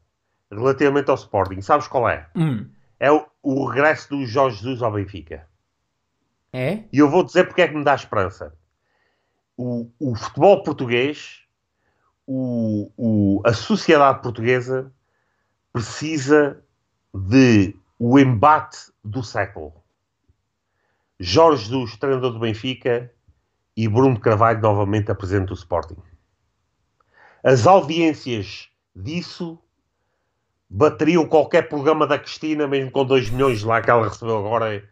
relativamente 0.51 1.07
ao 1.09 1.15
Sporting. 1.15 1.61
Sabes 1.61 1.87
qual 1.87 2.09
é? 2.09 2.27
Hum, 2.35 2.67
É 2.99 3.11
o, 3.11 3.23
o 3.43 3.65
regresso 3.67 4.09
do 4.09 4.25
Jorge 4.25 4.57
Jesus 4.57 4.81
ao 4.81 4.91
Benfica. 4.91 5.47
é? 6.51 6.83
E 6.91 6.97
eu 6.97 7.07
vou 7.09 7.23
dizer 7.23 7.43
porque 7.45 7.61
é 7.61 7.67
que 7.67 7.75
me 7.75 7.83
dá 7.83 7.93
esperança. 7.93 8.55
O, 9.57 9.89
o 9.99 10.15
futebol 10.15 10.63
português, 10.63 11.41
o, 12.25 12.91
o- 12.97 13.41
a 13.45 13.53
sociedade 13.53 14.21
portuguesa 14.21 14.91
precisa 15.71 16.63
de 17.13 17.75
o 17.99 18.17
embate 18.19 18.77
do 19.03 19.23
século. 19.23 19.73
Jorge 21.19 21.65
Jesus, 21.65 21.95
treinador 21.97 22.31
do 22.33 22.39
Benfica, 22.39 23.11
e 23.75 23.87
Bruno 23.87 24.19
Carvalho, 24.19 24.61
novamente 24.61 25.11
a 25.11 25.15
presidente 25.15 25.47
do 25.47 25.53
Sporting. 25.55 25.97
As 27.43 27.65
audiências 27.65 28.69
disso 28.95 29.57
bateriam 30.69 31.27
qualquer 31.27 31.67
programa 31.67 32.05
da 32.07 32.17
Cristina, 32.19 32.67
mesmo 32.67 32.91
com 32.91 33.05
2 33.05 33.29
milhões 33.29 33.63
lá 33.63 33.81
que 33.81 33.89
ela 33.89 34.07
recebeu 34.07 34.37
agora. 34.37 34.87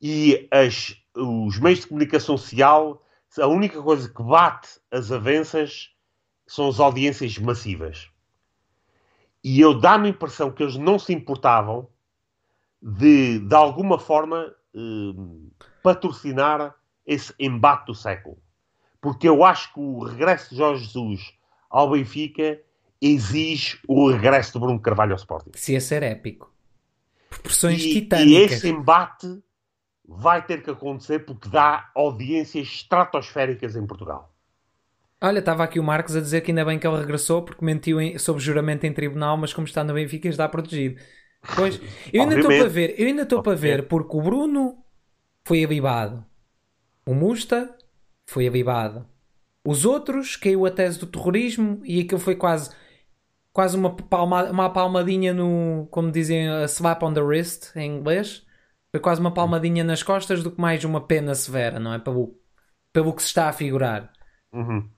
E 0.00 0.48
as, 0.50 0.96
os 1.14 1.58
meios 1.58 1.80
de 1.80 1.86
comunicação 1.88 2.36
social, 2.36 3.02
a 3.38 3.46
única 3.46 3.80
coisa 3.82 4.08
que 4.08 4.22
bate 4.22 4.68
as 4.90 5.12
avanças 5.12 5.90
são 6.46 6.68
as 6.68 6.80
audiências 6.80 7.36
massivas. 7.38 8.08
E 9.42 9.60
eu 9.60 9.78
dá-me 9.78 10.08
a 10.08 10.10
impressão 10.10 10.50
que 10.50 10.62
eles 10.62 10.76
não 10.76 10.98
se 10.98 11.12
importavam 11.12 11.88
de, 12.82 13.38
de 13.38 13.54
alguma 13.54 13.98
forma, 13.98 14.54
eh, 14.74 15.58
patrocinar 15.82 16.74
esse 17.06 17.32
embate 17.38 17.86
do 17.86 17.94
século. 17.94 18.38
Porque 19.00 19.28
eu 19.28 19.44
acho 19.44 19.72
que 19.72 19.80
o 19.80 20.02
regresso 20.04 20.50
de 20.50 20.56
Jorge 20.56 20.84
Jesus 20.84 21.32
ao 21.70 21.90
Benfica 21.90 22.60
exige 23.00 23.78
o 23.88 24.10
regresso 24.10 24.52
de 24.52 24.58
Bruno 24.58 24.80
Carvalho 24.80 25.12
ao 25.12 25.16
Sporting. 25.18 25.50
Se 25.54 25.72
ia 25.72 25.80
ser 25.80 26.02
épico. 26.02 26.52
Proporções 27.30 27.80
E, 27.82 27.92
titânicas. 27.94 28.50
e 28.50 28.54
esse 28.54 28.68
embate 28.68 29.42
vai 30.12 30.44
ter 30.44 30.62
que 30.62 30.70
acontecer 30.70 31.20
porque 31.20 31.48
dá 31.48 31.88
audiências 31.94 32.66
estratosféricas 32.66 33.76
em 33.76 33.86
Portugal. 33.86 34.34
Olha, 35.22 35.38
estava 35.38 35.62
aqui 35.62 35.78
o 35.78 35.84
Marcos 35.84 36.16
a 36.16 36.20
dizer 36.20 36.40
que 36.40 36.50
ainda 36.50 36.64
bem 36.64 36.78
que 36.78 36.86
ele 36.86 36.96
regressou 36.96 37.42
porque 37.42 37.64
mentiu 37.64 38.00
em, 38.00 38.18
sob 38.18 38.40
juramento 38.40 38.84
em 38.86 38.92
tribunal, 38.92 39.36
mas 39.36 39.52
como 39.52 39.66
está 39.66 39.84
no 39.84 39.94
Benfica 39.94 40.28
está 40.28 40.48
protegido. 40.48 41.00
Pois, 41.54 41.80
eu 42.12 42.22
ainda 42.22 42.36
estou 42.36 42.50
para 42.50 42.68
ver, 42.68 42.94
eu 42.98 43.06
ainda 43.06 43.22
estou 43.22 43.42
para 43.42 43.56
ver 43.56 43.86
porque 43.86 44.16
o 44.16 44.22
Bruno 44.22 44.78
foi 45.44 45.62
avivado, 45.62 46.24
o 47.06 47.14
Musta 47.14 47.72
foi 48.26 48.48
avivado, 48.48 49.06
os 49.64 49.84
outros 49.84 50.36
caiu 50.36 50.66
a 50.66 50.70
tese 50.70 50.98
do 50.98 51.06
terrorismo 51.06 51.80
e 51.84 52.00
aquilo 52.00 52.20
foi 52.20 52.34
quase 52.34 52.70
quase 53.52 53.76
uma, 53.76 53.94
palma, 53.94 54.50
uma 54.50 54.70
palmadinha 54.70 55.34
no, 55.34 55.86
como 55.90 56.10
dizem, 56.10 56.48
a 56.48 56.64
slap 56.64 57.02
on 57.02 57.12
the 57.12 57.20
wrist 57.20 57.76
em 57.76 57.98
inglês. 57.98 58.46
Foi 58.90 59.00
quase 59.00 59.20
uma 59.20 59.32
palmadinha 59.32 59.84
nas 59.84 60.02
costas 60.02 60.42
do 60.42 60.50
que 60.50 60.60
mais 60.60 60.84
uma 60.84 61.00
pena 61.00 61.34
severa, 61.34 61.78
não 61.78 61.94
é? 61.94 61.98
Pelo, 61.98 62.34
pelo 62.92 63.12
que 63.12 63.22
se 63.22 63.28
está 63.28 63.48
a 63.48 63.52
figurar. 63.52 64.12
Uhum. 64.52 64.88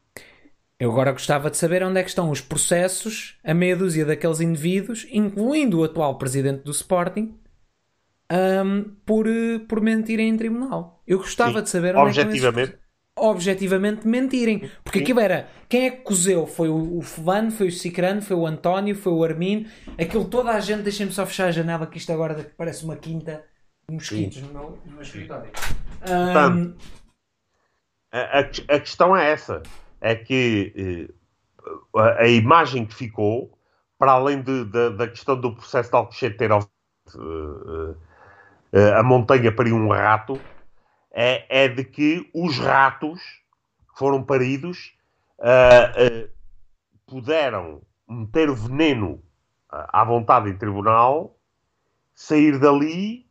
Eu 0.81 0.91
agora 0.91 1.13
gostava 1.13 1.51
de 1.51 1.57
saber 1.57 1.85
onde 1.85 2.01
é 2.01 2.03
que 2.03 2.09
estão 2.09 2.31
os 2.31 2.41
processos 2.41 3.39
a 3.45 3.55
meia 3.55 3.77
dúzia 3.77 4.05
daqueles 4.05 4.41
indivíduos, 4.41 5.07
incluindo 5.13 5.79
o 5.79 5.85
atual 5.85 6.19
presidente 6.19 6.65
do 6.65 6.73
Sporting, 6.73 7.39
ahm, 8.29 8.97
por, 9.07 9.29
eh, 9.29 9.61
por 9.69 9.81
mentirem 9.81 10.29
em 10.31 10.37
tribunal. 10.37 11.03
Eu 11.07 11.19
gostava 11.19 11.59
Sim, 11.59 11.65
de 11.65 11.71
saber 11.71 11.95
onde 11.95 12.19
é 12.19 12.25
que 12.25 12.31
objetivamente. 12.31 12.79
objetivamente 13.17 14.09
mentirem. 14.09 14.71
Porque 14.83 14.99
Sim. 14.99 15.05
aquilo 15.05 15.21
era 15.21 15.49
quem 15.69 15.87
é 15.87 15.91
que 15.91 16.03
cozeu? 16.03 16.47
Foi 16.47 16.69
o, 16.69 16.99
o 16.99 17.03
Fulano, 17.03 17.51
foi 17.53 17.69
o 17.69 17.73
Cicrano, 17.73 18.23
foi 18.23 18.37
o 18.37 18.47
António, 18.47 18.97
foi 18.97 19.13
o 19.13 19.23
Armin. 19.23 19.67
Aquilo 19.99 20.25
toda 20.25 20.51
a 20.51 20.61
gente, 20.61 20.83
deixem-me 20.83 21.13
só 21.13 21.25
fechar 21.27 21.49
a 21.49 21.53
janela, 21.53 21.87
que 21.87 21.99
isto 21.99 22.11
agora 22.11 22.53
parece 22.57 22.85
uma 22.85 22.97
quinta 22.97 23.45
mosquitos 23.93 24.43
no 24.43 24.49
meu, 24.53 24.79
no 24.87 24.93
meu 24.93 25.03
escritório. 25.03 25.51
Ahm, 26.03 26.75
A, 28.13 28.41
a- 28.41 28.77
a 28.77 28.81
questão 28.81 29.17
é 29.17 29.31
essa: 29.31 29.63
é 30.01 30.15
que 30.15 30.73
eh, 30.77 31.15
a, 31.99 32.23
a 32.23 32.29
imagem 32.29 32.85
que 32.85 32.95
ficou, 32.95 33.59
para 33.99 34.13
além 34.13 34.43
de- 34.43 34.65
de- 34.67 34.91
da 34.97 35.09
questão 35.09 35.41
do 35.41 35.55
processo 35.55 35.91
de 35.91 35.97
Alcochete 35.97 36.37
ter 36.37 36.51
eh, 36.53 37.95
eh, 38.73 38.93
a 38.95 39.03
montanha 39.03 39.55
pariu 39.55 39.77
um 39.77 39.89
rato, 39.89 40.41
é, 41.11 41.65
é 41.65 41.69
de 41.69 41.85
que 41.85 42.29
os 42.35 42.59
ratos 42.59 43.21
que 43.93 43.99
foram 43.99 44.23
paridos 44.23 44.95
ah, 45.41 45.93
ah, 45.97 46.29
puderam 47.07 47.83
meter 48.09 48.51
veneno 48.53 49.23
à 49.71 50.05
vontade 50.05 50.51
em 50.51 50.57
tribunal, 50.57 51.39
sair 52.15 52.59
dali 52.59 53.27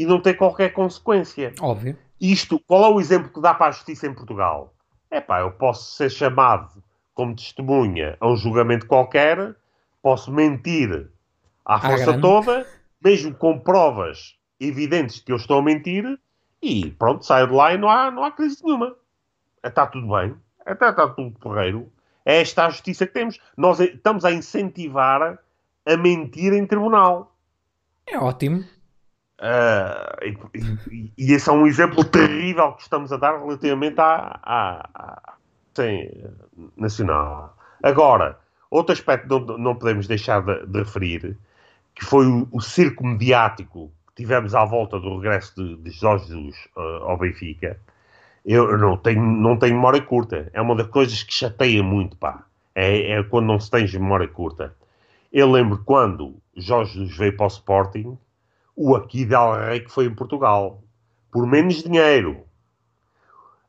e 0.00 0.06
não 0.06 0.18
ter 0.18 0.34
qualquer 0.34 0.72
consequência. 0.72 1.52
óbvio. 1.60 1.96
Isto, 2.18 2.58
qual 2.60 2.84
é 2.84 2.88
o 2.94 3.00
exemplo 3.00 3.30
que 3.30 3.40
dá 3.40 3.52
para 3.52 3.66
a 3.66 3.70
justiça 3.70 4.06
em 4.06 4.14
Portugal? 4.14 4.74
É 5.10 5.20
pá, 5.20 5.40
eu 5.40 5.52
posso 5.52 5.92
ser 5.92 6.10
chamado 6.10 6.82
como 7.14 7.36
testemunha 7.36 8.16
a 8.18 8.26
um 8.26 8.36
julgamento 8.36 8.86
qualquer, 8.86 9.54
posso 10.02 10.32
mentir 10.32 11.10
à 11.64 11.78
força 11.78 12.04
grande. 12.06 12.22
toda, 12.22 12.66
mesmo 13.02 13.34
com 13.34 13.58
provas 13.58 14.36
evidentes 14.58 15.20
que 15.20 15.32
eu 15.32 15.36
estou 15.36 15.58
a 15.58 15.62
mentir, 15.62 16.18
e 16.62 16.90
pronto, 16.92 17.24
saio 17.24 17.48
de 17.48 17.52
lá 17.52 17.74
e 17.74 17.78
não 17.78 17.90
há, 17.90 18.10
não 18.10 18.24
há 18.24 18.32
crise 18.32 18.64
nenhuma. 18.64 18.96
Está 19.62 19.86
tudo 19.86 20.08
bem, 20.08 20.34
até 20.64 20.88
está 20.88 21.08
tudo 21.08 21.38
porreiro. 21.38 21.92
É 22.24 22.40
esta 22.40 22.66
a 22.66 22.70
justiça 22.70 23.06
que 23.06 23.12
temos. 23.12 23.38
Nós 23.54 23.80
estamos 23.80 24.24
a 24.24 24.32
incentivar 24.32 25.38
a 25.86 25.96
mentir 25.96 26.54
em 26.54 26.66
tribunal. 26.66 27.34
É 28.06 28.18
ótimo. 28.18 28.64
Ah, 29.40 30.16
e, 30.22 30.36
e- 31.16 31.32
esse 31.32 31.48
é 31.48 31.52
um 31.52 31.66
exemplo 31.66 32.04
terrível 32.04 32.72
que 32.72 32.82
estamos 32.82 33.10
a 33.10 33.16
dar 33.16 33.38
relativamente 33.38 33.98
à, 33.98 34.38
à, 34.42 34.88
à 34.94 35.34
sim, 35.74 36.10
nacional. 36.76 37.56
Agora, 37.82 38.38
outro 38.70 38.92
aspecto 38.92 39.26
que 39.26 39.46
não, 39.46 39.58
não 39.58 39.74
podemos 39.74 40.06
deixar 40.06 40.42
de, 40.42 40.66
de 40.66 40.78
referir, 40.80 41.38
que 41.94 42.04
foi 42.04 42.26
o, 42.26 42.46
o 42.52 42.60
circo 42.60 43.04
mediático 43.06 43.90
que 44.08 44.22
tivemos 44.22 44.54
à 44.54 44.64
volta 44.64 45.00
do 45.00 45.16
regresso 45.18 45.54
de, 45.56 45.76
de 45.76 45.90
Jorge 45.90 46.26
Jesus 46.26 46.56
ah, 46.76 46.98
ao 47.04 47.16
Benfica. 47.16 47.78
Eu 48.44 48.76
não 48.76 48.96
tenho, 48.96 49.22
não 49.22 49.56
tenho 49.58 49.74
memória 49.74 50.02
curta. 50.02 50.50
É 50.52 50.60
uma 50.60 50.74
das 50.74 50.86
coisas 50.88 51.22
que 51.22 51.32
chateia 51.32 51.82
muito, 51.82 52.16
pá. 52.16 52.44
É, 52.74 53.12
é 53.12 53.22
quando 53.22 53.46
não 53.46 53.58
se 53.58 53.70
tem 53.70 53.86
memória 53.92 54.28
curta. 54.28 54.74
Eu 55.32 55.50
lembro 55.50 55.82
quando 55.84 56.36
Jorge 56.56 56.92
Jesus 56.94 57.16
veio 57.16 57.36
para 57.36 57.44
o 57.44 57.48
Sporting, 57.48 58.18
o 58.82 58.96
aqui 58.96 59.26
Del 59.26 59.52
Rey 59.52 59.80
que 59.80 59.90
foi 59.90 60.06
em 60.06 60.14
Portugal, 60.14 60.82
por 61.30 61.46
menos 61.46 61.82
dinheiro. 61.82 62.44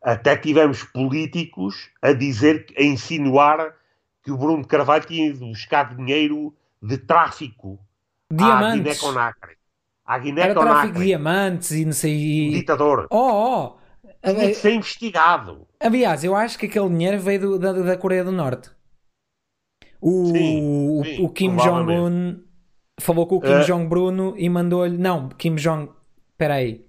Até 0.02 0.38
tivemos 0.38 0.84
políticos 0.84 1.90
a 2.02 2.14
dizer, 2.14 2.66
a 2.78 2.82
insinuar 2.82 3.76
que 4.24 4.32
o 4.32 4.38
Bruno 4.38 4.66
Carvalho 4.66 5.04
tinha 5.06 5.28
ido 5.28 5.46
buscar 5.46 5.96
dinheiro 5.96 6.54
de 6.82 6.98
tráfico 6.98 7.78
à 8.32 8.36
Diamantes. 8.36 8.82
Guiné-Conakry. 9.02 9.58
À 10.06 10.16
Era 10.16 10.22
tráfico 10.24 10.30
de 10.30 10.32
Guiné-Conakry. 10.32 11.06
diamantes 11.06 11.72
e 11.72 11.86
não 11.86 11.94
sei. 11.94 12.52
Ditador. 12.52 13.08
Oh, 13.12 13.18
oh! 13.76 13.78
Tinha 14.24 14.48
de 14.48 14.56
ser 14.56 14.74
investigado. 14.74 15.68
Aliás, 15.80 16.24
eu 16.24 16.36
acho 16.36 16.58
que 16.58 16.68
aquele 16.68 16.90
dinheiro 16.90 17.20
veio 17.20 17.40
do- 17.42 17.60
da, 17.60 17.74
da 17.74 17.98
Coreia 17.98 18.24
do 18.24 18.32
Norte. 18.32 18.70
O, 20.00 20.28
Sim, 20.28 21.04
sim, 21.04 21.26
o 21.26 21.30
Kim. 21.30 21.56
Jong-un 21.58 22.44
falou 23.02 23.28
com 23.28 23.38
o 23.38 23.42
Kim 23.42 23.52
Eh. 23.52 23.64
Jong-Bruno 23.64 24.34
e 24.38 24.50
mandou-lhe. 24.50 24.98
Não, 24.98 25.30
Kim 25.30 25.56
Jong. 25.56 25.90
Espera 26.32 26.56
aí. 26.56 26.86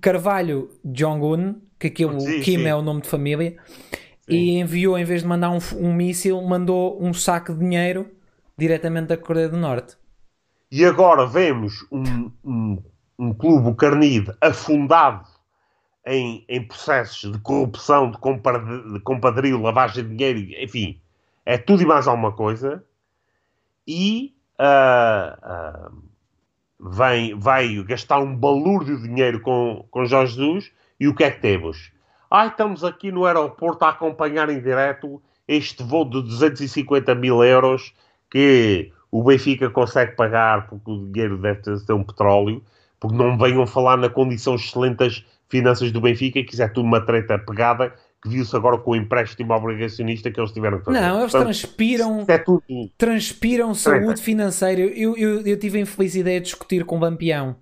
Carvalho 0.00 0.70
Jong-un, 0.84 1.56
que 1.78 1.86
aquilo 1.86 2.20
Sim, 2.20 2.40
Kim 2.40 2.58
sim. 2.58 2.66
é 2.66 2.74
o 2.74 2.82
nome 2.82 3.00
de 3.00 3.08
família, 3.08 3.56
e 4.28 4.58
enviou, 4.58 4.98
em 4.98 5.04
vez 5.04 5.22
de 5.22 5.28
mandar 5.28 5.50
um, 5.50 5.58
um 5.78 5.92
míssil, 5.92 6.40
mandou 6.42 7.02
um 7.02 7.12
saco 7.12 7.52
de 7.52 7.58
dinheiro 7.58 8.10
diretamente 8.56 9.08
da 9.08 9.16
Coreia 9.16 9.48
do 9.48 9.56
Norte. 9.56 9.96
E 10.70 10.84
agora 10.84 11.26
vemos 11.26 11.86
um, 11.90 12.30
um, 12.44 12.82
um 13.18 13.34
clube, 13.34 13.68
o 13.68 13.74
Carnide, 13.74 14.32
afundado 14.40 15.26
em, 16.06 16.44
em 16.48 16.66
processos 16.66 17.32
de 17.32 17.38
corrupção, 17.38 18.10
de, 18.10 18.18
compad- 18.18 18.92
de 18.92 19.00
compadrio, 19.00 19.60
lavagem 19.60 20.04
de 20.04 20.14
dinheiro, 20.14 20.38
enfim, 20.62 21.00
é 21.44 21.58
tudo 21.58 21.82
e 21.82 21.86
mais 21.86 22.06
alguma 22.06 22.32
coisa. 22.32 22.84
E 23.86 24.34
ah, 24.58 25.38
ah, 25.42 25.90
vem, 26.78 27.38
vai 27.38 27.82
gastar 27.84 28.18
um 28.18 28.36
balúrdio 28.36 28.96
de 28.96 29.08
dinheiro 29.08 29.40
com, 29.40 29.86
com 29.90 30.04
Jorge 30.04 30.34
Jesus. 30.36 30.72
E 30.98 31.08
o 31.08 31.14
que 31.14 31.24
é 31.24 31.30
que 31.30 31.40
temos? 31.40 31.92
Ah, 32.30 32.46
estamos 32.46 32.84
aqui 32.84 33.10
no 33.10 33.24
aeroporto 33.26 33.84
a 33.84 33.90
acompanhar 33.90 34.48
em 34.48 34.60
direto 34.60 35.20
este 35.46 35.82
voo 35.82 36.04
de 36.04 36.22
250 36.22 37.14
mil 37.14 37.42
euros 37.44 37.92
que 38.30 38.92
o 39.10 39.22
Benfica 39.22 39.68
consegue 39.68 40.16
pagar 40.16 40.66
porque 40.66 40.90
o 40.90 41.10
dinheiro 41.10 41.36
deve 41.36 41.60
ter, 41.60 41.92
um 41.92 42.02
petróleo, 42.02 42.62
porque 42.98 43.16
não 43.16 43.36
venham 43.36 43.66
falar 43.66 43.98
na 43.98 44.08
condição 44.08 44.54
excelente 44.54 44.96
das 44.96 45.24
finanças 45.48 45.92
do 45.92 46.00
Benfica, 46.00 46.42
que 46.42 46.54
isso 46.54 46.62
é 46.62 46.68
tudo 46.68 46.86
uma 46.86 47.04
treta 47.04 47.38
pegada, 47.38 47.94
que 48.22 48.28
viu-se 48.28 48.54
agora 48.54 48.78
com 48.78 48.92
o 48.92 48.96
empréstimo 48.96 49.52
obrigacionista 49.52 50.30
que 50.30 50.38
eles 50.40 50.52
tiveram 50.52 50.78
que 50.78 50.84
fazer. 50.84 51.00
Não, 51.00 51.20
eles 51.20 51.32
Portanto, 51.32 51.44
transpiram. 51.44 52.24
é 52.28 52.38
tudo. 52.38 52.62
transpiram 52.96 53.74
saúde 53.74 54.22
financeira. 54.22 54.80
Eu, 54.80 55.16
eu, 55.16 55.40
eu 55.46 55.58
tive 55.58 55.78
a 55.78 55.80
infeliz 55.82 56.14
ideia 56.14 56.38
de 56.40 56.46
discutir 56.46 56.84
com 56.84 56.96
o 56.96 57.00
Lampião. 57.00 57.56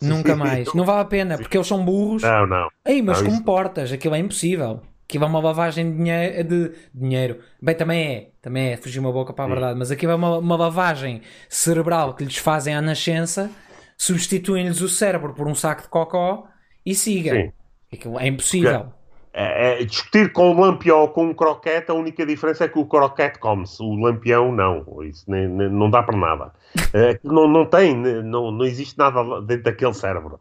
Nunca 0.00 0.34
mais. 0.34 0.72
Não 0.72 0.84
vale 0.84 1.02
a 1.02 1.04
pena, 1.04 1.36
porque 1.36 1.56
eles 1.58 1.66
são 1.66 1.84
burros. 1.84 2.22
Não, 2.22 2.46
não. 2.46 2.68
Ei, 2.86 3.02
mas 3.02 3.18
Não, 3.18 3.24
como 3.26 3.36
isso- 3.36 3.44
portas? 3.44 3.92
Aquilo 3.92 4.14
é 4.14 4.18
impossível. 4.18 4.80
Aquilo 5.06 5.24
é 5.24 5.26
uma 5.26 5.40
lavagem 5.40 5.90
de 5.90 5.96
dinheiro. 5.98 6.44
De 6.48 6.72
dinheiro. 6.94 7.40
Bem, 7.60 7.74
também 7.74 8.06
é. 8.14 8.30
Também 8.40 8.68
é. 8.72 8.76
Fugiu 8.78 9.02
uma 9.02 9.12
boca 9.12 9.34
para 9.34 9.44
a 9.44 9.48
Sim. 9.48 9.52
verdade. 9.52 9.78
Mas 9.78 9.90
aquilo 9.90 10.12
é 10.12 10.14
uma, 10.14 10.38
uma 10.38 10.56
lavagem 10.56 11.20
cerebral 11.50 12.14
que 12.14 12.24
lhes 12.24 12.38
fazem 12.38 12.74
à 12.74 12.80
nascença. 12.80 13.50
Substituem-lhes 13.98 14.80
o 14.80 14.88
cérebro 14.88 15.34
por 15.34 15.46
um 15.46 15.54
saco 15.54 15.82
de 15.82 15.88
cocó 15.88 16.46
e 16.86 16.94
siga. 16.94 17.32
Sim. 17.34 17.52
Aquilo 17.92 18.18
é 18.18 18.26
impossível. 18.26 18.92
É, 19.32 19.80
é, 19.80 19.84
discutir 19.84 20.32
com 20.32 20.50
o 20.50 20.60
lampião 20.60 21.00
ou 21.00 21.08
com 21.08 21.26
um 21.26 21.34
croquete, 21.34 21.90
a 21.90 21.94
única 21.94 22.26
diferença 22.26 22.64
é 22.64 22.68
que 22.68 22.78
o 22.78 22.84
croquete 22.84 23.38
come-se, 23.38 23.80
o 23.82 23.94
lampião 23.94 24.52
não. 24.52 24.84
Isso 25.04 25.30
nem, 25.30 25.48
nem, 25.48 25.68
não 25.68 25.88
dá 25.88 26.02
para 26.02 26.16
nada. 26.16 26.52
É, 26.92 27.18
não, 27.22 27.46
não 27.46 27.64
tem, 27.64 27.94
não, 27.96 28.50
não 28.50 28.64
existe 28.64 28.98
nada 28.98 29.40
dentro 29.42 29.64
daquele 29.64 29.94
cérebro. 29.94 30.40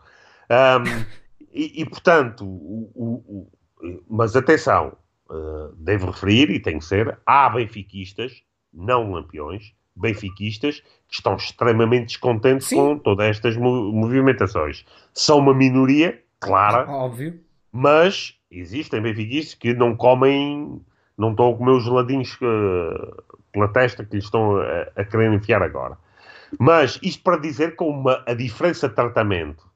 Um, 0.49 1.05
e, 1.53 1.81
e, 1.81 1.85
portanto, 1.85 2.43
o, 2.45 2.91
o, 2.95 3.47
o, 3.83 4.03
mas 4.09 4.35
atenção, 4.35 4.93
uh, 5.29 5.73
devo 5.77 6.07
referir, 6.07 6.49
e 6.49 6.59
tem 6.59 6.79
que 6.79 6.85
ser, 6.85 7.17
há 7.25 7.49
benfiquistas, 7.49 8.41
não 8.73 9.11
lampiões, 9.11 9.73
benfiquistas, 9.95 10.79
que 11.07 11.15
estão 11.15 11.35
extremamente 11.35 12.07
descontentes 12.07 12.67
Sim. 12.67 12.75
com 12.75 12.97
todas 12.97 13.27
estas 13.27 13.55
movimentações. 13.55 14.85
São 15.13 15.37
uma 15.37 15.53
minoria, 15.53 16.23
clara, 16.39 16.89
óbvio, 16.89 17.39
mas 17.71 18.38
existem 18.51 19.01
benfiquistas 19.01 19.53
que 19.53 19.73
não 19.73 19.95
comem, 19.95 20.81
não 21.17 21.31
estão 21.31 21.51
a 21.51 21.57
comer 21.57 21.71
os 21.71 21.83
geladinhos 21.83 22.35
uh, 22.41 23.23
pela 23.51 23.67
testa 23.67 24.03
que 24.03 24.15
lhes 24.15 24.25
estão 24.25 24.57
a, 24.57 24.87
a, 24.95 25.05
querer 25.05 25.31
enfiar 25.33 25.61
agora. 25.61 25.97
Mas 26.59 26.99
isto 27.03 27.21
para 27.23 27.37
dizer 27.37 27.75
que 27.75 27.83
uma, 27.83 28.23
a 28.25 28.33
diferença 28.33 28.89
de 28.89 28.95
tratamento 28.95 29.67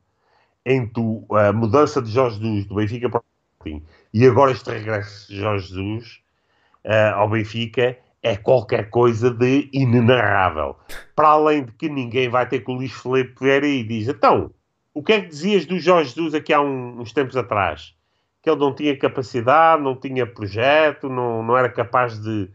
entre 0.66 1.04
a 1.32 1.52
mudança 1.52 2.02
de 2.02 2.10
Jorge 2.10 2.40
Jesus 2.40 2.66
do 2.66 2.76
Benfica 2.76 3.10
para 3.10 3.20
o 3.20 3.24
Sporting 3.60 3.86
e 4.14 4.26
agora 4.26 4.52
este 4.52 4.70
regresso 4.72 5.28
de 5.32 5.40
Jorge 5.40 5.68
Jesus 5.68 6.22
uh, 6.86 7.16
ao 7.16 7.30
Benfica 7.30 7.98
é 8.24 8.38
qualquer 8.38 8.90
coisa 8.90 9.30
de 9.30 9.70
inenarrável. 9.74 10.78
Para 11.16 11.28
além 11.30 11.66
de 11.66 11.74
que 11.74 11.90
ninguém 11.90 12.30
vai 12.30 12.48
ter 12.48 12.62
que 12.62 12.72
o 12.72 12.76
Luís 12.76 12.94
Felipe 12.94 13.36
ver 13.40 13.64
e 13.66 13.84
diz 13.84 14.08
então, 14.08 14.52
o 14.94 15.04
que 15.04 15.14
é 15.14 15.22
que 15.22 15.28
dizias 15.28 15.66
do 15.66 15.78
Jorge 15.78 16.10
Jesus 16.10 16.34
aqui 16.34 16.54
há 16.54 16.62
um, 16.62 17.02
uns 17.02 17.12
tempos 17.12 17.36
atrás? 17.36 17.94
Que 18.44 18.50
ele 18.50 18.60
não 18.60 18.76
tinha 18.76 18.96
capacidade, 18.96 19.82
não 19.82 19.96
tinha 19.96 20.28
projeto, 20.28 21.10
não, 21.10 21.42
não 21.42 21.58
era 21.58 21.70
capaz 21.70 22.22
de, 22.22 22.52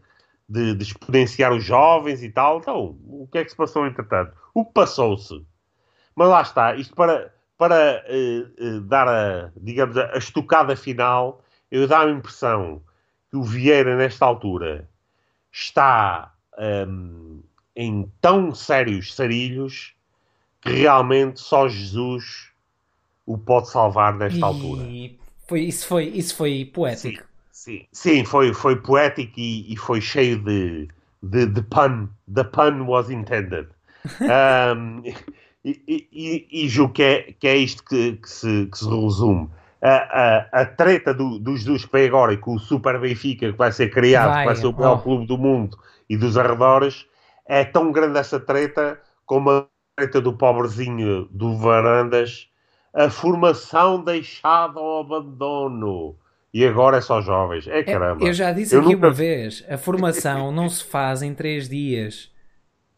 de, 0.49 0.75
de 0.75 0.83
exponenciar 0.85 1.53
os 1.53 1.65
jovens 1.65 2.23
e 2.23 2.31
tal. 2.31 2.59
Então, 2.59 2.97
o 3.09 3.27
que 3.33 3.39
é 3.39 3.45
que 3.45 3.51
se 3.51 3.57
passou 3.57 3.87
entretanto? 3.87 4.33
O 4.55 4.65
que 4.65 4.73
passou-se? 4.73 5.45
Mas 6.15 6.29
lá 6.29 6.43
está, 6.43 6.75
isto 6.75 6.95
para, 6.95 7.33
para 7.57 8.05
uh, 8.07 8.65
uh, 8.65 8.81
dar 8.83 9.09
a, 9.09 9.51
digamos, 9.57 9.97
a, 9.97 10.15
a 10.15 10.19
estocada 10.19 10.77
final, 10.77 11.43
eu 11.71 11.89
dá 11.89 12.01
a 12.01 12.11
impressão 12.11 12.83
que 13.31 13.37
o 13.37 13.43
Vieira, 13.43 13.97
nesta 13.97 14.27
altura, 14.27 14.89
está 15.51 16.35
um, 16.59 17.43
em 17.75 18.13
tão 18.21 18.55
sérios 18.55 19.15
sarilhos 19.15 19.95
que 20.61 20.71
realmente 20.71 21.41
só 21.41 21.69
Jesus 21.69 22.51
o 23.25 23.39
pode 23.39 23.71
salvar 23.71 24.15
nesta 24.15 24.39
e... 24.39 24.43
altura. 24.43 24.83
Foi, 25.49 25.61
isso, 25.63 25.87
foi, 25.87 26.05
isso 26.05 26.37
foi 26.37 26.71
poético. 26.73 27.25
Sim, 27.51 27.79
sim, 27.81 27.87
sim 27.91 28.25
foi, 28.25 28.53
foi 28.53 28.77
poético 28.77 29.33
e, 29.39 29.73
e, 29.73 29.77
foi 29.77 30.01
cheio 30.01 30.39
de, 30.39 30.89
de, 31.23 31.47
de 31.47 31.63
pun. 31.63 32.09
The 32.33 32.45
pun 32.45 32.87
was 32.87 33.11
intended. 33.11 33.69
um, 34.21 35.03
e, 35.65 36.07
e, 36.13 36.49
e, 36.51 36.69
julgo 36.69 36.93
que 36.93 37.03
é, 37.03 37.33
que 37.33 37.49
é 37.49 37.57
isto 37.57 37.83
que, 37.85 38.13
que, 38.13 38.31
se, 38.31 38.67
que 38.67 38.79
se 38.79 38.89
resume 38.89 39.51
a, 39.83 39.97
a, 40.53 40.61
a 40.63 40.67
treta 40.67 41.15
do, 41.15 41.39
dos 41.39 41.61
Jesus 41.61 41.85
que 41.85 41.93
vem 41.93 42.07
agora 42.07 42.33
e 42.33 42.37
com 42.37 42.55
o 42.55 42.59
Super 42.59 42.99
Benfica 43.01 43.51
que 43.51 43.59
vai 43.59 43.73
ser 43.73 43.91
criado, 43.91 44.31
vai, 44.31 44.41
que 44.41 44.47
vai 44.47 44.57
ser 44.57 44.67
o 44.67 44.73
maior 44.73 44.99
oh. 44.99 45.03
clube 45.03 45.27
do 45.27 45.39
mundo 45.39 45.79
e 46.09 46.17
dos 46.17 46.37
arredores, 46.37 47.07
é 47.47 47.65
tão 47.65 47.93
grande 47.93 48.19
essa 48.19 48.41
treta 48.41 49.01
como 49.25 49.51
a 49.51 49.67
treta 49.97 50.21
do 50.21 50.33
pobrezinho 50.33 51.27
do 51.31 51.57
Varandas, 51.57 52.49
a 52.95 53.11
formação 53.11 54.03
deixada 54.03 54.79
ao 54.79 55.01
abandono. 55.01 56.17
E 56.53 56.65
agora 56.67 56.97
é 56.97 57.01
só 57.01 57.21
jovens. 57.21 57.67
É 57.69 57.83
caramba. 57.83 58.25
Eu 58.25 58.33
já 58.33 58.53
disse 58.53 58.75
eu 58.75 58.81
aqui 58.81 58.95
nunca... 58.95 59.07
uma 59.09 59.13
vez: 59.13 59.65
a 59.69 59.77
formação 59.77 60.51
não 60.51 60.69
se 60.69 60.83
faz 60.83 61.23
em 61.23 61.35
três 61.35 61.69
dias. 61.69 62.33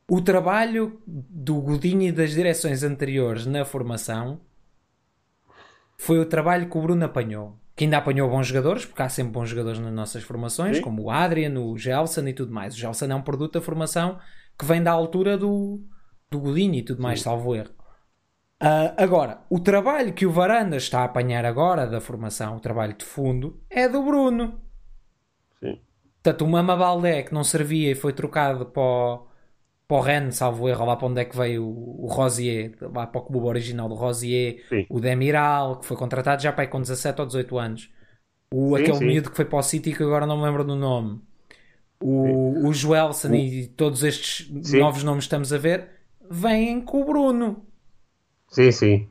O 0.09 0.20
trabalho 0.20 1.01
do 1.07 1.61
Godinho 1.61 2.03
e 2.03 2.12
das 2.12 2.30
direções 2.30 2.82
anteriores 2.82 3.47
na 3.47 3.64
formação 3.64 4.41
foi 5.97 6.18
o 6.18 6.26
trabalho 6.26 6.68
que 6.68 6.76
o 6.76 6.82
Bruno 6.82 7.05
apanhou. 7.05 7.57
Que 7.76 7.84
ainda 7.84 7.99
apanhou 7.99 8.28
bons 8.28 8.47
jogadores, 8.47 8.84
porque 8.84 9.03
há 9.03 9.09
sempre 9.09 9.32
bons 9.32 9.49
jogadores 9.49 9.78
nas 9.78 9.93
nossas 9.93 10.22
formações, 10.22 10.78
Sim. 10.78 10.82
como 10.82 11.05
o 11.05 11.11
Adrian, 11.11 11.59
o 11.61 11.76
Gelson 11.78 12.26
e 12.26 12.32
tudo 12.32 12.53
mais. 12.53 12.74
O 12.74 12.78
Gelson 12.78 13.07
é 13.07 13.14
um 13.14 13.22
produto 13.22 13.55
da 13.55 13.61
formação 13.61 14.18
que 14.59 14.64
vem 14.64 14.82
da 14.82 14.91
altura 14.91 15.38
do, 15.38 15.80
do 16.30 16.41
Godinho 16.41 16.74
e 16.74 16.82
tudo 16.82 17.03
mais, 17.03 17.20
Sim. 17.20 17.24
salvo 17.24 17.55
erro. 17.55 17.70
Uh, 18.62 18.92
agora, 18.98 19.40
o 19.48 19.58
trabalho 19.58 20.12
que 20.12 20.26
o 20.26 20.30
Varanda 20.30 20.76
está 20.76 21.00
a 21.00 21.04
apanhar 21.04 21.46
agora 21.46 21.86
da 21.86 21.98
formação, 21.98 22.56
o 22.56 22.61
trabalho 22.61 22.92
de 22.92 23.06
fundo, 23.06 23.58
é 23.70 23.88
do 23.88 24.02
Bruno. 24.02 24.61
Sim. 25.61 25.80
Portanto, 26.22 26.44
o 26.44 26.48
Mama 26.48 26.76
Baldé 26.76 27.22
que 27.22 27.32
não 27.32 27.42
servia 27.42 27.92
e 27.92 27.94
foi 27.94 28.12
trocado 28.12 28.66
para 28.66 28.82
o, 28.82 29.26
para 29.88 29.96
o 29.96 30.00
Rennes, 30.00 30.36
salvo 30.36 30.68
erro, 30.68 30.84
lá 30.84 30.94
para 30.94 31.06
onde 31.06 31.22
é 31.22 31.24
que 31.24 31.34
veio 31.34 31.64
o, 31.64 32.04
o 32.04 32.06
Rosier, 32.06 32.76
lá 32.82 33.06
para 33.06 33.20
o 33.22 33.24
clube 33.24 33.46
original 33.46 33.88
do 33.88 33.94
Rosier, 33.94 34.62
sim. 34.68 34.84
o 34.90 35.00
Demiral, 35.00 35.80
que 35.80 35.86
foi 35.86 35.96
contratado 35.96 36.42
já 36.42 36.52
para 36.52 36.64
aí 36.64 36.68
com 36.68 36.82
17 36.82 37.18
ou 37.18 37.26
18 37.26 37.58
anos, 37.58 37.90
o, 38.52 38.76
sim, 38.76 38.82
aquele 38.82 38.98
sim. 38.98 39.06
miúdo 39.06 39.30
que 39.30 39.36
foi 39.36 39.46
para 39.46 39.58
o 39.58 39.62
City, 39.62 39.94
que 39.94 40.02
agora 40.02 40.26
não 40.26 40.36
me 40.36 40.44
lembro 40.44 40.64
do 40.64 40.76
nome, 40.76 41.22
o, 41.98 42.68
o 42.68 42.72
Joelson 42.74 43.32
e 43.34 43.68
todos 43.68 44.04
estes 44.04 44.50
novos 44.74 45.02
nomes 45.02 45.24
que 45.24 45.28
estamos 45.28 45.50
a 45.50 45.56
ver, 45.56 45.88
vêm 46.30 46.82
com 46.82 47.00
o 47.00 47.04
Bruno. 47.06 47.69
Sim, 48.51 48.72
sim. 48.72 49.09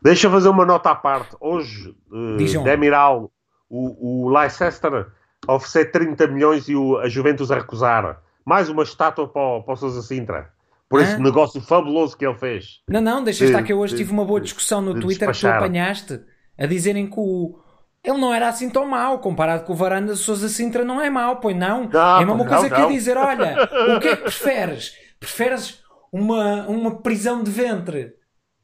Deixa 0.00 0.28
eu 0.28 0.30
fazer 0.30 0.48
uma 0.48 0.64
nota 0.64 0.90
à 0.90 0.94
parte. 0.94 1.36
Hoje, 1.40 1.94
uh, 2.10 2.62
Demiral, 2.62 3.30
o, 3.68 4.26
o 4.26 4.28
Leicester 4.30 5.08
oferecer 5.46 5.90
30 5.90 6.26
milhões 6.28 6.68
e 6.68 6.76
o, 6.76 6.98
a 6.98 7.08
Juventus 7.08 7.50
a 7.50 7.56
recusar 7.56 8.20
mais 8.44 8.68
uma 8.68 8.82
estátua 8.82 9.28
para 9.28 9.42
o, 9.42 9.62
para 9.62 9.74
o 9.74 9.76
Sousa 9.76 10.02
Sintra. 10.02 10.50
Por 10.88 11.02
esse 11.02 11.20
negócio 11.20 11.60
fabuloso 11.60 12.16
que 12.16 12.24
ele 12.24 12.38
fez. 12.38 12.80
Não, 12.88 13.02
não, 13.02 13.22
deixa 13.22 13.44
de, 13.44 13.50
estar 13.50 13.62
que 13.62 13.70
eu 13.70 13.78
hoje 13.78 13.92
de, 13.92 13.98
tive 13.98 14.10
uma 14.10 14.24
boa 14.24 14.40
discussão 14.40 14.80
no 14.80 14.94
de 14.94 15.00
Twitter 15.00 15.30
que 15.30 15.38
tu 15.38 15.46
apanhaste 15.46 16.20
a 16.56 16.64
dizerem 16.64 17.06
que 17.06 17.18
o. 17.18 17.58
Ele 18.02 18.16
não 18.16 18.32
era 18.32 18.48
assim 18.48 18.70
tão 18.70 18.86
mau, 18.86 19.18
comparado 19.18 19.64
com 19.64 19.74
o 19.74 19.76
Varanda 19.76 20.14
de 20.14 20.18
Sousa 20.18 20.48
Sintra 20.48 20.84
não 20.84 20.98
é 20.98 21.10
mau, 21.10 21.40
pois 21.40 21.54
não. 21.54 21.84
não 21.84 22.00
é 22.00 22.22
a 22.22 22.24
mesma 22.24 22.46
coisa 22.46 22.68
não, 22.68 22.70
que 22.70 22.80
eu 22.80 22.88
dizer, 22.88 23.18
olha, 23.18 23.68
o 23.96 24.00
que 24.00 24.08
é 24.08 24.16
que 24.16 24.22
preferes? 24.22 24.96
Preferes 25.20 25.82
uma, 26.10 26.66
uma 26.68 27.02
prisão 27.02 27.42
de 27.42 27.50
ventre 27.50 28.14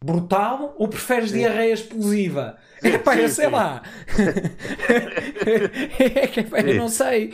brutal 0.04 0.74
ou 0.78 0.86
preferes 0.86 1.30
sim. 1.30 1.38
diarreia 1.38 1.72
explosiva? 1.72 2.58
Sim, 2.80 2.88
é 2.88 2.98
pá, 2.98 3.16
eu 3.16 3.28
sei 3.28 3.48
lá. 3.48 3.82
é 5.98 6.26
que, 6.26 6.40
eu 6.40 6.74
não 6.74 6.88
sei. 6.88 7.32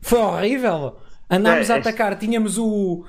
Foi 0.00 0.18
horrível. 0.18 0.96
Andámos 1.30 1.68
é, 1.68 1.74
a 1.74 1.76
atacar, 1.76 2.16
tínhamos 2.18 2.56
o. 2.56 3.04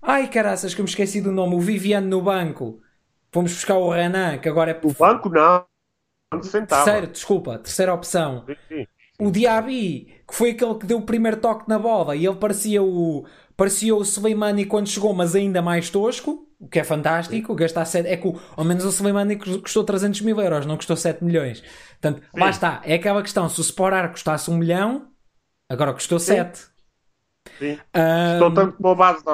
Ai 0.00 0.28
caraças, 0.28 0.74
que 0.74 0.80
eu 0.80 0.84
me 0.84 0.88
esqueci 0.88 1.20
do 1.20 1.32
nome, 1.32 1.56
o 1.56 1.60
Viviane 1.60 2.06
no 2.06 2.22
banco. 2.22 2.80
Fomos 3.32 3.52
buscar 3.52 3.78
o 3.78 3.90
Renan, 3.90 4.38
que 4.38 4.48
agora 4.48 4.70
é. 4.70 4.80
O 4.86 4.92
banco 4.92 5.28
não. 5.28 5.64
Terceiro, 6.68 7.08
desculpa, 7.08 7.58
terceira 7.58 7.92
opção. 7.92 8.44
Sim, 8.46 8.56
sim. 8.68 8.86
O 9.20 9.30
Diaby, 9.30 10.22
que 10.26 10.34
foi 10.34 10.50
aquele 10.50 10.74
que 10.76 10.86
deu 10.86 10.98
o 10.98 11.02
primeiro 11.02 11.38
toque 11.38 11.68
na 11.68 11.78
bola 11.78 12.14
e 12.14 12.24
ele 12.24 12.36
parecia 12.36 12.82
o. 12.82 13.26
Parecia 13.56 13.94
o 13.94 14.02
Slimani 14.02 14.64
quando 14.64 14.88
chegou, 14.88 15.12
mas 15.12 15.34
ainda 15.34 15.60
mais 15.60 15.90
tosco, 15.90 16.46
o 16.62 16.68
que 16.68 16.78
é 16.78 16.84
fantástico. 16.84 17.54
Gastar 17.56 17.84
7, 17.84 18.08
é 18.08 18.16
que 18.16 18.32
ao 18.56 18.64
menos 18.64 18.84
o 18.84 18.88
Slimani 18.88 19.36
custou 19.36 19.82
300 19.82 20.20
mil 20.20 20.40
euros, 20.40 20.64
não 20.64 20.76
custou 20.76 20.96
7 20.96 21.24
milhões. 21.24 21.60
Portanto, 22.00 22.22
sim. 22.22 22.40
lá 22.40 22.50
está. 22.50 22.80
É 22.84 22.94
aquela 22.94 23.20
questão: 23.20 23.48
se 23.48 23.60
o 23.60 23.62
Sporar 23.62 24.08
custasse 24.10 24.48
1 24.48 24.56
milhão, 24.56 25.08
agora 25.68 25.92
custou 25.92 26.20
7. 26.20 26.70
Sim. 27.58 27.78
Um... 27.94 28.32
Estou 28.34 28.54
tanto 28.54 28.88
a 28.88 28.94
base 28.94 29.24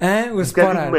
ah, 0.00 0.32
o 0.32 0.40
Sporar. 0.40 0.88
Um 0.88 0.92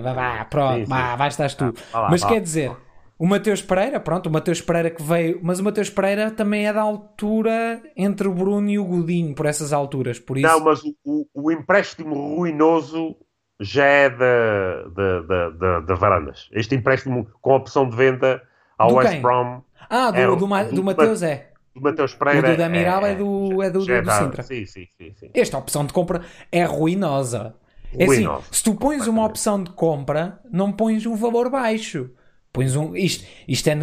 Vá, 0.00 0.14
vá, 0.14 0.44
pronto, 0.46 0.74
sim, 0.76 0.84
sim. 0.84 0.90
Vá, 0.90 1.16
vai 1.16 1.28
estás 1.28 1.54
tu. 1.54 1.74
Ah, 1.92 2.00
lá, 2.00 2.10
mas 2.10 2.24
quer 2.24 2.40
dizer, 2.40 2.74
o 3.18 3.26
Mateus 3.26 3.62
Pereira, 3.62 4.00
pronto, 4.00 4.28
o 4.28 4.32
Mateus 4.32 4.60
Pereira 4.60 4.90
que 4.90 5.02
veio, 5.02 5.40
mas 5.42 5.60
o 5.60 5.64
Mateus 5.64 5.90
Pereira 5.90 6.30
também 6.30 6.66
é 6.66 6.72
da 6.72 6.82
altura 6.82 7.82
entre 7.96 8.26
o 8.26 8.34
Bruno 8.34 8.68
e 8.68 8.78
o 8.78 8.84
Godinho, 8.84 9.34
por 9.34 9.46
essas 9.46 9.72
alturas, 9.72 10.18
por 10.18 10.36
isso... 10.36 10.46
Não, 10.46 10.60
mas 10.60 10.82
o, 11.04 11.26
o, 11.32 11.52
empréstimo 11.52 12.14
ruinoso 12.36 13.16
já 13.60 13.84
é 13.84 14.10
da, 14.10 14.82
da, 14.94 15.20
da, 15.22 15.50
da, 15.50 15.80
da 15.80 15.94
Varandas. 15.94 16.48
Este 16.52 16.74
empréstimo 16.74 17.28
com 17.40 17.54
opção 17.54 17.88
de 17.88 17.96
venda 17.96 18.42
ao 18.76 18.88
do 18.88 18.94
West 18.96 19.12
quem? 19.12 19.22
Brom... 19.22 19.62
Ah, 19.88 20.10
do, 20.10 20.18
é, 20.18 20.26
do, 20.26 20.36
do, 20.36 20.74
do 20.74 20.84
Mateus 20.84 21.22
é 21.22 21.50
do 21.74 21.80
Mateus 21.80 22.14
Pereira. 22.14 22.48
O 22.48 22.50
do 22.52 22.56
Damiral 22.56 23.04
é, 23.04 23.12
é, 23.12 23.14
do, 23.14 23.62
é 23.62 23.70
do, 23.70 23.92
é 23.92 24.02
do, 24.02 24.12
Sintra. 24.12 24.42
Sim, 24.42 24.64
sim, 24.64 24.86
sim, 24.96 25.12
sim, 25.14 25.30
Esta 25.34 25.58
opção 25.58 25.84
de 25.84 25.92
compra 25.92 26.22
é 26.50 26.64
ruinosa. 26.64 27.54
É 27.96 28.04
assim, 28.04 28.26
se 28.50 28.62
tu 28.62 28.74
pões 28.74 29.06
uma 29.06 29.24
opção 29.24 29.62
de 29.62 29.70
compra, 29.70 30.40
não 30.50 30.72
pões 30.72 31.06
um 31.06 31.14
valor 31.14 31.50
baixo. 31.50 32.10
Pões 32.54 32.76
um, 32.76 32.94
isto, 32.94 33.26
isto 33.48 33.66
é 33.66 33.76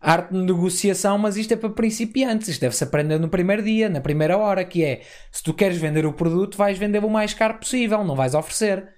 arte 0.00 0.32
de 0.32 0.38
negociação, 0.38 1.18
mas 1.18 1.36
isto 1.36 1.52
é 1.52 1.56
para 1.58 1.68
principiantes. 1.68 2.48
Isto 2.48 2.62
deve-se 2.62 2.82
aprender 2.82 3.20
no 3.20 3.28
primeiro 3.28 3.62
dia, 3.62 3.86
na 3.86 4.00
primeira 4.00 4.38
hora, 4.38 4.64
que 4.64 4.82
é 4.82 5.02
se 5.30 5.42
tu 5.42 5.52
queres 5.52 5.76
vender 5.76 6.06
o 6.06 6.14
produto, 6.14 6.56
vais 6.56 6.78
vender 6.78 7.04
o 7.04 7.10
mais 7.10 7.34
caro 7.34 7.58
possível, 7.58 8.02
não 8.02 8.16
vais 8.16 8.34
oferecer. 8.34 8.88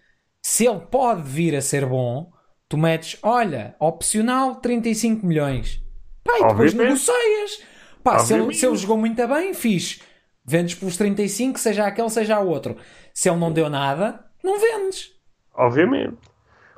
Se 0.40 0.64
ele 0.64 0.78
pode 0.88 1.22
vir 1.22 1.56
a 1.56 1.60
ser 1.60 1.86
bom, 1.86 2.30
tu 2.68 2.78
metes, 2.78 3.18
olha, 3.20 3.74
opcional 3.80 4.54
35 4.54 5.26
milhões. 5.26 5.82
Pá, 6.22 6.34
e 6.36 6.46
depois 6.46 6.72
Obviamente. 6.72 6.78
negocias. 6.90 7.64
Pá, 8.04 8.20
se 8.20 8.32
ele, 8.32 8.54
se 8.54 8.64
ele 8.64 8.76
jogou 8.76 8.96
muito 8.96 9.26
bem, 9.26 9.52
fixe. 9.52 10.00
Vendes 10.44 10.76
pelos 10.76 10.96
35, 10.96 11.58
seja 11.58 11.84
aquele, 11.84 12.10
seja 12.10 12.38
o 12.38 12.46
outro. 12.46 12.76
Se 13.12 13.28
ele 13.28 13.40
não 13.40 13.50
deu 13.50 13.68
nada, 13.68 14.24
não 14.44 14.56
vendes. 14.60 15.10
Obviamente. 15.52 16.16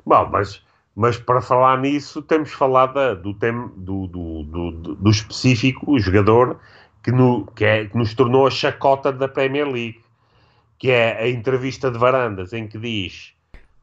Bom, 0.03 0.27
mas, 0.31 0.62
mas 0.95 1.17
para 1.17 1.41
falar 1.41 1.77
nisso, 1.79 2.21
temos 2.21 2.51
falado 2.51 2.93
da- 2.93 3.13
do, 3.13 3.33
tem, 3.33 3.51
do, 3.75 4.07
do, 4.07 4.43
do, 4.43 4.71
do- 4.95 5.09
específico, 5.09 5.91
o 5.91 5.99
jogador 5.99 6.59
que, 7.03 7.11
no, 7.11 7.45
que, 7.47 7.65
é, 7.65 7.85
que 7.85 7.97
nos 7.97 8.13
tornou 8.13 8.45
a 8.47 8.51
chacota 8.51 9.11
da 9.11 9.27
Premier 9.27 9.65
League, 9.67 10.01
que 10.77 10.91
é 10.91 11.21
a 11.23 11.29
entrevista 11.29 11.89
de 11.89 11.97
Varandas, 11.97 12.53
em 12.53 12.67
que 12.67 12.77
diz, 12.77 13.33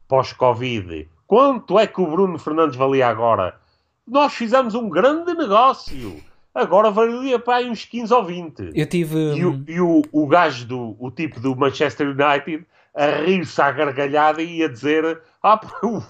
pós-Covid, 0.07 1.07
quanto 1.25 1.79
é 1.79 1.87
que 1.87 1.99
o 2.01 2.07
Bruno 2.07 2.37
Fernandes 2.37 2.75
valia 2.75 3.07
agora? 3.07 3.55
Nós 4.07 4.33
fizemos 4.33 4.75
um 4.75 4.89
grande 4.89 5.33
negócio. 5.33 6.17
Agora 6.53 6.91
valia 6.91 7.39
para 7.39 7.57
aí 7.57 7.69
uns 7.69 7.85
15 7.85 8.13
ou 8.13 8.25
20. 8.25 8.71
Eu 8.75 8.85
tive. 8.85 9.15
E, 9.37 9.45
o, 9.45 9.63
e 9.67 9.79
o, 9.79 10.01
o 10.11 10.27
gajo, 10.27 10.65
do, 10.67 10.95
o 10.99 11.09
tipo 11.09 11.39
do 11.39 11.55
Manchester 11.55 12.07
United, 12.09 12.65
a 12.93 13.05
rir-se 13.23 13.61
à 13.61 13.71
gargalhada 13.71 14.41
e 14.41 14.61
a 14.61 14.67
dizer: 14.67 15.21
Ah, 15.43 15.59
o, 15.83 16.01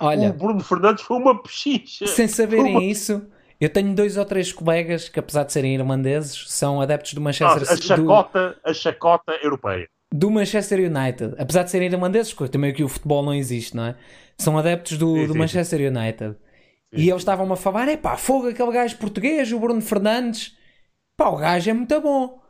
Olha. 0.00 0.30
o 0.30 0.32
Bruno 0.32 0.60
Fernandes 0.60 1.04
foi 1.04 1.16
uma 1.16 1.40
pechincha. 1.42 2.06
Sem 2.06 2.26
saberem 2.28 2.76
Uma- 2.76 2.82
isso, 2.82 3.24
eu 3.60 3.70
tenho 3.70 3.94
dois 3.94 4.16
ou 4.16 4.24
três 4.24 4.52
colegas 4.52 5.08
que, 5.08 5.20
apesar 5.20 5.44
de 5.44 5.52
serem 5.52 5.74
irlandeses, 5.74 6.44
são 6.50 6.80
adeptos 6.80 7.14
do 7.14 7.20
Ah, 7.20 7.24
Manchester, 7.24 7.70
a 7.70 7.74
do, 7.74 7.82
chacota, 7.82 8.58
a 8.64 8.72
chacota 8.74 9.32
europeia. 9.42 9.88
do 10.12 10.30
Manchester 10.30 10.80
United. 10.80 11.34
Apesar 11.38 11.62
de 11.62 11.70
serem 11.70 11.88
irlandeses, 11.88 12.34
também 12.50 12.70
aqui 12.70 12.82
o 12.82 12.88
futebol 12.88 13.22
não 13.22 13.34
existe, 13.34 13.76
não 13.76 13.86
é? 13.86 13.96
São 14.38 14.58
adeptos 14.58 14.98
do, 14.98 15.14
Sim, 15.14 15.26
do 15.28 15.32
sim, 15.32 15.38
Manchester 15.38 15.80
United. 15.92 16.36
E 16.94 17.08
eles 17.08 17.22
estavam-me 17.22 17.52
a 17.52 17.56
falar: 17.56 17.88
é 17.88 17.96
pá, 17.96 18.16
fogo 18.16 18.48
aquele 18.48 18.72
gajo 18.72 18.98
português, 18.98 19.52
o 19.52 19.60
Bruno 19.60 19.80
Fernandes. 19.80 20.56
Pá, 21.16 21.28
o 21.28 21.36
gajo 21.36 21.70
é 21.70 21.72
muito 21.72 22.00
bom. 22.00 22.41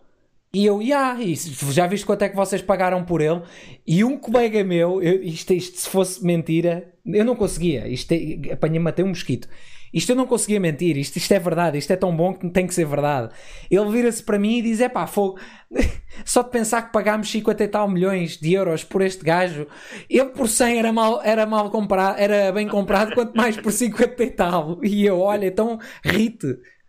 E 0.55 0.66
eu, 0.66 0.83
"Ya, 0.83 1.16
e 1.20 1.35
já 1.73 1.87
viste 1.87 2.05
quanto 2.05 2.23
é 2.23 2.29
que 2.29 2.37
vocês 2.37 2.61
pagaram 2.61 3.05
por 3.05 3.23
ele? 3.23 3.41
E 3.87 4.05
um 4.05 4.19
colega 4.19 4.62
meu, 4.62 5.03
eu- 5.03 5.23
isto, 5.23 5.53
isto 5.55 5.79
se 5.81 5.89
fosse 5.89 6.23
mentira, 6.24 6.93
eu 7.07 7.24
não 7.24 7.35
conseguia. 7.35 7.89
Isto 7.89 8.12
é- 8.12 8.53
apanhei-me 8.53 8.89
até 8.89 9.03
um 9.03 9.09
mosquito. 9.09 9.49
Isto 9.95 10.11
eu 10.12 10.16
não 10.16 10.27
conseguia 10.27 10.59
mentir. 10.61 10.97
Isto, 10.99 11.16
isto 11.16 11.33
é 11.33 11.39
verdade. 11.39 11.79
Isto 11.79 11.93
é 11.93 11.97
tão 11.97 12.15
bom 12.15 12.35
que 12.35 12.49
tem 12.51 12.66
que 12.66 12.74
ser 12.74 12.87
verdade. 12.87 13.33
Ele 13.70 13.91
vira-se 13.91 14.23
para 14.23 14.39
mim 14.39 14.59
e 14.59 14.62
diz: 14.62 14.81
é 14.81 14.89
pá, 14.91 15.07
fogo. 15.07 15.39
Só 16.24 16.43
de 16.43 16.51
pensar 16.51 16.83
que 16.83 16.93
pagámos 16.93 17.31
50 17.31 17.65
e 17.65 17.69
tal 17.69 17.89
milhões 17.89 18.37
de 18.39 18.53
euros 18.55 18.85
por 18.85 19.03
este 19.03 19.23
gajo, 19.24 19.66
ele 20.09 20.31
por 20.31 20.49
100 20.49 20.79
era 20.79 20.93
mal, 20.93 21.20
era 21.23 21.47
mal 21.47 21.70
comprado, 21.70 22.19
era 22.19 22.53
bem 22.53 22.69
comprado, 22.69 23.15
quanto 23.15 23.35
mais 23.37 23.57
por 23.57 23.73
50 23.73 24.23
e 24.24 24.31
tal. 24.31 24.79
E 24.85 25.05
eu, 25.07 25.19
olha, 25.20 25.47
então 25.47 25.79
rite, 26.05 26.47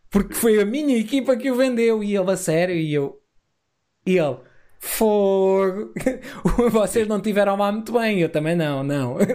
porque 0.10 0.34
foi 0.34 0.62
a 0.62 0.66
minha 0.66 0.98
equipa 0.98 1.36
que 1.38 1.50
o 1.52 1.56
vendeu. 1.56 2.04
E 2.04 2.16
ele, 2.16 2.32
a 2.32 2.38
sério, 2.38 2.76
e 2.76 2.94
eu, 2.94 3.20
e 4.06 4.18
ele, 4.18 4.38
fogo, 4.80 5.94
vocês 6.72 7.08
não 7.08 7.22
tiveram 7.22 7.56
lá 7.58 7.72
muito 7.72 7.94
bem, 7.94 8.20
eu 8.20 8.30
também 8.30 8.56
não, 8.56 8.84
não. 8.84 9.18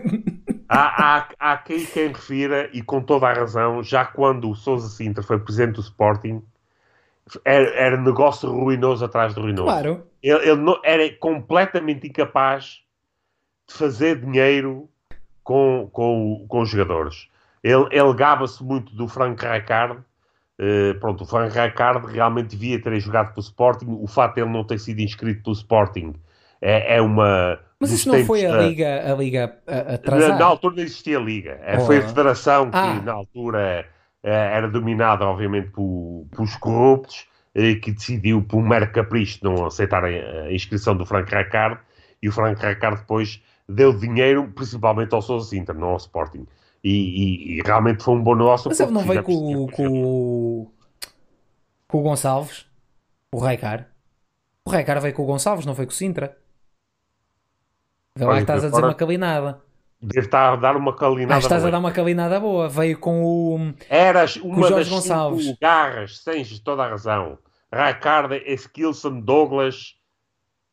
Há, 0.70 1.16
há, 1.16 1.28
há 1.38 1.56
quem, 1.56 1.82
quem 1.86 2.08
refira, 2.08 2.68
e 2.74 2.82
com 2.82 3.00
toda 3.00 3.26
a 3.26 3.32
razão, 3.32 3.82
já 3.82 4.04
quando 4.04 4.50
o 4.50 4.54
Sousa 4.54 4.90
Sintra 4.90 5.22
foi 5.22 5.38
presidente 5.38 5.76
do 5.76 5.80
Sporting, 5.80 6.42
era, 7.42 7.70
era 7.70 7.96
negócio 7.96 8.50
ruinoso 8.50 9.02
atrás 9.02 9.34
de 9.34 9.40
ruinoso. 9.40 9.64
Claro. 9.64 10.06
Ele, 10.22 10.50
ele 10.50 10.60
não- 10.60 10.78
era 10.84 11.10
completamente 11.14 12.06
incapaz 12.06 12.82
de 13.66 13.74
fazer 13.74 14.20
dinheiro 14.20 14.90
com, 15.42 15.88
com, 15.90 16.44
com 16.46 16.60
os 16.60 16.68
jogadores. 16.68 17.28
Ele, 17.62 17.86
ele 17.90 18.12
gaba-se 18.14 18.62
muito 18.62 18.94
do 18.94 19.08
Frank 19.08 19.42
Rijkaard. 19.42 20.02
Eh, 20.60 20.94
pronto, 20.94 21.22
o 21.22 21.26
Frank 21.26 21.56
Rijkaard 21.56 22.12
realmente 22.12 22.48
devia 22.56 22.80
ter 22.82 22.98
jogado 23.01 23.32
pelo 23.32 23.40
Sporting. 23.44 23.86
O 24.01 24.06
facto 24.09 24.35
de 24.36 24.40
ele 24.43 24.51
não 24.51 24.64
ter 24.64 24.78
sido 24.80 25.01
inscrito 25.01 25.43
pelo 25.44 25.55
Sporting 25.55 26.14
é, 26.60 26.97
é 26.97 27.01
uma. 27.01 27.59
Mas 27.80 27.93
isso 27.93 28.09
não 28.10 28.24
foi 28.24 28.44
a 28.44 28.51
da- 28.56 28.62
liga, 28.66 29.12
a 29.12 29.14
liga 29.16 29.56
a- 29.66 29.72
na, 29.72 29.80
atrasada? 29.94 30.39
na 30.39 30.44
altura 30.44 30.76
não 30.76 30.82
existia 30.82 31.18
liga. 31.18 31.60
Eh, 31.62 31.76
Oh. 31.78 31.86
Foi 31.86 31.98
a 31.98 32.02
federação 32.02 32.70
que, 32.70 32.76
Ah. 32.76 33.01
na 33.05 33.12
altura, 33.12 33.86
eh, 34.22 34.51
era 34.56 34.68
dominada, 34.68 35.24
obviamente, 35.24 35.70
por, 35.70 36.26
pelos 36.35 36.56
corruptos, 36.56 37.26
que 37.82 37.90
decidiu, 37.90 38.40
por 38.43 38.59
um 38.59 38.66
mero 38.68 38.89
capricho, 38.93 39.40
não 39.43 39.66
aceitarem 39.66 40.20
a 40.20 40.52
inscrição 40.52 40.97
do 40.97 41.05
Frank 41.05 41.32
Rijkaard. 41.35 41.78
E 42.22 42.28
o 42.28 42.32
Frank 42.32 42.60
Rijkaard 42.64 43.01
depois 43.01 43.43
deu 43.68 43.93
dinheiro, 43.93 44.48
principalmente 44.55 45.12
ao 45.14 45.20
Sousa 45.22 45.48
Sintra, 45.51 45.74
não 45.74 45.89
ao 45.89 45.97
Sporting. 45.97 46.47
E, 46.82 46.90
e- 46.90 47.59
e 47.59 47.62
realmente 47.62 48.02
foi 48.02 48.14
um 48.14 48.22
bom 48.22 48.34
negócio. 48.36 48.68
Mas 48.68 48.78
ele 48.80 48.90
não 48.92 49.02
veio 49.02 49.22
com, 49.22 49.66
com, 49.68 50.02
o- 50.05 50.72
com 51.88 51.98
o 51.98 52.02
Gonçalves? 52.02 52.66
O 53.32 53.38
Raikar? 53.38 53.88
O 54.64 54.70
Raikar 54.70 55.00
veio 55.00 55.14
com 55.14 55.22
o 55.22 55.26
Gonçalves, 55.26 55.66
não 55.66 55.74
foi 55.74 55.86
com 55.86 55.92
o 55.92 55.94
Sintra? 55.94 56.36
Vê 58.14 58.24
lá 58.24 58.34
que 58.36 58.40
estás 58.42 58.64
a 58.64 58.68
dizer 58.68 58.82
uma 58.82 58.94
calinada. 58.94 59.60
Deve 60.00 60.26
estar 60.26 60.52
a 60.52 60.56
dar 60.56 60.76
uma 60.76 60.94
calinada. 60.94 61.34
Ah, 61.34 61.38
estás 61.38 61.62
a 61.62 61.64
boa. 61.66 61.70
dar 61.72 61.78
uma 61.78 61.90
calinada 61.92 62.38
boa. 62.38 62.68
Veio 62.68 62.98
com 62.98 63.24
o. 63.24 63.74
Eras 63.88 64.36
uma 64.36 64.68
Jorge 64.68 64.74
das 64.76 64.88
Gonçalves. 64.88 65.56
garras, 65.60 66.22
tens 66.22 66.59
toda 66.60 66.84
a 66.84 66.88
razão. 66.90 67.38
Rijkaard, 67.72 68.34
Skilson, 68.55 69.20
Douglas, 69.20 69.96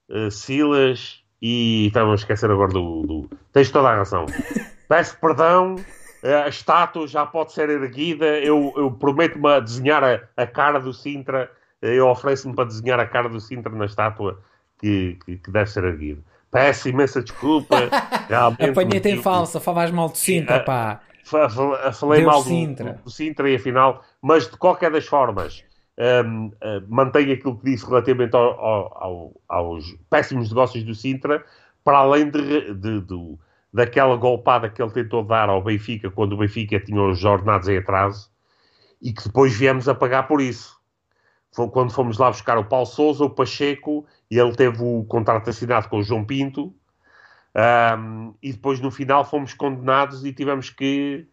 eh, 0.10 0.30
Silas 0.30 1.23
e 1.41 1.88
estava 1.88 2.11
a 2.11 2.15
esquecer 2.15 2.49
agora 2.49 2.72
do, 2.72 3.02
do- 3.03 3.30
Tens 3.52 3.69
toda 3.72 3.90
a 3.90 3.95
razão. 3.95 4.26
Peço 4.88 5.18
perdão, 5.20 5.76
eh, 6.24 6.44
a 6.44 6.48
estátua 6.48 7.07
já 7.07 7.26
pode 7.26 7.52
ser 7.53 7.70
erguida. 7.70 8.26
Eu, 8.40 8.74
eu 8.78 8.91
prometo-me 8.91 9.48
a 9.49 9.60
desenhar 9.60 10.03
a, 10.03 10.22
a 10.38 10.45
cara 10.48 10.80
do 10.80 10.94
Sintra. 10.94 11.52
eh, 11.82 11.95
Eu 11.95 12.07
ofereço-me 12.07 12.56
para 12.56 12.66
desenhar 12.66 12.99
a 12.99 13.06
cara 13.06 13.28
do 13.30 13.40
Sintra 13.40 13.72
na 13.74 13.86
estátua 13.86 14.40
que, 14.80 15.18
que, 15.26 15.38
que 15.38 15.52
deve 15.52 15.70
ser 15.70 15.84
erguida. 15.84 16.22
Peço 16.52 16.88
imensa 16.90 17.22
desculpa. 17.22 17.76
Apanhei-te 18.70 19.10
em 19.10 19.22
falsa, 19.22 19.60
falavas 19.60 19.91
mal 19.91 20.10
de 20.10 20.18
Sintra, 20.18 20.57
Ah, 20.57 20.60
pá. 20.62 21.02
Fa- 21.24 21.49
fa- 21.49 21.91
Falei 21.91 22.22
Deus 22.22 22.32
mal 22.34 22.44
do 22.44 22.49
Sintra. 22.49 22.94
do, 22.94 23.03
do 23.03 23.10
Sintra 23.10 23.49
e 23.49 23.56
afinal, 23.56 24.03
mas 24.22 24.48
de 24.49 24.56
qualquer 24.57 24.91
das 24.91 25.06
formas, 25.07 25.64
hum, 26.26 26.52
ah, 26.62 26.82
mantenho 26.88 27.34
aquilo 27.34 27.57
que 27.57 27.66
disse 27.66 27.86
relativamente 27.86 28.36
ao- 28.36 28.60
ao- 28.60 28.98
ao- 29.03 29.32
aos 29.49 29.95
péssimos 30.10 30.49
negócios 30.49 30.84
do 30.84 30.94
Sintra, 30.94 31.44
para 31.84 31.98
além 31.98 32.30
de, 32.30 32.74
de- 32.76 32.99
do- 33.02 33.40
daquela 33.76 34.15
golpada 34.15 34.69
que 34.69 34.81
ele 34.81 34.91
tentou 34.91 35.22
dar 35.22 35.49
ao 35.49 35.61
Benfica 35.61 36.10
quando 36.10 36.31
o 36.31 36.38
Benfica 36.38 36.80
tinha 36.80 37.02
os 37.02 37.19
jornados 37.19 37.68
em 37.68 37.77
atraso 37.77 38.31
e 39.02 39.11
que 39.11 39.26
depois 39.26 39.53
viemos 39.53 39.89
a 39.89 39.93
pagar 39.93 40.30
por 40.30 40.39
isso. 40.39 40.80
Foi 41.52 41.68
quando 41.69 41.91
fomos 41.91 42.18
lá 42.18 42.30
buscar 42.30 42.57
o 42.57 42.64
Paulo 42.64 42.85
Souza, 42.85 43.26
o 43.26 43.30
Pacheco, 43.30 44.06
e 44.31 44.39
ele 44.39 44.56
teve 44.56 44.81
o 44.81 45.03
contrato 45.03 45.49
assinado 45.49 45.89
com 45.89 45.97
o 45.97 46.03
João 46.03 46.23
Pinto, 46.23 46.73
um, 47.99 48.34
e 48.41 48.53
depois 48.53 48.80
no 48.80 48.89
final 48.89 49.26
fomos 49.26 49.53
condenados 49.53 50.23
e 50.23 50.31
tivemos 50.31 50.69
que, 50.69 51.27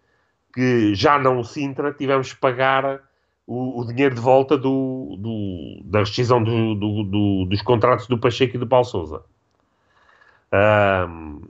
que 0.52 0.96
já 0.96 1.20
não 1.20 1.38
o 1.38 1.44
Sintra, 1.44 1.92
tivemos 1.92 2.32
que 2.32 2.40
pagar 2.40 3.02
o, 3.46 3.80
o 3.80 3.86
dinheiro 3.86 4.16
de 4.16 4.20
volta 4.20 4.58
do, 4.58 5.16
do- 5.16 5.80
da 5.84 6.00
rescisão 6.00 6.42
do- 6.42 6.74
do- 6.74 7.04
do- 7.04 7.44
dos 7.46 7.62
contratos 7.62 8.08
do 8.08 8.18
Pacheco 8.18 8.56
e 8.56 8.58
do 8.58 8.66
Paulo 8.66 8.84
Souza. 8.84 9.22
Um, 10.52 11.40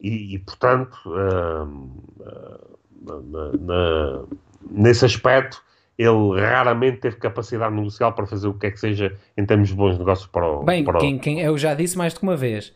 e, 0.00 0.34
e, 0.34 0.38
portanto, 0.38 0.98
um, 1.06 1.90
uh, 2.20 2.78
na- 3.02 3.52
na- 3.58 4.24
nesse 4.70 5.04
aspecto, 5.04 5.62
ele 5.98 6.40
raramente 6.40 6.98
teve 6.98 7.16
capacidade 7.16 7.74
negocial 7.74 8.12
para 8.12 8.26
fazer 8.26 8.48
o 8.48 8.54
que 8.54 8.66
é 8.66 8.70
que 8.70 8.80
seja 8.80 9.16
em 9.36 9.44
termos 9.44 9.68
de 9.68 9.74
bons 9.74 9.98
negócios 9.98 10.26
para 10.26 10.46
o. 10.46 10.62
Bem, 10.62 10.82
para 10.84 10.98
quem, 10.98 11.18
quem- 11.18 11.40
eu 11.40 11.56
já 11.58 11.74
disse 11.74 11.96
mais 11.98 12.12
do 12.14 12.20
que 12.20 12.22
uma 12.26 12.36
vez: 12.36 12.74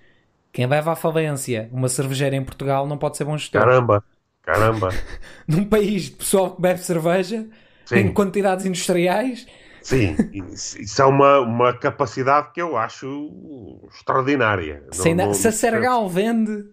quem 0.53 0.67
leva 0.67 0.93
à 0.93 0.97
falência 0.97 1.69
uma 1.73 1.89
cervejeira 1.89 2.37
em 2.37 2.45
Portugal 2.45 2.87
não 2.87 2.99
pode 2.99 3.17
ser 3.17 3.25
bom 3.25 3.37
gestor. 3.39 3.61
Caramba, 3.63 4.05
caramba. 4.43 4.91
Num 5.49 5.65
país 5.65 6.03
de 6.05 6.11
pessoal 6.13 6.55
que 6.55 6.61
bebe 6.61 6.81
cerveja 6.81 7.47
Sim. 7.87 7.97
em 7.97 8.13
quantidades 8.13 8.67
industriais, 8.67 9.47
Sim, 9.83 10.17
isso 10.33 11.03
é 11.03 11.05
uma, 11.05 11.41
uma 11.41 11.75
capacidade 11.75 12.53
que 12.53 12.61
eu 12.63 12.75
acho 12.77 13.81
extraordinária. 13.95 14.83
Não- 14.97 15.05
ainda- 15.05 15.27
não- 15.27 15.35
se 15.35 15.47
a 15.49 15.53
Sergal 15.53 16.09
vende 16.09 16.65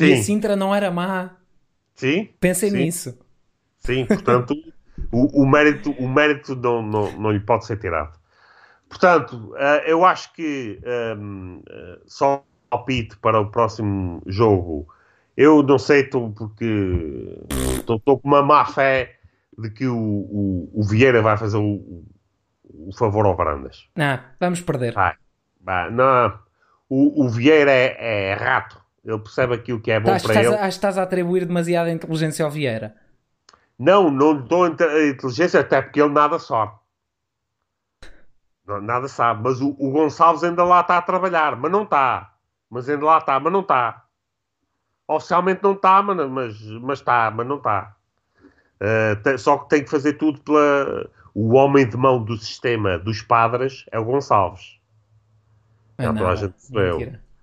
e 0.00 0.12
a 0.12 0.16
Sim, 0.16 0.16
Sintra 0.16 0.56
não 0.56 0.74
era 0.74 0.90
má, 0.90 1.36
sim, 1.94 2.34
pensem 2.40 2.70
Sim. 2.70 2.78
nisso. 2.78 3.18
sim, 3.78 4.06
portanto, 4.06 4.56
o, 5.12 5.42
o 5.44 5.48
mérito, 5.48 5.92
o 5.92 6.08
mérito 6.08 6.56
não, 6.56 6.82
não, 6.82 7.12
não 7.18 7.30
lhe 7.32 7.40
pode 7.40 7.66
ser 7.66 7.78
tirado. 7.78 8.18
Portanto, 8.88 9.54
eh, 9.58 9.92
eu 9.92 10.04
acho 10.06 10.32
que 10.34 10.80
ehm, 10.84 11.60
eh, 11.68 12.00
só 12.06 12.44
palpite 12.70 13.16
para 13.18 13.40
o 13.40 13.50
próximo 13.50 14.22
jogo. 14.26 14.88
Eu 15.36 15.62
não 15.62 15.78
sei, 15.78 16.04
tô, 16.08 16.30
porque 16.32 17.38
estou 17.80 18.00
com 18.00 18.28
uma 18.28 18.42
má 18.42 18.64
fé 18.66 19.18
de 19.58 19.70
que 19.70 19.86
o, 19.88 19.96
o, 19.98 20.70
o 20.74 20.84
Vieira 20.84 21.22
vai 21.22 21.36
fazer 21.38 21.58
o, 21.58 22.04
o 22.64 22.92
favor 22.96 23.26
ao 23.26 23.36
Varandas. 23.36 23.88
Ah, 23.96 24.34
vamos 24.40 24.62
perder. 24.62 24.94
Vai. 24.94 25.14
Vai. 25.60 25.90
Não, 25.90 26.38
o, 26.88 27.24
o 27.26 27.28
Vieira 27.30 27.70
é, 27.72 28.30
é 28.30 28.34
rato. 28.34 28.77
Ele 29.08 29.18
percebe 29.20 29.54
aquilo 29.54 29.80
que 29.80 29.90
é 29.90 29.98
bom 29.98 30.14
Estás, 30.14 30.22
para 30.22 30.44
ele. 30.44 30.54
a, 30.54 30.60
acho 30.60 30.60
que 30.60 30.68
estás 30.68 30.98
a 30.98 31.02
atribuir 31.02 31.46
demasiada 31.46 31.90
inteligência 31.90 32.44
ao 32.44 32.50
Vieira. 32.50 32.94
Não, 33.78 34.10
não 34.10 34.36
dou 34.36 34.64
a 34.64 34.68
inteligência, 34.68 35.60
até 35.60 35.80
porque 35.80 35.98
ele 35.98 36.12
nada 36.12 36.38
sabe. 36.38 36.72
Nada 38.66 39.08
sabe. 39.08 39.42
Mas 39.42 39.62
o, 39.62 39.74
o 39.78 39.90
Gonçalves 39.92 40.44
ainda 40.44 40.62
lá 40.62 40.82
está 40.82 40.98
a 40.98 41.02
trabalhar, 41.02 41.56
mas 41.56 41.72
não 41.72 41.84
está. 41.84 42.34
Mas 42.68 42.86
ainda 42.86 43.06
lá 43.06 43.16
está, 43.16 43.40
mas 43.40 43.50
não 43.50 43.60
está. 43.60 44.04
Oficialmente 45.06 45.62
não 45.62 45.72
está, 45.72 46.02
mas, 46.02 46.60
mas, 46.82 46.98
está, 46.98 47.30
mas 47.30 47.46
não 47.46 47.56
está. 47.56 47.96
Uh, 48.78 49.38
só 49.38 49.56
que 49.56 49.70
tem 49.70 49.84
que 49.84 49.90
fazer 49.90 50.14
tudo 50.14 50.38
pela. 50.42 51.08
O 51.34 51.54
homem 51.54 51.88
de 51.88 51.96
mão 51.96 52.22
do 52.22 52.36
sistema 52.36 52.98
dos 52.98 53.22
padres 53.22 53.86
é 53.90 53.98
o 53.98 54.04
Gonçalves. 54.04 54.78
É 55.96 56.04
não, 56.04 56.12
não, 56.12 56.36
gente 56.36 56.54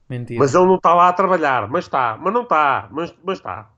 mentira. 0.09 0.39
Mas 0.39 0.53
ele 0.53 0.65
não 0.65 0.75
está 0.75 0.93
lá 0.93 1.09
a 1.09 1.13
trabalhar, 1.13 1.67
mas 1.69 1.85
está, 1.85 2.17
mas 2.19 2.33
não 2.33 2.43
está, 2.43 2.87
mas, 2.91 3.13
mas 3.23 3.37
está. 3.37 3.69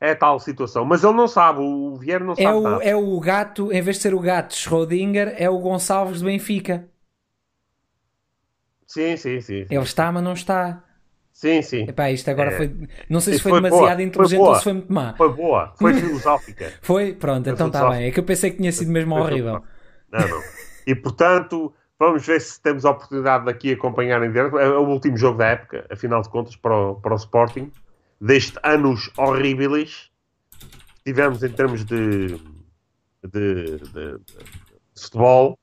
É 0.00 0.14
tal 0.14 0.38
situação. 0.38 0.84
Mas 0.84 1.02
ele 1.02 1.14
não 1.14 1.26
sabe, 1.26 1.60
o 1.60 1.96
Vieira 1.96 2.24
não 2.24 2.34
é 2.34 2.42
sabe. 2.42 2.58
O, 2.58 2.62
nada. 2.62 2.84
É 2.84 2.94
o 2.94 3.20
gato, 3.20 3.72
em 3.72 3.80
vez 3.80 3.96
de 3.96 4.02
ser 4.02 4.14
o 4.14 4.20
gato 4.20 4.54
Schrödinger, 4.54 5.34
é 5.38 5.48
o 5.48 5.58
Gonçalves 5.58 6.18
de 6.18 6.24
Benfica. 6.26 6.88
Sim, 8.86 9.16
sim, 9.16 9.40
sim. 9.40 9.66
Ele 9.70 9.82
está, 9.82 10.12
mas 10.12 10.22
não 10.22 10.34
está. 10.34 10.84
Sim, 11.32 11.62
sim. 11.62 11.82
Epá, 11.88 12.12
isto 12.12 12.30
agora 12.30 12.52
é. 12.52 12.56
foi. 12.56 12.88
Não 13.08 13.18
sei 13.20 13.34
se 13.34 13.40
foi, 13.40 13.50
foi 13.50 13.60
demasiado 13.60 13.96
boa. 13.96 14.06
inteligente 14.06 14.38
foi 14.38 14.48
ou 14.48 14.54
se 14.54 14.62
foi 14.62 14.72
muito 14.72 14.92
má. 14.92 15.14
Foi 15.16 15.32
boa, 15.32 15.74
foi 15.76 15.94
filosófica. 16.00 16.72
foi? 16.80 17.12
Pronto, 17.12 17.44
foi 17.44 17.52
então 17.52 17.66
está 17.66 17.88
bem. 17.90 18.06
É 18.06 18.10
que 18.12 18.20
eu 18.20 18.24
pensei 18.24 18.52
que 18.52 18.58
tinha 18.58 18.70
sido 18.70 18.92
mesmo 18.92 19.16
horrível. 19.16 19.64
Não, 20.12 20.28
não. 20.28 20.40
E 20.86 20.94
portanto, 20.94 21.74
vamos 22.04 22.26
ver 22.26 22.40
se 22.40 22.60
temos 22.60 22.84
a 22.84 22.90
oportunidade 22.90 23.44
daqui 23.44 23.72
acompanhar 23.72 24.22
em 24.22 24.30
direto. 24.30 24.58
É 24.58 24.68
o 24.78 24.86
último 24.86 25.16
jogo 25.16 25.38
da 25.38 25.46
época, 25.48 25.86
afinal 25.90 26.22
de 26.22 26.28
contas, 26.28 26.56
para 26.56 26.74
o, 26.74 26.94
para 26.96 27.14
o 27.14 27.16
Sporting. 27.16 27.70
Deste 28.20 28.58
anos 28.62 29.10
horríveis 29.16 30.10
tivemos 31.04 31.42
em 31.42 31.50
termos 31.50 31.84
de, 31.84 32.38
de, 33.22 33.78
de, 33.78 34.18
de 34.94 35.02
futebol. 35.02 35.58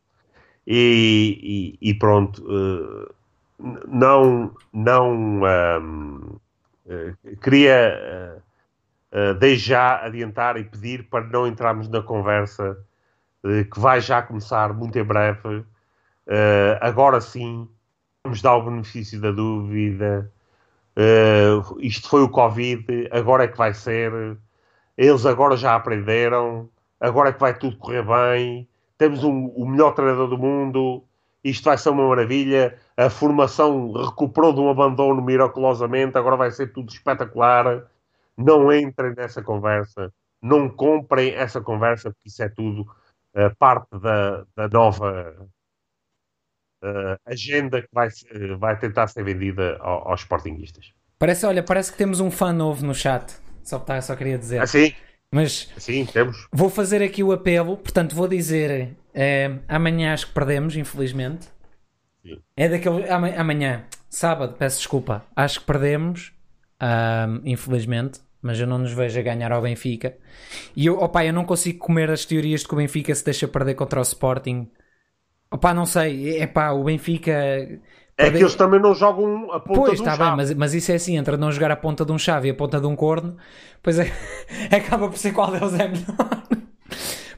E, 0.65 1.77
e, 1.81 1.89
e 1.89 1.93
pronto. 1.95 2.43
Uh, 2.43 3.13
não, 3.88 4.55
não 4.72 5.13
um, 5.13 6.39
uh, 6.85 7.38
queria 7.41 8.41
uh, 9.11 9.34
desde 9.35 9.69
já 9.69 10.05
adiantar 10.05 10.57
e 10.57 10.63
pedir 10.63 11.09
para 11.09 11.26
não 11.26 11.47
entrarmos 11.47 11.88
na 11.89 12.01
conversa 12.01 12.77
que 13.43 13.80
vai 13.80 13.99
já 13.99 14.22
começar 14.22 14.72
muito 14.72 14.99
em 14.99 15.03
breve. 15.03 15.65
Agora 16.81 17.22
sim, 17.22 17.68
vamos 18.23 18.41
dar 18.41 18.56
o 18.56 18.64
benefício 18.64 19.19
da 19.19 19.31
dúvida. 19.31 20.31
isto 21.80 22.10
foi 22.10 22.22
o 22.22 22.30
Covid, 22.30 23.10
agora 23.11 23.43
é 23.45 23.48
que 23.48 23.57
vai 23.57 23.73
ser. 23.73 24.38
Eles 24.98 25.26
agora 25.26 25.57
já 25.57 25.76
aprenderam, 25.76 26.69
agora 26.99 27.30
é 27.30 27.34
que 27.34 27.39
vai 27.39 27.57
tudo 27.57 27.77
correr 27.77 28.03
bem. 28.03 28.68
Temos 28.98 29.23
um, 29.23 29.48
o 29.48 29.68
melhor 29.68 29.93
treinador 29.93 30.27
do 30.30 30.38
mundo, 30.38 31.03
isto 31.43 31.65
vai 31.65 31.77
ser 31.77 31.89
uma 31.89 32.07
maravilha. 32.07 32.77
A 32.95 33.10
formação 33.10 33.91
recuperou 33.93 34.53
de 34.53 34.60
um 34.60 34.69
abandono 34.69 35.22
miraculosamente, 35.22 36.18
agora 36.18 36.38
vai 36.38 36.52
ser 36.52 36.72
tudo 36.72 36.89
espetacular. 36.91 37.88
Não 38.38 38.72
entrem 38.72 39.14
nessa 39.15 39.41
conversa, 39.41 40.14
não 40.41 40.69
comprem 40.69 41.34
essa 41.34 41.61
conversa, 41.61 42.11
porque 42.11 42.30
isso 42.30 42.43
é 42.43 42.49
tudo 42.49 42.81
uh, 43.35 43.56
parte 43.57 43.88
da, 43.99 44.45
da 44.56 44.68
nova 44.69 45.35
uh, 46.84 47.18
agenda 47.26 47.82
que 47.82 47.90
vai, 47.91 48.10
vai 48.58 48.78
tentar 48.78 49.08
ser 49.08 49.24
vendida 49.24 49.78
ao, 49.80 50.10
aos 50.10 50.22
sportinguistas. 50.22 50.91
Parece, 51.18 51.45
olha, 51.45 51.62
parece 51.62 51.91
que 51.91 51.98
temos 51.98 52.20
um 52.20 52.32
fã 52.32 52.52
novo 52.52 52.86
no 52.86 52.95
chat. 52.95 53.34
Só, 53.64 53.80
tá, 53.80 54.02
só 54.02 54.16
queria 54.16 54.38
dizer. 54.38 54.60
Ah, 54.60 54.68
sim? 54.68 54.94
Mas 55.34 55.70
sim, 55.78 56.06
temos. 56.06 56.48
Vou 56.52 56.70
fazer 56.70 57.02
aqui 57.02 57.24
o 57.24 57.32
apelo, 57.32 57.78
portanto, 57.78 58.16
vou 58.16 58.28
dizer 58.28 58.98
é, 59.14 59.60
amanhã 59.68 60.14
acho 60.14 60.28
que 60.28 60.34
perdemos, 60.34 60.76
infelizmente. 60.76 61.48
Sim. 62.22 62.40
É 62.56 62.68
daquele. 62.68 63.08
Amanhã, 63.10 63.86
sábado, 64.10 64.56
peço 64.58 64.78
desculpa. 64.78 65.26
Acho 65.36 65.62
que 65.62 65.66
perdemos, 65.66 66.34
um, 66.82 67.41
infelizmente. 67.45 68.20
Mas 68.41 68.60
eu 68.60 68.66
não 68.66 68.80
nos 68.80 68.91
vejo 68.91 69.20
a 69.20 69.22
ganhar 69.22 69.52
ao 69.52 69.62
Benfica. 69.62 70.18
E 70.76 70.88
eu, 70.88 70.98
opa, 70.98 71.24
eu 71.24 71.32
não 71.32 71.45
consigo 71.45 71.78
comer 71.78 72.10
as 72.10 72.26
teorias 72.26 72.62
de 72.62 72.68
que 72.68 72.74
o 72.74 72.78
Benfica 72.78 73.14
se 73.14 73.24
deixa 73.24 73.48
perder 73.48 73.76
contra 73.76 73.99
o 73.99 74.02
Sporting. 74.02 74.68
Opa, 75.52 75.73
não 75.73 75.86
sei. 75.86 76.40
É 76.40 76.48
pá, 76.48 76.72
o 76.72 76.84
Benfica. 76.84 77.32
É 78.18 78.30
que 78.30 78.38
eles 78.38 78.56
também 78.56 78.80
não 78.80 78.94
jogam 78.94 79.52
a 79.52 79.60
ponta 79.60 79.80
pois, 79.80 79.94
de 79.95 80.02
um 80.02 80.06
está 80.07 80.23
bem, 80.23 80.36
mas, 80.36 80.53
mas 80.53 80.73
isso 80.73 80.91
é 80.91 80.95
assim, 80.95 81.18
entre 81.18 81.38
não 81.38 81.52
jogar 81.52 81.72
a 81.72 81.76
ponta 81.76 82.06
de 82.06 82.11
um 82.11 82.19
chave 82.19 82.48
e 82.48 82.52
a 82.52 82.53
ponta 82.53 82.80
de 82.80 82.86
um 82.86 82.95
corno, 82.95 83.36
pois 83.82 83.98
é, 83.98 84.11
acaba 84.72 85.10
por 85.10 85.18
ser 85.18 85.32
qual 85.32 85.52
deles 85.52 85.73
é 85.73 85.88
melhor. 85.88 86.44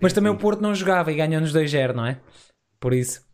Mas 0.02 0.12
também 0.12 0.30
o 0.30 0.38
Porto 0.38 0.62
não 0.62 0.76
jogava 0.76 1.14
e 1.14 1.16
ganhou-nos 1.16 1.54
2-0, 1.54 1.94
não 1.94 2.06
é? 2.06 2.20
Por 2.78 2.94
isso. 2.94 3.26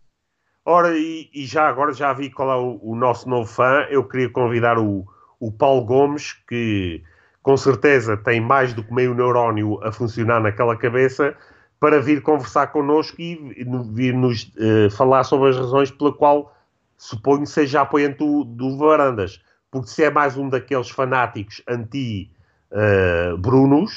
Ora, 0.63 0.95
e, 0.95 1.27
e, 1.33 1.47
já 1.47 1.67
agora 1.67 1.91
já 1.91 2.13
vi 2.13 2.29
qual 2.29 2.51
é 2.51 2.55
o, 2.55 2.79
o, 2.91 2.95
nosso 2.95 3.27
novo 3.27 3.49
fã. 3.49 3.87
Eu 3.89 4.07
queria 4.07 4.29
convidar 4.29 4.77
o, 4.77 5.03
o 5.39 5.51
Paulo 5.51 5.83
Gomes, 5.83 6.33
que 6.47 7.01
com 7.41 7.57
certeza 7.57 8.15
tem 8.15 8.39
mais 8.39 8.71
do 8.71 8.83
que 8.83 8.93
meio 8.93 9.15
neurónio 9.15 9.83
a 9.83 9.91
funcionar 9.91 10.39
naquela 10.39 10.77
cabeça, 10.77 11.35
para 11.79 12.01
vir 12.01 12.21
conversar 12.21 12.67
connosco 12.67 13.15
e 13.21 13.55
vir 13.91 14.13
nos 14.13 14.43
uh, 14.43 14.89
falar 14.91 15.23
sobre 15.23 15.49
as 15.49 15.57
razões 15.57 15.89
pela 15.89 16.13
qual 16.13 16.53
suponho 16.97 17.47
seja 17.47 17.81
apoiante 17.81 18.17
do, 18.17 18.43
do 18.43 18.77
Varandas. 18.77 19.41
Porque 19.71 19.89
se 19.89 20.03
é 20.03 20.09
mais 20.09 20.35
um 20.35 20.49
daqueles 20.49 20.89
fanáticos 20.89 21.61
anti-Brunos, 21.67 22.31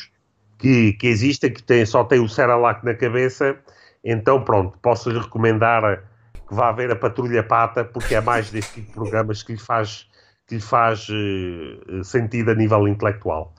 uh, 0.04 0.12
que, 0.58 0.92
que 0.92 1.08
existem, 1.08 1.52
que 1.52 1.62
tem, 1.62 1.84
só 1.84 2.04
tem 2.04 2.20
o 2.20 2.28
Ceralac 2.28 2.84
na 2.84 2.94
cabeça, 2.94 3.58
então 4.04 4.44
pronto, 4.44 4.78
posso-lhe 4.80 5.18
recomendar 5.18 6.04
que 6.48 6.54
vá 6.54 6.70
ver 6.70 6.92
a 6.92 6.96
Patrulha 6.96 7.42
Pata, 7.42 7.84
porque 7.84 8.14
é 8.14 8.20
mais 8.20 8.50
deste 8.50 8.74
tipo 8.74 8.86
de 8.88 8.92
programas 8.92 9.42
que 9.42 9.52
lhe 9.52 9.58
faz, 9.58 10.08
que 10.46 10.54
lhe 10.56 10.60
faz 10.60 11.08
uh, 11.08 12.04
sentido 12.04 12.52
a 12.52 12.54
nível 12.54 12.86
intelectual. 12.86 13.52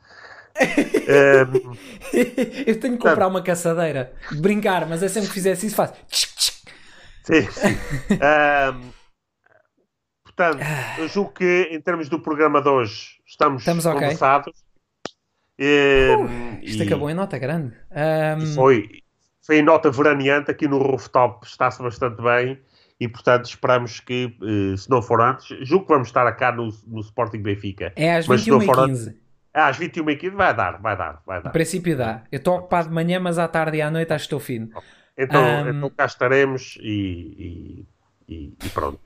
Um, 0.60 1.76
eu 2.68 2.80
tenho 2.80 2.98
que 2.98 3.04
comprar 3.04 3.28
uma 3.28 3.42
caçadeira 3.42 4.14
de 4.32 4.40
brincar, 4.40 4.88
mas 4.88 5.02
é 5.02 5.08
sempre 5.08 5.30
que 5.30 5.34
fizesse 5.34 5.68
isso, 5.68 5.76
faz. 5.76 5.94
Sim, 7.24 7.42
sim. 7.50 7.78
um, 8.14 8.92
portanto, 10.24 10.60
eu 10.98 11.08
julgo 11.08 11.32
que 11.32 11.70
em 11.72 11.80
termos 11.80 12.10
do 12.10 12.20
programa 12.20 12.62
de 12.62 12.70
hoje 12.70 13.20
estamos, 13.26 13.62
estamos 13.62 13.86
okay. 13.86 14.00
conversados. 14.00 14.54
Uh, 15.60 16.60
isto 16.62 16.84
e, 16.84 16.88
acabou 16.88 17.10
em 17.10 17.14
nota 17.14 17.38
grande. 17.38 17.74
Um... 17.92 18.54
Foi, 18.54 18.90
foi 19.46 19.58
em 19.58 19.62
nota 19.64 19.90
veraneante, 19.90 20.52
aqui 20.52 20.68
no 20.68 20.78
rooftop 20.78 21.46
está-se 21.46 21.82
bastante 21.82 22.22
bem 22.22 22.60
e 23.00 23.08
portanto 23.08 23.46
esperamos 23.46 24.00
que, 24.00 24.36
uh, 24.42 24.78
se 24.78 24.90
não 24.90 25.02
for 25.02 25.22
antes, 25.22 25.48
julgo 25.68 25.86
que 25.86 25.94
vamos 25.94 26.08
estar 26.10 26.30
cá 26.34 26.52
no, 26.52 26.70
no 26.88 27.00
Sporting 27.02 27.42
Benfica. 27.42 27.94
É 27.96 28.16
às 28.16 28.28
21h15. 28.28 29.23
Às 29.54 29.78
21h15 29.78 30.32
vai 30.32 30.56
dar, 30.56 30.82
vai 30.82 30.98
dar, 30.98 31.22
vai 31.26 31.40
dar. 31.40 31.46
No 31.50 31.52
princípio 31.52 31.96
dá. 31.96 32.24
Eu 32.32 32.38
estou 32.38 32.58
ocupado 32.58 32.88
de 32.88 32.94
manhã, 32.94 33.20
mas 33.20 33.38
à 33.38 33.48
tarde 33.48 33.78
e 33.78 33.82
à 33.82 33.92
noite 33.92 34.12
acho 34.12 34.24
que 34.24 34.36
estou 34.36 34.40
fino. 34.40 34.70
Então, 35.18 35.44
um... 35.44 35.70
então 35.70 35.90
cá 35.92 36.06
estaremos 36.06 36.78
e, 36.82 37.86
e, 38.28 38.34
e, 38.34 38.54
e 38.64 38.70
pronto. 38.70 39.00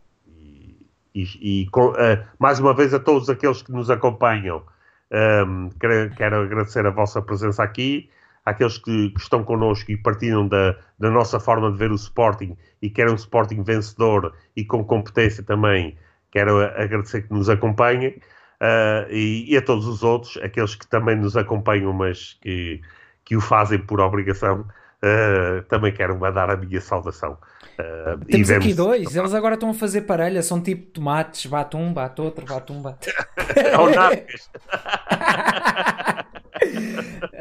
E, 1.14 1.68
uh, 1.76 2.24
mais 2.38 2.60
uma 2.60 2.76
vez 2.76 2.94
a 2.94 3.00
todos 3.00 3.28
aqueles 3.28 3.64
que 3.64 3.72
nos 3.72 3.90
acompanham 3.90 4.64
um, 5.12 5.70
quero, 5.80 6.16
quero, 6.16 6.36
agradecer 6.44 6.86
a 6.86 6.92
vossa 6.92 7.22
presença 7.22 7.64
aqui, 7.64 8.10
àqueles 8.46 8.78
que, 8.78 9.10
que, 9.10 9.20
estão 9.20 9.44
connosco 9.44 9.92
e 9.92 9.98
partilham 9.98 10.48
da, 10.48 10.76
da 11.00 11.10
nossa 11.10 11.40
forma 11.40 11.72
de 11.72 11.78
ver 11.78 11.92
o 11.92 11.96
Sporting 11.96 12.58
e 12.82 12.90
querem 12.90 13.14
um 13.14 13.16
Sporting 13.16 13.64
vencedor 13.64 14.34
e 14.56 14.64
com 14.66 14.84
competência 14.84 15.44
também. 15.44 15.98
Quero 16.32 16.60
agradecer 16.60 17.24
que 17.24 17.34
nos 17.34 17.50
acompanhem 17.50 18.20
uh, 18.62 19.12
e, 19.12 19.54
e, 19.54 19.58
a 19.58 19.62
todos 19.62 19.88
os 19.88 20.04
outros, 20.04 20.38
aqueles 20.38 20.76
que 20.76 20.88
também 20.88 21.16
nos 21.16 21.36
acompanham, 21.38 21.94
mas 21.94 22.38
que, 22.42 22.82
que 23.26 23.36
o 23.36 23.42
fazem 23.42 23.80
por 23.80 24.00
obrigação. 24.00 24.66
Uh, 24.98 25.62
também 25.70 25.94
quero 25.94 26.18
mandar 26.18 26.50
a 26.50 26.58
minha 26.58 26.82
saudação. 26.82 27.38
Uh, 27.78 28.18
Temos 28.26 28.50
aqui 28.50 28.74
dois, 28.74 29.16
eles 29.16 29.34
agora 29.34 29.54
estão 29.54 29.70
a 29.70 29.74
fazer 29.74 30.02
parelha, 30.02 30.42
são 30.42 30.60
tipo 30.60 30.88
tomates, 30.88 31.46
bate 31.46 31.78
um, 31.78 31.94
bate 31.94 32.20
outro, 32.20 32.44
bate 32.44 32.72
um, 32.72 32.82
bate. 32.82 33.14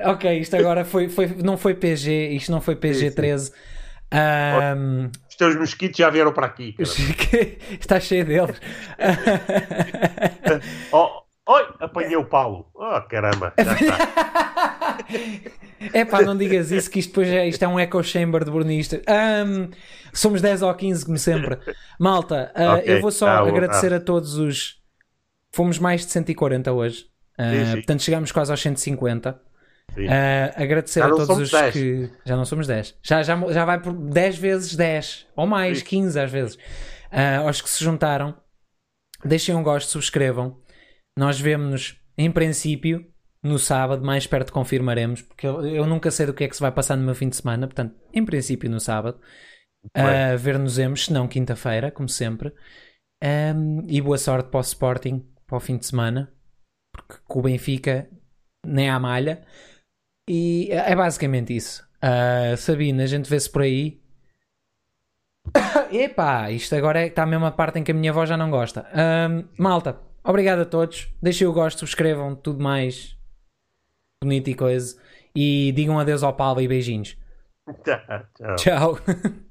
ok, 0.05 0.38
isto 0.38 0.55
agora 0.55 0.84
foi, 0.84 1.09
foi, 1.09 1.28
não 1.43 1.56
foi 1.56 1.72
PG, 1.74 2.28
isto 2.32 2.52
não 2.52 2.60
foi 2.60 2.76
PG-13. 2.76 3.52
Um... 4.12 5.11
Os 5.28 5.37
teus 5.37 5.57
mosquitos 5.57 5.99
já 5.99 6.11
vieram 6.11 6.33
para 6.33 6.47
aqui. 6.47 6.74
Está 6.78 8.01
cheio 8.01 8.24
deles. 8.24 8.61
oh, 10.93 11.27
Oi, 11.49 11.62
apanhei 11.78 12.16
o 12.16 12.24
Paulo. 12.24 12.66
Oh, 12.74 13.01
caramba, 13.03 13.55
já 13.57 13.73
está. 13.74 14.99
é 15.95 16.05
pá, 16.05 16.20
não 16.23 16.37
digas 16.37 16.73
isso, 16.73 16.91
que 16.91 16.99
isto 16.99 17.11
depois 17.11 17.28
é, 17.28 17.47
isto 17.47 17.62
é 17.62 17.69
um 17.69 17.78
echo 17.78 18.03
chamber 18.03 18.45
de 18.45 18.51
burnista. 18.51 19.01
Um, 19.47 19.70
somos 20.12 20.43
10 20.43 20.62
ou 20.62 20.74
15, 20.74 21.05
como 21.05 21.16
sempre. 21.16 21.57
Malta, 22.01 22.53
uh, 22.57 22.78
okay. 22.78 22.97
eu 22.97 23.01
vou 23.01 23.12
só 23.12 23.28
ah, 23.28 23.39
agradecer 23.49 23.93
ah. 23.93 23.99
a 23.99 24.01
todos 24.01 24.37
os. 24.37 24.81
Fomos 25.53 25.78
mais 25.78 26.05
de 26.05 26.11
140 26.11 26.73
hoje. 26.73 27.07
Uh, 27.39 27.45
sim, 27.45 27.65
sim. 27.66 27.73
Portanto, 27.74 28.03
chegámos 28.03 28.33
quase 28.33 28.51
aos 28.51 28.61
150. 28.61 29.41
Uh, 30.05 30.62
agradecer 30.62 31.01
Já 31.01 31.06
a 31.06 31.10
todos 31.10 31.39
os 31.39 31.51
10. 31.51 31.73
que. 31.73 32.10
Já 32.24 32.36
não 32.36 32.44
somos 32.44 32.66
10. 32.66 32.98
Já, 33.02 33.23
já, 33.23 33.52
já 33.52 33.64
vai 33.64 33.81
por 33.81 33.93
10 33.93 34.39
vezes 34.39 34.77
10. 34.77 35.27
Ou 35.35 35.47
mais, 35.47 35.78
Sim. 35.78 35.85
15 35.85 36.20
às 36.20 36.31
vezes. 36.31 36.55
Uh, 36.56 37.47
aos 37.47 37.60
que 37.60 37.70
se 37.70 37.82
juntaram. 37.82 38.36
Deixem 39.24 39.55
um 39.55 39.62
gosto, 39.62 39.89
subscrevam. 39.89 40.60
Nós 41.18 41.40
vemos-nos, 41.40 42.01
em 42.18 42.31
princípio, 42.31 43.06
no 43.43 43.59
sábado. 43.59 44.05
Mais 44.05 44.27
perto 44.27 44.52
confirmaremos. 44.52 45.23
Porque 45.23 45.47
eu, 45.47 45.66
eu 45.66 45.86
nunca 45.86 46.10
sei 46.10 46.27
do 46.27 46.35
que 46.35 46.44
é 46.44 46.48
que 46.48 46.56
se 46.56 46.62
vai 46.62 46.73
passar 46.73 46.97
no 46.97 47.05
meu 47.05 47.14
fim 47.14 47.28
de 47.28 47.36
semana. 47.36 47.66
Portanto, 47.66 47.94
em 48.12 48.24
princípio, 48.24 48.70
no 48.70 48.81
sábado. 48.81 49.18
Uh, 49.97 50.36
Ver-nos-emos, 50.36 51.06
se 51.06 51.12
não 51.12 51.28
quinta-feira, 51.28 51.90
como 51.90 52.09
sempre. 52.09 52.52
Um, 53.23 53.82
e 53.89 54.01
boa 54.01 54.18
sorte 54.18 54.51
para 54.51 54.59
o 54.59 54.62
Sporting 54.62 55.27
para 55.47 55.56
o 55.56 55.60
fim 55.60 55.78
de 55.78 55.86
semana. 55.86 56.32
Porque 56.93 57.23
com 57.27 57.39
o 57.39 57.43
Benfica 57.43 58.09
nem 58.66 58.90
há 58.90 58.98
malha. 58.98 59.44
E 60.28 60.69
é 60.70 60.94
basicamente 60.94 61.55
isso. 61.55 61.86
Ah, 62.03 62.57
Sabina, 62.57 63.05
a 63.05 63.07
gente 63.07 63.28
vê-se 63.28 63.51
por 63.51 63.62
aí. 63.62 64.01
Epá, 65.93 66.51
isto 66.51 66.74
agora 66.74 67.01
é, 67.01 67.07
está 67.07 67.23
a 67.23 67.27
mesma 67.27 67.53
parte 67.53 67.78
em 67.78 67.85
que 67.85 67.93
a 67.93 67.94
minha 67.94 68.11
avó 68.11 68.27
já 68.27 68.36
não 68.36 68.51
gosta. 68.51 68.86
Ahm, 68.93 69.44
malta, 69.59 69.98
obrigado 70.24 70.61
a 70.61 70.65
todos. 70.65 71.09
Deixem 71.23 71.47
o 71.47 71.53
gosto, 71.53 71.81
subscrevam, 71.81 72.35
tudo 72.35 72.62
mais 72.62 73.16
bonito 74.23 74.48
e 74.51 74.55
coisa. 74.55 75.01
E 75.35 75.73
digam 75.73 75.98
adeus 75.98 76.23
ao 76.23 76.35
Palva 76.35 76.62
e 76.62 76.69
beijinhos. 76.69 77.16
Tchau. 77.85 78.57
Tchau. 78.57 78.98